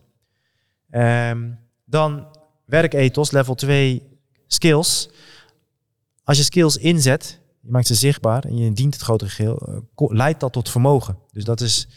Ehm, 0.89 1.51
dan 1.85 2.27
werkethos, 2.65 3.31
level 3.31 3.55
2 3.55 4.03
skills. 4.47 5.09
Als 6.23 6.37
je 6.37 6.43
skills 6.43 6.77
inzet, 6.77 7.39
je 7.61 7.71
maakt 7.71 7.87
ze 7.87 7.95
zichtbaar 7.95 8.43
en 8.43 8.57
je 8.57 8.71
dient 8.71 8.93
het 8.93 9.03
grotere 9.03 9.29
geheel, 9.29 9.57
eh, 9.95 10.07
leidt 10.09 10.39
dat 10.39 10.53
tot 10.53 10.69
vermogen. 10.69 11.17
Dus 11.31 11.43
dat 11.43 11.61
is, 11.61 11.87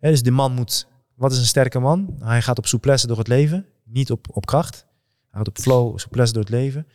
hè, 0.00 0.10
dus 0.10 0.22
de 0.22 0.30
man 0.30 0.52
moet, 0.52 0.86
wat 1.14 1.32
is 1.32 1.38
een 1.38 1.44
sterke 1.44 1.78
man? 1.78 2.16
Hij 2.18 2.42
gaat 2.42 2.58
op 2.58 2.66
souplesse 2.66 3.06
door 3.06 3.18
het 3.18 3.28
leven, 3.28 3.66
niet 3.84 4.10
op, 4.10 4.26
op 4.30 4.46
kracht. 4.46 4.86
Hij 5.30 5.38
gaat 5.38 5.48
op 5.48 5.58
flow, 5.58 5.98
souplesse 5.98 6.32
door 6.32 6.42
het 6.42 6.52
leven. 6.52 6.86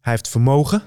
Hij 0.00 0.12
heeft 0.12 0.28
vermogen. 0.28 0.82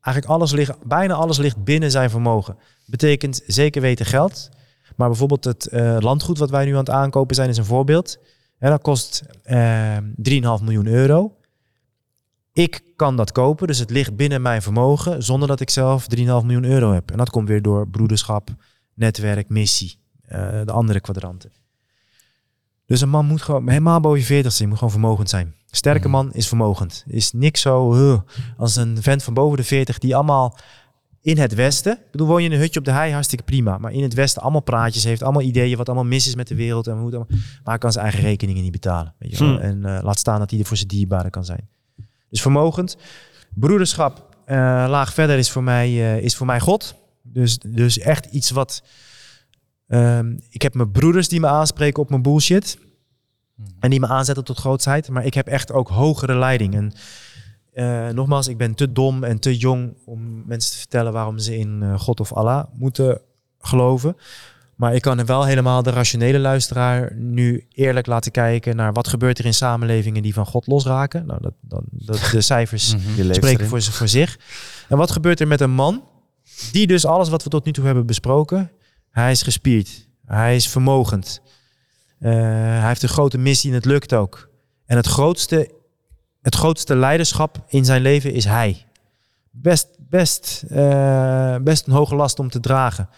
Eigenlijk 0.00 0.34
alles 0.34 0.52
ligt, 0.52 0.84
bijna 0.84 1.14
alles 1.14 1.38
ligt 1.38 1.64
binnen 1.64 1.90
zijn 1.90 2.10
vermogen. 2.10 2.56
Betekent 2.86 3.42
zeker 3.46 3.80
weten 3.80 4.06
geld. 4.06 4.48
Maar 4.96 5.08
bijvoorbeeld 5.08 5.44
het 5.44 5.66
eh, 5.66 5.96
landgoed 6.00 6.38
wat 6.38 6.50
wij 6.50 6.64
nu 6.64 6.72
aan 6.72 6.78
het 6.78 6.90
aankopen 6.90 7.34
zijn 7.34 7.48
is 7.48 7.56
een 7.56 7.64
voorbeeld. 7.64 8.18
En 8.62 8.70
dat 8.70 8.82
kost 8.82 9.22
eh 9.42 9.96
3,5 9.98 10.04
miljoen 10.62 10.86
euro. 10.86 11.36
Ik 12.52 12.82
kan 12.96 13.16
dat 13.16 13.32
kopen, 13.32 13.66
dus 13.66 13.78
het 13.78 13.90
ligt 13.90 14.16
binnen 14.16 14.42
mijn 14.42 14.62
vermogen 14.62 15.22
zonder 15.22 15.48
dat 15.48 15.60
ik 15.60 15.70
zelf 15.70 16.06
3,5 16.16 16.22
miljoen 16.24 16.64
euro 16.64 16.92
heb. 16.92 17.10
En 17.10 17.18
dat 17.18 17.30
komt 17.30 17.48
weer 17.48 17.62
door 17.62 17.88
broederschap, 17.88 18.48
netwerk, 18.94 19.48
missie, 19.48 19.98
eh, 20.22 20.60
de 20.64 20.72
andere 20.72 21.00
kwadranten. 21.00 21.52
Dus 22.86 23.00
een 23.00 23.08
man 23.08 23.26
moet 23.26 23.42
gewoon 23.42 23.68
helemaal 23.68 24.00
boven 24.00 24.18
je 24.18 24.24
40 24.24 24.52
zijn, 24.52 24.68
moet 24.68 24.78
gewoon 24.78 24.92
vermogend 24.92 25.30
zijn. 25.30 25.54
Sterke 25.70 26.08
man 26.08 26.32
is 26.32 26.48
vermogend. 26.48 27.04
Is 27.06 27.32
niks 27.32 27.60
zo 27.60 28.24
als 28.56 28.76
een 28.76 29.02
vent 29.02 29.22
van 29.22 29.34
boven 29.34 29.56
de 29.56 29.64
40 29.64 29.98
die 29.98 30.14
allemaal 30.14 30.58
in 31.22 31.38
het 31.38 31.54
westen. 31.54 31.92
Ik 31.92 32.10
bedoel, 32.10 32.26
woon 32.26 32.42
je 32.42 32.48
in 32.48 32.54
een 32.54 32.60
hutje 32.60 32.78
op 32.78 32.84
de 32.84 32.90
hei, 32.90 33.12
hartstikke 33.12 33.44
prima. 33.44 33.78
Maar 33.78 33.92
in 33.92 34.02
het 34.02 34.14
westen 34.14 34.42
allemaal 34.42 34.60
praatjes 34.60 35.04
heeft, 35.04 35.22
allemaal 35.22 35.42
ideeën 35.42 35.76
wat 35.76 35.86
allemaal 35.86 36.06
mis 36.06 36.26
is 36.26 36.34
met 36.34 36.48
de 36.48 36.54
wereld. 36.54 36.86
En 36.86 36.96
hoe 36.96 37.06
het 37.06 37.14
allemaal, 37.14 37.38
maar 37.64 37.78
kan 37.78 37.92
zijn 37.92 38.04
eigen 38.04 38.22
rekeningen 38.22 38.62
niet 38.62 38.72
betalen. 38.72 39.14
Weet 39.18 39.38
je 39.38 39.44
wel? 39.44 39.54
Hm. 39.54 39.60
En 39.60 39.84
eh, 39.84 40.02
laat 40.02 40.18
staan 40.18 40.38
dat 40.38 40.50
hij 40.50 40.58
er 40.58 40.66
voor 40.66 40.76
zijn 40.76 40.88
dierbaren 40.88 41.30
kan 41.30 41.44
zijn. 41.44 41.68
Dus 42.28 42.40
vermogend. 42.40 42.96
Broederschap, 43.54 44.36
eh, 44.44 44.56
laag 44.88 45.12
verder, 45.12 45.38
is 45.38 45.50
voor 45.50 45.62
mij, 45.62 45.88
eh, 45.88 46.22
is 46.24 46.36
voor 46.36 46.46
mij 46.46 46.60
God. 46.60 46.94
Dus, 47.22 47.58
dus 47.58 47.98
echt 47.98 48.26
iets 48.26 48.50
wat... 48.50 48.82
ehm, 49.88 50.36
ik 50.48 50.62
heb 50.62 50.74
mijn 50.74 50.90
broeders 50.90 51.28
die 51.28 51.40
me 51.40 51.46
aanspreken 51.46 52.02
op 52.02 52.10
mijn 52.10 52.22
bullshit. 52.22 52.78
En 53.80 53.90
die 53.90 54.00
me 54.00 54.06
aanzetten 54.06 54.44
tot 54.44 54.58
grootsheid. 54.58 55.08
Maar 55.08 55.24
ik 55.24 55.34
heb 55.34 55.46
echt 55.46 55.72
ook 55.72 55.88
hogere 55.88 56.36
leiding. 56.36 56.74
En 56.74 56.92
eh, 57.72 58.08
nogmaals, 58.08 58.48
ik 58.48 58.56
ben 58.56 58.74
te 58.74 58.92
dom 58.92 59.24
en 59.24 59.38
te 59.38 59.56
jong 59.56 59.96
om 60.04 60.42
mensen 60.46 60.72
te 60.72 60.78
vertellen 60.78 61.12
waarom 61.12 61.38
ze 61.38 61.58
in 61.58 61.82
eh, 61.82 61.98
God 61.98 62.20
of 62.20 62.32
Allah 62.32 62.64
moeten 62.72 63.20
geloven. 63.60 64.16
Maar 64.76 64.94
ik 64.94 65.02
kan 65.02 65.24
wel 65.26 65.44
helemaal 65.44 65.82
de 65.82 65.90
rationele 65.90 66.38
luisteraar 66.38 67.14
nu 67.16 67.66
eerlijk 67.72 68.06
laten 68.06 68.32
kijken 68.32 68.76
naar 68.76 68.92
wat 68.92 69.08
gebeurt 69.08 69.38
er 69.38 69.44
in 69.44 69.54
samenlevingen 69.54 70.22
die 70.22 70.34
van 70.34 70.46
God 70.46 70.66
losraken. 70.66 71.26
Nou, 71.26 71.40
dat, 71.42 71.52
dat, 71.60 71.82
dat, 71.90 72.28
de 72.32 72.40
cijfers 72.52 72.94
Mhm. 72.94 73.32
Spreken 73.32 73.66
voor 73.66 74.08
zich. 74.08 74.38
En 74.88 74.96
wat 74.96 75.10
gebeurt 75.10 75.40
er 75.40 75.48
met 75.48 75.60
een 75.60 75.70
man 75.70 76.04
die 76.72 76.86
dus 76.86 77.06
alles 77.06 77.28
wat 77.28 77.42
we 77.42 77.50
tot 77.50 77.64
nu 77.64 77.72
toe 77.72 77.84
hebben 77.84 78.06
besproken, 78.06 78.70
hij 79.10 79.30
is 79.30 79.42
gespierd, 79.42 80.08
hij 80.26 80.56
is 80.56 80.68
vermogend, 80.68 81.40
Eh, 82.18 82.30
hij 82.30 82.88
heeft 82.88 83.02
een 83.02 83.08
grote 83.08 83.38
missie 83.38 83.70
en 83.70 83.76
het 83.76 83.84
lukt 83.84 84.14
ook. 84.14 84.48
En 84.86 84.96
het 84.96 85.06
grootste, 85.06 85.70
het 86.42 86.54
grootste 86.54 86.96
leiderschap 86.96 87.64
in 87.68 87.84
zijn 87.84 88.02
leven 88.02 88.32
is 88.32 88.44
hij. 88.44 88.86
Best, 89.50 89.88
best, 89.98 90.64
eh, 90.68 91.56
best 91.56 91.86
een 91.86 91.92
hoge 91.92 92.14
last 92.14 92.38
om 92.38 92.50
te 92.50 92.60
dragen. 92.60 93.08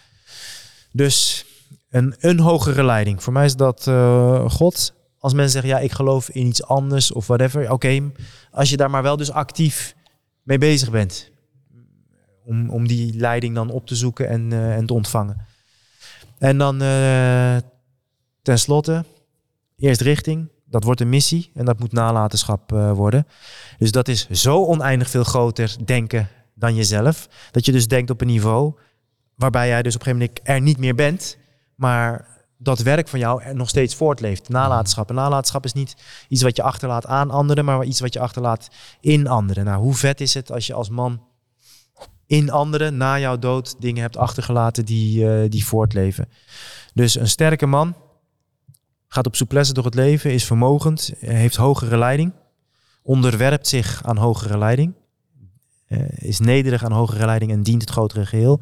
Dus 0.92 1.44
een, 1.90 2.14
een 2.18 2.38
hogere 2.38 2.84
leiding. 2.84 3.22
Voor 3.22 3.32
mij 3.32 3.44
is 3.44 3.56
dat 3.56 3.86
eh, 3.86 4.50
God. 4.50 4.92
Als 5.18 5.32
mensen 5.32 5.52
zeggen, 5.52 5.70
ja, 5.70 5.78
ik 5.78 5.92
geloof 5.92 6.28
in 6.28 6.46
iets 6.46 6.64
anders 6.64 7.12
of 7.12 7.26
whatever. 7.26 7.70
Oké, 7.70 8.10
als 8.50 8.70
je 8.70 8.76
daar 8.76 8.90
maar 8.90 9.02
wel 9.02 9.16
dus 9.16 9.30
actief 9.30 9.94
mee 10.42 10.58
bezig 10.58 10.90
bent. 10.90 11.30
om, 12.44 12.70
om 12.70 12.88
die 12.88 13.16
leiding 13.16 13.54
dan 13.54 13.70
op 13.70 13.86
te 13.86 13.94
zoeken 13.94 14.28
en, 14.28 14.52
eh, 14.52 14.76
en 14.76 14.86
te 14.86 14.94
ontvangen. 14.94 15.46
En 16.38 16.58
dan 16.58 16.82
uh, 16.82 17.56
tenslotte, 18.42 19.04
eerst 19.76 20.00
richting. 20.00 20.48
Dat 20.74 20.84
wordt 20.84 21.00
een 21.00 21.08
missie 21.08 21.50
en 21.54 21.64
dat 21.64 21.78
moet 21.78 21.92
nalatenschap 21.92 22.72
uh, 22.72 22.92
worden. 22.92 23.26
Dus 23.78 23.92
dat 23.92 24.08
is 24.08 24.30
zo 24.30 24.64
oneindig 24.64 25.10
veel 25.10 25.24
groter 25.24 25.76
denken 25.84 26.28
dan 26.54 26.74
jezelf. 26.74 27.28
Dat 27.50 27.64
je 27.66 27.72
dus 27.72 27.88
denkt 27.88 28.10
op 28.10 28.20
een 28.20 28.26
niveau 28.26 28.74
waarbij 29.34 29.68
jij 29.68 29.82
dus 29.82 29.94
op 29.94 30.00
een 30.00 30.06
gegeven 30.06 30.30
moment 30.30 30.48
er 30.48 30.60
niet 30.60 30.78
meer 30.78 30.94
bent. 30.94 31.36
Maar 31.74 32.26
dat 32.58 32.78
werk 32.78 33.08
van 33.08 33.18
jou 33.18 33.42
er 33.42 33.54
nog 33.54 33.68
steeds 33.68 33.94
voortleeft. 33.94 34.48
Nalatenschap. 34.48 35.08
En 35.08 35.14
nalatenschap 35.14 35.64
is 35.64 35.72
niet 35.72 35.96
iets 36.28 36.42
wat 36.42 36.56
je 36.56 36.62
achterlaat 36.62 37.06
aan 37.06 37.30
anderen, 37.30 37.64
maar 37.64 37.84
iets 37.84 38.00
wat 38.00 38.12
je 38.12 38.20
achterlaat 38.20 38.70
in 39.00 39.26
anderen. 39.26 39.64
Nou, 39.64 39.82
hoe 39.82 39.94
vet 39.94 40.20
is 40.20 40.34
het 40.34 40.52
als 40.52 40.66
je 40.66 40.74
als 40.74 40.88
man 40.88 41.22
in 42.26 42.50
anderen 42.50 42.96
na 42.96 43.18
jouw 43.18 43.38
dood 43.38 43.74
dingen 43.78 44.02
hebt 44.02 44.16
achtergelaten 44.16 44.84
die, 44.84 45.24
uh, 45.24 45.50
die 45.50 45.66
voortleven. 45.66 46.28
Dus 46.94 47.14
een 47.14 47.28
sterke 47.28 47.66
man 47.66 47.94
gaat 49.14 49.26
op 49.26 49.36
souplesse 49.36 49.72
door 49.72 49.84
het 49.84 49.94
leven, 49.94 50.32
is 50.32 50.44
vermogend, 50.44 51.12
heeft 51.18 51.56
hogere 51.56 51.98
leiding, 51.98 52.32
onderwerpt 53.02 53.68
zich 53.68 54.02
aan 54.04 54.16
hogere 54.16 54.58
leiding, 54.58 54.94
uh, 55.88 55.98
is 56.14 56.38
nederig 56.38 56.84
aan 56.84 56.92
hogere 56.92 57.26
leiding 57.26 57.50
en 57.50 57.62
dient 57.62 57.80
het 57.80 57.90
grotere 57.90 58.26
geheel. 58.26 58.60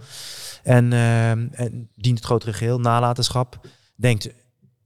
En, 0.63 0.93
uh, 0.93 1.31
en 1.31 1.89
dient 1.95 2.17
het 2.17 2.27
grotere 2.27 2.53
geheel, 2.53 2.79
nalatenschap 2.81 3.67
denkt, 3.97 4.29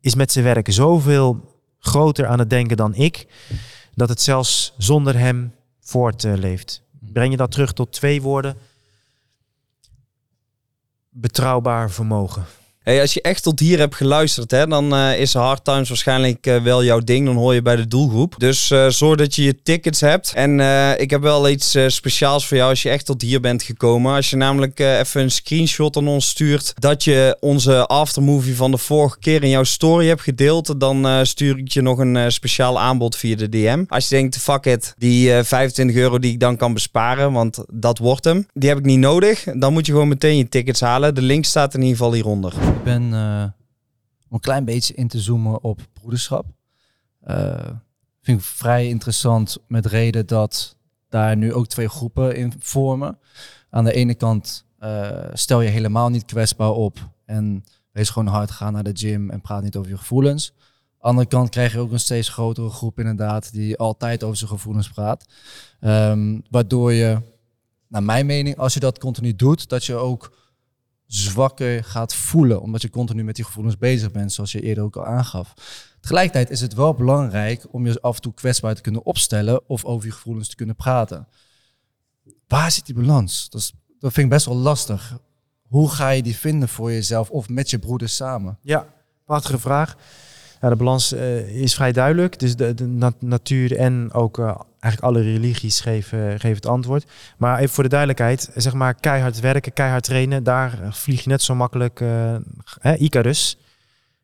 is 0.01 0.15
met 0.15 0.33
zijn 0.33 0.45
werk 0.45 0.73
zoveel 0.73 1.55
groter 1.79 2.27
aan 2.27 2.39
het 2.39 2.51
denken 2.51 2.77
dan 2.77 2.95
ik, 2.95 3.27
dat 3.95 4.09
het 4.09 4.21
zelfs 4.21 4.75
zonder 4.79 5.19
hem 5.19 5.55
voortleeft. 5.81 6.83
Breng 7.01 7.31
je 7.31 7.37
dat 7.37 7.51
terug 7.51 7.73
tot 7.73 7.93
twee 7.93 8.23
woorden. 8.23 8.57
Betrouwbaar 11.11 11.91
vermogen. 11.91 12.45
Hey, 12.87 13.01
als 13.01 13.15
je 13.15 13.23
echt 13.23 13.43
tot 13.43 13.61
hier 13.61 13.79
hebt 13.79 13.95
geluisterd, 13.95 14.51
hè, 14.51 14.67
dan 14.67 14.95
uh, 14.95 15.21
is 15.21 15.35
Hard 15.35 15.65
Times 15.65 15.89
waarschijnlijk 15.89 16.47
uh, 16.47 16.63
wel 16.63 16.85
jouw 16.85 17.01
ding. 17.01 17.27
Dan 17.27 17.37
hoor 17.37 17.55
je 17.55 17.63
bij 17.63 17.77
de 17.77 17.87
doelgroep. 17.87 18.35
Dus 18.39 18.71
uh, 18.71 18.89
zorg 18.89 19.17
dat 19.17 19.35
je 19.35 19.43
je 19.43 19.63
tickets 19.63 20.01
hebt. 20.01 20.33
En 20.35 20.61
ik 21.01 21.11
heb 21.11 21.23
wel 21.23 21.49
iets 21.49 21.77
speciaals 21.87 22.47
voor 22.47 22.57
jou 22.57 22.71
als 22.71 22.83
je 22.83 22.89
echt 22.89 23.07
tot 23.07 23.23
hier 23.23 23.41
bent 23.41 23.63
gekomen. 23.63 24.15
Als 24.15 24.31
je 24.31 24.37
namelijk 24.37 24.79
even 24.79 25.21
een 25.21 25.31
screenshot 25.31 25.97
aan 25.97 26.09
ons 26.09 26.29
stuurt 26.29 26.73
dat 26.75 27.05
je 27.05 27.37
onze 27.41 27.87
aftermovie 27.87 28.57
van 28.57 28.71
de 28.71 28.79
vorige 28.79 29.19
keer 29.19 29.43
in 29.43 29.49
jouw 29.49 29.65
story 29.65 30.07
hebt 30.07 30.23
gedeeld, 30.23 30.81
dan 30.81 31.27
stuur 31.27 31.59
ik 31.59 31.69
je 31.69 31.81
nog 31.81 31.99
een 31.99 32.33
speciaal 32.33 32.81
aanbod 32.81 33.17
via 33.17 33.37
de 33.37 33.49
DM. 33.49 33.85
Als 33.89 34.09
je 34.09 34.15
denkt, 34.15 34.39
fuck 34.39 34.65
it, 34.65 34.95
die 34.99 35.43
25 35.43 35.97
euro 35.97 36.19
die 36.19 36.33
ik 36.33 36.41
dan 36.41 36.57
kan 36.57 36.73
besparen, 36.73 37.33
want 37.33 37.65
dat 37.73 37.99
wordt 37.99 38.25
hem, 38.25 38.47
die 38.53 38.69
heb 38.69 38.79
ik 38.79 38.85
niet 38.85 38.99
nodig. 38.99 39.45
Dan 39.55 39.73
moet 39.73 39.87
je 39.87 39.93
gewoon 39.93 40.09
meteen 40.09 40.37
je 40.37 40.49
tickets 40.49 40.81
halen. 40.81 41.15
De 41.15 41.23
link 41.23 41.45
staat 41.45 41.75
in 41.75 41.81
ieder 41.81 41.97
geval 41.97 42.13
hieronder. 42.13 42.76
Ik 42.77 42.83
ben 42.83 43.03
uh, 43.03 43.43
om 44.29 44.35
een 44.35 44.41
klein 44.41 44.65
beetje 44.65 44.95
in 44.95 45.09
te 45.09 45.21
zoomen 45.21 45.63
op 45.63 45.81
broederschap. 45.93 46.47
Uh, 47.27 47.71
vind 48.23 48.39
ik 48.39 48.45
vrij 48.45 48.89
interessant 48.89 49.59
met 49.69 49.87
reden 49.87 50.27
dat 50.27 50.77
daar 51.09 51.37
nu 51.37 51.53
ook 51.53 51.67
twee 51.67 51.89
groepen 51.89 52.37
in 52.37 52.53
vormen. 52.59 53.19
Aan 53.71 53.85
de 53.85 53.93
ene 53.93 54.15
kant 54.15 54.65
uh, 54.81 55.25
stel 55.33 55.61
je 55.61 55.69
helemaal 55.69 56.09
niet 56.09 56.25
kwetsbaar 56.25 56.71
op 56.71 57.09
en 57.25 57.65
wees 57.93 58.11
gewoon 58.11 58.29
hard 58.29 58.51
gaan 58.51 58.73
naar 58.73 58.83
de 58.83 58.97
gym 58.97 59.31
en 59.31 59.41
praat 59.41 59.63
niet 59.63 59.77
over 59.77 59.91
je 59.91 59.99
gevoelens. 59.99 60.53
Aan 60.57 60.99
de 60.99 61.07
andere 61.07 61.29
kant 61.29 61.51
krijg 61.51 61.73
je 61.73 61.79
ook 61.79 61.93
een 61.93 62.01
steeds 62.01 62.29
grotere 62.29 62.71
groep 62.71 62.99
inderdaad 62.99 63.53
die 63.53 63.77
altijd 63.77 64.25
over 64.25 64.37
zijn 64.37 64.51
gevoelens 64.51 64.91
praat. 64.91 65.27
Um, 65.81 66.43
waardoor 66.51 66.93
je, 66.93 67.21
naar 67.89 68.03
mijn 68.03 68.27
mening, 68.27 68.57
als 68.57 68.75
je 68.75 68.81
dat 68.81 68.99
continu 68.99 69.37
doet, 69.37 69.69
dat 69.69 69.85
je 69.85 69.95
ook 69.95 70.45
zwakker 71.07 71.85
gaat 71.85 72.15
voelen, 72.15 72.61
omdat 72.61 72.83
je 72.83 72.91
continu 72.91 73.25
met 73.25 73.37
die 73.37 73.45
gevoelens 73.45 73.79
bezig 73.79 74.11
bent, 74.11 74.33
zoals 74.33 74.53
je 74.53 74.61
eerder 74.61 74.85
ook 74.85 74.97
al 74.97 75.07
aangaf. 75.07 75.55
Tegelijkertijd 76.01 76.51
is 76.51 76.61
het 76.61 76.75
wel 76.75 76.95
belangrijk 76.95 77.65
om 77.71 77.87
je 77.87 78.01
af 78.01 78.17
en 78.17 78.23
toe 78.23 78.35
kwetsbaar 78.35 78.75
te 78.75 78.81
kunnen 78.81 79.05
opstellen 79.05 79.69
of 79.69 79.85
over 79.85 80.07
je 80.07 80.13
gevoelens 80.13 80.49
te 80.49 80.57
kunnen 80.57 80.77
praten. 80.77 81.29
Waar 82.47 82.71
zit 82.71 82.87
die 82.87 82.95
balans? 82.95 83.49
Dat, 83.51 83.61
is, 83.61 83.73
dat 83.99 84.13
vind 84.13 84.27
ik 84.27 84.33
best 84.33 84.47
wel 84.47 84.57
lastig. 84.57 85.19
Hoe 85.69 85.91
ga 85.91 86.09
je 86.09 86.23
die 86.23 86.37
vinden 86.37 86.69
voor 86.69 86.91
jezelf 86.91 87.31
of 87.31 87.49
met 87.49 87.71
je 87.71 87.79
broeders 87.79 88.17
samen? 88.17 88.59
Ja, 88.63 88.87
prachtige 89.25 89.59
vraag. 89.59 89.97
Ja, 90.61 90.69
de 90.69 90.77
balans 90.77 91.13
uh, 91.13 91.63
is 91.63 91.75
vrij 91.75 91.93
duidelijk. 91.93 92.39
Dus 92.39 92.57
de, 92.57 92.75
de 92.75 92.87
nat 92.87 93.23
natuur 93.23 93.77
en 93.77 94.13
ook 94.13 94.39
uh, 94.39 94.61
eigenlijk 94.87 95.17
alle 95.17 95.33
religies 95.33 95.81
geven, 95.81 96.31
geven 96.41 96.57
het 96.57 96.67
antwoord. 96.67 97.11
Maar 97.39 97.59
even 97.59 97.75
voor 97.75 97.83
de 97.83 97.89
duidelijkheid, 97.89 98.51
zeg 98.55 98.73
maar 98.73 98.95
keihard 98.95 99.41
werken, 99.41 99.73
keihard 99.73 100.05
trainen, 100.05 100.43
daar 100.43 100.79
vlieg 100.91 101.23
je 101.23 101.29
net 101.29 101.43
zo 101.43 101.55
makkelijk 101.55 102.01
uh, 102.01 102.37
hè, 102.81 102.95
Icarus. 102.95 103.59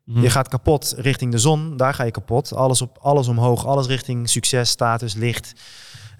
Mm. 0.04 0.22
Je 0.22 0.30
gaat 0.30 0.48
kapot 0.48 0.94
richting 0.96 1.32
de 1.32 1.38
zon, 1.38 1.76
daar 1.76 1.94
ga 1.94 2.04
je 2.04 2.10
kapot. 2.10 2.54
Alles, 2.54 2.82
op, 2.82 2.98
alles 3.00 3.28
omhoog, 3.28 3.66
alles 3.66 3.86
richting 3.86 4.28
succes, 4.28 4.70
status, 4.70 5.14
licht. 5.14 5.52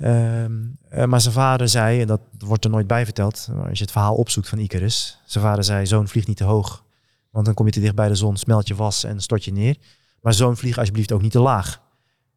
Um, 0.01 0.79
uh, 0.91 1.05
maar 1.05 1.21
zijn 1.21 1.35
vader 1.35 1.69
zei, 1.69 2.01
en 2.01 2.07
dat 2.07 2.21
wordt 2.39 2.65
er 2.65 2.71
nooit 2.71 2.87
bij 2.87 3.05
verteld, 3.05 3.49
als 3.69 3.79
je 3.79 3.85
het 3.85 3.93
verhaal 3.93 4.15
opzoekt 4.15 4.49
van 4.49 4.59
Icarus. 4.59 5.19
Zijn 5.25 5.45
vader 5.45 5.65
zei, 5.65 5.87
zoon 5.87 6.09
vlieg 6.09 6.27
niet 6.27 6.37
te 6.37 6.45
hoog, 6.45 6.85
want 7.31 7.45
dan 7.45 7.55
kom 7.55 7.67
je 7.67 7.73
te 7.73 7.81
dicht 7.81 7.95
bij 7.95 8.09
de 8.09 8.15
zon, 8.15 8.37
smelt 8.37 8.69
je 8.69 8.75
was 8.75 9.05
en 9.05 9.21
stort 9.21 9.45
je 9.45 9.53
neer. 9.53 9.77
Maar 10.21 10.35
zo'n 10.35 10.57
vlieg 10.57 10.79
alsjeblieft 10.79 11.13
ook 11.13 11.23
niet 11.23 11.33
te 11.33 11.41
laag. 11.41 11.81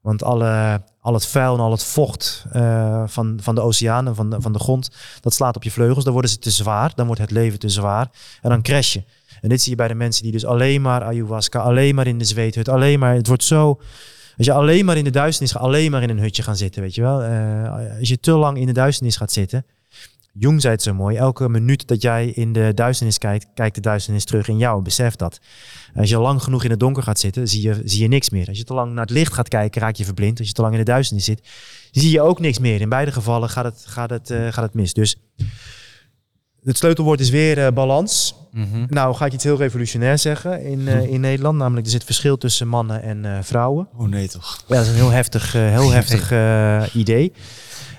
Want 0.06 0.24
alle, 0.24 0.82
al 1.02 1.14
het 1.14 1.28
vuil 1.28 1.54
en 1.54 1.60
al 1.60 1.72
het 1.72 1.84
vocht 1.84 2.46
uh, 2.56 3.04
van, 3.06 3.38
van 3.42 3.56
de 3.56 3.62
oceanen, 3.62 4.16
van 4.16 4.30
de, 4.30 4.42
van 4.42 4.54
de 4.54 4.60
grond, 4.60 4.90
dat 5.22 5.34
slaat 5.34 5.56
op 5.56 5.64
je 5.64 5.72
vleugels. 5.72 6.04
Dan 6.04 6.14
worden 6.14 6.32
ze 6.32 6.40
te 6.40 6.50
zwaar, 6.52 6.92
dan 6.96 7.06
wordt 7.06 7.22
het 7.22 7.32
leven 7.32 7.60
te 7.60 7.70
zwaar 7.70 8.10
en 8.42 8.50
dan 8.50 8.62
crash 8.62 8.94
je. 8.94 9.04
En 9.42 9.50
dit 9.50 9.62
zie 9.62 9.72
je 9.72 9.78
bij 9.78 9.88
de 9.88 9.94
mensen 9.94 10.24
die 10.24 10.32
dus 10.32 10.46
alleen 10.46 10.82
maar 10.82 11.04
ayahuasca, 11.04 11.60
alleen 11.60 11.96
maar 11.96 12.08
in 12.08 12.18
de 12.18 12.26
zweethut, 12.26 12.70
alleen 12.70 13.00
maar, 13.00 13.14
het 13.14 13.28
wordt 13.28 13.44
zo... 13.44 13.80
Als 14.38 14.46
je 14.46 14.54
alleen 14.54 14.86
maar 14.86 14.98
in 14.98 15.04
de 15.04 15.10
duisternis 15.10 15.52
gaat, 15.52 15.62
alleen 15.62 15.92
maar 15.92 16.04
in 16.04 16.10
een 16.10 16.20
hutje 16.20 16.44
gaan 16.44 16.58
zitten, 16.58 16.82
weet 16.82 16.96
je 16.96 17.02
wel. 17.02 17.24
Uh, 17.24 18.00
als 18.00 18.10
je 18.10 18.20
te 18.20 18.32
lang 18.32 18.58
in 18.58 18.66
de 18.66 18.72
duisternis 18.72 19.18
gaat 19.18 19.32
zitten, 19.32 19.66
Jung 20.38 20.62
zei 20.62 20.74
het 20.74 20.84
zo 20.84 20.94
mooi. 20.94 21.16
Elke 21.16 21.50
minuut 21.50 21.88
dat 21.88 22.02
jij 22.02 22.28
in 22.28 22.54
de 22.54 22.72
duisternis 22.74 23.18
kijkt, 23.18 23.48
kijkt 23.54 23.76
de 23.76 23.82
duisternis 23.82 24.26
terug 24.26 24.48
in 24.48 24.58
jou. 24.58 24.82
Besef 24.82 25.16
dat. 25.16 25.40
Als 25.96 26.10
je 26.10 26.20
lang 26.20 26.44
genoeg 26.44 26.64
in 26.64 26.70
het 26.70 26.80
donker 26.80 27.04
gaat 27.04 27.20
zitten, 27.20 27.48
zie 27.48 27.62
je, 27.62 27.82
zie 27.84 28.02
je 28.02 28.08
niks 28.08 28.30
meer. 28.30 28.48
Als 28.48 28.58
je 28.58 28.64
te 28.64 28.74
lang 28.74 28.92
naar 28.92 29.06
het 29.06 29.14
licht 29.14 29.34
gaat 29.34 29.48
kijken, 29.48 29.82
raak 29.82 29.96
je 29.96 30.06
verblind. 30.06 30.40
Als 30.40 30.48
je 30.48 30.54
te 30.54 30.62
lang 30.62 30.74
in 30.74 30.80
de 30.80 30.86
duisternis 30.86 31.26
zit, 31.26 31.48
zie 31.92 32.12
je 32.12 32.22
ook 32.22 32.40
niks 32.40 32.60
meer. 32.60 32.82
In 32.82 32.90
beide 32.90 33.12
gevallen 33.12 33.50
gaat 33.50 33.66
het, 33.66 33.84
gaat 33.86 34.10
het, 34.10 34.30
uh, 34.30 34.48
gaat 34.52 34.64
het 34.64 34.74
mis. 34.74 34.94
Dus 34.94 35.16
het 36.64 36.78
sleutelwoord 36.78 37.20
is 37.20 37.30
weer 37.30 37.58
uh, 37.58 37.68
balans. 37.68 38.36
Mm 38.52 38.68
-hmm. 38.72 38.86
Nou 38.90 39.16
ga 39.16 39.26
ik 39.26 39.34
iets 39.34 39.44
heel 39.44 39.58
revolutionair 39.58 40.18
zeggen 40.18 40.64
in, 40.64 40.80
uh, 40.80 41.04
in 41.04 41.20
Nederland. 41.20 41.58
Namelijk 41.58 41.86
er 41.86 41.92
zit 41.92 42.04
verschil 42.04 42.38
tussen 42.38 42.68
mannen 42.68 43.02
en 43.02 43.44
vrouwen. 43.44 43.88
Oh 43.98 44.08
nee 44.08 44.28
toch? 44.28 44.64
Ja, 44.68 44.76
dat 44.76 44.86
is 44.86 44.90
een 44.90 44.96
heel 44.96 45.12
heftig, 45.12 45.52
heel 45.52 45.92
heftig 46.00 46.32
idee. 46.94 47.34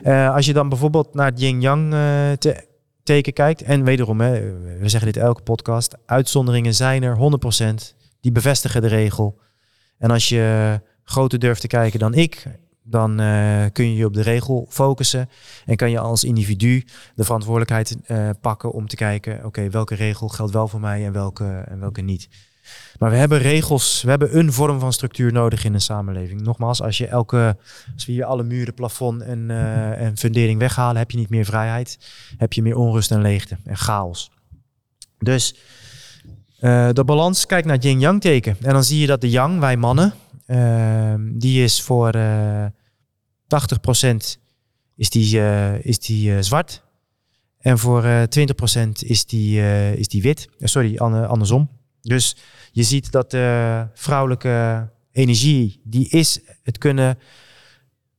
Uh, 0.06 0.34
als 0.34 0.46
je 0.46 0.52
dan 0.52 0.68
bijvoorbeeld 0.68 1.14
naar 1.14 1.26
het 1.26 1.40
yin-yang 1.40 1.92
uh, 1.92 2.32
te 2.32 2.66
teken 3.02 3.32
kijkt. 3.32 3.62
En 3.62 3.84
wederom, 3.84 4.20
hè, 4.20 4.58
we 4.78 4.88
zeggen 4.88 5.12
dit 5.12 5.22
elke 5.22 5.42
podcast. 5.42 5.96
Uitzonderingen 6.06 6.74
zijn 6.74 7.02
er 7.02 7.16
100%. 7.16 7.94
Die 8.20 8.32
bevestigen 8.32 8.80
de 8.80 8.88
regel. 8.88 9.38
En 9.98 10.10
als 10.10 10.28
je 10.28 10.80
groter 11.04 11.38
durft 11.38 11.60
te 11.60 11.66
kijken 11.66 11.98
dan 11.98 12.14
ik, 12.14 12.44
dan 12.82 13.20
uh, 13.20 13.64
kun 13.72 13.90
je 13.90 13.96
je 13.96 14.06
op 14.06 14.14
de 14.14 14.22
regel 14.22 14.66
focussen. 14.68 15.28
En 15.64 15.76
kan 15.76 15.90
je 15.90 15.98
als 15.98 16.24
individu 16.24 16.84
de 17.14 17.24
verantwoordelijkheid 17.24 17.96
pakken 18.40 18.72
om 18.72 18.86
te 18.86 18.96
kijken, 18.96 19.44
oké, 19.44 19.70
welke 19.70 19.94
regel 19.94 20.28
geldt 20.28 20.52
wel 20.52 20.68
voor 20.68 20.80
mij 20.80 21.04
en 21.04 21.12
welke, 21.12 21.64
en 21.68 21.80
welke 21.80 22.00
niet. 22.00 22.28
Maar 22.98 23.10
we 23.10 23.16
hebben 23.16 23.38
regels, 23.38 24.02
we 24.02 24.10
hebben 24.10 24.38
een 24.38 24.52
vorm 24.52 24.80
van 24.80 24.92
structuur 24.92 25.32
nodig 25.32 25.64
in 25.64 25.74
een 25.74 25.80
samenleving. 25.80 26.40
Nogmaals, 26.40 26.82
als 26.82 26.98
je 26.98 27.06
elke, 27.06 27.56
als 27.94 28.06
we 28.06 28.12
hier 28.12 28.24
alle 28.24 28.42
muren, 28.42 28.74
plafond 28.74 29.22
en, 29.22 29.48
uh, 29.48 30.00
en 30.00 30.16
fundering 30.16 30.58
weghalen, 30.58 30.96
heb 30.96 31.10
je 31.10 31.16
niet 31.16 31.28
meer 31.28 31.44
vrijheid. 31.44 31.98
Heb 32.36 32.52
je 32.52 32.62
meer 32.62 32.76
onrust 32.76 33.10
en 33.10 33.20
leegte 33.20 33.56
en 33.64 33.76
chaos. 33.76 34.30
Dus 35.18 35.54
uh, 36.60 36.88
de 36.92 37.04
balans, 37.04 37.46
kijk 37.46 37.64
naar 37.64 37.74
het 37.74 37.84
yin-yang 37.84 38.20
teken. 38.20 38.56
En 38.60 38.72
dan 38.72 38.84
zie 38.84 39.00
je 39.00 39.06
dat 39.06 39.20
de 39.20 39.30
yang, 39.30 39.58
wij 39.58 39.76
mannen, 39.76 40.14
uh, 40.46 41.14
die 41.18 41.64
is 41.64 41.82
voor 41.82 42.16
uh, 42.16 42.64
80% 42.64 44.16
is 44.96 45.10
die, 45.10 45.40
is 45.82 45.98
die 45.98 46.42
zwart. 46.42 46.82
En 47.58 47.78
voor 47.78 48.04
20% 48.04 48.88
is 48.98 49.26
die, 49.26 49.60
is 49.96 50.08
die 50.08 50.22
wit. 50.22 50.48
sorry, 50.58 50.96
andersom. 50.98 51.68
Dus 52.06 52.36
je 52.72 52.82
ziet 52.82 53.12
dat 53.12 53.30
de 53.30 53.86
vrouwelijke 53.94 54.88
energie, 55.12 55.80
die 55.84 56.08
is 56.08 56.40
het 56.62 56.78
kunnen 56.78 57.18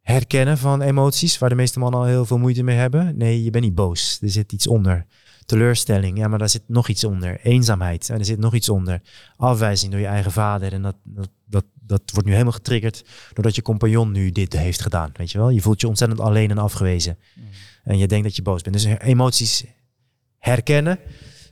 herkennen 0.01 0.57
van 0.57 0.81
emoties, 0.81 1.37
waar 1.37 1.49
de 1.49 1.55
meeste 1.55 1.79
mannen 1.79 1.99
al 1.99 2.05
heel 2.05 2.25
veel 2.25 2.37
moeite 2.37 2.63
mee 2.63 2.77
hebben. 2.77 3.17
Nee, 3.17 3.43
je 3.43 3.49
bent 3.49 3.63
niet 3.63 3.75
boos. 3.75 4.17
Er 4.21 4.29
zit 4.29 4.51
iets 4.51 4.67
onder. 4.67 5.05
Teleurstelling, 5.45 6.17
ja, 6.17 6.27
maar 6.27 6.39
daar 6.39 6.49
zit 6.49 6.63
nog 6.67 6.87
iets 6.87 7.03
onder. 7.03 7.39
Eenzaamheid, 7.41 8.09
en 8.09 8.19
er 8.19 8.25
zit 8.25 8.39
nog 8.39 8.53
iets 8.53 8.69
onder. 8.69 9.01
Afwijzing 9.35 9.91
door 9.91 10.01
je 10.01 10.07
eigen 10.07 10.31
vader. 10.31 10.73
En 10.73 10.81
dat, 10.81 10.95
dat, 11.03 11.29
dat, 11.45 11.65
dat 11.79 12.01
wordt 12.11 12.25
nu 12.25 12.31
helemaal 12.31 12.53
getriggerd 12.53 13.05
doordat 13.33 13.55
je 13.55 13.61
compagnon 13.61 14.11
nu 14.11 14.31
dit 14.31 14.53
heeft 14.53 14.81
gedaan. 14.81 15.09
Weet 15.13 15.31
je 15.31 15.37
wel? 15.37 15.49
Je 15.49 15.61
voelt 15.61 15.81
je 15.81 15.87
ontzettend 15.87 16.19
alleen 16.19 16.51
en 16.51 16.57
afgewezen. 16.57 17.17
Mm. 17.35 17.43
En 17.83 17.97
je 17.97 18.07
denkt 18.07 18.25
dat 18.25 18.35
je 18.35 18.41
boos 18.41 18.61
bent. 18.61 18.75
Dus 18.75 18.85
emoties 18.85 19.65
herkennen, 20.37 20.99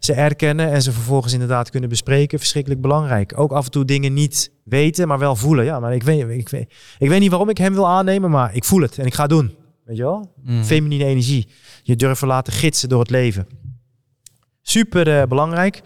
ze 0.06 0.14
erkennen 0.14 0.72
en 0.72 0.82
ze 0.82 0.92
vervolgens 0.92 1.34
inderdaad 1.34 1.70
kunnen 1.70 1.90
bespreken. 1.90 2.40
Verschrikkelijk 2.40 2.82
belangrijk. 2.82 3.34
Ook 3.40 3.52
af 3.52 3.66
en 3.66 3.72
toe 3.72 3.86
dingen 3.86 4.14
niet 4.14 4.52
weten, 4.64 5.08
maar 5.08 5.20
wel 5.20 5.36
voelen. 5.36 5.66
Ja, 5.66 5.80
maar 5.80 5.94
ik 5.94 6.04
weet, 6.04 6.30
ik 6.30 6.50
weet, 6.50 6.74
ik 6.98 7.10
weet 7.10 7.20
niet 7.20 7.30
waarom 7.30 7.50
ik 7.50 7.58
hem 7.58 7.74
wil 7.74 7.88
aannemen, 7.88 8.30
maar 8.30 8.56
ik 8.56 8.64
voel 8.64 8.82
het 8.82 8.98
en 8.98 9.06
ik 9.06 9.14
ga 9.14 9.22
het 9.22 9.32
doen. 9.32 9.56
Weet 9.86 9.98
je 9.98 10.04
wel? 10.04 10.34
Mhm. 10.44 10.64
Feminine 10.64 11.06
energie. 11.06 11.48
Je 11.84 11.96
durven 11.96 12.28
laten 12.28 12.54
gidsen 12.54 12.90
door 12.90 13.00
het 13.00 13.10
leven. 13.10 13.48
Super 14.62 15.20
eh, 15.20 15.28
belangrijk. 15.28 15.82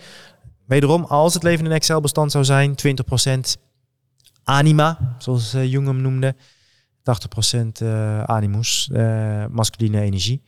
Wederom, 0.66 1.04
als 1.04 1.34
het 1.34 1.44
leven 1.44 1.66
een 1.66 1.72
Excel-bestand 1.72 2.32
zou 2.32 2.44
zijn, 2.44 2.76
20% 2.76 3.40
anima, 4.44 5.16
zoals 5.18 5.54
eh, 5.54 5.72
Jung 5.72 5.88
hem 5.88 6.02
noemde. 6.02 6.36
80% 6.36 7.82
eh, 7.82 8.24
animus, 8.24 8.90
masculine 9.52 10.02
energie. 10.02 10.42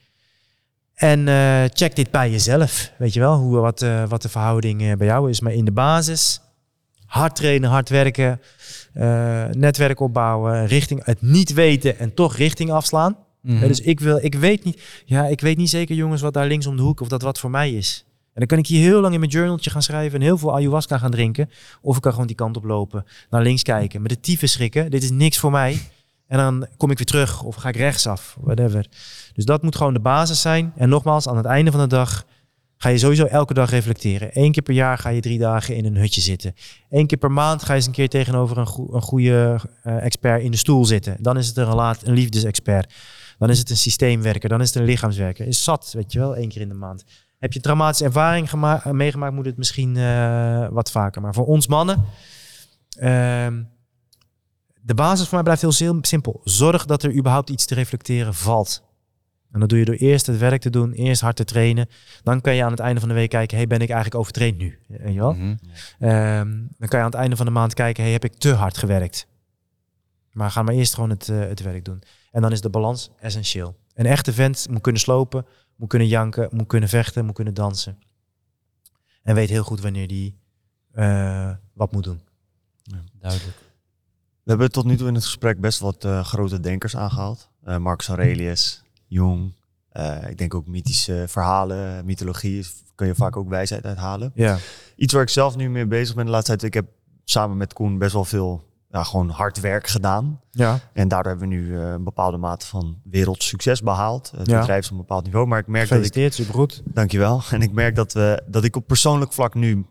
En 1.01 1.27
eh, 1.27 1.63
check 1.73 1.95
dit 1.95 2.11
bij 2.11 2.31
jezelf. 2.31 2.91
Weet 2.97 3.13
je 3.13 3.19
wel, 3.19 3.37
hoe, 3.37 3.57
wat, 3.57 3.81
eh, 3.81 4.03
wat 4.07 4.21
de 4.21 4.29
verhouding 4.29 4.81
eh, 4.81 4.93
bij 4.93 5.07
jou 5.07 5.29
is. 5.29 5.39
Maar 5.39 5.53
in 5.53 5.65
de 5.65 5.71
basis, 5.71 6.41
hard 7.05 7.35
trainen, 7.35 7.69
hard 7.69 7.89
werken, 7.89 8.41
netwerk 9.51 9.99
opbouwen, 9.99 10.67
richting 10.67 11.05
het 11.05 11.21
niet 11.21 11.53
weten 11.53 11.99
en 11.99 12.13
toch 12.13 12.35
richting 12.35 12.71
afslaan. 12.71 13.17
Mhm. 13.41 13.67
Dus 13.67 13.79
ik, 13.79 13.99
wil, 13.99 14.17
ik 14.21 14.35
weet 14.35 14.63
niet, 14.63 14.81
ja, 15.05 15.25
ik 15.25 15.41
weet 15.41 15.57
niet 15.57 15.69
zeker 15.69 15.95
jongens 15.95 16.21
wat 16.21 16.33
daar 16.33 16.47
links 16.47 16.67
om 16.67 16.75
de 16.75 16.81
hoek 16.81 17.01
of 17.01 17.07
dat 17.07 17.21
wat 17.21 17.39
voor 17.39 17.51
mij 17.51 17.71
is. 17.71 18.05
En 18.07 18.33
dan 18.33 18.47
kan 18.47 18.57
ik 18.57 18.67
hier 18.67 18.81
heel 18.81 19.01
lang 19.01 19.13
in 19.13 19.19
mijn 19.19 19.31
journaltje 19.31 19.69
gaan 19.69 19.81
schrijven 19.81 20.19
en 20.19 20.25
heel 20.25 20.37
veel 20.37 20.55
ayahuasca 20.55 20.97
gaan 20.97 21.11
drinken. 21.11 21.49
Of 21.81 21.95
ik 21.95 22.01
kan 22.01 22.11
gewoon 22.11 22.27
die 22.27 22.35
kant 22.35 22.57
op 22.57 22.63
lopen, 22.63 23.05
naar 23.29 23.41
links 23.41 23.63
kijken, 23.63 24.01
met 24.01 24.11
de 24.11 24.19
tyfus 24.19 24.51
schrikken. 24.51 24.91
Dit 24.91 25.03
is 25.03 25.11
niks 25.11 25.37
voor 25.37 25.51
mij. 25.51 25.79
En 26.31 26.37
dan 26.37 26.67
kom 26.77 26.91
ik 26.91 26.97
weer 26.97 27.05
terug 27.05 27.43
of 27.43 27.55
ga 27.55 27.69
ik 27.69 27.75
rechtsaf, 27.75 28.37
whatever. 28.41 28.85
Dus 29.33 29.45
dat 29.45 29.61
moet 29.61 29.75
gewoon 29.75 29.93
de 29.93 29.99
basis 29.99 30.41
zijn. 30.41 30.73
En 30.75 30.89
nogmaals, 30.89 31.27
aan 31.27 31.37
het 31.37 31.45
einde 31.45 31.71
van 31.71 31.79
de 31.79 31.87
dag 31.87 32.25
ga 32.77 32.89
je 32.89 32.97
sowieso 32.97 33.25
elke 33.25 33.53
dag 33.53 33.69
reflecteren. 33.69 34.29
Eén 34.33 34.51
keer 34.51 34.63
per 34.63 34.73
jaar 34.73 34.97
ga 34.97 35.09
je 35.09 35.21
drie 35.21 35.39
dagen 35.39 35.75
in 35.75 35.85
een 35.85 35.97
hutje 35.97 36.21
zitten. 36.21 36.53
Eén 36.89 37.07
keer 37.07 37.17
per 37.17 37.31
maand 37.31 37.63
ga 37.63 37.71
je 37.71 37.77
eens 37.77 37.85
een 37.85 37.91
keer 37.91 38.09
tegenover 38.09 38.57
een, 38.57 38.67
een 38.91 39.01
goede 39.01 39.59
eh, 39.83 40.05
expert 40.05 40.43
in 40.43 40.51
de 40.51 40.57
stoel 40.57 40.85
zitten. 40.85 41.17
Dan 41.19 41.37
is 41.37 41.47
het 41.47 41.57
een, 41.57 41.69
relaat, 41.69 42.01
een 42.03 42.13
liefdesexpert. 42.13 42.93
Dan 43.37 43.49
is 43.49 43.59
het 43.59 43.69
een 43.69 43.77
systeemwerker. 43.77 44.49
Dan 44.49 44.61
is 44.61 44.67
het 44.67 44.77
een 44.77 44.85
lichaamswerker. 44.85 45.47
Is 45.47 45.63
zat, 45.63 45.91
weet 45.93 46.11
je 46.11 46.19
wel, 46.19 46.35
één 46.35 46.49
keer 46.49 46.61
in 46.61 46.69
de 46.69 46.73
maand. 46.73 47.03
Heb 47.39 47.53
je 47.53 47.59
traumatische 47.59 48.05
ervaring 48.05 48.49
gema- 48.49 48.83
meegemaakt, 48.91 49.33
moet 49.33 49.45
het 49.45 49.57
misschien 49.57 49.97
eh, 49.97 50.67
wat 50.69 50.91
vaker. 50.91 51.21
Maar 51.21 51.33
voor 51.33 51.45
ons 51.45 51.67
mannen, 51.67 52.05
ehm, 52.99 53.61
de 54.81 54.93
basis 54.93 55.23
voor 55.25 55.33
mij 55.33 55.43
blijft 55.43 55.61
heel 55.61 55.71
sim- 55.71 56.03
simpel. 56.03 56.41
Zorg 56.43 56.85
dat 56.85 57.03
er 57.03 57.15
überhaupt 57.15 57.49
iets 57.49 57.65
te 57.65 57.75
reflecteren 57.75 58.33
valt. 58.33 58.83
En 59.51 59.59
dat 59.59 59.69
doe 59.69 59.79
je 59.79 59.85
door 59.85 59.95
eerst 59.95 60.25
het 60.27 60.37
werk 60.37 60.61
te 60.61 60.69
doen, 60.69 60.91
eerst 60.91 61.21
hard 61.21 61.35
te 61.35 61.43
trainen. 61.43 61.89
Dan 62.23 62.41
kan 62.41 62.55
je 62.55 62.63
aan 62.63 62.71
het 62.71 62.79
einde 62.79 62.99
van 62.99 63.09
de 63.09 63.15
week 63.15 63.29
kijken, 63.29 63.57
hey, 63.57 63.67
ben 63.67 63.81
ik 63.81 63.89
eigenlijk 63.89 64.19
overtraind 64.19 64.57
nu? 64.57 64.79
Weet 64.87 65.13
je 65.13 65.19
wel? 65.19 65.33
Mhm. 65.33 65.55
Ehm, 65.99 66.49
dan 66.77 66.87
kan 66.87 66.99
je 66.99 67.05
aan 67.05 67.11
het 67.11 67.13
einde 67.19 67.35
van 67.35 67.45
de 67.45 67.51
maand 67.51 67.73
kijken, 67.73 68.03
hey, 68.03 68.11
heb 68.11 68.23
ik 68.23 68.33
te 68.33 68.53
hard 68.53 68.77
gewerkt? 68.77 69.27
Maar 70.31 70.51
ga 70.51 70.61
maar 70.63 70.73
eerst 70.73 70.93
gewoon 70.93 71.09
het, 71.09 71.29
eh, 71.29 71.39
het 71.39 71.61
werk 71.61 71.85
doen. 71.85 72.01
En 72.31 72.41
dan 72.41 72.51
is 72.51 72.61
de 72.61 72.69
balans 72.69 73.09
essentieel. 73.19 73.75
Een 73.93 74.05
echte 74.05 74.33
vent 74.33 74.67
moet 74.69 74.81
kunnen 74.81 75.01
slopen, 75.01 75.45
moet 75.75 75.89
kunnen 75.89 76.07
janken, 76.07 76.47
moet 76.51 76.67
kunnen 76.67 76.89
vechten, 76.89 77.25
moet 77.25 77.35
kunnen 77.35 77.53
dansen. 77.53 77.97
En 79.23 79.35
weet 79.35 79.49
heel 79.49 79.63
goed 79.63 79.81
wanneer 79.81 80.07
die 80.07 80.39
eh, 80.91 81.51
wat 81.73 81.91
moet 81.91 82.03
doen. 82.03 82.21
Duidelijk. 83.19 83.57
We 84.43 84.49
hebben 84.49 84.71
tot 84.71 84.85
nu 84.85 84.97
toe 84.97 85.07
in 85.07 85.13
het 85.13 85.23
gesprek 85.23 85.59
best 85.59 85.79
wat 85.79 86.05
eh, 86.05 86.23
grote 86.25 86.59
denkers 86.59 86.95
aangehaald. 86.95 87.49
Eh, 87.63 87.77
Marcus 87.77 88.07
Aurelius, 88.07 88.83
Jung. 89.07 89.53
eh, 89.89 90.29
ik 90.29 90.37
denk 90.37 90.53
ook 90.53 90.67
mythische 90.67 91.25
verhalen, 91.27 92.05
mythologie. 92.05 92.65
Kun 92.95 93.07
je 93.07 93.15
vaak 93.15 93.35
ook 93.37 93.49
wijsheid 93.49 93.85
uithalen. 93.85 94.31
Ja, 94.35 94.57
Iets 94.95 95.13
waar 95.13 95.21
ik 95.21 95.29
zelf 95.29 95.55
nu 95.55 95.69
mee 95.69 95.85
bezig 95.87 96.15
ben 96.15 96.25
de 96.25 96.31
laatste 96.31 96.51
tijd. 96.51 96.63
Ik 96.63 96.73
heb 96.73 96.85
samen 97.23 97.57
met 97.57 97.73
Koen 97.73 97.97
best 97.97 98.13
wel 98.13 98.25
veel 98.25 98.63
ja, 98.89 99.03
gewoon 99.03 99.29
hard 99.29 99.59
werk 99.59 99.87
gedaan. 99.87 100.41
ja, 100.51 100.79
En 100.93 101.07
daardoor 101.07 101.31
hebben 101.31 101.49
we 101.49 101.55
nu 101.55 101.77
een 101.77 102.03
bepaalde 102.03 102.37
mate 102.37 102.65
van 102.65 102.97
wereldsucces 103.03 103.81
behaald. 103.81 104.31
Het 104.37 104.47
Ja. 104.49 104.59
bedrijf 104.59 104.79
is 104.79 104.85
op 104.85 104.91
een 104.91 104.97
bepaald 104.97 105.23
niveau. 105.23 105.47
Maar 105.47 105.59
ik 105.59 105.67
merk 105.67 105.89
dat 105.89 106.15
ik 106.15 106.33
supergoed. 106.33 106.81
Dankjewel. 106.85 107.41
En 107.51 107.61
ik 107.61 107.71
merk 107.71 107.95
dat, 107.95 108.13
we, 108.13 108.43
dat 108.47 108.63
ik 108.63 108.75
op 108.75 108.87
persoonlijk 108.87 109.33
vlak 109.33 109.53
nu 109.53 109.85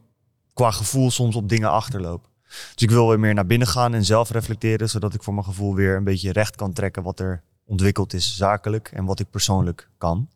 qua 0.54 0.70
gevoel 0.70 1.10
soms 1.10 1.36
op 1.36 1.48
dingen 1.48 1.70
achterloop. 1.70 2.28
Dus 2.74 2.82
ik 2.82 2.90
wil 2.90 3.08
weer 3.08 3.20
meer 3.20 3.34
naar 3.34 3.46
binnen 3.46 3.68
gaan 3.68 3.94
en 3.94 4.04
zelf 4.04 4.30
reflecteren, 4.30 4.88
zodat 4.88 5.14
ik 5.14 5.22
voor 5.22 5.34
mijn 5.34 5.46
gevoel 5.46 5.74
weer 5.74 5.96
een 5.96 6.04
beetje 6.04 6.32
recht 6.32 6.56
kan 6.56 6.72
trekken 6.72 7.02
wat 7.02 7.20
er 7.20 7.42
ontwikkeld 7.64 8.12
is 8.12 8.36
zakelijk 8.36 8.90
en 8.92 9.04
wat 9.04 9.20
ik 9.20 9.30
persoonlijk 9.30 9.88
kan. 9.98 10.28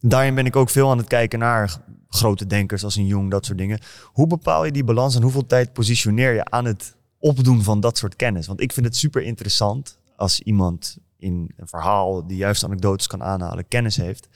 Daarin 0.00 0.34
ben 0.34 0.46
ik 0.46 0.56
ook 0.56 0.70
veel 0.70 0.90
aan 0.90 0.98
het 0.98 1.06
kijken 1.06 1.38
naar 1.38 1.76
grote 2.08 2.46
denkers 2.46 2.84
als 2.84 2.96
een 2.96 3.06
Jong, 3.06 3.30
dat 3.30 3.46
soort 3.46 3.58
dingen. 3.58 3.80
Hoe 4.04 4.26
bepaal 4.26 4.64
je 4.64 4.72
die 4.72 4.84
balans 4.84 5.14
en 5.14 5.22
hoeveel 5.22 5.46
tijd 5.46 5.72
positioneer 5.72 6.34
je 6.34 6.44
aan 6.44 6.64
het 6.64 6.96
opdoen 7.18 7.62
van 7.62 7.80
dat 7.80 7.98
soort 7.98 8.16
kennis? 8.16 8.46
Want 8.46 8.60
ik 8.60 8.72
vind 8.72 8.86
het 8.86 8.96
super 8.96 9.22
interessant 9.22 9.98
als 10.16 10.40
iemand 10.40 10.96
in 11.16 11.52
een 11.56 11.68
verhaal 11.68 12.26
die 12.26 12.36
juist 12.36 12.64
anekdotes 12.64 13.06
kan 13.06 13.22
aanhalen, 13.22 13.68
kennis 13.68 13.96
heeft. 13.96 14.28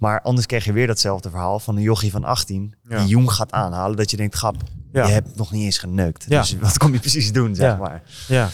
Maar 0.00 0.20
anders 0.20 0.46
krijg 0.46 0.64
je 0.64 0.72
weer 0.72 0.86
datzelfde 0.86 1.30
verhaal 1.30 1.58
van 1.58 1.76
een 1.76 1.82
jochie 1.82 2.10
van 2.10 2.24
18 2.24 2.74
Ja. 2.88 2.98
die 2.98 3.08
jong 3.08 3.30
gaat 3.32 3.52
aanhalen. 3.52 3.96
Dat 3.96 4.10
je 4.10 4.16
denkt, 4.16 4.34
grap, 4.34 4.56
Ja. 4.92 5.06
je 5.06 5.12
hebt 5.12 5.36
nog 5.36 5.52
niet 5.52 5.64
eens 5.64 5.78
geneukt. 5.78 6.24
Ja. 6.28 6.40
Dus 6.40 6.56
wat 6.60 6.78
kom 6.78 6.92
je 6.92 6.98
precies 6.98 7.32
doen, 7.32 7.54
zeg 7.54 7.78
maar. 7.78 8.02
Ja. 8.28 8.48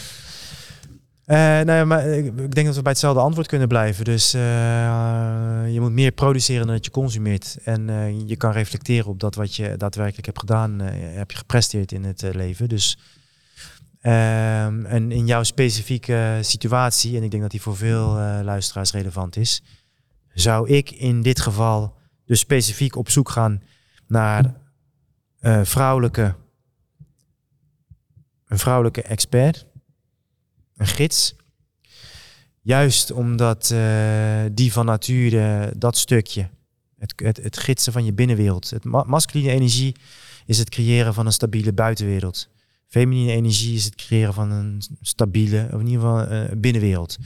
Nou 1.25 1.71
ja, 1.71 1.85
maar 1.85 2.07
ik, 2.07 2.55
denk 2.55 2.67
dat 2.67 2.75
we 2.75 2.81
bij 2.81 2.91
hetzelfde 2.91 3.21
antwoord 3.21 3.47
kunnen 3.47 3.67
blijven. 3.67 4.05
Dus 4.05 4.33
eh, 4.33 4.41
je 5.73 5.77
moet 5.79 5.91
meer 5.91 6.11
produceren 6.11 6.65
dan 6.65 6.75
dat 6.75 6.85
je 6.85 6.91
consumeert. 6.91 7.57
En 7.63 7.89
eh, 7.89 8.27
je 8.27 8.35
kan 8.35 8.51
reflecteren 8.51 9.07
op 9.07 9.19
dat 9.19 9.35
wat 9.35 9.55
je 9.55 9.75
daadwerkelijk 9.77 10.25
hebt 10.25 10.39
gedaan, 10.39 10.79
heb 10.79 11.31
je 11.31 11.37
gepresteerd 11.37 11.91
in 11.91 12.03
het 12.03 12.21
leven. 12.31 12.69
Dus 12.69 12.97
ehm, 14.01 14.85
en 14.85 15.11
in 15.11 15.25
jouw 15.25 15.43
specifieke 15.43 16.37
situatie, 16.41 17.17
en 17.17 17.23
ik 17.23 17.31
denk 17.31 17.41
dat 17.41 17.51
die 17.51 17.61
voor 17.61 17.77
veel 17.77 18.07
luisteraars 18.43 18.91
relevant 18.91 19.35
is, 19.35 19.61
zou 20.39 20.69
ik 20.69 20.91
in 20.91 21.21
dit 21.21 21.41
geval 21.41 21.95
dus 22.25 22.39
specifiek 22.39 22.95
op 22.95 23.09
zoek 23.09 23.29
gaan 23.29 23.63
naar 24.07 24.55
eh, 25.39 25.63
vrouwelijke, 25.63 26.35
een 28.45 28.59
vrouwelijke 28.59 29.01
expert 29.01 29.65
een 30.77 30.87
gids. 30.87 31.35
Juist 32.61 33.11
omdat 33.11 33.71
eh, 33.71 34.43
die 34.51 34.71
van 34.71 34.85
nature 34.85 35.73
dat 35.77 35.97
stukje, 35.97 36.49
het, 36.97 37.13
het, 37.15 37.37
het 37.37 37.57
gidsen 37.57 37.93
van 37.93 38.05
je 38.05 38.13
binnenwereld. 38.13 38.69
Het 38.69 38.83
ma 38.83 39.03
masculine 39.03 39.51
energie 39.51 39.95
is 40.45 40.57
het 40.57 40.69
creëren 40.69 41.13
van 41.13 41.25
een 41.25 41.33
stabiele 41.33 41.73
buitenwereld. 41.73 42.49
Feminine 42.87 43.31
energie 43.31 43.75
is 43.75 43.85
het 43.85 43.95
creëren 43.95 44.33
van 44.33 44.51
een 44.51 44.81
stabiele, 45.01 45.69
of 45.71 45.79
in 45.79 45.87
ieder 45.87 46.01
geval 46.01 46.27
eh, 46.27 46.57
binnenwereld. 46.57 47.17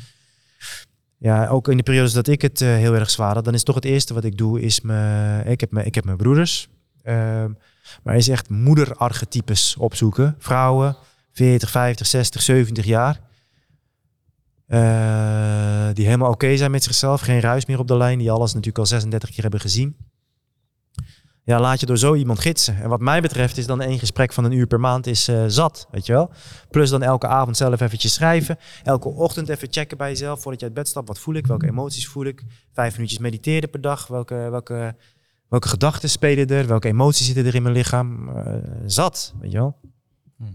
Ja, 1.22 1.48
ook 1.48 1.68
in 1.68 1.78
de 1.78 1.84
periodes 1.84 2.14
dat 2.14 2.28
ik 2.28 2.42
het 2.42 2.62
eh, 2.62 2.68
heel 2.68 2.94
erg 2.94 3.10
zwaar 3.10 3.34
had, 3.34 3.46
dan 3.46 3.54
is 3.54 3.64
toch 3.64 3.76
het 3.76 3.86
eerste 3.86 4.14
wat 4.14 4.24
ik 4.24 4.38
doe, 4.38 4.62
is 4.62 4.82
me, 4.82 5.42
ik 5.46 5.60
heb, 5.60 5.72
me, 5.72 5.84
ik 5.84 5.96
heb 5.96 6.06
mijn 6.06 6.18
broeders, 6.18 6.70
ehm, 7.04 7.52
maar 8.04 8.16
is 8.16 8.28
echt 8.28 8.50
moederarchetypes 8.50 9.76
opzoeken. 9.78 10.36
Vrouwen, 10.40 10.96
40, 11.32 11.70
50, 11.70 12.08
60, 12.08 12.42
70 12.42 12.86
jaar. 12.86 13.20
Eh, 14.68 15.88
die 15.94 16.06
helemaal 16.06 16.32
oké 16.32 16.58
zijn 16.58 16.72
met 16.72 16.84
zichzelf. 16.84 17.22
Geen 17.22 17.40
ruis 17.40 17.66
meer 17.66 17.80
op 17.80 17.88
de 17.88 17.98
lijn. 17.98 18.20
Die 18.20 18.32
alles 18.32 18.50
natuurlijk 18.50 18.78
al 18.78 18.86
36 18.86 19.30
keer 19.30 19.42
hebben 19.42 19.60
gezien. 19.60 19.96
Ja, 21.44 21.60
laat 21.60 21.80
je 21.80 21.86
door 21.86 21.98
zo 21.98 22.16
iemand 22.16 22.40
gidsen. 22.40 22.82
En 22.82 22.90
wat 22.90 23.00
mij 23.00 23.22
betreft 23.22 23.58
is 23.58 23.66
dan 23.66 23.82
één 23.82 24.00
gesprek 24.00 24.34
van 24.34 24.44
een 24.44 24.52
uur 24.52 24.68
per 24.68 24.80
maand 24.80 25.08
is 25.08 25.28
eh, 25.28 25.44
zat, 25.48 25.88
weet 25.92 26.06
je 26.06 26.14
wel. 26.14 26.32
Plus 26.70 26.90
dan 26.90 27.02
elke 27.02 27.28
avond 27.28 27.58
zelf 27.58 27.82
eventjes 27.82 28.14
schrijven. 28.14 28.58
Elke 28.84 29.10
ochtend 29.10 29.50
even 29.50 29.68
checken 29.72 29.98
bij 29.98 30.10
jezelf 30.10 30.42
voordat 30.42 30.60
je 30.60 30.66
uit 30.66 30.76
bed 30.76 30.88
stapt. 30.88 31.08
Wat 31.08 31.20
voel 31.20 31.36
ik? 31.36 31.48
Welke 31.48 31.68
emoties 31.68 32.08
voel 32.08 32.26
ik? 32.26 32.44
Vijf 32.74 32.94
minuutjes 32.94 33.20
mediteren 33.20 33.70
per 33.70 33.82
dag. 33.82 34.08
Welke, 34.08 34.36
welke, 34.36 34.96
welke 35.48 35.68
gedachten 35.68 36.10
spelen 36.10 36.48
er? 36.48 36.68
Welke 36.68 36.88
emoties 36.88 37.26
zitten 37.26 37.46
er 37.46 37.56
in 37.56 37.64
mijn 37.64 37.76
lichaam? 37.76 38.30
Eh, 38.30 38.56
zat, 38.86 39.34
weet 39.40 39.52
je 39.52 39.58
wel. 39.58 39.80
Mhm. 40.38 40.52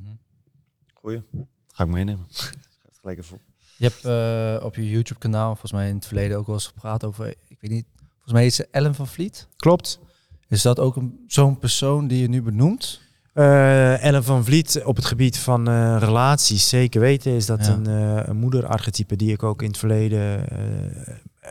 Goeie. 0.95 1.23
Ga 1.67 1.85
ik 1.85 1.91
meenemen. 1.91 2.27
Gelijk 3.01 3.19
even 3.19 3.37
op. 3.37 3.43
Je 3.77 3.85
hebt 3.85 4.05
eh, 4.05 4.65
op 4.67 4.75
je 4.75 4.91
YouTube 4.91 5.21
kanaal 5.21 5.51
volgens 5.51 5.73
mij 5.73 5.89
in 5.89 5.95
het 5.95 6.07
verleden 6.07 6.39
ook 6.39 6.47
wel 6.47 6.55
eens 6.55 6.67
gepraat 6.67 7.05
over, 7.05 7.29
ik 7.29 7.61
weet 7.61 7.71
niet, 7.71 7.87
volgens 7.97 8.33
mij 8.33 8.47
is 8.47 8.55
ze 8.55 8.69
Ellen 8.71 8.95
van 8.95 9.07
Vliet. 9.07 9.49
Klopt. 9.57 10.01
Is 10.49 10.63
dat 10.63 10.79
ook 10.81 10.97
zo'n 11.27 11.59
persoon 11.59 12.07
die 12.09 12.21
je 12.21 12.29
nu 12.29 12.43
benoemt? 12.43 13.01
Eh, 13.33 14.03
Ellen 14.03 14.25
van 14.25 14.45
Vliet 14.45 14.83
op 14.85 14.97
het 14.97 15.05
gebied 15.05 15.39
van 15.39 15.69
eh, 15.69 15.97
relaties, 15.99 16.69
zeker 16.69 17.01
weten, 17.01 17.33
is 17.33 17.47
dat 17.47 17.67
Ja. 17.67 17.73
een, 17.73 17.87
eh 17.87 18.29
een 18.29 18.37
moederarchetype 18.37 19.17
die 19.17 19.33
ik 19.33 19.43
ook 19.43 19.63
in 19.63 19.69
het 19.69 19.79
verleden 19.79 20.49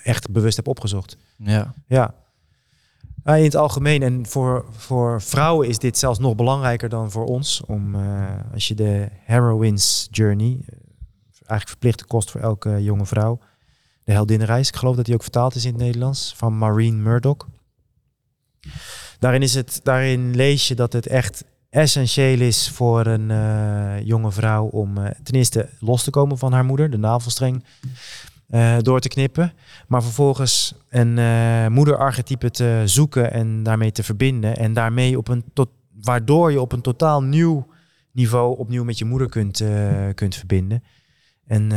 echt 0.03 0.31
bewust 0.31 0.55
heb 0.55 0.67
opgezocht. 0.67 1.17
Ja. 1.37 1.73
Ja. 1.87 2.13
Ah, 3.23 3.37
in 3.37 3.43
het 3.43 3.55
algemeen 3.55 4.03
en 4.03 4.25
voor, 4.25 4.65
voor 4.71 5.21
vrouwen 5.21 5.67
is 5.67 5.79
dit 5.79 5.97
zelfs 5.97 6.19
nog 6.19 6.35
belangrijker 6.35 6.89
dan 6.89 7.11
voor 7.11 7.25
ons. 7.25 7.61
Om, 7.67 7.95
als 8.53 8.67
je 8.67 8.75
de 8.75 9.09
Heroines 9.23 10.07
Journey, 10.11 10.59
eigenlijk 11.31 11.67
verplichte 11.69 12.05
kost 12.05 12.31
voor 12.31 12.41
elke 12.41 12.83
jonge 12.83 13.05
vrouw, 13.05 13.39
de 14.03 14.11
heldinnenreis, 14.11 14.67
ik 14.67 14.75
geloof 14.75 14.95
dat 14.95 15.05
die 15.05 15.13
ook 15.13 15.21
vertaald 15.21 15.55
is 15.55 15.65
in 15.65 15.73
het 15.73 15.81
Nederlands, 15.81 16.33
van 16.37 16.57
Maureen 16.57 17.03
Murdoch. 17.03 17.47
Daarin, 19.19 19.41
is 19.41 19.53
het, 19.53 19.79
daarin 19.83 20.35
lees 20.35 20.67
je 20.67 20.75
dat 20.75 20.93
het 20.93 21.07
echt 21.07 21.43
essentieel 21.75 22.39
is 22.39 22.69
voor 22.69 23.05
een 23.05 23.31
eh, 23.31 24.05
jonge 24.05 24.31
vrouw 24.31 24.65
om 24.65 24.97
eh, 24.97 25.11
ten 25.23 25.35
eerste 25.35 25.69
los 25.79 26.03
te 26.03 26.09
komen 26.09 26.37
van 26.37 26.53
haar 26.53 26.65
moeder, 26.65 26.89
de 26.89 26.97
navelstreng 26.97 27.63
eh, 28.47 28.77
door 28.79 28.99
te 28.99 29.07
knippen. 29.07 29.53
Maar 29.87 30.03
vervolgens 30.03 30.75
een 30.89 31.13
moederarchetype 31.73 32.51
te 32.51 32.81
zoeken 32.85 33.31
en 33.31 33.63
daarmee 33.63 33.91
te 33.91 34.03
verbinden. 34.03 34.57
En 34.57 34.73
daarmee 34.73 35.17
op 35.17 35.27
een 35.27 35.43
tot, 35.53 35.69
waardoor 36.01 36.51
je 36.51 36.61
op 36.61 36.71
een 36.71 36.81
totaal 36.81 37.23
nieuw 37.23 37.67
niveau 38.11 38.57
opnieuw 38.57 38.83
met 38.83 38.97
je 38.97 39.05
moeder 39.05 39.29
kunt, 39.29 39.63
kunt 40.13 40.35
verbinden. 40.35 40.83
En 41.47 41.71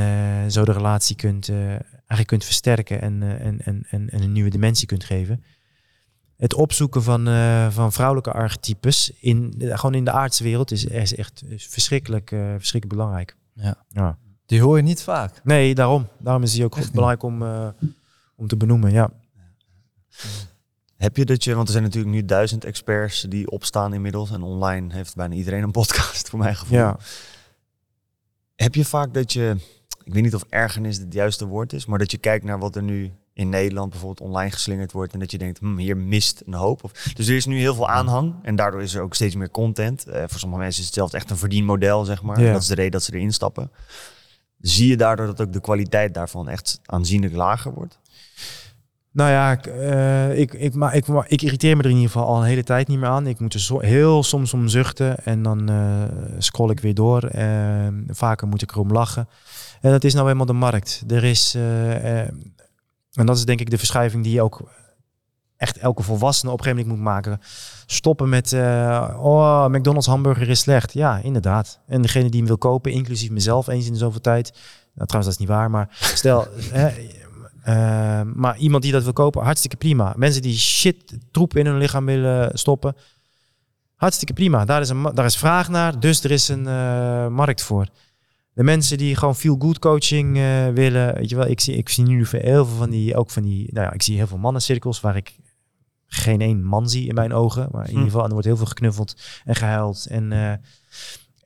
zo 0.50 0.64
de 0.64 0.72
relatie 0.72 1.16
kunt, 1.16 1.48
eigenlijk 1.48 2.26
kunt 2.26 2.44
versterken 2.44 3.00
en, 3.00 3.22
en, 3.22 3.60
en, 3.64 3.86
en, 3.90 4.10
en 4.10 4.22
een 4.22 4.32
nieuwe 4.32 4.50
dimensie 4.50 4.86
kunt 4.86 5.04
geven. 5.04 5.42
Het 6.38 6.54
opzoeken 6.54 7.02
van, 7.02 7.28
eh, 7.28 7.70
van 7.70 7.92
vrouwelijke 7.92 8.32
archetypes 8.32 9.12
in, 9.20 9.54
gewoon 9.58 9.94
in 9.94 10.04
de 10.04 10.10
aardse 10.10 10.42
wereld 10.42 10.70
is, 10.70 10.84
is 10.84 11.14
echt 11.14 11.42
verschrikkelijk, 11.56 12.32
eh, 12.32 12.38
verschrikkelijk 12.38 13.00
belangrijk. 13.00 13.36
Ja. 13.52 13.84
Ja. 13.88 14.18
Die 14.46 14.60
hoor 14.60 14.76
je 14.76 14.82
niet 14.82 15.02
vaak. 15.02 15.40
Nee, 15.44 15.74
daarom. 15.74 16.08
Daarom 16.18 16.42
is 16.42 16.52
die 16.52 16.64
ook 16.64 16.74
goed 16.74 16.92
belangrijk 16.92 17.22
om, 17.22 17.42
eh, 17.42 17.68
om 18.36 18.46
te 18.46 18.56
benoemen. 18.56 18.92
Ja. 18.92 19.10
Heb 20.96 21.16
je 21.16 21.24
dat 21.24 21.44
je, 21.44 21.54
want 21.54 21.66
er 21.66 21.72
zijn 21.72 21.84
natuurlijk 21.84 22.14
nu 22.14 22.24
duizend 22.24 22.64
experts 22.64 23.20
die 23.20 23.50
opstaan 23.50 23.94
inmiddels. 23.94 24.30
En 24.30 24.42
online 24.42 24.94
heeft 24.94 25.14
bijna 25.14 25.34
iedereen 25.34 25.62
een 25.62 25.70
podcast, 25.70 26.28
voor 26.30 26.38
mijn 26.38 26.56
gevoel. 26.56 26.78
Ja. 26.78 26.98
Heb 28.54 28.74
je 28.74 28.84
vaak 28.84 29.14
dat 29.14 29.32
je, 29.32 29.56
ik 30.04 30.12
weet 30.12 30.22
niet 30.22 30.34
of 30.34 30.44
ergernis 30.48 30.98
het 30.98 31.12
juiste 31.12 31.46
woord 31.46 31.72
is, 31.72 31.86
maar 31.86 31.98
dat 31.98 32.10
je 32.10 32.18
kijkt 32.18 32.44
naar 32.44 32.58
wat 32.58 32.76
er 32.76 32.82
nu 32.82 33.12
in 33.38 33.48
Nederland 33.48 33.90
bijvoorbeeld 33.90 34.28
online 34.28 34.50
geslingerd 34.50 34.92
wordt 34.92 35.12
en 35.12 35.18
dat 35.18 35.30
je 35.30 35.38
denkt, 35.38 35.58
hm, 35.58 35.76
hier 35.76 35.96
mist 35.96 36.42
een 36.46 36.54
hoop. 36.54 36.84
Of, 36.84 36.92
dus 36.92 37.28
er 37.28 37.36
is 37.36 37.46
nu 37.46 37.58
heel 37.58 37.74
veel 37.74 37.88
aanhang 37.88 38.34
en 38.42 38.56
daardoor 38.56 38.82
is 38.82 38.94
er 38.94 39.02
ook 39.02 39.14
steeds 39.14 39.34
meer 39.34 39.50
content. 39.50 40.06
Eh, 40.06 40.22
voor 40.26 40.38
sommige 40.38 40.62
mensen 40.62 40.80
is 40.80 40.86
het 40.86 40.94
zelfs 40.94 41.12
echt 41.12 41.30
een 41.30 41.36
verdienmodel, 41.36 42.04
zeg 42.04 42.22
maar. 42.22 42.36
Dat 42.36 42.62
is 42.62 42.66
de 42.66 42.74
reden 42.74 42.92
dat 42.92 43.02
ze 43.02 43.14
erin 43.14 43.32
stappen. 43.32 43.70
Zie 44.60 44.88
je 44.88 44.96
daardoor 44.96 45.26
dat 45.26 45.40
ook 45.40 45.52
de 45.52 45.60
kwaliteit 45.60 46.14
daarvan 46.14 46.48
echt 46.48 46.80
aanzienlijk 46.84 47.34
lager 47.34 47.72
wordt? 47.72 47.98
Nou 49.12 49.30
ja, 49.30 49.52
ik, 49.52 49.66
eh, 49.66 50.38
ik, 50.38 50.52
ik, 50.54 50.74
maar 50.74 50.94
ik, 50.94 51.06
maar 51.06 51.26
ik 51.28 51.42
irriteer 51.42 51.76
me 51.76 51.82
er 51.82 51.88
in 51.88 51.96
ieder 51.96 52.10
geval 52.10 52.26
al 52.26 52.40
een 52.40 52.48
hele 52.48 52.64
tijd 52.64 52.88
niet 52.88 52.98
meer 52.98 53.08
aan. 53.08 53.26
Ik 53.26 53.40
moet 53.40 53.54
er 53.54 53.60
zo, 53.60 53.80
heel 53.80 54.22
soms 54.22 54.54
om 54.54 54.68
zuchten 54.68 55.24
en 55.24 55.42
dan 55.42 55.68
eh, 55.68 56.02
scroll 56.38 56.70
ik 56.70 56.80
weer 56.80 56.94
door. 56.94 57.30
Vaker 58.08 58.48
moet 58.48 58.62
ik 58.62 58.70
erom 58.70 58.92
lachen. 58.92 59.28
En 59.80 59.90
dat 59.90 60.04
is 60.04 60.14
nou 60.14 60.30
eenmaal 60.30 60.46
de 60.46 60.52
markt. 60.52 61.04
Er 61.08 61.24
is, 61.24 61.56
en 63.12 63.26
dat 63.26 63.36
is 63.36 63.44
denk 63.44 63.60
ik 63.60 63.70
de 63.70 63.78
verschuiving 63.78 64.24
die 64.24 64.42
ook 64.42 64.70
echt 65.58 65.78
elke 65.78 66.02
volwassene 66.02 66.52
op 66.52 66.58
een 66.58 66.64
gegeven 66.64 66.86
moment 66.86 67.04
moet 67.04 67.14
maken. 67.14 67.40
Stoppen 67.86 68.28
met, 68.28 68.52
eh, 68.52 69.18
oh, 69.20 69.66
McDonald's 69.66 70.06
hamburger 70.06 70.48
is 70.48 70.60
slecht. 70.60 70.92
Ja, 70.92 71.20
inderdaad. 71.22 71.80
En 71.86 72.02
degene 72.02 72.28
die 72.28 72.38
hem 72.38 72.46
wil 72.46 72.58
kopen, 72.58 72.92
inclusief 72.92 73.30
mezelf, 73.30 73.66
eens 73.66 73.86
in 73.86 73.96
zoveel 73.96 74.20
tijd. 74.20 74.52
Nou, 74.94 75.06
trouwens, 75.08 75.24
dat 75.24 75.32
is 75.32 75.46
niet 75.46 75.56
waar, 75.56 75.70
maar 75.70 75.96
stel... 76.00 76.46
hè, 76.72 76.88
eh, 77.62 78.20
maar 78.34 78.56
iemand 78.58 78.82
die 78.82 78.92
dat 78.92 79.02
wil 79.02 79.12
kopen, 79.12 79.42
hartstikke 79.42 79.76
prima. 79.76 80.14
Mensen 80.16 80.42
die 80.42 80.58
shit, 80.58 81.18
troep 81.30 81.56
in 81.56 81.66
hun 81.66 81.78
lichaam 81.78 82.04
willen 82.04 82.58
stoppen, 82.58 82.96
hartstikke 83.94 84.32
prima. 84.32 84.64
Daar 84.64 84.80
is, 84.80 84.88
een, 84.88 85.10
daar 85.14 85.24
is 85.24 85.36
vraag 85.36 85.68
naar, 85.68 86.00
dus 86.00 86.24
er 86.24 86.30
is 86.30 86.48
een 86.48 86.66
eh, 86.66 87.28
markt 87.28 87.62
voor. 87.62 87.86
De 88.58 88.64
mensen 88.64 88.98
die 88.98 89.16
gewoon 89.16 89.36
feel 89.36 89.56
good 89.58 89.78
coaching 89.78 90.36
eh, 90.36 90.68
willen, 90.68 91.14
weet 91.14 91.28
je 91.30 91.36
wel, 91.36 91.46
ik 91.46 91.60
zie, 91.60 91.76
ik 91.76 91.88
zie 91.88 92.04
nu 92.04 92.26
heel 92.30 92.66
veel 92.66 92.76
van 92.76 92.90
die, 92.90 93.16
ook 93.16 93.30
van 93.30 93.42
die, 93.42 93.72
nou 93.72 93.86
ja, 93.86 93.92
ik 93.92 94.02
zie 94.02 94.16
heel 94.16 94.26
veel 94.26 94.38
mannencirkels 94.38 95.00
waar 95.00 95.16
ik 95.16 95.36
geen 96.06 96.40
één 96.40 96.64
man 96.64 96.88
zie 96.88 97.08
in 97.08 97.14
mijn 97.14 97.32
ogen, 97.32 97.68
maar 97.72 97.84
in 97.84 97.90
Hm. 97.90 97.96
ieder 97.96 98.04
geval, 98.04 98.20
en 98.20 98.26
er 98.26 98.32
wordt 98.32 98.46
heel 98.46 98.56
veel 98.56 98.66
geknuffeld 98.66 99.20
en 99.44 99.54
gehuild 99.54 100.06
en, 100.10 100.32
eh, 100.32 100.52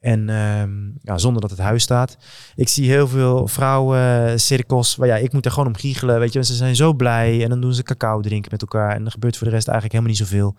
en 0.01 0.29
ehm, 0.29 0.91
ja, 1.03 1.19
zonder 1.19 1.41
dat 1.41 1.51
het 1.51 1.59
huis 1.59 1.83
staat. 1.83 2.17
Ik 2.55 2.69
zie 2.69 2.91
heel 2.91 3.09
veel 3.09 3.49
vrouwencirkels, 3.49 4.97
waar 4.97 5.09
ja, 5.09 5.17
ik 5.17 5.33
moet 5.33 5.45
er 5.45 5.51
gewoon 5.53 5.69
om 5.69 5.77
giechelen, 5.77 6.19
weet 6.19 6.33
je, 6.33 6.45
ze 6.45 6.55
zijn 6.55 6.77
zo 6.77 6.93
blij 6.93 7.43
en 7.43 7.49
dan 7.49 7.61
doen 7.61 7.75
ze 7.75 7.83
cacao 7.83 8.21
drinken 8.21 8.51
met 8.51 8.61
elkaar 8.61 8.95
en 8.95 9.05
er 9.05 9.11
gebeurt 9.11 9.37
voor 9.37 9.47
de 9.47 9.53
rest 9.53 9.69
eigenlijk 9.69 9.99
helemaal 9.99 10.19
niet 10.19 10.29
zoveel. 10.29 10.57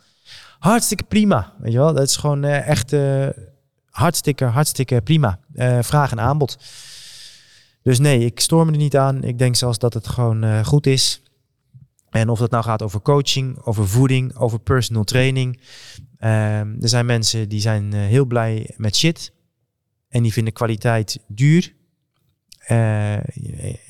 Hartstikke 0.59 1.03
prima, 1.03 1.53
weet 1.57 1.71
je 1.71 1.77
wel, 1.77 1.93
dat 1.93 2.07
is 2.07 2.17
gewoon 2.17 2.43
eh, 2.43 2.67
echt 2.67 2.93
hartstikke, 3.93 4.45
hartstikke 4.45 5.01
prima. 5.01 5.39
Eh, 5.53 5.79
vraag 5.81 6.11
en 6.11 6.19
aanbod. 6.19 6.57
Dus 7.81 7.99
nee, 7.99 8.25
ik 8.25 8.39
stoor 8.39 8.65
me 8.65 8.71
er 8.71 8.77
niet 8.77 8.97
aan. 8.97 9.23
Ik 9.23 9.37
denk 9.37 9.55
zelfs 9.55 9.77
dat 9.77 9.93
het 9.93 10.07
gewoon 10.07 10.43
eh, 10.43 10.65
goed 10.65 10.85
is. 10.85 11.21
En 12.09 12.29
of 12.29 12.39
dat 12.39 12.51
nou 12.51 12.63
gaat 12.63 12.81
over 12.81 13.01
coaching, 13.01 13.59
over 13.59 13.87
voeding, 13.87 14.35
over 14.35 14.59
personal 14.59 15.03
training. 15.03 15.61
Ehm, 16.17 16.75
er 16.81 16.89
zijn 16.89 17.05
mensen 17.05 17.49
die 17.49 17.59
zijn 17.59 17.93
eh, 17.93 17.99
heel 17.99 18.25
blij 18.25 18.73
met 18.77 18.95
shit. 18.95 19.33
En 20.09 20.23
die 20.23 20.33
vinden 20.33 20.53
kwaliteit 20.53 21.19
duur. 21.27 21.73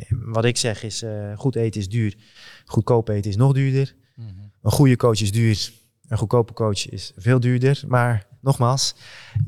Wat 0.10 0.46
ik 0.46 0.58
zeg 0.58 0.84
is, 0.84 1.04
goed 1.36 1.56
eten 1.56 1.82
is 1.82 1.90
duur. 1.90 2.18
Goedkoop 2.66 3.10
eten 3.10 3.30
is 3.30 3.36
nog 3.36 3.54
duurder. 3.54 3.96
Een 4.62 4.72
goede 4.72 4.96
coach 4.96 5.22
is 5.22 5.32
duur. 5.32 5.72
Een 6.08 6.18
goedkope 6.18 6.54
coach 6.54 6.90
is 6.90 7.12
veel 7.16 7.40
duurder. 7.40 7.84
Maar 7.88 8.28
nogmaals, 8.44 8.96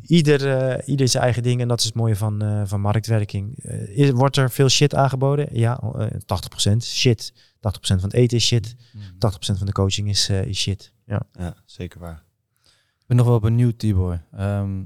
ieder, 0.02 0.58
eh, 0.58 0.88
ieder 0.88 1.08
zijn 1.08 1.24
eigen 1.24 1.44
ding. 1.44 1.62
En 1.62 1.68
dat 1.68 1.80
is 1.80 1.86
het 1.86 1.94
mooie 1.94 2.16
van, 2.16 2.42
eh, 2.42 2.62
van 2.66 2.82
marktwerking. 2.82 3.64
Eh, 3.64 3.98
is, 3.98 4.12
wordt 4.12 4.38
er 4.38 4.52
veel 4.52 4.70
shit 4.70 4.96
aangeboden? 4.96 5.48
Ja, 5.52 5.80
eh 5.80 6.08
80% 6.26 6.84
shit. 6.84 7.34
80% 7.60 8.02
van 8.02 8.10
het 8.10 8.14
eten 8.14 8.38
is 8.38 8.46
shit. 8.46 8.76
80% 9.18 9.58
van 9.58 9.68
de 9.68 9.74
coaching 9.74 10.10
is, 10.10 10.30
eh, 10.30 10.46
is 10.46 10.60
shit. 10.60 10.92
Ja. 11.06 11.22
Ja, 11.32 11.56
zeker 11.66 12.00
waar. 12.00 12.24
Ik 13.00 13.06
ben 13.08 13.18
nog 13.18 13.28
wel 13.28 13.40
benieuwd, 13.40 13.80
Tibor. 13.80 14.22
Ehm, 14.32 14.84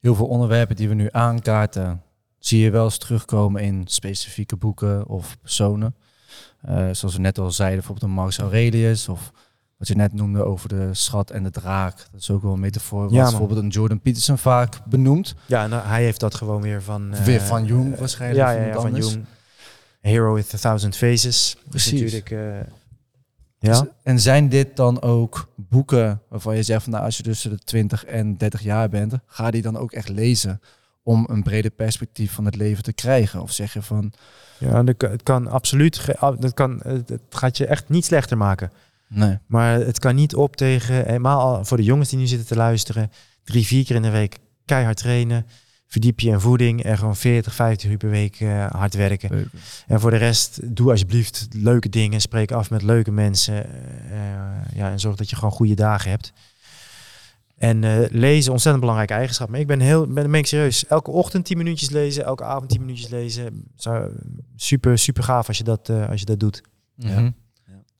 heel 0.00 0.14
veel 0.14 0.26
onderwerpen 0.26 0.76
die 0.76 0.88
we 0.88 0.94
nu 0.94 1.08
aankaarten, 1.10 2.02
zie 2.38 2.60
je 2.60 2.70
wel 2.70 2.84
eens 2.84 2.98
terugkomen 2.98 3.62
in 3.62 3.86
specifieke 3.86 4.56
boeken 4.56 5.06
of 5.06 5.38
personen. 5.40 5.94
Eh, 6.60 6.88
zoals 6.92 7.14
we 7.14 7.20
net 7.20 7.38
al 7.38 7.50
zeiden, 7.50 7.78
bijvoorbeeld 7.78 8.10
een 8.10 8.16
Marcus 8.16 8.38
Aurelius 8.38 9.08
of 9.08 9.32
wat 9.82 9.90
je 9.90 9.96
net 9.96 10.12
noemde 10.12 10.44
over 10.44 10.68
de 10.68 10.88
schat 10.92 11.30
en 11.30 11.42
de 11.42 11.50
draak. 11.50 11.96
Dat 12.12 12.20
is 12.20 12.30
ook 12.30 12.42
wel 12.42 12.52
een 12.52 12.60
metafoor 12.60 13.02
wat 13.02 13.12
Ja, 13.12 13.22
bijvoorbeeld 13.28 13.58
een 13.62 13.68
Jordan 13.68 14.00
Peterson 14.00 14.38
vaak 14.38 14.84
benoemt. 14.84 15.34
Ja, 15.46 15.62
en 15.64 15.86
hij 15.88 16.02
heeft 16.02 16.20
dat 16.20 16.34
gewoon 16.34 16.62
weer 16.62 16.82
van... 16.82 17.14
eh, 17.14 17.24
Weer 17.24 17.40
van 17.40 17.64
Jung 17.64 17.92
eh, 17.92 17.98
waarschijnlijk, 17.98 18.40
Ja, 18.48 18.50
ja, 18.50 18.66
ja, 18.66 18.80
van. 18.80 18.94
Jung. 18.94 19.24
Hero 20.00 20.34
with 20.34 20.54
a 20.54 20.58
Thousand 20.58 20.96
Faces. 20.96 21.56
Precies. 21.68 22.00
Natuurlijk... 22.00 22.30
eh, 22.30 22.70
ja. 23.58 23.86
En 24.02 24.20
zijn 24.20 24.48
dit 24.48 24.76
dan 24.76 25.02
ook 25.02 25.48
boeken 25.56 26.20
waarvan 26.28 26.56
je 26.56 26.62
zegt 26.62 26.82
van 26.82 26.92
nou, 26.92 27.04
als 27.04 27.16
je 27.16 27.22
tussen 27.22 27.50
de 27.50 27.58
20 27.58 28.04
en 28.04 28.36
30 28.36 28.62
jaar 28.62 28.88
bent, 28.88 29.14
ga 29.26 29.50
die 29.50 29.62
dan 29.62 29.76
ook 29.76 29.92
echt 29.92 30.08
lezen 30.08 30.60
om 31.02 31.26
een 31.30 31.42
breder 31.42 31.70
perspectief 31.70 32.32
van 32.32 32.44
het 32.44 32.56
leven 32.56 32.82
te 32.82 32.92
krijgen? 32.92 33.42
Of 33.42 33.52
zeg 33.52 33.72
je 33.72 33.82
van 33.82 34.12
Ja, 34.58 34.84
het 34.84 35.22
kan 35.22 35.46
absoluut... 35.46 36.06
Dat 36.38 36.54
kan, 36.54 36.80
het 36.84 37.20
gaat 37.30 37.56
je 37.56 37.66
echt 37.66 37.88
niet 37.88 38.04
slechter 38.04 38.36
maken. 38.36 38.70
Nee, 39.14 39.38
Maar 39.46 39.74
het 39.74 39.98
kan 39.98 40.14
niet 40.14 40.34
op 40.34 40.56
tegen, 40.56 40.94
helemaal 40.94 41.40
al 41.40 41.64
voor 41.64 41.76
de 41.76 41.82
jongens 41.82 42.08
die 42.08 42.18
nu 42.18 42.26
zitten 42.26 42.46
te 42.46 42.56
luisteren, 42.56 43.10
drie, 43.44 43.66
vier 43.66 43.84
keer 43.84 43.96
in 43.96 44.02
de 44.02 44.10
week 44.10 44.38
keihard 44.64 44.96
trainen. 44.96 45.46
Verdiep 45.86 46.20
je 46.20 46.28
in 46.28 46.40
voeding 46.40 46.82
en 46.82 46.98
gewoon 46.98 47.16
40, 47.16 47.54
50 47.54 47.90
uur 47.90 47.96
per 47.96 48.10
week 48.10 48.40
eh, 48.40 48.66
hard 48.70 48.94
werken. 48.94 49.50
En 49.86 50.00
voor 50.00 50.10
de 50.10 50.16
rest, 50.16 50.76
doe 50.76 50.90
alsjeblieft 50.90 51.48
leuke 51.50 51.88
dingen. 51.88 52.20
Spreek 52.20 52.52
af 52.52 52.70
met 52.70 52.82
leuke 52.82 53.10
mensen. 53.10 53.64
eh, 54.10 54.74
ja, 54.74 54.90
en 54.90 55.00
zorg 55.00 55.16
dat 55.16 55.30
je 55.30 55.36
gewoon 55.36 55.50
goede 55.50 55.74
dagen 55.74 56.10
hebt. 56.10 56.32
En 57.62 57.84
eh, 57.84 58.10
lezen, 58.10 58.52
ontzettend 58.52 58.80
belangrijke 58.80 59.14
eigenschap. 59.14 59.48
Maar 59.48 59.60
ik 59.60 59.66
ben 59.66 59.80
heel, 59.80 60.06
ben, 60.06 60.30
ben 60.30 60.34
ik 60.34 60.46
serieus. 60.46 60.86
Elke 60.86 61.10
ochtend 61.10 61.44
10 61.44 61.56
minuutjes 61.56 61.90
lezen, 61.90 62.24
elke 62.24 62.44
avond 62.44 62.68
10 62.68 62.80
minuutjes 62.80 63.08
lezen. 63.08 63.64
Zou, 63.76 64.10
super, 64.56 64.98
super 64.98 65.22
gaaf 65.22 65.48
als 65.48 65.58
je 65.58 65.64
dat, 65.64 65.88
eh, 65.88 66.08
als 66.08 66.20
je 66.20 66.26
dat 66.26 66.40
doet. 66.40 66.62
Mhm. 66.96 67.30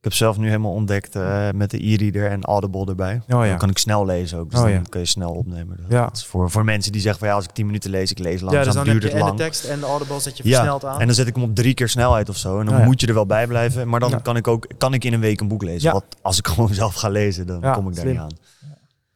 Ik 0.02 0.08
heb 0.08 0.16
zelf 0.16 0.36
nu 0.38 0.46
helemaal 0.46 0.72
ontdekt 0.72 1.16
eh, 1.16 1.48
met 1.54 1.70
de 1.70 1.86
e-reader 1.86 2.30
en 2.30 2.42
Audible 2.44 2.86
erbij. 2.86 3.14
Oh 3.28 3.42
ja. 3.42 3.48
Dan 3.48 3.58
kan 3.58 3.70
ik 3.70 3.78
snel 3.78 4.06
lezen 4.06 4.38
ook. 4.38 4.50
Dus 4.50 4.58
Oh 4.58 4.64
dan 4.64 4.74
ja. 4.74 4.82
kun 4.88 5.00
je 5.00 5.06
snel 5.06 5.30
opnemen. 5.32 5.76
Dus 5.76 5.86
Ja. 5.88 6.04
dat 6.04 6.16
is 6.16 6.24
voor, 6.26 6.50
voor 6.50 6.64
mensen 6.64 6.92
die 6.92 7.00
zeggen 7.00 7.18
van 7.20 7.28
ja, 7.28 7.34
als 7.34 7.44
ik 7.44 7.50
10 7.50 7.66
minuten 7.66 7.90
lees, 7.90 8.10
ik 8.10 8.18
lees 8.18 8.40
Ja, 8.40 8.44
langzaam, 8.46 8.64
dus 8.64 8.74
dan 8.74 8.84
duurt 8.84 9.02
het 9.02 9.12
en 9.12 9.18
lang. 9.18 9.30
de 9.36 9.42
tekst 9.42 9.64
en 9.64 9.80
de 9.80 9.86
audible 9.86 10.20
zet 10.20 10.36
je 10.36 10.42
Ja, 10.48 10.54
versneld 10.54 10.84
aan. 10.84 11.00
en 11.00 11.06
dan 11.06 11.14
zet 11.14 11.26
ik 11.26 11.34
hem 11.34 11.44
op 11.44 11.54
drie 11.54 11.74
keer 11.74 11.88
snelheid 11.88 12.28
of 12.28 12.36
zo. 12.36 12.58
En 12.58 12.64
dan 12.64 12.74
Oh 12.74 12.80
ja. 12.80 12.86
moet 12.86 13.00
je 13.00 13.06
er 13.06 13.14
wel 13.14 13.26
bij 13.26 13.46
blijven. 13.46 13.88
Maar 13.88 14.00
dan 14.00 14.10
Ja. 14.10 14.18
kan 14.18 14.36
ik 14.36 14.48
ook 14.48 14.66
kan 14.78 14.94
ik 14.94 15.04
in 15.04 15.12
een 15.12 15.20
week 15.20 15.40
een 15.40 15.48
boek 15.48 15.62
lezen. 15.62 15.82
Ja. 15.82 15.92
Want 15.92 16.04
als 16.22 16.38
ik 16.38 16.46
gewoon 16.52 16.74
zelf 16.74 16.94
ga 16.94 17.08
lezen, 17.08 17.46
dan 17.46 17.60
Ja, 17.60 17.72
kom 17.72 17.88
ik 17.88 17.94
daar 17.94 18.04
slim. 18.04 18.12
niet 18.14 18.22
aan. 18.22 18.36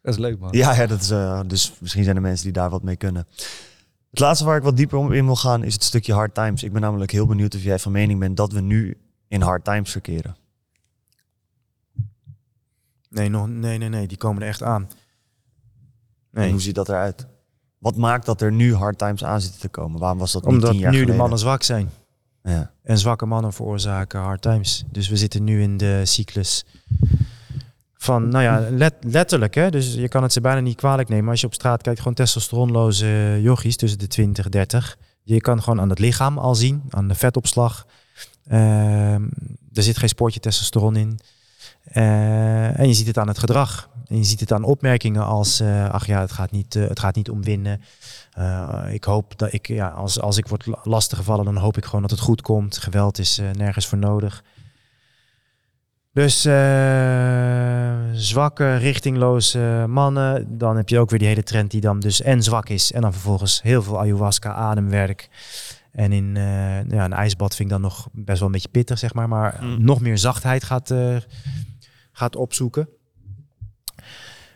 Dat 0.03 0.15
is 0.15 0.21
leuk 0.21 0.39
man. 0.39 0.49
Ja, 0.53 0.75
ja 0.75 0.87
dat 0.87 1.01
is, 1.01 1.11
eh, 1.11 1.41
dus 1.47 1.73
misschien 1.81 2.05
zijn 2.05 2.17
er 2.17 2.23
mensen 2.23 2.45
die 2.45 2.53
daar 2.53 2.71
wat 2.71 2.83
mee 2.83 2.97
kunnen. 2.97 3.27
Het 4.11 4.19
laatste 4.21 4.45
waar 4.45 4.57
ik 4.57 4.63
wat 4.63 4.77
dieper 4.77 4.99
om 4.99 5.13
in 5.13 5.25
wil 5.25 5.37
gaan 5.37 5.63
is 5.65 5.73
het 5.73 5.85
stukje 5.85 6.13
hard 6.13 6.35
times. 6.35 6.63
Ik 6.63 6.73
ben 6.73 6.81
namelijk 6.81 7.11
heel 7.11 7.27
benieuwd 7.27 7.55
of 7.55 7.63
jij 7.63 7.79
van 7.79 7.93
mening 7.93 8.21
bent 8.21 8.37
dat 8.37 8.53
we 8.53 8.61
nu 8.61 8.97
in 9.29 9.41
hard 9.41 9.65
times 9.65 9.91
verkeren. 9.91 10.37
Nee, 13.17 13.29
nog, 13.29 13.49
nee, 13.49 13.79
nee, 13.79 13.89
nee, 13.89 14.07
die 14.07 14.17
komen 14.17 14.43
er 14.43 14.49
echt 14.49 14.63
aan. 14.63 14.89
En 16.33 16.43
Nee, 16.43 16.51
hoe 16.51 16.61
ziet 16.61 16.75
dat 16.75 16.89
eruit? 16.89 17.27
Wat 17.79 17.97
maakt 17.97 18.27
dat 18.27 18.41
er 18.41 18.53
nu 18.53 18.75
hard 18.75 18.99
times 18.99 19.25
aan 19.25 19.41
zitten 19.41 19.61
te 19.61 19.69
komen? 19.69 20.01
Waarom 20.01 20.19
was 20.19 20.33
dat 20.33 20.45
niet 20.45 20.53
omdat 20.53 20.71
tien 20.71 20.81
jaar 20.81 20.93
nu 20.93 21.05
de 21.05 21.13
mannen 21.13 21.39
zwak 21.39 21.63
zijn. 21.63 21.91
Ja. 22.43 22.71
En 22.83 22.99
zwakke 22.99 23.27
mannen 23.27 23.53
veroorzaken 23.53 24.21
hard 24.21 24.43
times. 24.43 24.85
Dus 24.91 25.09
we 25.09 25.17
zitten 25.17 25.45
nu 25.45 25.63
in 25.63 25.77
de 25.77 26.01
cyclus 26.05 26.65
van, 27.95 28.29
nou 28.29 28.45
ja, 28.45 28.71
let, 28.71 28.95
letterlijk, 29.01 29.55
hè? 29.55 29.71
dus 29.71 29.95
je 29.95 30.09
kan 30.09 30.23
het 30.23 30.33
ze 30.33 30.41
bijna 30.41 30.61
niet 30.61 30.77
kwalijk 30.77 31.09
nemen. 31.09 31.31
Als 31.31 31.41
je 31.41 31.47
op 31.47 31.55
straat 31.55 31.83
kijkt, 31.83 31.99
gewoon 31.99 32.15
testosteronloze 32.15 33.39
jochies 33.43 33.77
tussen 33.77 33.99
de 33.99 34.07
20 34.07 34.49
30. 34.49 34.99
Je 35.23 35.41
kan 35.41 35.63
gewoon 35.63 35.81
aan 35.81 35.91
het 35.91 35.99
lichaam 35.99 36.39
al 36.39 36.55
zien, 36.55 36.83
aan 36.91 37.09
de 37.09 37.15
vetopslag. 37.15 37.87
Ehm, 38.47 39.23
er 39.73 39.83
zit 39.83 39.99
geen 39.99 40.09
spoortje 40.09 40.41
testosteron 40.41 40.97
in. 40.97 41.19
Eh, 41.87 42.79
en 42.79 42.89
je 42.89 42.95
ziet 42.95 43.07
het 43.07 43.19
aan 43.19 43.29
het 43.29 43.39
gedrag. 43.39 43.89
En 44.07 44.17
je 44.17 44.25
ziet 44.25 44.41
het 44.41 44.53
aan 44.53 44.65
opmerkingen 44.65 45.25
als, 45.25 45.61
eh, 45.61 45.89
ach 45.91 46.07
ja, 46.07 46.21
het 46.21 46.33
gaat 46.33 46.51
niet, 46.51 46.75
eh, 46.77 46.89
het 46.89 46.99
gaat 47.01 47.15
niet 47.15 47.31
om 47.31 47.43
winnen. 47.43 47.81
Ik 48.91 49.05
hoop 49.05 49.39
dat 49.39 49.53
ik, 49.53 49.67
ja, 49.67 49.89
als, 49.89 50.21
als 50.21 50.37
ik 50.39 50.49
word 50.49 50.67
la- 50.67 50.79
lastiggevallen, 50.83 51.45
dan 51.45 51.57
hoop 51.57 51.77
ik 51.77 51.85
gewoon 51.85 52.01
dat 52.01 52.11
het 52.11 52.21
goed 52.21 52.43
komt. 52.43 52.79
Geweld 52.79 53.19
is 53.19 53.41
nergens 53.53 53.87
voor 53.87 53.99
nodig. 53.99 54.43
Dus 56.13 56.41
zwakke, 58.13 58.77
richtingloze 58.77 59.85
mannen. 59.89 60.59
Dan 60.59 60.77
heb 60.77 60.89
je 60.89 60.99
ook 60.99 61.11
weer 61.11 61.19
die 61.19 61.29
hele 61.29 61.43
trend 61.43 61.71
die 61.71 61.81
dan 61.81 62.01
dus 62.01 62.23
en 62.23 62.43
zwak 62.43 62.69
is. 62.69 62.93
En 62.93 63.01
dan 63.01 63.13
vervolgens 63.13 63.63
heel 63.63 63.83
veel 63.83 64.01
ayahuasca, 64.01 64.53
ademwerk. 64.53 65.29
En 65.93 66.13
in 66.13 66.35
ja, 66.89 67.05
een 67.05 67.13
ijsbad 67.13 67.55
vind 67.55 67.69
ik 67.69 67.75
dan 67.75 67.83
nog 67.85 68.09
best 68.13 68.39
wel 68.39 68.47
een 68.47 68.53
beetje 68.55 68.69
pittig, 68.69 68.99
zeg 68.99 69.15
maar. 69.15 69.29
Maar 69.29 69.59
Mm. 69.61 69.85
nog 69.85 70.01
meer 70.01 70.19
zachtheid 70.19 70.65
gaat, 70.65 70.95
gaat 72.17 72.37
opzoeken. 72.37 72.89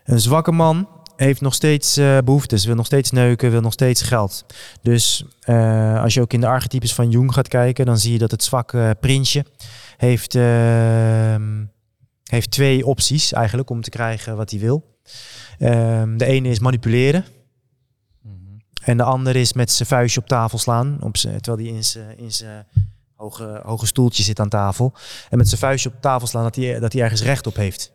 Een 0.04 0.20
zwakke 0.20 0.52
man 0.52 0.88
heeft 1.16 1.40
nog 1.40 1.54
steeds 1.54 1.96
eh, 1.96 2.18
behoeftes, 2.24 2.64
wil 2.64 2.74
nog 2.74 2.86
steeds 2.86 3.10
neuken, 3.10 3.50
wil 3.50 3.60
nog 3.60 3.72
steeds 3.72 4.02
geld. 4.02 4.44
Dus 4.82 5.24
eh, 5.40 6.02
als 6.02 6.14
je 6.14 6.20
ook 6.20 6.32
in 6.32 6.40
de 6.40 6.46
archetypes 6.46 6.94
van 6.94 7.10
Jung 7.10 7.32
gaat 7.34 7.48
kijken, 7.48 7.86
dan 7.86 7.98
zie 7.98 8.12
je 8.12 8.18
dat 8.18 8.30
het 8.30 8.42
zwakke 8.42 8.96
prinsje 9.00 9.44
heeft, 9.96 10.34
ehm, 10.34 11.64
heeft 12.24 12.50
twee 12.50 12.86
opties 12.86 13.32
eigenlijk 13.32 13.70
om 13.70 13.80
te 13.80 13.90
krijgen 13.90 14.36
wat 14.36 14.50
hij 14.50 14.60
wil. 14.60 14.98
Ehm, 15.58 16.16
de 16.16 16.24
ene 16.24 16.48
is 16.48 16.58
manipuleren. 16.58 17.24
En 18.82 18.96
de 18.96 19.02
ander 19.02 19.36
is 19.36 19.52
met 19.52 19.70
zijn 19.70 19.88
vuistje 19.88 20.20
op 20.20 20.26
tafel 20.26 20.58
slaan. 20.58 20.98
Op 21.02 21.14
terwijl 21.14 21.56
hij 21.56 21.76
in 21.76 21.84
zijn, 21.84 22.18
in 22.18 22.32
zijn 22.32 22.66
hoge, 23.20 23.60
hoge 23.64 23.86
stoeltje 23.86 24.22
zit 24.22 24.40
aan 24.40 24.48
tafel. 24.48 24.92
En 25.30 25.38
met 25.38 25.48
zijn 25.48 25.60
vuistje 25.60 25.88
op 25.88 25.94
tafel 26.00 26.26
slaan 26.26 26.42
dat 26.42 26.56
hij, 26.56 26.78
dat 26.78 26.92
hij 26.92 27.02
ergens 27.02 27.22
recht 27.22 27.46
op 27.46 27.56
heeft. 27.56 27.92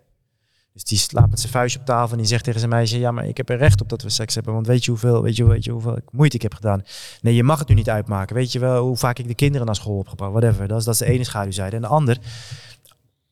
Dus 0.73 0.84
die 0.84 0.97
slaat 0.97 1.30
met 1.30 1.39
zijn 1.39 1.52
vuistje 1.52 1.80
op 1.80 1.85
tafel 1.85 2.11
en 2.11 2.18
die 2.18 2.27
zegt 2.27 2.43
tegen 2.43 2.60
zijn 2.60 2.72
meisje: 2.72 2.99
Ja, 2.99 3.11
maar 3.11 3.27
ik 3.27 3.38
heb 3.38 3.49
er 3.49 3.57
recht 3.57 3.81
op 3.81 3.89
dat 3.89 4.02
we 4.02 4.10
seks 4.10 4.35
hebben. 4.35 4.53
Want 4.53 4.68
weet 4.68 4.85
je 4.85 4.91
hoeveel, 4.91 5.22
weet 5.22 5.35
je, 5.35 5.45
weet 5.45 5.64
je 5.64 5.72
hoeveel 5.72 5.97
moeite 6.11 6.35
ik 6.35 6.41
heb 6.41 6.53
gedaan? 6.53 6.84
Nee, 7.22 7.35
je 7.35 7.43
mag 7.43 7.60
het 7.60 7.68
nu 7.68 7.76
niet 7.76 7.89
uitmaken. 7.89 8.35
Weet 8.35 8.52
je 8.52 8.60
wel 8.60 8.84
hoe 8.85 8.97
vaak 8.97 9.19
ik 9.19 9.27
de 9.27 9.35
kinderen 9.35 9.65
naar 9.65 9.76
school 9.76 9.97
heb 9.97 10.07
gebracht? 10.07 10.31
Whatever. 10.31 10.68
Dat 10.68 10.77
is, 10.80 10.84
dat 10.85 10.93
is 10.93 10.99
de 10.99 11.06
ene 11.06 11.23
schaduwzijde. 11.23 11.76
En 11.76 11.81
de 11.81 11.88
ander, 11.88 12.18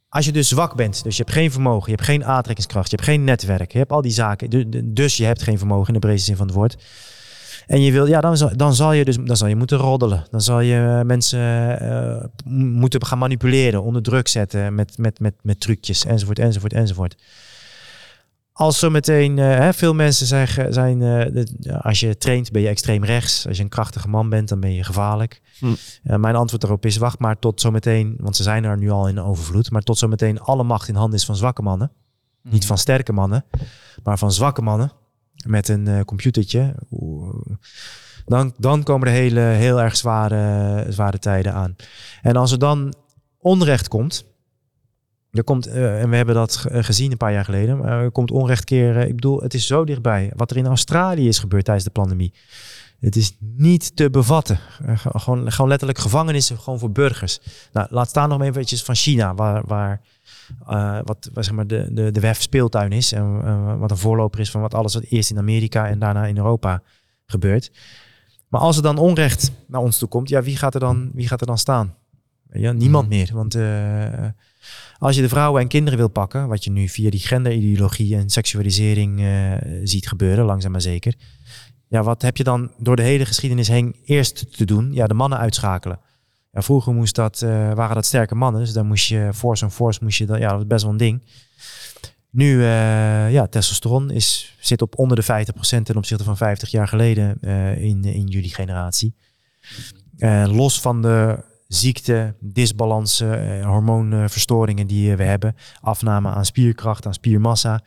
als 0.10 0.26
je 0.26 0.32
dus 0.32 0.48
zwak 0.48 0.76
bent, 0.76 1.03
dus 1.03 1.18
je 1.18 1.24
hebt 1.24 1.36
geen 1.36 1.52
vermogen, 1.52 1.90
je 1.91 1.95
hebt 1.95 2.07
geen 2.07 2.26
aantrekkingskracht, 2.26 2.90
je 2.90 2.95
hebt 2.95 3.07
geen 3.07 3.24
netwerk, 3.24 3.72
je 3.72 3.78
hebt 3.78 3.91
al 3.91 4.02
die 4.02 4.11
zaken, 4.11 4.49
du- 4.49 4.70
du- 4.70 4.94
dus 4.94 5.18
je 5.18 5.26
hebt 5.26 5.41
geen 5.44 5.57
vermogen 5.57 5.88
in 5.88 5.94
de 5.94 5.99
breedste 6.07 6.26
zin 6.26 6.36
van 6.38 6.45
het 6.48 6.56
woord. 6.56 6.76
En 7.68 7.81
je 7.81 7.91
wil, 7.91 8.06
ja, 8.06 8.22
dan 8.22 8.38
zal, 8.38 8.49
dan 8.56 8.73
zal 8.73 8.94
je 8.94 9.06
dus 9.06 9.18
dan 9.23 9.38
zal 9.38 9.48
je 9.48 9.56
moeten 9.56 9.77
roddelen. 9.77 10.26
Dan 10.31 10.41
zal 10.41 10.60
je 10.60 10.98
eh, 10.99 11.06
mensen 11.06 11.80
eh, 11.80 12.23
moeten 12.45 13.06
gaan 13.06 13.18
manipuleren, 13.18 13.84
onder 13.84 14.02
druk 14.02 14.27
zetten 14.27 14.76
met, 14.76 14.98
met, 14.98 15.19
met, 15.19 15.34
met 15.41 15.60
trucjes, 15.60 16.06
enzovoort, 16.06 16.40
enzovoort, 16.40 16.73
enzovoort. 16.73 17.15
Als 18.53 18.80
zometeen, 18.80 19.40
eh, 19.40 19.45
hè, 19.45 19.73
veel 19.73 19.94
mensen 19.94 20.27
zeggen, 20.27 20.73
zijn, 20.73 21.02
eh, 21.02 21.80
als 21.80 21.99
je 21.99 22.18
traint 22.18 22.52
ben 22.52 22.61
je 22.61 22.68
extreem 22.68 23.03
rechts. 23.03 23.48
Als 23.48 23.57
je 23.57 23.64
een 23.64 23.69
krachtige 23.69 24.10
man 24.10 24.30
bent, 24.30 24.49
dan 24.49 24.60
ben 24.60 24.73
je 24.73 24.84
gevaarlijk. 24.84 25.41
Hm. 25.60 25.65
Eh, 26.03 26.18
mijn 26.18 26.35
antwoord 26.35 26.61
daarop 26.61 26.85
is, 26.85 26.98
wacht 26.98 27.19
maar 27.19 27.40
tot 27.40 27.61
zometeen, 27.61 28.15
want 28.19 28.35
ze 28.35 28.44
zijn 28.44 28.64
er 28.64 28.77
nu 28.77 28.90
al 28.90 29.07
in 29.07 29.19
overvloed, 29.19 29.72
maar 29.72 29.81
tot 29.81 29.98
zometeen 29.98 30.40
alle 30.40 30.64
macht 30.64 30.88
in 30.88 30.95
handen 30.95 31.19
is 31.19 31.26
van 31.26 31.35
zwakke 31.35 31.61
mannen. 31.61 31.91
Niet 32.41 32.65
van 32.65 32.77
sterke 32.77 33.14
mannen, 33.14 33.45
maar 34.03 34.18
van 34.18 34.31
zwakke 34.31 34.61
mannen 34.61 34.91
met 35.45 35.68
een 35.68 35.88
eh, 35.88 36.01
computertje. 36.01 36.76
Dan, 38.26 38.53
dan 38.57 38.84
komen 38.84 39.07
er 39.07 39.14
hele, 39.14 39.39
heel 39.39 39.81
erg 39.81 39.95
zware, 39.95 40.85
zware 40.89 41.19
tijden 41.19 41.53
aan. 41.53 41.76
En 42.22 42.35
als 42.35 42.51
er 42.51 42.60
dan 42.60 42.93
onrecht 43.38 43.88
komt, 43.88 44.26
er 45.31 45.43
komt, 45.43 45.68
eh, 45.68 46.01
en 46.01 46.10
we 46.10 46.15
hebben 46.15 46.35
dat 46.35 46.65
eh, 46.69 46.84
gezien 46.84 47.11
een 47.11 47.18
paar 47.18 47.34
jaar 47.34 47.45
geleden, 47.45 47.77
maar 47.77 48.03
er 48.03 48.11
komt 48.11 48.31
onrecht 48.31 48.64
keren. 48.64 49.07
Ik 49.07 49.15
bedoel, 49.15 49.41
het 49.41 49.53
is 49.53 49.68
zo 49.68 49.85
dichtbij. 49.85 50.31
Wat 50.35 50.51
er 50.51 50.57
in 50.57 50.65
Australië 50.65 51.27
is 51.27 51.39
gebeurd 51.39 51.65
tijdens 51.65 51.85
de 51.85 51.91
pandemie. 51.91 52.34
Het 52.99 53.15
is 53.15 53.38
niet 53.39 53.95
te 53.95 54.10
bevatten. 54.10 54.60
Ge- 54.95 55.19
gewoon, 55.19 55.51
gewoon 55.51 55.69
letterlijk 55.69 55.99
gevangenissen 55.99 56.60
gewoon 56.60 56.80
voor 56.80 56.91
burgers. 56.91 57.39
Nou, 57.72 57.88
laat 57.89 58.10
staan 58.10 58.30
nog 58.30 58.41
eventjes 58.41 58.84
van 58.84 58.95
China, 58.95 59.35
waar, 59.35 59.64
waar 59.65 60.01
eh, 60.68 61.00
wat, 61.04 61.30
wat 61.34 61.46
zeg 61.46 61.54
maar 61.54 61.68
de, 61.68 61.88
de, 61.92 62.12
de 62.12 62.20
WEF 62.20 62.42
speeltuin 62.42 62.92
is. 62.92 63.12
En 63.12 63.42
eh, 63.44 63.80
wat 63.80 63.92
een 63.92 63.98
voorloper 63.98 64.40
is 64.40 64.52
van 64.52 64.62
wat 64.62 64.74
alles 64.74 64.94
wat 64.94 65.04
eerst 65.04 65.30
in 65.30 65.38
Amerika 65.38 65.88
en 65.88 66.00
daarna 66.00 66.26
in 66.26 66.38
Europa 66.38 66.82
gebeurt. 67.26 67.72
Maar 68.48 68.62
als 68.62 68.78
er 68.78 68.84
dan 68.84 68.98
onrecht 68.98 69.52
naar 69.68 69.82
ons 69.82 69.98
toe 69.98 70.08
komt, 70.08 70.30
ja, 70.30 70.42
wie 70.42 70.58
gaat 70.58 70.74
er 70.74 70.80
dan, 70.80 71.12
wie 71.14 71.28
gaat 71.28 71.42
er 71.42 71.48
dan 71.48 71.58
staan? 71.58 71.96
Ja, 72.52 72.72
niemand 72.72 73.10
meer. 73.10 73.30
Want 73.34 73.56
eh, 73.56 74.26
als 74.98 75.16
je 75.16 75.22
de 75.22 75.30
vrouwen 75.30 75.62
en 75.62 75.68
kinderen 75.68 76.00
wil 76.00 76.08
pakken, 76.08 76.48
wat 76.48 76.64
je 76.64 76.72
nu 76.72 76.90
via 76.90 77.10
die 77.10 77.20
genderideologie 77.20 78.16
en 78.16 78.30
seksualisering 78.30 79.28
ziet 79.84 80.08
gebeuren, 80.08 80.46
langzaam 80.46 80.72
maar 80.72 80.82
zeker. 80.82 81.16
Ja, 81.88 82.04
wat 82.04 82.22
heb 82.22 82.38
je 82.38 82.44
dan 82.44 82.72
door 82.78 82.96
de 82.96 83.02
hele 83.02 83.26
geschiedenis 83.26 83.68
heen 83.68 83.96
eerst 84.06 84.58
te 84.58 84.66
doen? 84.66 84.94
Ja, 84.94 85.08
de 85.08 85.14
mannen 85.14 85.40
uitschakelen. 85.40 86.00
Vroeger 86.62 86.94
moest 86.94 87.16
dat, 87.16 87.42
eh, 87.42 87.74
waren 87.74 87.96
dat 87.96 88.06
sterke 88.06 88.36
mannen, 88.36 88.62
dus 88.62 88.74
dan 88.74 88.88
moest 88.88 89.08
je 89.08 89.30
force 89.34 89.66
en 89.66 89.72
force, 89.72 90.00
moest 90.04 90.18
je 90.18 90.26
dan, 90.26 90.40
ja, 90.40 90.48
dat 90.48 90.58
was 90.58 90.68
best 90.68 90.84
wel 90.84 90.92
een 90.92 90.98
ding. 90.98 91.22
Nu, 92.30 92.62
eh, 92.62 93.32
ja, 93.32 93.48
testosteron 93.48 94.12
is, 94.12 94.56
zit 94.60 94.82
op 94.82 95.00
onder 95.00 95.18
de 95.18 95.24
50% 95.24 95.86
ten 95.86 95.98
opzichte 95.98 96.24
van 96.24 96.38
50 96.38 96.70
jaar 96.72 96.88
geleden 96.88 97.38
eh, 97.42 97.78
in, 97.78 98.04
in 98.04 98.28
jullie 98.28 98.54
generatie. 98.54 99.16
Los 100.46 100.82
van 100.82 101.02
de 101.02 101.44
ziekte, 101.68 102.36
disbalansen, 102.40 103.64
hormoonverstoringen 103.64 104.88
die 104.88 105.16
we 105.16 105.24
hebben. 105.24 105.56
Afname 105.82 106.30
aan 106.30 106.46
spierkracht, 106.46 107.06
aan 107.06 107.14
spiermassa. 107.14 107.84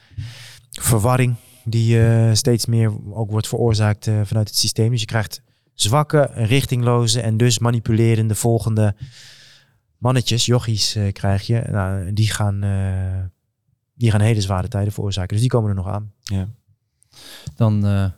Verwarring 0.71 1.35
die 1.65 2.01
steeds 2.35 2.67
meer 2.67 2.93
ook 3.11 3.31
wordt 3.31 3.49
veroorzaakt 3.49 4.11
vanuit 4.25 4.49
het 4.49 4.57
systeem. 4.57 4.91
Dus 4.91 5.01
je 5.01 5.07
krijgt 5.07 5.43
zwakke, 5.77 6.31
richtingloze 6.35 7.21
en 7.21 7.37
dus 7.37 7.59
manipulerende 7.59 8.35
volgende 8.35 8.95
mannetjes, 9.99 10.47
jochies 10.47 10.95
eh, 10.95 11.13
krijg 11.13 11.47
je. 11.47 11.63
Nou, 11.71 12.13
die, 12.13 12.31
gaan, 12.31 12.63
eh, 12.63 13.25
die 13.95 14.11
gaan 14.11 14.21
hele 14.21 14.41
zware 14.41 14.69
tijden 14.69 14.93
veroorzaken. 14.93 15.33
Dus 15.33 15.41
die 15.41 15.49
komen 15.49 15.71
er 15.71 15.77
nog 15.77 15.89
aan. 15.89 16.13
Dan 17.55 17.87
eh, 17.87 18.11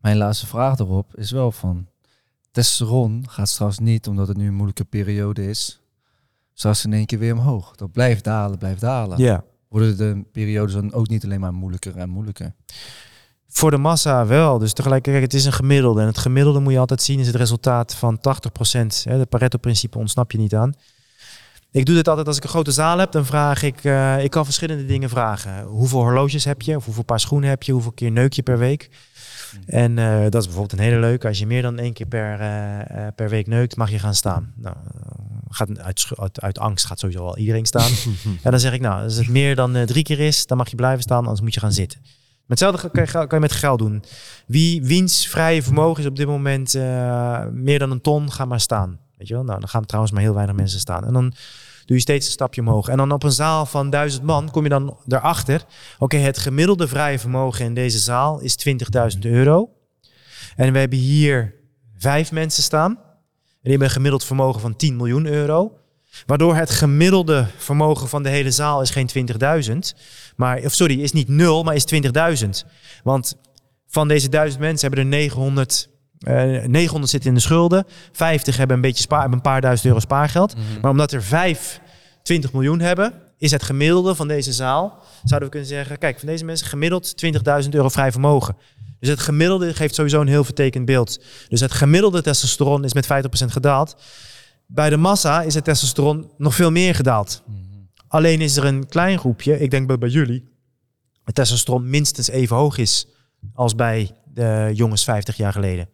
mijn 0.00 0.16
laatste 0.16 0.46
vraag 0.46 0.78
erop 0.78 1.16
is 1.16 1.30
wel 1.30 1.52
van... 1.52 1.86
Testosteron 2.50 3.24
gaat 3.28 3.48
straks 3.48 3.78
niet, 3.78 4.06
omdat 4.06 4.28
het 4.28 4.36
nu 4.36 4.46
een 4.46 4.54
moeilijke 4.54 4.84
periode 4.84 5.48
is... 5.48 5.80
straks 6.52 6.84
in 6.84 6.92
één 6.92 7.06
keer 7.06 7.18
weer 7.18 7.32
omhoog. 7.32 7.76
Dat 7.76 7.92
blijft 7.92 8.24
dalen, 8.24 8.58
blijft 8.58 8.80
dalen. 8.80 9.18
Ja. 9.18 9.44
Worden 9.68 9.96
de 9.96 10.24
periodes 10.32 10.74
dan 10.74 10.92
ook 10.92 11.08
niet 11.08 11.24
alleen 11.24 11.40
maar 11.40 11.54
moeilijker 11.54 11.96
en 11.96 12.08
moeilijker? 12.08 12.54
Voor 13.56 13.70
de 13.70 13.76
massa 13.76 14.26
wel. 14.26 14.58
Dus 14.58 14.72
tegelijkertijd, 14.72 15.22
het 15.22 15.34
is 15.34 15.44
een 15.44 15.52
gemiddelde. 15.52 16.00
En 16.00 16.06
het 16.06 16.18
gemiddelde 16.18 16.60
moet 16.60 16.72
je 16.72 16.78
altijd 16.78 17.02
zien 17.02 17.20
is 17.20 17.26
het 17.26 17.36
resultaat 17.36 17.94
van 17.94 18.18
80%. 18.18 18.20
Hè, 19.04 19.18
de 19.18 19.26
Pareto-principe 19.28 19.98
ontsnap 19.98 20.32
je 20.32 20.38
niet 20.38 20.54
aan. 20.54 20.74
Ik 21.70 21.86
doe 21.86 21.94
dit 21.94 22.08
altijd 22.08 22.26
als 22.26 22.36
ik 22.36 22.42
een 22.42 22.48
grote 22.48 22.72
zaal 22.72 22.98
heb. 22.98 23.12
Dan 23.12 23.26
vraag 23.26 23.62
ik, 23.62 23.84
eh, 23.84 24.22
ik 24.24 24.30
kan 24.30 24.44
verschillende 24.44 24.86
dingen 24.86 25.08
vragen. 25.08 25.62
Hoeveel 25.64 25.98
horloges 25.98 26.44
heb 26.44 26.62
je? 26.62 26.76
Of 26.76 26.84
hoeveel 26.84 27.02
paar 27.02 27.20
schoenen 27.20 27.48
heb 27.48 27.62
je? 27.62 27.72
Hoeveel 27.72 27.92
keer 27.92 28.10
neuk 28.10 28.32
je 28.32 28.42
per 28.42 28.58
week? 28.58 28.90
En 29.66 29.98
eh, 29.98 30.22
dat 30.22 30.40
is 30.40 30.46
bijvoorbeeld 30.46 30.72
een 30.72 30.86
hele 30.86 31.00
leuke. 31.00 31.28
Als 31.28 31.38
je 31.38 31.46
meer 31.46 31.62
dan 31.62 31.78
één 31.78 31.92
keer 31.92 32.06
per, 32.06 32.40
eh, 32.40 33.06
per 33.14 33.28
week 33.28 33.46
neukt, 33.46 33.76
mag 33.76 33.90
je 33.90 33.98
gaan 33.98 34.14
staan. 34.14 34.52
Nou, 34.56 34.76
gaat 35.48 35.78
uit, 35.78 36.06
uit, 36.16 36.40
uit 36.40 36.58
angst 36.58 36.86
gaat 36.86 36.98
sowieso 36.98 37.24
al 37.24 37.38
iedereen 37.38 37.66
staan. 37.66 37.90
en 38.42 38.50
dan 38.50 38.60
zeg 38.60 38.72
ik, 38.72 38.80
nou, 38.80 39.02
als 39.02 39.16
het 39.16 39.28
meer 39.28 39.54
dan 39.54 39.86
drie 39.86 40.02
keer 40.02 40.20
is, 40.20 40.46
dan 40.46 40.56
mag 40.56 40.68
je 40.70 40.76
blijven 40.76 41.02
staan, 41.02 41.22
anders 41.22 41.40
moet 41.40 41.54
je 41.54 41.60
gaan 41.60 41.72
zitten. 41.72 42.00
Hetzelfde 42.46 42.90
kan 42.90 43.26
je, 43.30 43.38
met 43.38 43.52
geld 43.52 43.78
doen. 43.78 44.04
Wie 44.46 44.82
wiens 44.82 45.26
vrije 45.26 45.62
vermogen 45.62 46.02
is 46.02 46.08
op 46.08 46.16
dit 46.16 46.26
moment 46.26 46.74
eh, 46.74 47.46
meer 47.46 47.78
dan 47.78 47.90
een 47.90 48.00
ton, 48.00 48.32
ga 48.32 48.44
maar 48.44 48.60
staan. 48.60 48.98
Weet 49.16 49.28
je 49.28 49.34
wel? 49.34 49.44
Nou, 49.44 49.60
dan 49.60 49.68
gaan 49.68 49.84
trouwens 49.84 50.14
maar 50.14 50.22
heel 50.22 50.34
weinig 50.34 50.56
mensen 50.56 50.80
staan. 50.80 51.04
En 51.04 51.12
dan 51.12 51.34
doe 51.84 51.96
je 51.96 52.02
steeds 52.02 52.26
een 52.26 52.32
stapje 52.32 52.60
omhoog. 52.60 52.88
En 52.88 52.96
dan 52.96 53.12
op 53.12 53.22
een 53.22 53.32
zaal 53.32 53.66
van 53.66 53.90
duizend 53.90 54.22
man 54.22 54.50
kom 54.50 54.62
je 54.62 54.68
dan 54.68 54.96
erachter. 55.08 55.64
Oké, 55.98 56.16
het 56.16 56.38
gemiddelde 56.38 56.88
vrije 56.88 57.18
vermogen 57.18 57.64
in 57.64 57.74
deze 57.74 57.98
zaal 57.98 58.40
is 58.40 58.68
20.000 59.14 59.18
euro. 59.20 59.70
En 60.56 60.72
we 60.72 60.78
hebben 60.78 60.98
hier 60.98 61.54
vijf 61.96 62.32
mensen 62.32 62.62
staan. 62.62 62.92
Die 63.62 63.70
hebben 63.70 63.88
een 63.88 63.94
gemiddeld 63.94 64.24
vermogen 64.24 64.60
van 64.60 64.76
10 64.76 64.96
miljoen 64.96 65.26
euro. 65.26 65.78
Waardoor 66.26 66.54
het 66.56 66.70
gemiddelde 66.70 67.46
vermogen 67.56 68.08
van 68.08 68.22
de 68.22 68.28
hele 68.28 68.50
zaal 68.50 68.82
is 68.82 68.90
geen 68.90 69.28
20.000. 69.70 69.78
Maar, 70.36 70.58
of 70.58 70.72
sorry, 70.72 71.00
is 71.00 71.12
niet 71.12 71.28
nul, 71.28 71.62
maar 71.62 71.74
is 71.74 71.84
20.000. 72.42 72.48
Want 73.02 73.36
van 73.86 74.08
deze 74.08 74.28
duizend 74.28 74.60
mensen 74.60 74.88
hebben 74.88 75.04
er 75.04 75.10
900, 75.18 75.88
eh 76.18 76.64
900 76.64 77.10
zitten 77.10 77.28
in 77.28 77.34
de 77.34 77.42
schulden. 77.42 77.86
50 78.12 78.56
hebben 78.56 78.76
een 78.76 78.82
beetje 78.82 79.02
spaar, 79.02 79.20
hebben 79.20 79.38
een 79.38 79.44
paar 79.44 79.60
duizend 79.60 79.86
euro 79.86 80.00
spaargeld. 80.00 80.54
Maar 80.82 80.90
omdat 80.90 81.12
er 81.12 81.22
vijf 81.22 81.80
20 82.22 82.52
miljoen 82.52 82.80
hebben, 82.80 83.12
is 83.38 83.50
het 83.50 83.62
gemiddelde 83.62 84.14
van 84.14 84.28
deze 84.28 84.52
zaal, 84.52 85.02
zouden 85.24 85.48
we 85.48 85.54
kunnen 85.54 85.68
zeggen, 85.68 85.98
kijk, 85.98 86.18
van 86.18 86.28
deze 86.28 86.44
mensen 86.44 86.66
gemiddeld 86.66 87.24
20.000 87.64 87.68
euro 87.70 87.88
vrij 87.88 88.12
vermogen. 88.12 88.56
Dus 89.00 89.08
het 89.08 89.20
gemiddelde 89.20 89.74
geeft 89.74 89.94
sowieso 89.94 90.20
een 90.20 90.28
heel 90.28 90.44
vertekend 90.44 90.84
beeld. 90.84 91.24
Dus 91.48 91.60
het 91.60 91.72
gemiddelde 91.72 92.22
testosteron 92.22 92.84
is 92.84 92.94
met 92.94 93.06
50% 93.06 93.08
gedaald. 93.46 93.96
Bij 94.66 94.90
de 94.90 94.96
massa 94.96 95.42
is 95.42 95.54
het 95.54 95.64
testosteron 95.64 96.30
nog 96.38 96.54
veel 96.54 96.70
meer 96.70 96.94
gedaald. 96.94 97.42
Alleen 98.14 98.40
is 98.40 98.56
er 98.56 98.64
een 98.64 98.88
klein 98.88 99.18
groepje, 99.18 99.60
ik 99.60 99.70
denk 99.70 99.98
bij, 99.98 100.08
jullie, 100.08 100.44
het 101.24 101.34
testosteron 101.34 101.90
minstens 101.90 102.28
even 102.28 102.56
hoog 102.56 102.78
is 102.78 103.08
als 103.54 103.74
bij 103.74 104.10
de 104.24 104.70
jongens 104.72 105.04
50 105.04 105.36
jaar 105.36 105.52
geleden. 105.52 105.88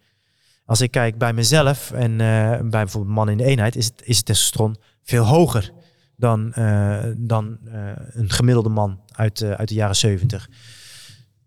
Als 0.64 0.80
ik 0.80 0.90
kijk 0.90 1.18
bij 1.18 1.32
mezelf 1.32 1.90
en 1.90 2.10
uh, 2.10 2.18
bij 2.18 2.68
bijvoorbeeld 2.70 3.14
mannen 3.14 3.38
in 3.38 3.44
de 3.44 3.50
eenheid, 3.50 3.76
is 3.76 3.84
het, 3.84 4.02
is 4.04 4.16
het 4.16 4.26
testosteron 4.26 4.76
veel 5.02 5.24
hoger 5.24 5.72
dan, 6.16 6.52
uh, 6.58 7.04
dan 7.16 7.58
uh, 7.64 7.90
een 7.94 8.30
gemiddelde 8.30 8.68
man 8.68 9.00
uit, 9.10 9.42
uit 9.42 9.68
de 9.68 9.74
jaren 9.74 9.96
70. 9.96 10.48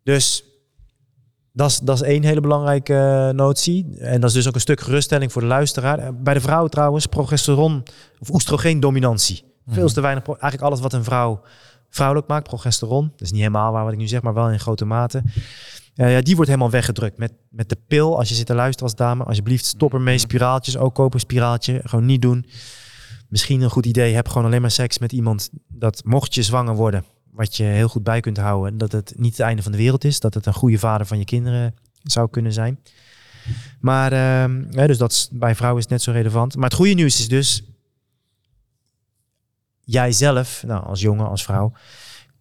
Dus 0.04 0.44
dat 1.52 1.90
is, 1.90 2.02
één 2.02 2.24
hele 2.24 2.42
belangrijke 2.42 3.32
notie. 3.36 3.98
En 3.98 4.22
dat 4.22 4.30
is 4.30 4.36
dus 4.36 4.48
ook 4.48 4.56
een 4.56 4.62
stuk 4.62 4.82
geruststelling 4.82 5.32
voor 5.32 5.42
de 5.42 5.48
luisteraar. 5.48 6.16
Bij 6.16 6.34
de 6.34 6.42
vrouw 6.42 6.68
trouwens, 6.68 7.06
progesteron 7.06 7.84
of 8.20 8.30
oestrogeen-dominantie. 8.30 9.52
Veel 9.68 9.88
te 9.88 10.02
weinig, 10.02 10.28
eigenlijk 10.28 10.62
alles 10.62 10.80
wat 10.80 10.94
een 10.94 11.04
vrouw 11.04 11.42
vrouwelijk 11.90 12.28
maakt, 12.28 12.48
progesteron. 12.48 13.12
Dat 13.12 13.22
is 13.22 13.32
niet 13.32 13.40
helemaal 13.40 13.72
waar 13.72 13.84
wat 13.84 13.94
ik 13.94 14.00
nu 14.00 14.08
zeg, 14.08 14.22
maar 14.22 14.34
wel 14.34 14.50
in 14.50 14.60
grote 14.60 14.86
mate. 14.86 15.24
Uh, 15.96 16.12
ja, 16.14 16.22
die 16.22 16.36
wordt 16.36 16.50
helemaal 16.50 16.72
weggedrukt 16.72 17.18
met, 17.18 17.34
met 17.50 17.70
de 17.70 17.78
pil. 17.88 18.18
Als 18.18 18.30
je 18.30 18.36
zit 18.36 18.46
te 18.46 18.54
luisteren 18.54 18.90
als 18.90 18.98
dame, 18.98 19.24
alsjeblieft 19.24 19.66
stop 19.66 19.94
ermee. 19.94 20.18
Spiraaltjes, 20.18 20.78
ook 20.78 20.96
kopen 20.96 21.20
spiraaltje. 21.20 21.82
Gewoon 21.84 22.06
niet 22.06 22.22
doen. 22.22 22.46
Misschien 23.30 23.62
een 23.62 23.70
goed 23.70 23.86
idee, 23.86 24.14
heb 24.14 24.28
gewoon 24.28 24.46
alleen 24.46 24.62
maar 24.62 24.72
seks 24.72 24.98
met 24.98 25.12
iemand 25.12 25.50
dat 25.68 26.02
mocht 26.06 26.34
je 26.34 26.44
zwanger 26.44 26.76
worden, 26.76 27.04
wat 27.32 27.56
je 27.56 27.64
heel 27.64 27.88
goed 27.88 28.04
bij 28.04 28.20
kunt 28.20 28.38
houden, 28.38 28.78
dat 28.78 28.92
het 28.92 29.14
niet 29.18 29.32
het 29.32 29.46
einde 29.46 29.62
van 29.62 29.72
de 29.72 29.78
wereld 29.78 30.04
is, 30.04 30.20
dat 30.20 30.34
het 30.34 30.46
een 30.46 30.54
goede 30.54 30.78
vader 30.80 31.06
van 31.06 31.18
je 31.18 31.26
kinderen 31.26 31.76
zou 32.04 32.30
kunnen 32.30 32.54
zijn. 32.54 32.80
Maar 33.80 34.14
uh, 34.14 34.86
dus 34.88 34.98
dat 34.98 35.12
is, 35.12 35.30
bij 35.32 35.56
vrouwen 35.56 35.80
is 35.80 35.90
het 35.90 35.94
net 35.94 36.02
zo 36.02 36.12
relevant. 36.12 36.56
Maar 36.56 36.66
het 36.66 36.74
goede 36.74 36.94
nieuws 36.94 37.20
is 37.20 37.28
dus, 37.28 37.64
jijzelf, 39.84 40.64
nou, 40.66 40.86
als 40.86 41.02
jongen, 41.02 41.30
als 41.30 41.44
vrouw, 41.44 41.72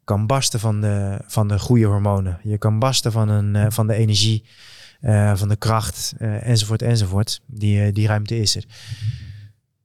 kan 0.04 0.26
barsten 0.26 0.60
van 0.60 0.80
de, 0.80 1.18
van 1.26 1.48
de 1.48 1.58
goede 1.58 1.84
hormonen. 1.84 2.38
Je 2.42 2.58
kan 2.58 2.78
barsten 2.78 3.12
van, 3.12 3.28
een, 3.28 3.54
uh, 3.54 3.66
van 3.68 3.86
de 3.86 3.94
energie, 3.94 4.44
uh, 5.00 5.36
van 5.36 5.48
de 5.48 5.56
kracht, 5.56 6.14
uh, 6.18 6.46
enzovoort, 6.46 6.82
enzovoort. 6.82 7.40
Die, 7.46 7.92
die 7.92 8.06
ruimte 8.06 8.38
is 8.38 8.56
er. 8.56 8.64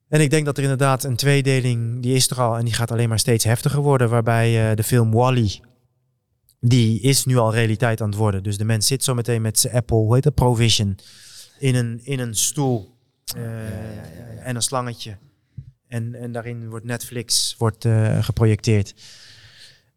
En 0.09 0.21
ik 0.21 0.29
denk 0.29 0.45
dat 0.45 0.57
er 0.57 0.63
inderdaad 0.63 1.03
een 1.03 1.15
tweedeling, 1.15 2.01
die 2.01 2.15
is 2.15 2.29
er 2.29 2.41
al 2.41 2.57
en 2.57 2.65
die 2.65 2.73
gaat 2.73 2.91
alleen 2.91 3.09
maar 3.09 3.19
steeds 3.19 3.43
heftiger 3.43 3.81
worden. 3.81 4.09
Waarbij 4.09 4.75
de 4.75 4.83
film 4.83 5.11
Wally, 5.11 5.61
die 6.59 7.01
is 7.01 7.25
nu 7.25 7.37
al 7.37 7.53
realiteit 7.53 8.01
aan 8.01 8.09
het 8.09 8.17
worden. 8.17 8.43
Dus 8.43 8.57
de 8.57 8.65
mens 8.65 8.87
zit 8.87 9.03
zo 9.03 9.13
meteen 9.13 9.41
met 9.41 9.59
zijn 9.59 9.73
Apple, 9.73 9.97
hoe 9.97 10.13
heet 10.13 10.23
dat, 10.23 10.33
Provision, 10.33 10.97
in 11.59 11.75
een, 11.75 11.99
in 12.03 12.19
een 12.19 12.35
stoel 12.35 12.95
ja, 13.23 13.41
ja, 13.41 13.67
ja, 13.67 14.41
en 14.43 14.55
een 14.55 14.61
slangetje. 14.61 15.17
En, 15.87 16.15
en 16.15 16.31
daarin 16.31 16.69
wordt 16.69 16.85
Netflix 16.85 17.55
wordt, 17.57 17.85
uh, 17.85 18.23
geprojecteerd. 18.23 18.93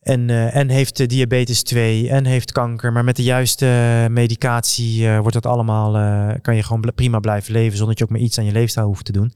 En, 0.01 0.29
uh, 0.29 0.57
en 0.57 0.69
heeft 0.69 1.09
diabetes 1.09 1.63
2 1.63 2.09
en 2.09 2.25
heeft 2.25 2.53
kanker. 2.53 2.93
Maar 2.93 3.05
met 3.05 3.17
de 3.17 3.23
juiste 3.23 4.07
medicatie 4.11 5.11
wordt 5.11 5.33
dat 5.33 5.47
allemaal, 5.47 5.93
kan 6.41 6.57
je 6.57 6.63
gewoon 6.63 6.93
prima 6.95 7.21
blijven 7.21 7.53
leven 7.53 7.77
zonder 7.77 7.89
dat 7.89 7.99
je 7.99 8.05
ook 8.05 8.11
maar 8.11 8.27
iets 8.29 8.39
aan 8.39 8.45
je 8.45 8.53
leefstijl 8.53 8.87
hoeft 8.87 9.05
te 9.05 9.13
doen. 9.13 9.33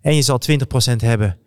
En 0.00 0.14
je 0.14 0.22
zal 0.22 0.40
20% 0.50 0.54
hebben. 0.96 1.38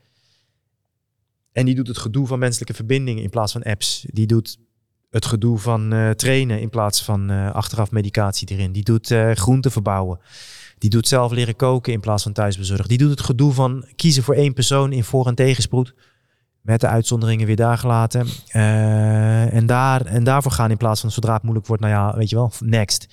En 1.51 1.65
die 1.65 1.75
doet 1.75 1.87
het 1.87 1.97
gedoe 1.97 2.27
van 2.27 2.39
menselijke 2.39 2.73
verbindingen 2.73 3.23
in 3.23 3.29
plaats 3.29 3.51
van 3.51 3.63
apps. 3.63 4.05
Die 4.09 4.27
doet 4.27 4.57
het 5.09 5.25
gedoe 5.25 5.57
van 5.57 6.13
trainen 6.15 6.61
in 6.61 6.69
plaats 6.69 7.03
van 7.03 7.29
achteraf 7.53 7.91
medicatie 7.91 8.47
erin. 8.51 8.71
Die 8.71 8.83
doet 8.83 9.13
groenten 9.33 9.71
verbouwen. 9.71 10.19
Die 10.81 10.89
doet 10.89 11.07
zelf 11.07 11.31
leren 11.31 11.55
koken 11.55 11.93
in 11.93 11.99
plaats 11.99 12.23
van 12.23 12.33
thuisbezorgd. 12.33 12.89
Die 12.89 12.97
doet 12.97 13.09
het 13.09 13.21
gedoe 13.21 13.53
van 13.53 13.85
kiezen 13.95 14.23
voor 14.23 14.35
één 14.35 14.53
persoon 14.53 14.91
in 14.91 15.03
voor- 15.03 15.27
en 15.27 15.35
tegenspoed. 15.35 15.93
Met 16.61 16.81
de 16.81 16.87
uitzonderingen 16.87 17.45
weer 17.45 17.55
daar 17.55 17.77
gelaten. 17.77 18.27
Uh, 18.55 19.53
en, 19.53 19.65
daar, 19.65 20.05
en 20.05 20.23
daarvoor 20.23 20.51
gaan 20.51 20.71
in 20.71 20.77
plaats 20.77 21.01
van 21.01 21.11
zodra 21.11 21.33
het 21.33 21.43
moeilijk 21.43 21.67
wordt, 21.67 21.81
nou 21.81 21.93
ja, 21.93 22.17
weet 22.17 22.29
je 22.29 22.35
wel, 22.35 22.51
next. 22.59 23.07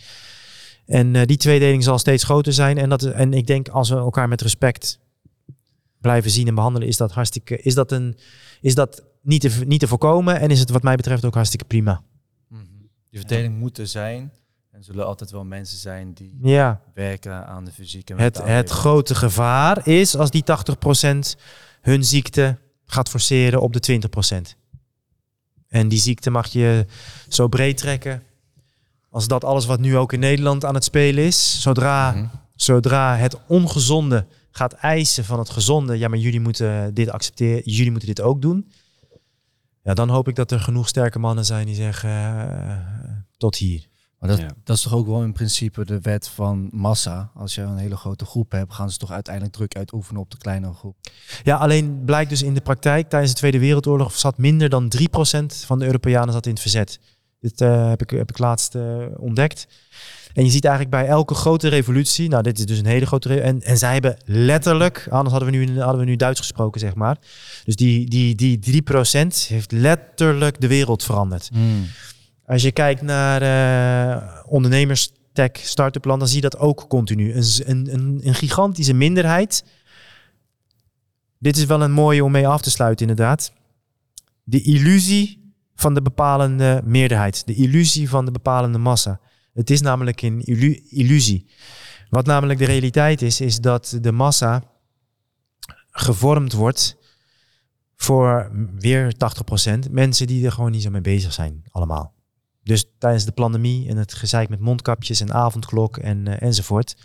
En 0.86 1.14
uh, 1.14 1.22
die 1.24 1.36
tweedeling 1.36 1.84
zal 1.84 1.98
steeds 1.98 2.24
groter 2.24 2.52
zijn. 2.52 2.78
En, 2.78 2.88
dat, 2.88 3.02
en 3.02 3.32
ik 3.32 3.46
denk 3.46 3.68
als 3.68 3.88
we 3.88 3.96
elkaar 3.96 4.28
met 4.28 4.42
respect 4.42 5.00
blijven 6.00 6.30
zien 6.30 6.48
en 6.48 6.54
behandelen, 6.54 6.88
is 6.88 6.96
dat 6.96 7.12
hartstikke. 7.12 7.62
Is 7.62 7.74
dat, 7.74 7.92
een, 7.92 8.18
is 8.60 8.74
dat 8.74 9.04
niet, 9.22 9.40
te, 9.40 9.64
niet 9.66 9.80
te 9.80 9.88
voorkomen? 9.88 10.40
En 10.40 10.50
is 10.50 10.60
het 10.60 10.70
wat 10.70 10.82
mij 10.82 10.96
betreft 10.96 11.24
ook 11.24 11.34
hartstikke 11.34 11.64
prima. 11.64 12.02
-hmm. 12.48 12.88
Die 13.10 13.18
verdeling 13.18 13.58
moet 13.58 13.78
er 13.78 13.86
zijn. 13.86 14.32
Er 14.78 14.84
zullen 14.84 15.06
altijd 15.06 15.30
wel 15.30 15.44
mensen 15.44 15.78
zijn 15.78 16.12
die 16.12 16.38
ja. 16.42 16.80
werken 16.94 17.46
aan 17.46 17.64
de 17.64 17.72
fysieke 17.72 18.14
Het, 18.14 18.42
het 18.42 18.70
grote 18.70 19.14
gevaar 19.14 19.86
is 19.88 20.16
als 20.16 20.30
die 20.30 20.44
80% 21.36 21.40
hun 21.80 22.04
ziekte 22.04 22.58
gaat 22.84 23.08
forceren 23.08 23.60
op 23.60 23.72
de 23.72 24.00
20%. 24.52 24.56
En 25.68 25.88
die 25.88 25.98
ziekte 25.98 26.30
mag 26.30 26.46
je 26.46 26.86
zo 27.28 27.48
breed 27.48 27.76
trekken 27.76 28.22
als 29.10 29.28
dat 29.28 29.44
alles 29.44 29.66
wat 29.66 29.80
nu 29.80 29.96
ook 29.96 30.12
in 30.12 30.20
Nederland 30.20 30.64
aan 30.64 30.74
het 30.74 30.84
spelen 30.84 31.24
is. 31.24 31.62
Zodra, 31.62 32.10
mm 32.10 32.18
-hmm. 32.18 32.30
zodra 32.54 33.16
het 33.16 33.36
ongezonde 33.46 34.26
gaat 34.50 34.72
eisen 34.72 35.24
van 35.24 35.38
het 35.38 35.50
gezonde, 35.50 35.98
ja, 35.98 36.08
maar 36.08 36.18
jullie 36.18 36.40
moeten 36.40 36.94
dit 36.94 37.10
accepteren, 37.10 37.62
jullie 37.64 37.90
moeten 37.90 38.08
dit 38.08 38.20
ook 38.20 38.42
doen. 38.42 38.70
Ja, 39.82 39.94
dan 39.94 40.08
hoop 40.08 40.28
ik 40.28 40.34
dat 40.34 40.50
er 40.50 40.60
genoeg 40.60 40.88
sterke 40.88 41.18
mannen 41.18 41.44
zijn 41.44 41.66
die 41.66 41.74
zeggen 41.74 42.10
uh, 42.10 42.76
tot 43.36 43.56
hier. 43.56 43.88
Maar 44.18 44.28
dat, 44.28 44.38
ja. 44.38 44.50
dat 44.64 44.76
is 44.76 44.82
toch 44.82 44.94
ook 44.94 45.06
wel 45.06 45.22
in 45.22 45.32
principe 45.32 45.84
de 45.84 46.00
wet 46.00 46.28
van 46.28 46.68
massa. 46.72 47.30
Als 47.34 47.54
je 47.54 47.60
een 47.60 47.76
hele 47.76 47.96
grote 47.96 48.24
groep 48.24 48.52
hebt, 48.52 48.72
gaan 48.72 48.90
ze 48.90 48.98
toch 48.98 49.10
uiteindelijk 49.10 49.54
druk 49.54 49.76
uitoefenen 49.76 50.20
op 50.20 50.30
de 50.30 50.38
kleinere 50.38 50.72
groep. 50.72 50.96
Ja, 51.42 51.56
alleen 51.56 52.02
blijkt 52.04 52.30
dus 52.30 52.42
in 52.42 52.54
de 52.54 52.60
praktijk 52.60 53.08
tijdens 53.08 53.32
de 53.32 53.38
Tweede 53.38 53.58
Wereldoorlog 53.58 54.12
zat 54.12 54.38
minder 54.38 54.68
dan 54.68 54.92
3% 54.98 55.00
van 55.46 55.78
de 55.78 55.84
Europeanen 55.84 56.32
zat 56.32 56.46
in 56.46 56.52
het 56.52 56.60
verzet. 56.60 57.00
Dit 57.40 57.60
uh, 57.60 57.88
heb, 57.88 58.02
ik, 58.02 58.10
heb 58.10 58.30
ik 58.30 58.38
laatst 58.38 58.74
uh, 58.74 59.04
ontdekt. 59.16 59.66
En 60.34 60.44
je 60.44 60.50
ziet 60.50 60.64
eigenlijk 60.64 60.96
bij 60.96 61.06
elke 61.06 61.34
grote 61.34 61.68
revolutie, 61.68 62.28
nou 62.28 62.42
dit 62.42 62.58
is 62.58 62.66
dus 62.66 62.78
een 62.78 62.86
hele 62.86 63.06
grote 63.06 63.40
en, 63.40 63.62
en 63.62 63.78
zij 63.78 63.92
hebben 63.92 64.16
letterlijk, 64.24 65.06
anders 65.10 65.34
hadden 65.34 65.50
we 65.50 65.56
nu, 65.56 65.80
hadden 65.80 66.00
we 66.00 66.06
nu 66.06 66.16
Duits 66.16 66.40
gesproken 66.40 66.80
zeg 66.80 66.94
maar. 66.94 67.16
Dus 67.64 67.76
die, 67.76 68.08
die, 68.08 68.34
die 68.34 68.82
3% 68.82 69.48
heeft 69.48 69.72
letterlijk 69.72 70.60
de 70.60 70.66
wereld 70.66 71.04
veranderd. 71.04 71.50
Mm. 71.52 71.86
Als 72.48 72.62
je 72.62 72.72
kijkt 72.72 73.02
naar 73.02 73.42
uh, 73.42 74.44
ondernemers, 74.46 75.10
tech, 75.32 75.50
start-up 75.52 76.04
land, 76.04 76.18
dan 76.18 76.28
zie 76.28 76.42
je 76.42 76.48
dat 76.48 76.58
ook 76.58 76.88
continu. 76.88 77.34
Een, 77.34 77.44
een, 77.66 78.20
een, 78.22 78.34
gigantische 78.34 78.92
minderheid. 78.92 79.64
Dit 81.38 81.56
is 81.56 81.64
wel 81.64 81.82
een 81.82 81.92
mooie 81.92 82.24
om 82.24 82.32
mee 82.32 82.48
af 82.48 82.60
te 82.60 82.70
sluiten, 82.70 83.08
inderdaad. 83.08 83.52
De 84.44 84.62
illusie 84.62 85.52
van 85.74 85.94
de 85.94 86.02
bepalende 86.02 86.82
meerderheid. 86.84 87.46
De 87.46 87.54
illusie 87.54 88.08
van 88.08 88.24
de 88.24 88.30
bepalende 88.30 88.78
massa. 88.78 89.20
Het 89.52 89.70
is 89.70 89.80
namelijk 89.80 90.22
een 90.22 90.42
illusie. 90.90 91.50
Wat 92.10 92.26
namelijk 92.26 92.58
de 92.58 92.64
realiteit 92.64 93.22
is, 93.22 93.40
is 93.40 93.60
dat 93.60 93.98
de 94.00 94.12
massa 94.12 94.62
gevormd 95.90 96.52
wordt 96.52 96.96
voor 97.96 98.50
weer 98.78 99.14
80% 99.86 99.90
mensen 99.90 100.26
die 100.26 100.44
er 100.44 100.52
gewoon 100.52 100.70
niet 100.70 100.82
zo 100.82 100.90
mee 100.90 101.00
bezig 101.00 101.32
zijn, 101.32 101.62
allemaal. 101.70 102.16
Dus 102.68 102.84
tijdens 102.98 103.24
de 103.24 103.32
pandemie 103.32 103.88
en 103.88 103.96
het 103.96 104.14
gezeik 104.14 104.48
met 104.48 104.60
mondkapjes 104.60 105.20
en 105.20 105.32
avondklok 105.32 105.96
en, 105.96 106.26
uh, 106.26 106.42
enzovoort. 106.42 106.96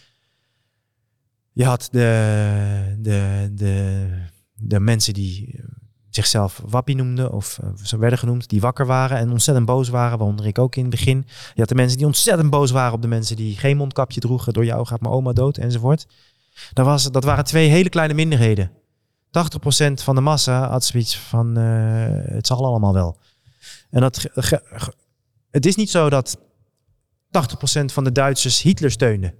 Je 1.52 1.66
had 1.66 1.88
de, 1.92 2.96
de, 3.00 3.50
de, 3.54 4.08
de 4.54 4.80
mensen 4.80 5.14
die 5.14 5.62
zichzelf 6.10 6.62
wappie 6.66 6.96
noemden 6.96 7.32
of 7.32 7.60
uh, 7.64 7.70
zo 7.84 7.98
werden 7.98 8.20
genoemd, 8.20 8.50
die 8.50 8.62
wakker 8.62 8.86
waren 8.86 9.18
en 9.18 9.32
ontzettend 9.32 9.66
boos 9.66 9.90
waren, 9.90 10.18
waaronder 10.18 10.46
ik 10.46 10.60
ook 10.60 10.76
in 10.76 10.82
het 10.82 10.92
begin. 10.92 11.26
Je 11.54 11.60
had 11.60 11.70
de 11.70 11.76
mensen 11.76 11.98
die 11.98 12.06
ontzettend 12.06 12.50
boos 12.50 12.72
waren 12.72 12.94
op 12.94 13.02
de 13.02 13.08
mensen 13.08 13.36
die 13.36 13.58
geen 13.58 13.78
mondkapje 13.78 14.20
droegen, 14.20 14.54
door 14.54 14.66
jou 14.66 14.86
gaat 14.86 15.02
mijn 15.02 15.14
oma 15.14 15.34
dood 15.34 15.58
enzovoort. 15.58 16.08
Dat, 16.74 16.86
was, 16.86 17.12
dat 17.12 17.24
waren 17.24 17.44
twee 17.44 17.70
hele 17.70 17.90
kleine 17.90 18.14
minderheden. 18.14 18.72
80% 18.72 19.94
van 19.94 20.16
de 20.16 20.22
massa 20.22 20.70
had 20.70 20.84
zoiets 20.84 21.18
van, 21.18 21.56
het 21.56 22.48
zal 22.48 22.66
allemaal 22.66 22.94
wel. 22.94 23.18
En 23.90 24.02
dat 24.02 24.26
het 25.54 25.66
is 25.66 25.76
niet 25.76 25.90
zo 25.90 26.10
dat 26.10 26.38
80% 26.38 26.40
van 27.86 28.04
de 28.04 28.12
Duitsers 28.12 28.62
Hitler 28.62 28.92
steunde. 28.92 29.34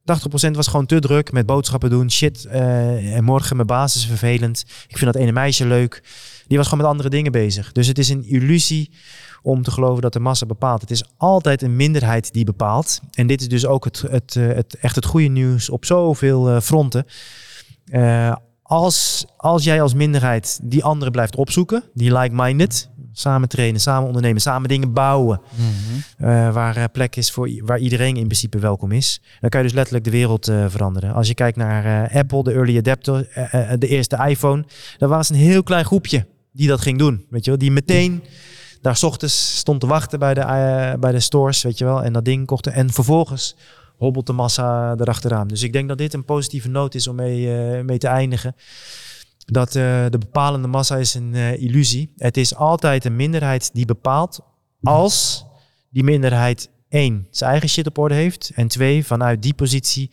80% 0.00 0.50
was 0.50 0.66
gewoon 0.66 0.86
te 0.86 0.98
druk 0.98 1.32
met 1.32 1.46
boodschappen 1.46 1.90
doen. 1.90 2.10
Shit, 2.10 2.44
uh, 2.44 3.16
en 3.16 3.24
morgen 3.24 3.56
mijn 3.56 3.68
baas 3.68 3.96
is 3.96 4.06
vervelend. 4.06 4.64
Ik 4.88 4.98
vind 4.98 5.12
dat 5.12 5.22
ene 5.22 5.32
meisje 5.32 5.66
leuk. 5.66 6.02
Die 6.46 6.56
was 6.56 6.66
gewoon 6.66 6.82
met 6.82 6.92
andere 6.92 7.08
dingen 7.08 7.32
bezig. 7.32 7.72
Dus 7.72 7.86
het 7.86 7.98
is 7.98 8.08
een 8.08 8.24
illusie 8.24 8.90
om 9.42 9.62
te 9.62 9.70
geloven 9.70 10.02
dat 10.02 10.12
de 10.12 10.20
massa 10.20 10.46
bepaalt. 10.46 10.80
Het 10.80 10.90
is 10.90 11.04
altijd 11.16 11.62
een 11.62 11.76
minderheid 11.76 12.32
die 12.32 12.44
bepaalt. 12.44 13.00
En 13.12 13.26
dit 13.26 13.40
is 13.40 13.48
dus 13.48 13.66
ook 13.66 13.84
het, 13.84 14.00
het, 14.00 14.34
het, 14.34 14.34
het 14.34 14.76
echt 14.80 14.94
het 14.94 15.04
goede 15.04 15.28
nieuws 15.28 15.70
op 15.70 15.84
zoveel 15.84 16.50
uh, 16.50 16.60
fronten. 16.60 17.06
Als, 18.62 19.26
als 19.36 19.64
jij 19.64 19.82
als 19.82 19.94
minderheid 19.94 20.60
die 20.62 20.84
anderen 20.84 21.12
blijft 21.12 21.36
opzoeken, 21.36 21.84
die 21.94 22.18
like-minded, 22.18 22.90
samen 23.12 23.48
trainen, 23.48 23.80
samen 23.80 24.06
ondernemen, 24.06 24.40
samen 24.40 24.68
dingen 24.68 24.92
bouwen, 24.92 25.40
eh, 26.18 26.52
waar 26.52 26.76
uh, 26.76 26.84
plek 26.92 27.16
is 27.16 27.30
voor 27.30 27.50
waar 27.64 27.78
iedereen 27.78 28.16
in 28.16 28.26
principe 28.26 28.58
welkom 28.58 28.92
is, 28.92 29.20
dan 29.40 29.50
kan 29.50 29.60
je 29.60 29.66
dus 29.66 29.76
letterlijk 29.76 30.04
de 30.04 30.10
wereld 30.10 30.48
eh, 30.48 30.64
veranderen. 30.68 31.14
Als 31.14 31.28
je 31.28 31.34
kijkt 31.34 31.56
naar 31.56 32.08
eh, 32.10 32.16
Apple, 32.16 32.42
de 32.42 32.52
early 32.52 32.78
adapter, 32.78 33.28
eh, 33.28 33.72
eh, 33.72 33.78
de 33.78 33.86
eerste 33.86 34.24
iPhone, 34.28 34.64
dan 34.98 35.08
was 35.08 35.28
een 35.28 35.36
heel 35.36 35.62
klein 35.62 35.84
groepje 35.84 36.26
die 36.52 36.68
dat 36.68 36.80
ging 36.80 36.98
doen, 36.98 37.26
weet 37.30 37.44
je 37.44 37.50
wel, 37.50 37.58
die 37.58 37.70
meteen 37.70 38.22
daar 38.80 38.96
's 38.96 39.02
ochtends 39.02 39.56
stond 39.58 39.80
te 39.80 39.86
wachten 39.86 40.18
bij 40.18 40.34
de, 40.34 40.40
eh, 40.40 40.92
bij 41.00 41.12
de 41.12 41.20
stores, 41.20 41.62
weet 41.62 41.78
je 41.78 41.84
wel, 41.84 42.02
en 42.02 42.12
dat 42.12 42.24
ding 42.24 42.46
kochten. 42.46 42.72
En 42.72 42.90
vervolgens 42.92 43.56
hobbelt 43.96 44.26
de 44.26 44.32
massa 44.32 44.94
erachteraan. 44.98 45.48
Dus 45.48 45.62
ik 45.62 45.72
denk 45.72 45.88
dat 45.88 45.98
dit 45.98 46.14
een 46.14 46.24
positieve 46.24 46.68
noot 46.68 46.94
is 46.94 47.06
om 47.06 47.14
mee, 47.16 47.56
eh, 47.56 47.84
mee 47.84 47.98
te 47.98 48.08
eindigen. 48.08 48.54
Dat 49.52 49.68
eh, 49.68 50.04
de 50.10 50.18
bepalende 50.18 50.68
massa 50.68 50.96
is 50.96 51.14
een 51.14 51.34
eh, 51.34 51.62
illusie. 51.62 52.12
Het 52.16 52.36
is 52.36 52.54
altijd 52.54 53.04
een 53.04 53.16
minderheid 53.16 53.70
die 53.72 53.84
bepaalt 53.84 54.40
als 54.82 55.44
die 55.90 56.04
minderheid 56.04 56.70
één, 56.88 57.26
zijn 57.30 57.50
eigen 57.50 57.68
shit 57.68 57.86
op 57.86 57.98
orde 57.98 58.14
heeft. 58.14 58.50
En 58.54 58.68
twee, 58.68 59.06
vanuit 59.06 59.42
die 59.42 59.54
positie 59.54 60.10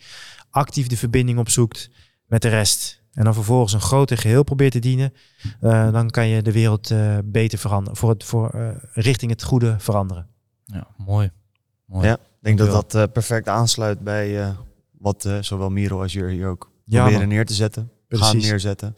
actief 0.50 0.86
de 0.86 0.96
verbinding 0.96 1.38
opzoekt 1.38 1.90
met 2.26 2.42
de 2.42 2.48
rest. 2.48 3.02
En 3.12 3.24
dan 3.24 3.34
vervolgens 3.34 3.72
een 3.72 3.80
groter 3.80 4.18
geheel 4.18 4.42
probeert 4.42 4.72
te 4.72 4.78
dienen. 4.78 5.12
eh, 5.60 5.92
dan 5.92 6.10
kan 6.10 6.28
je 6.28 6.42
de 6.42 6.52
wereld 6.52 6.90
eh, 6.90 7.18
beter 7.24 7.58
veranderen. 7.58 7.96
Voor 7.98 8.08
het, 8.10 8.24
voor, 8.24 8.74
richting 8.92 9.30
het 9.30 9.42
goede 9.42 9.74
veranderen. 9.78 10.26
Ja, 10.64 10.86
mooi. 10.96 11.30
mooi. 11.84 12.06
Ja. 12.06 12.12
Ik 12.14 12.18
denk 12.44 12.58
dat 12.58 12.66
Dankjewel. 12.66 12.90
dat 12.90 12.94
eh, 13.08 13.12
perfect 13.12 13.48
aansluit 13.48 14.00
bij 14.00 14.42
eh, 14.42 14.50
wat 14.98 15.24
eh, 15.24 15.38
zowel 15.40 15.70
Miro 15.70 16.02
als 16.02 16.12
Jur 16.12 16.28
hier 16.28 16.48
ook 16.48 16.70
Ja, 16.84 16.98
proberen 17.00 17.20
man. 17.20 17.28
neer 17.28 17.46
te 17.46 17.54
zetten. 17.54 17.90
Gaan 18.08 18.30
Precies. 18.30 18.48
neerzetten. 18.50 18.96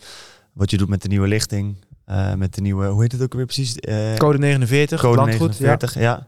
Wat 0.53 0.71
je 0.71 0.77
doet 0.77 0.89
met 0.89 1.03
de 1.03 1.09
nieuwe 1.09 1.29
lichting. 1.29 1.77
eh, 2.05 2.35
met 2.35 2.55
de 2.55 2.61
nieuwe, 2.61 2.87
hoe 2.87 3.03
heet 3.03 3.13
het 3.13 3.23
ook 3.23 3.35
weer 3.35 3.45
precies? 3.45 3.77
Eh, 3.77 4.15
Code 4.15 4.39
49, 4.39 5.01
Code 5.01 5.17
landgoed. 5.17 5.59
49, 5.61 5.95
ja. 5.95 6.27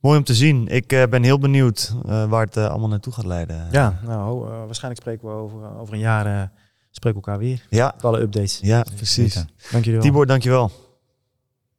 Mooi 0.00 0.18
om 0.18 0.24
te 0.24 0.34
zien. 0.34 0.68
Ik 0.68 0.92
eh, 0.92 1.06
ben 1.06 1.22
heel 1.22 1.38
benieuwd 1.38 1.94
waar 2.04 2.44
het 2.44 2.56
allemaal 2.56 2.88
naartoe 2.88 3.12
gaat 3.12 3.24
leiden. 3.24 3.56
Ja, 3.56 3.68
ja 3.72 4.00
nou, 4.06 4.38
waarschijnlijk 4.48 5.00
spreken 5.02 5.28
we 5.28 5.34
over, 5.34 5.78
over 5.78 5.94
een 5.94 6.00
jaar 6.00 6.52
spreken 6.90 7.20
we 7.20 7.26
elkaar 7.26 7.40
weer. 7.42 7.66
Ja, 7.70 7.92
Met 7.94 8.04
alle 8.04 8.20
updates. 8.20 8.58
ja 8.62 8.84
precies. 8.96 9.34
Dank 9.34 9.48
jullie 9.84 9.92
wel. 9.92 10.00
Tibor, 10.00 10.26
dankjewel. 10.26 10.70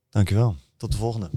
Dankjewel. 0.10 0.56
Tot 0.78 0.92
de 0.92 0.98
volgende. 0.98 1.30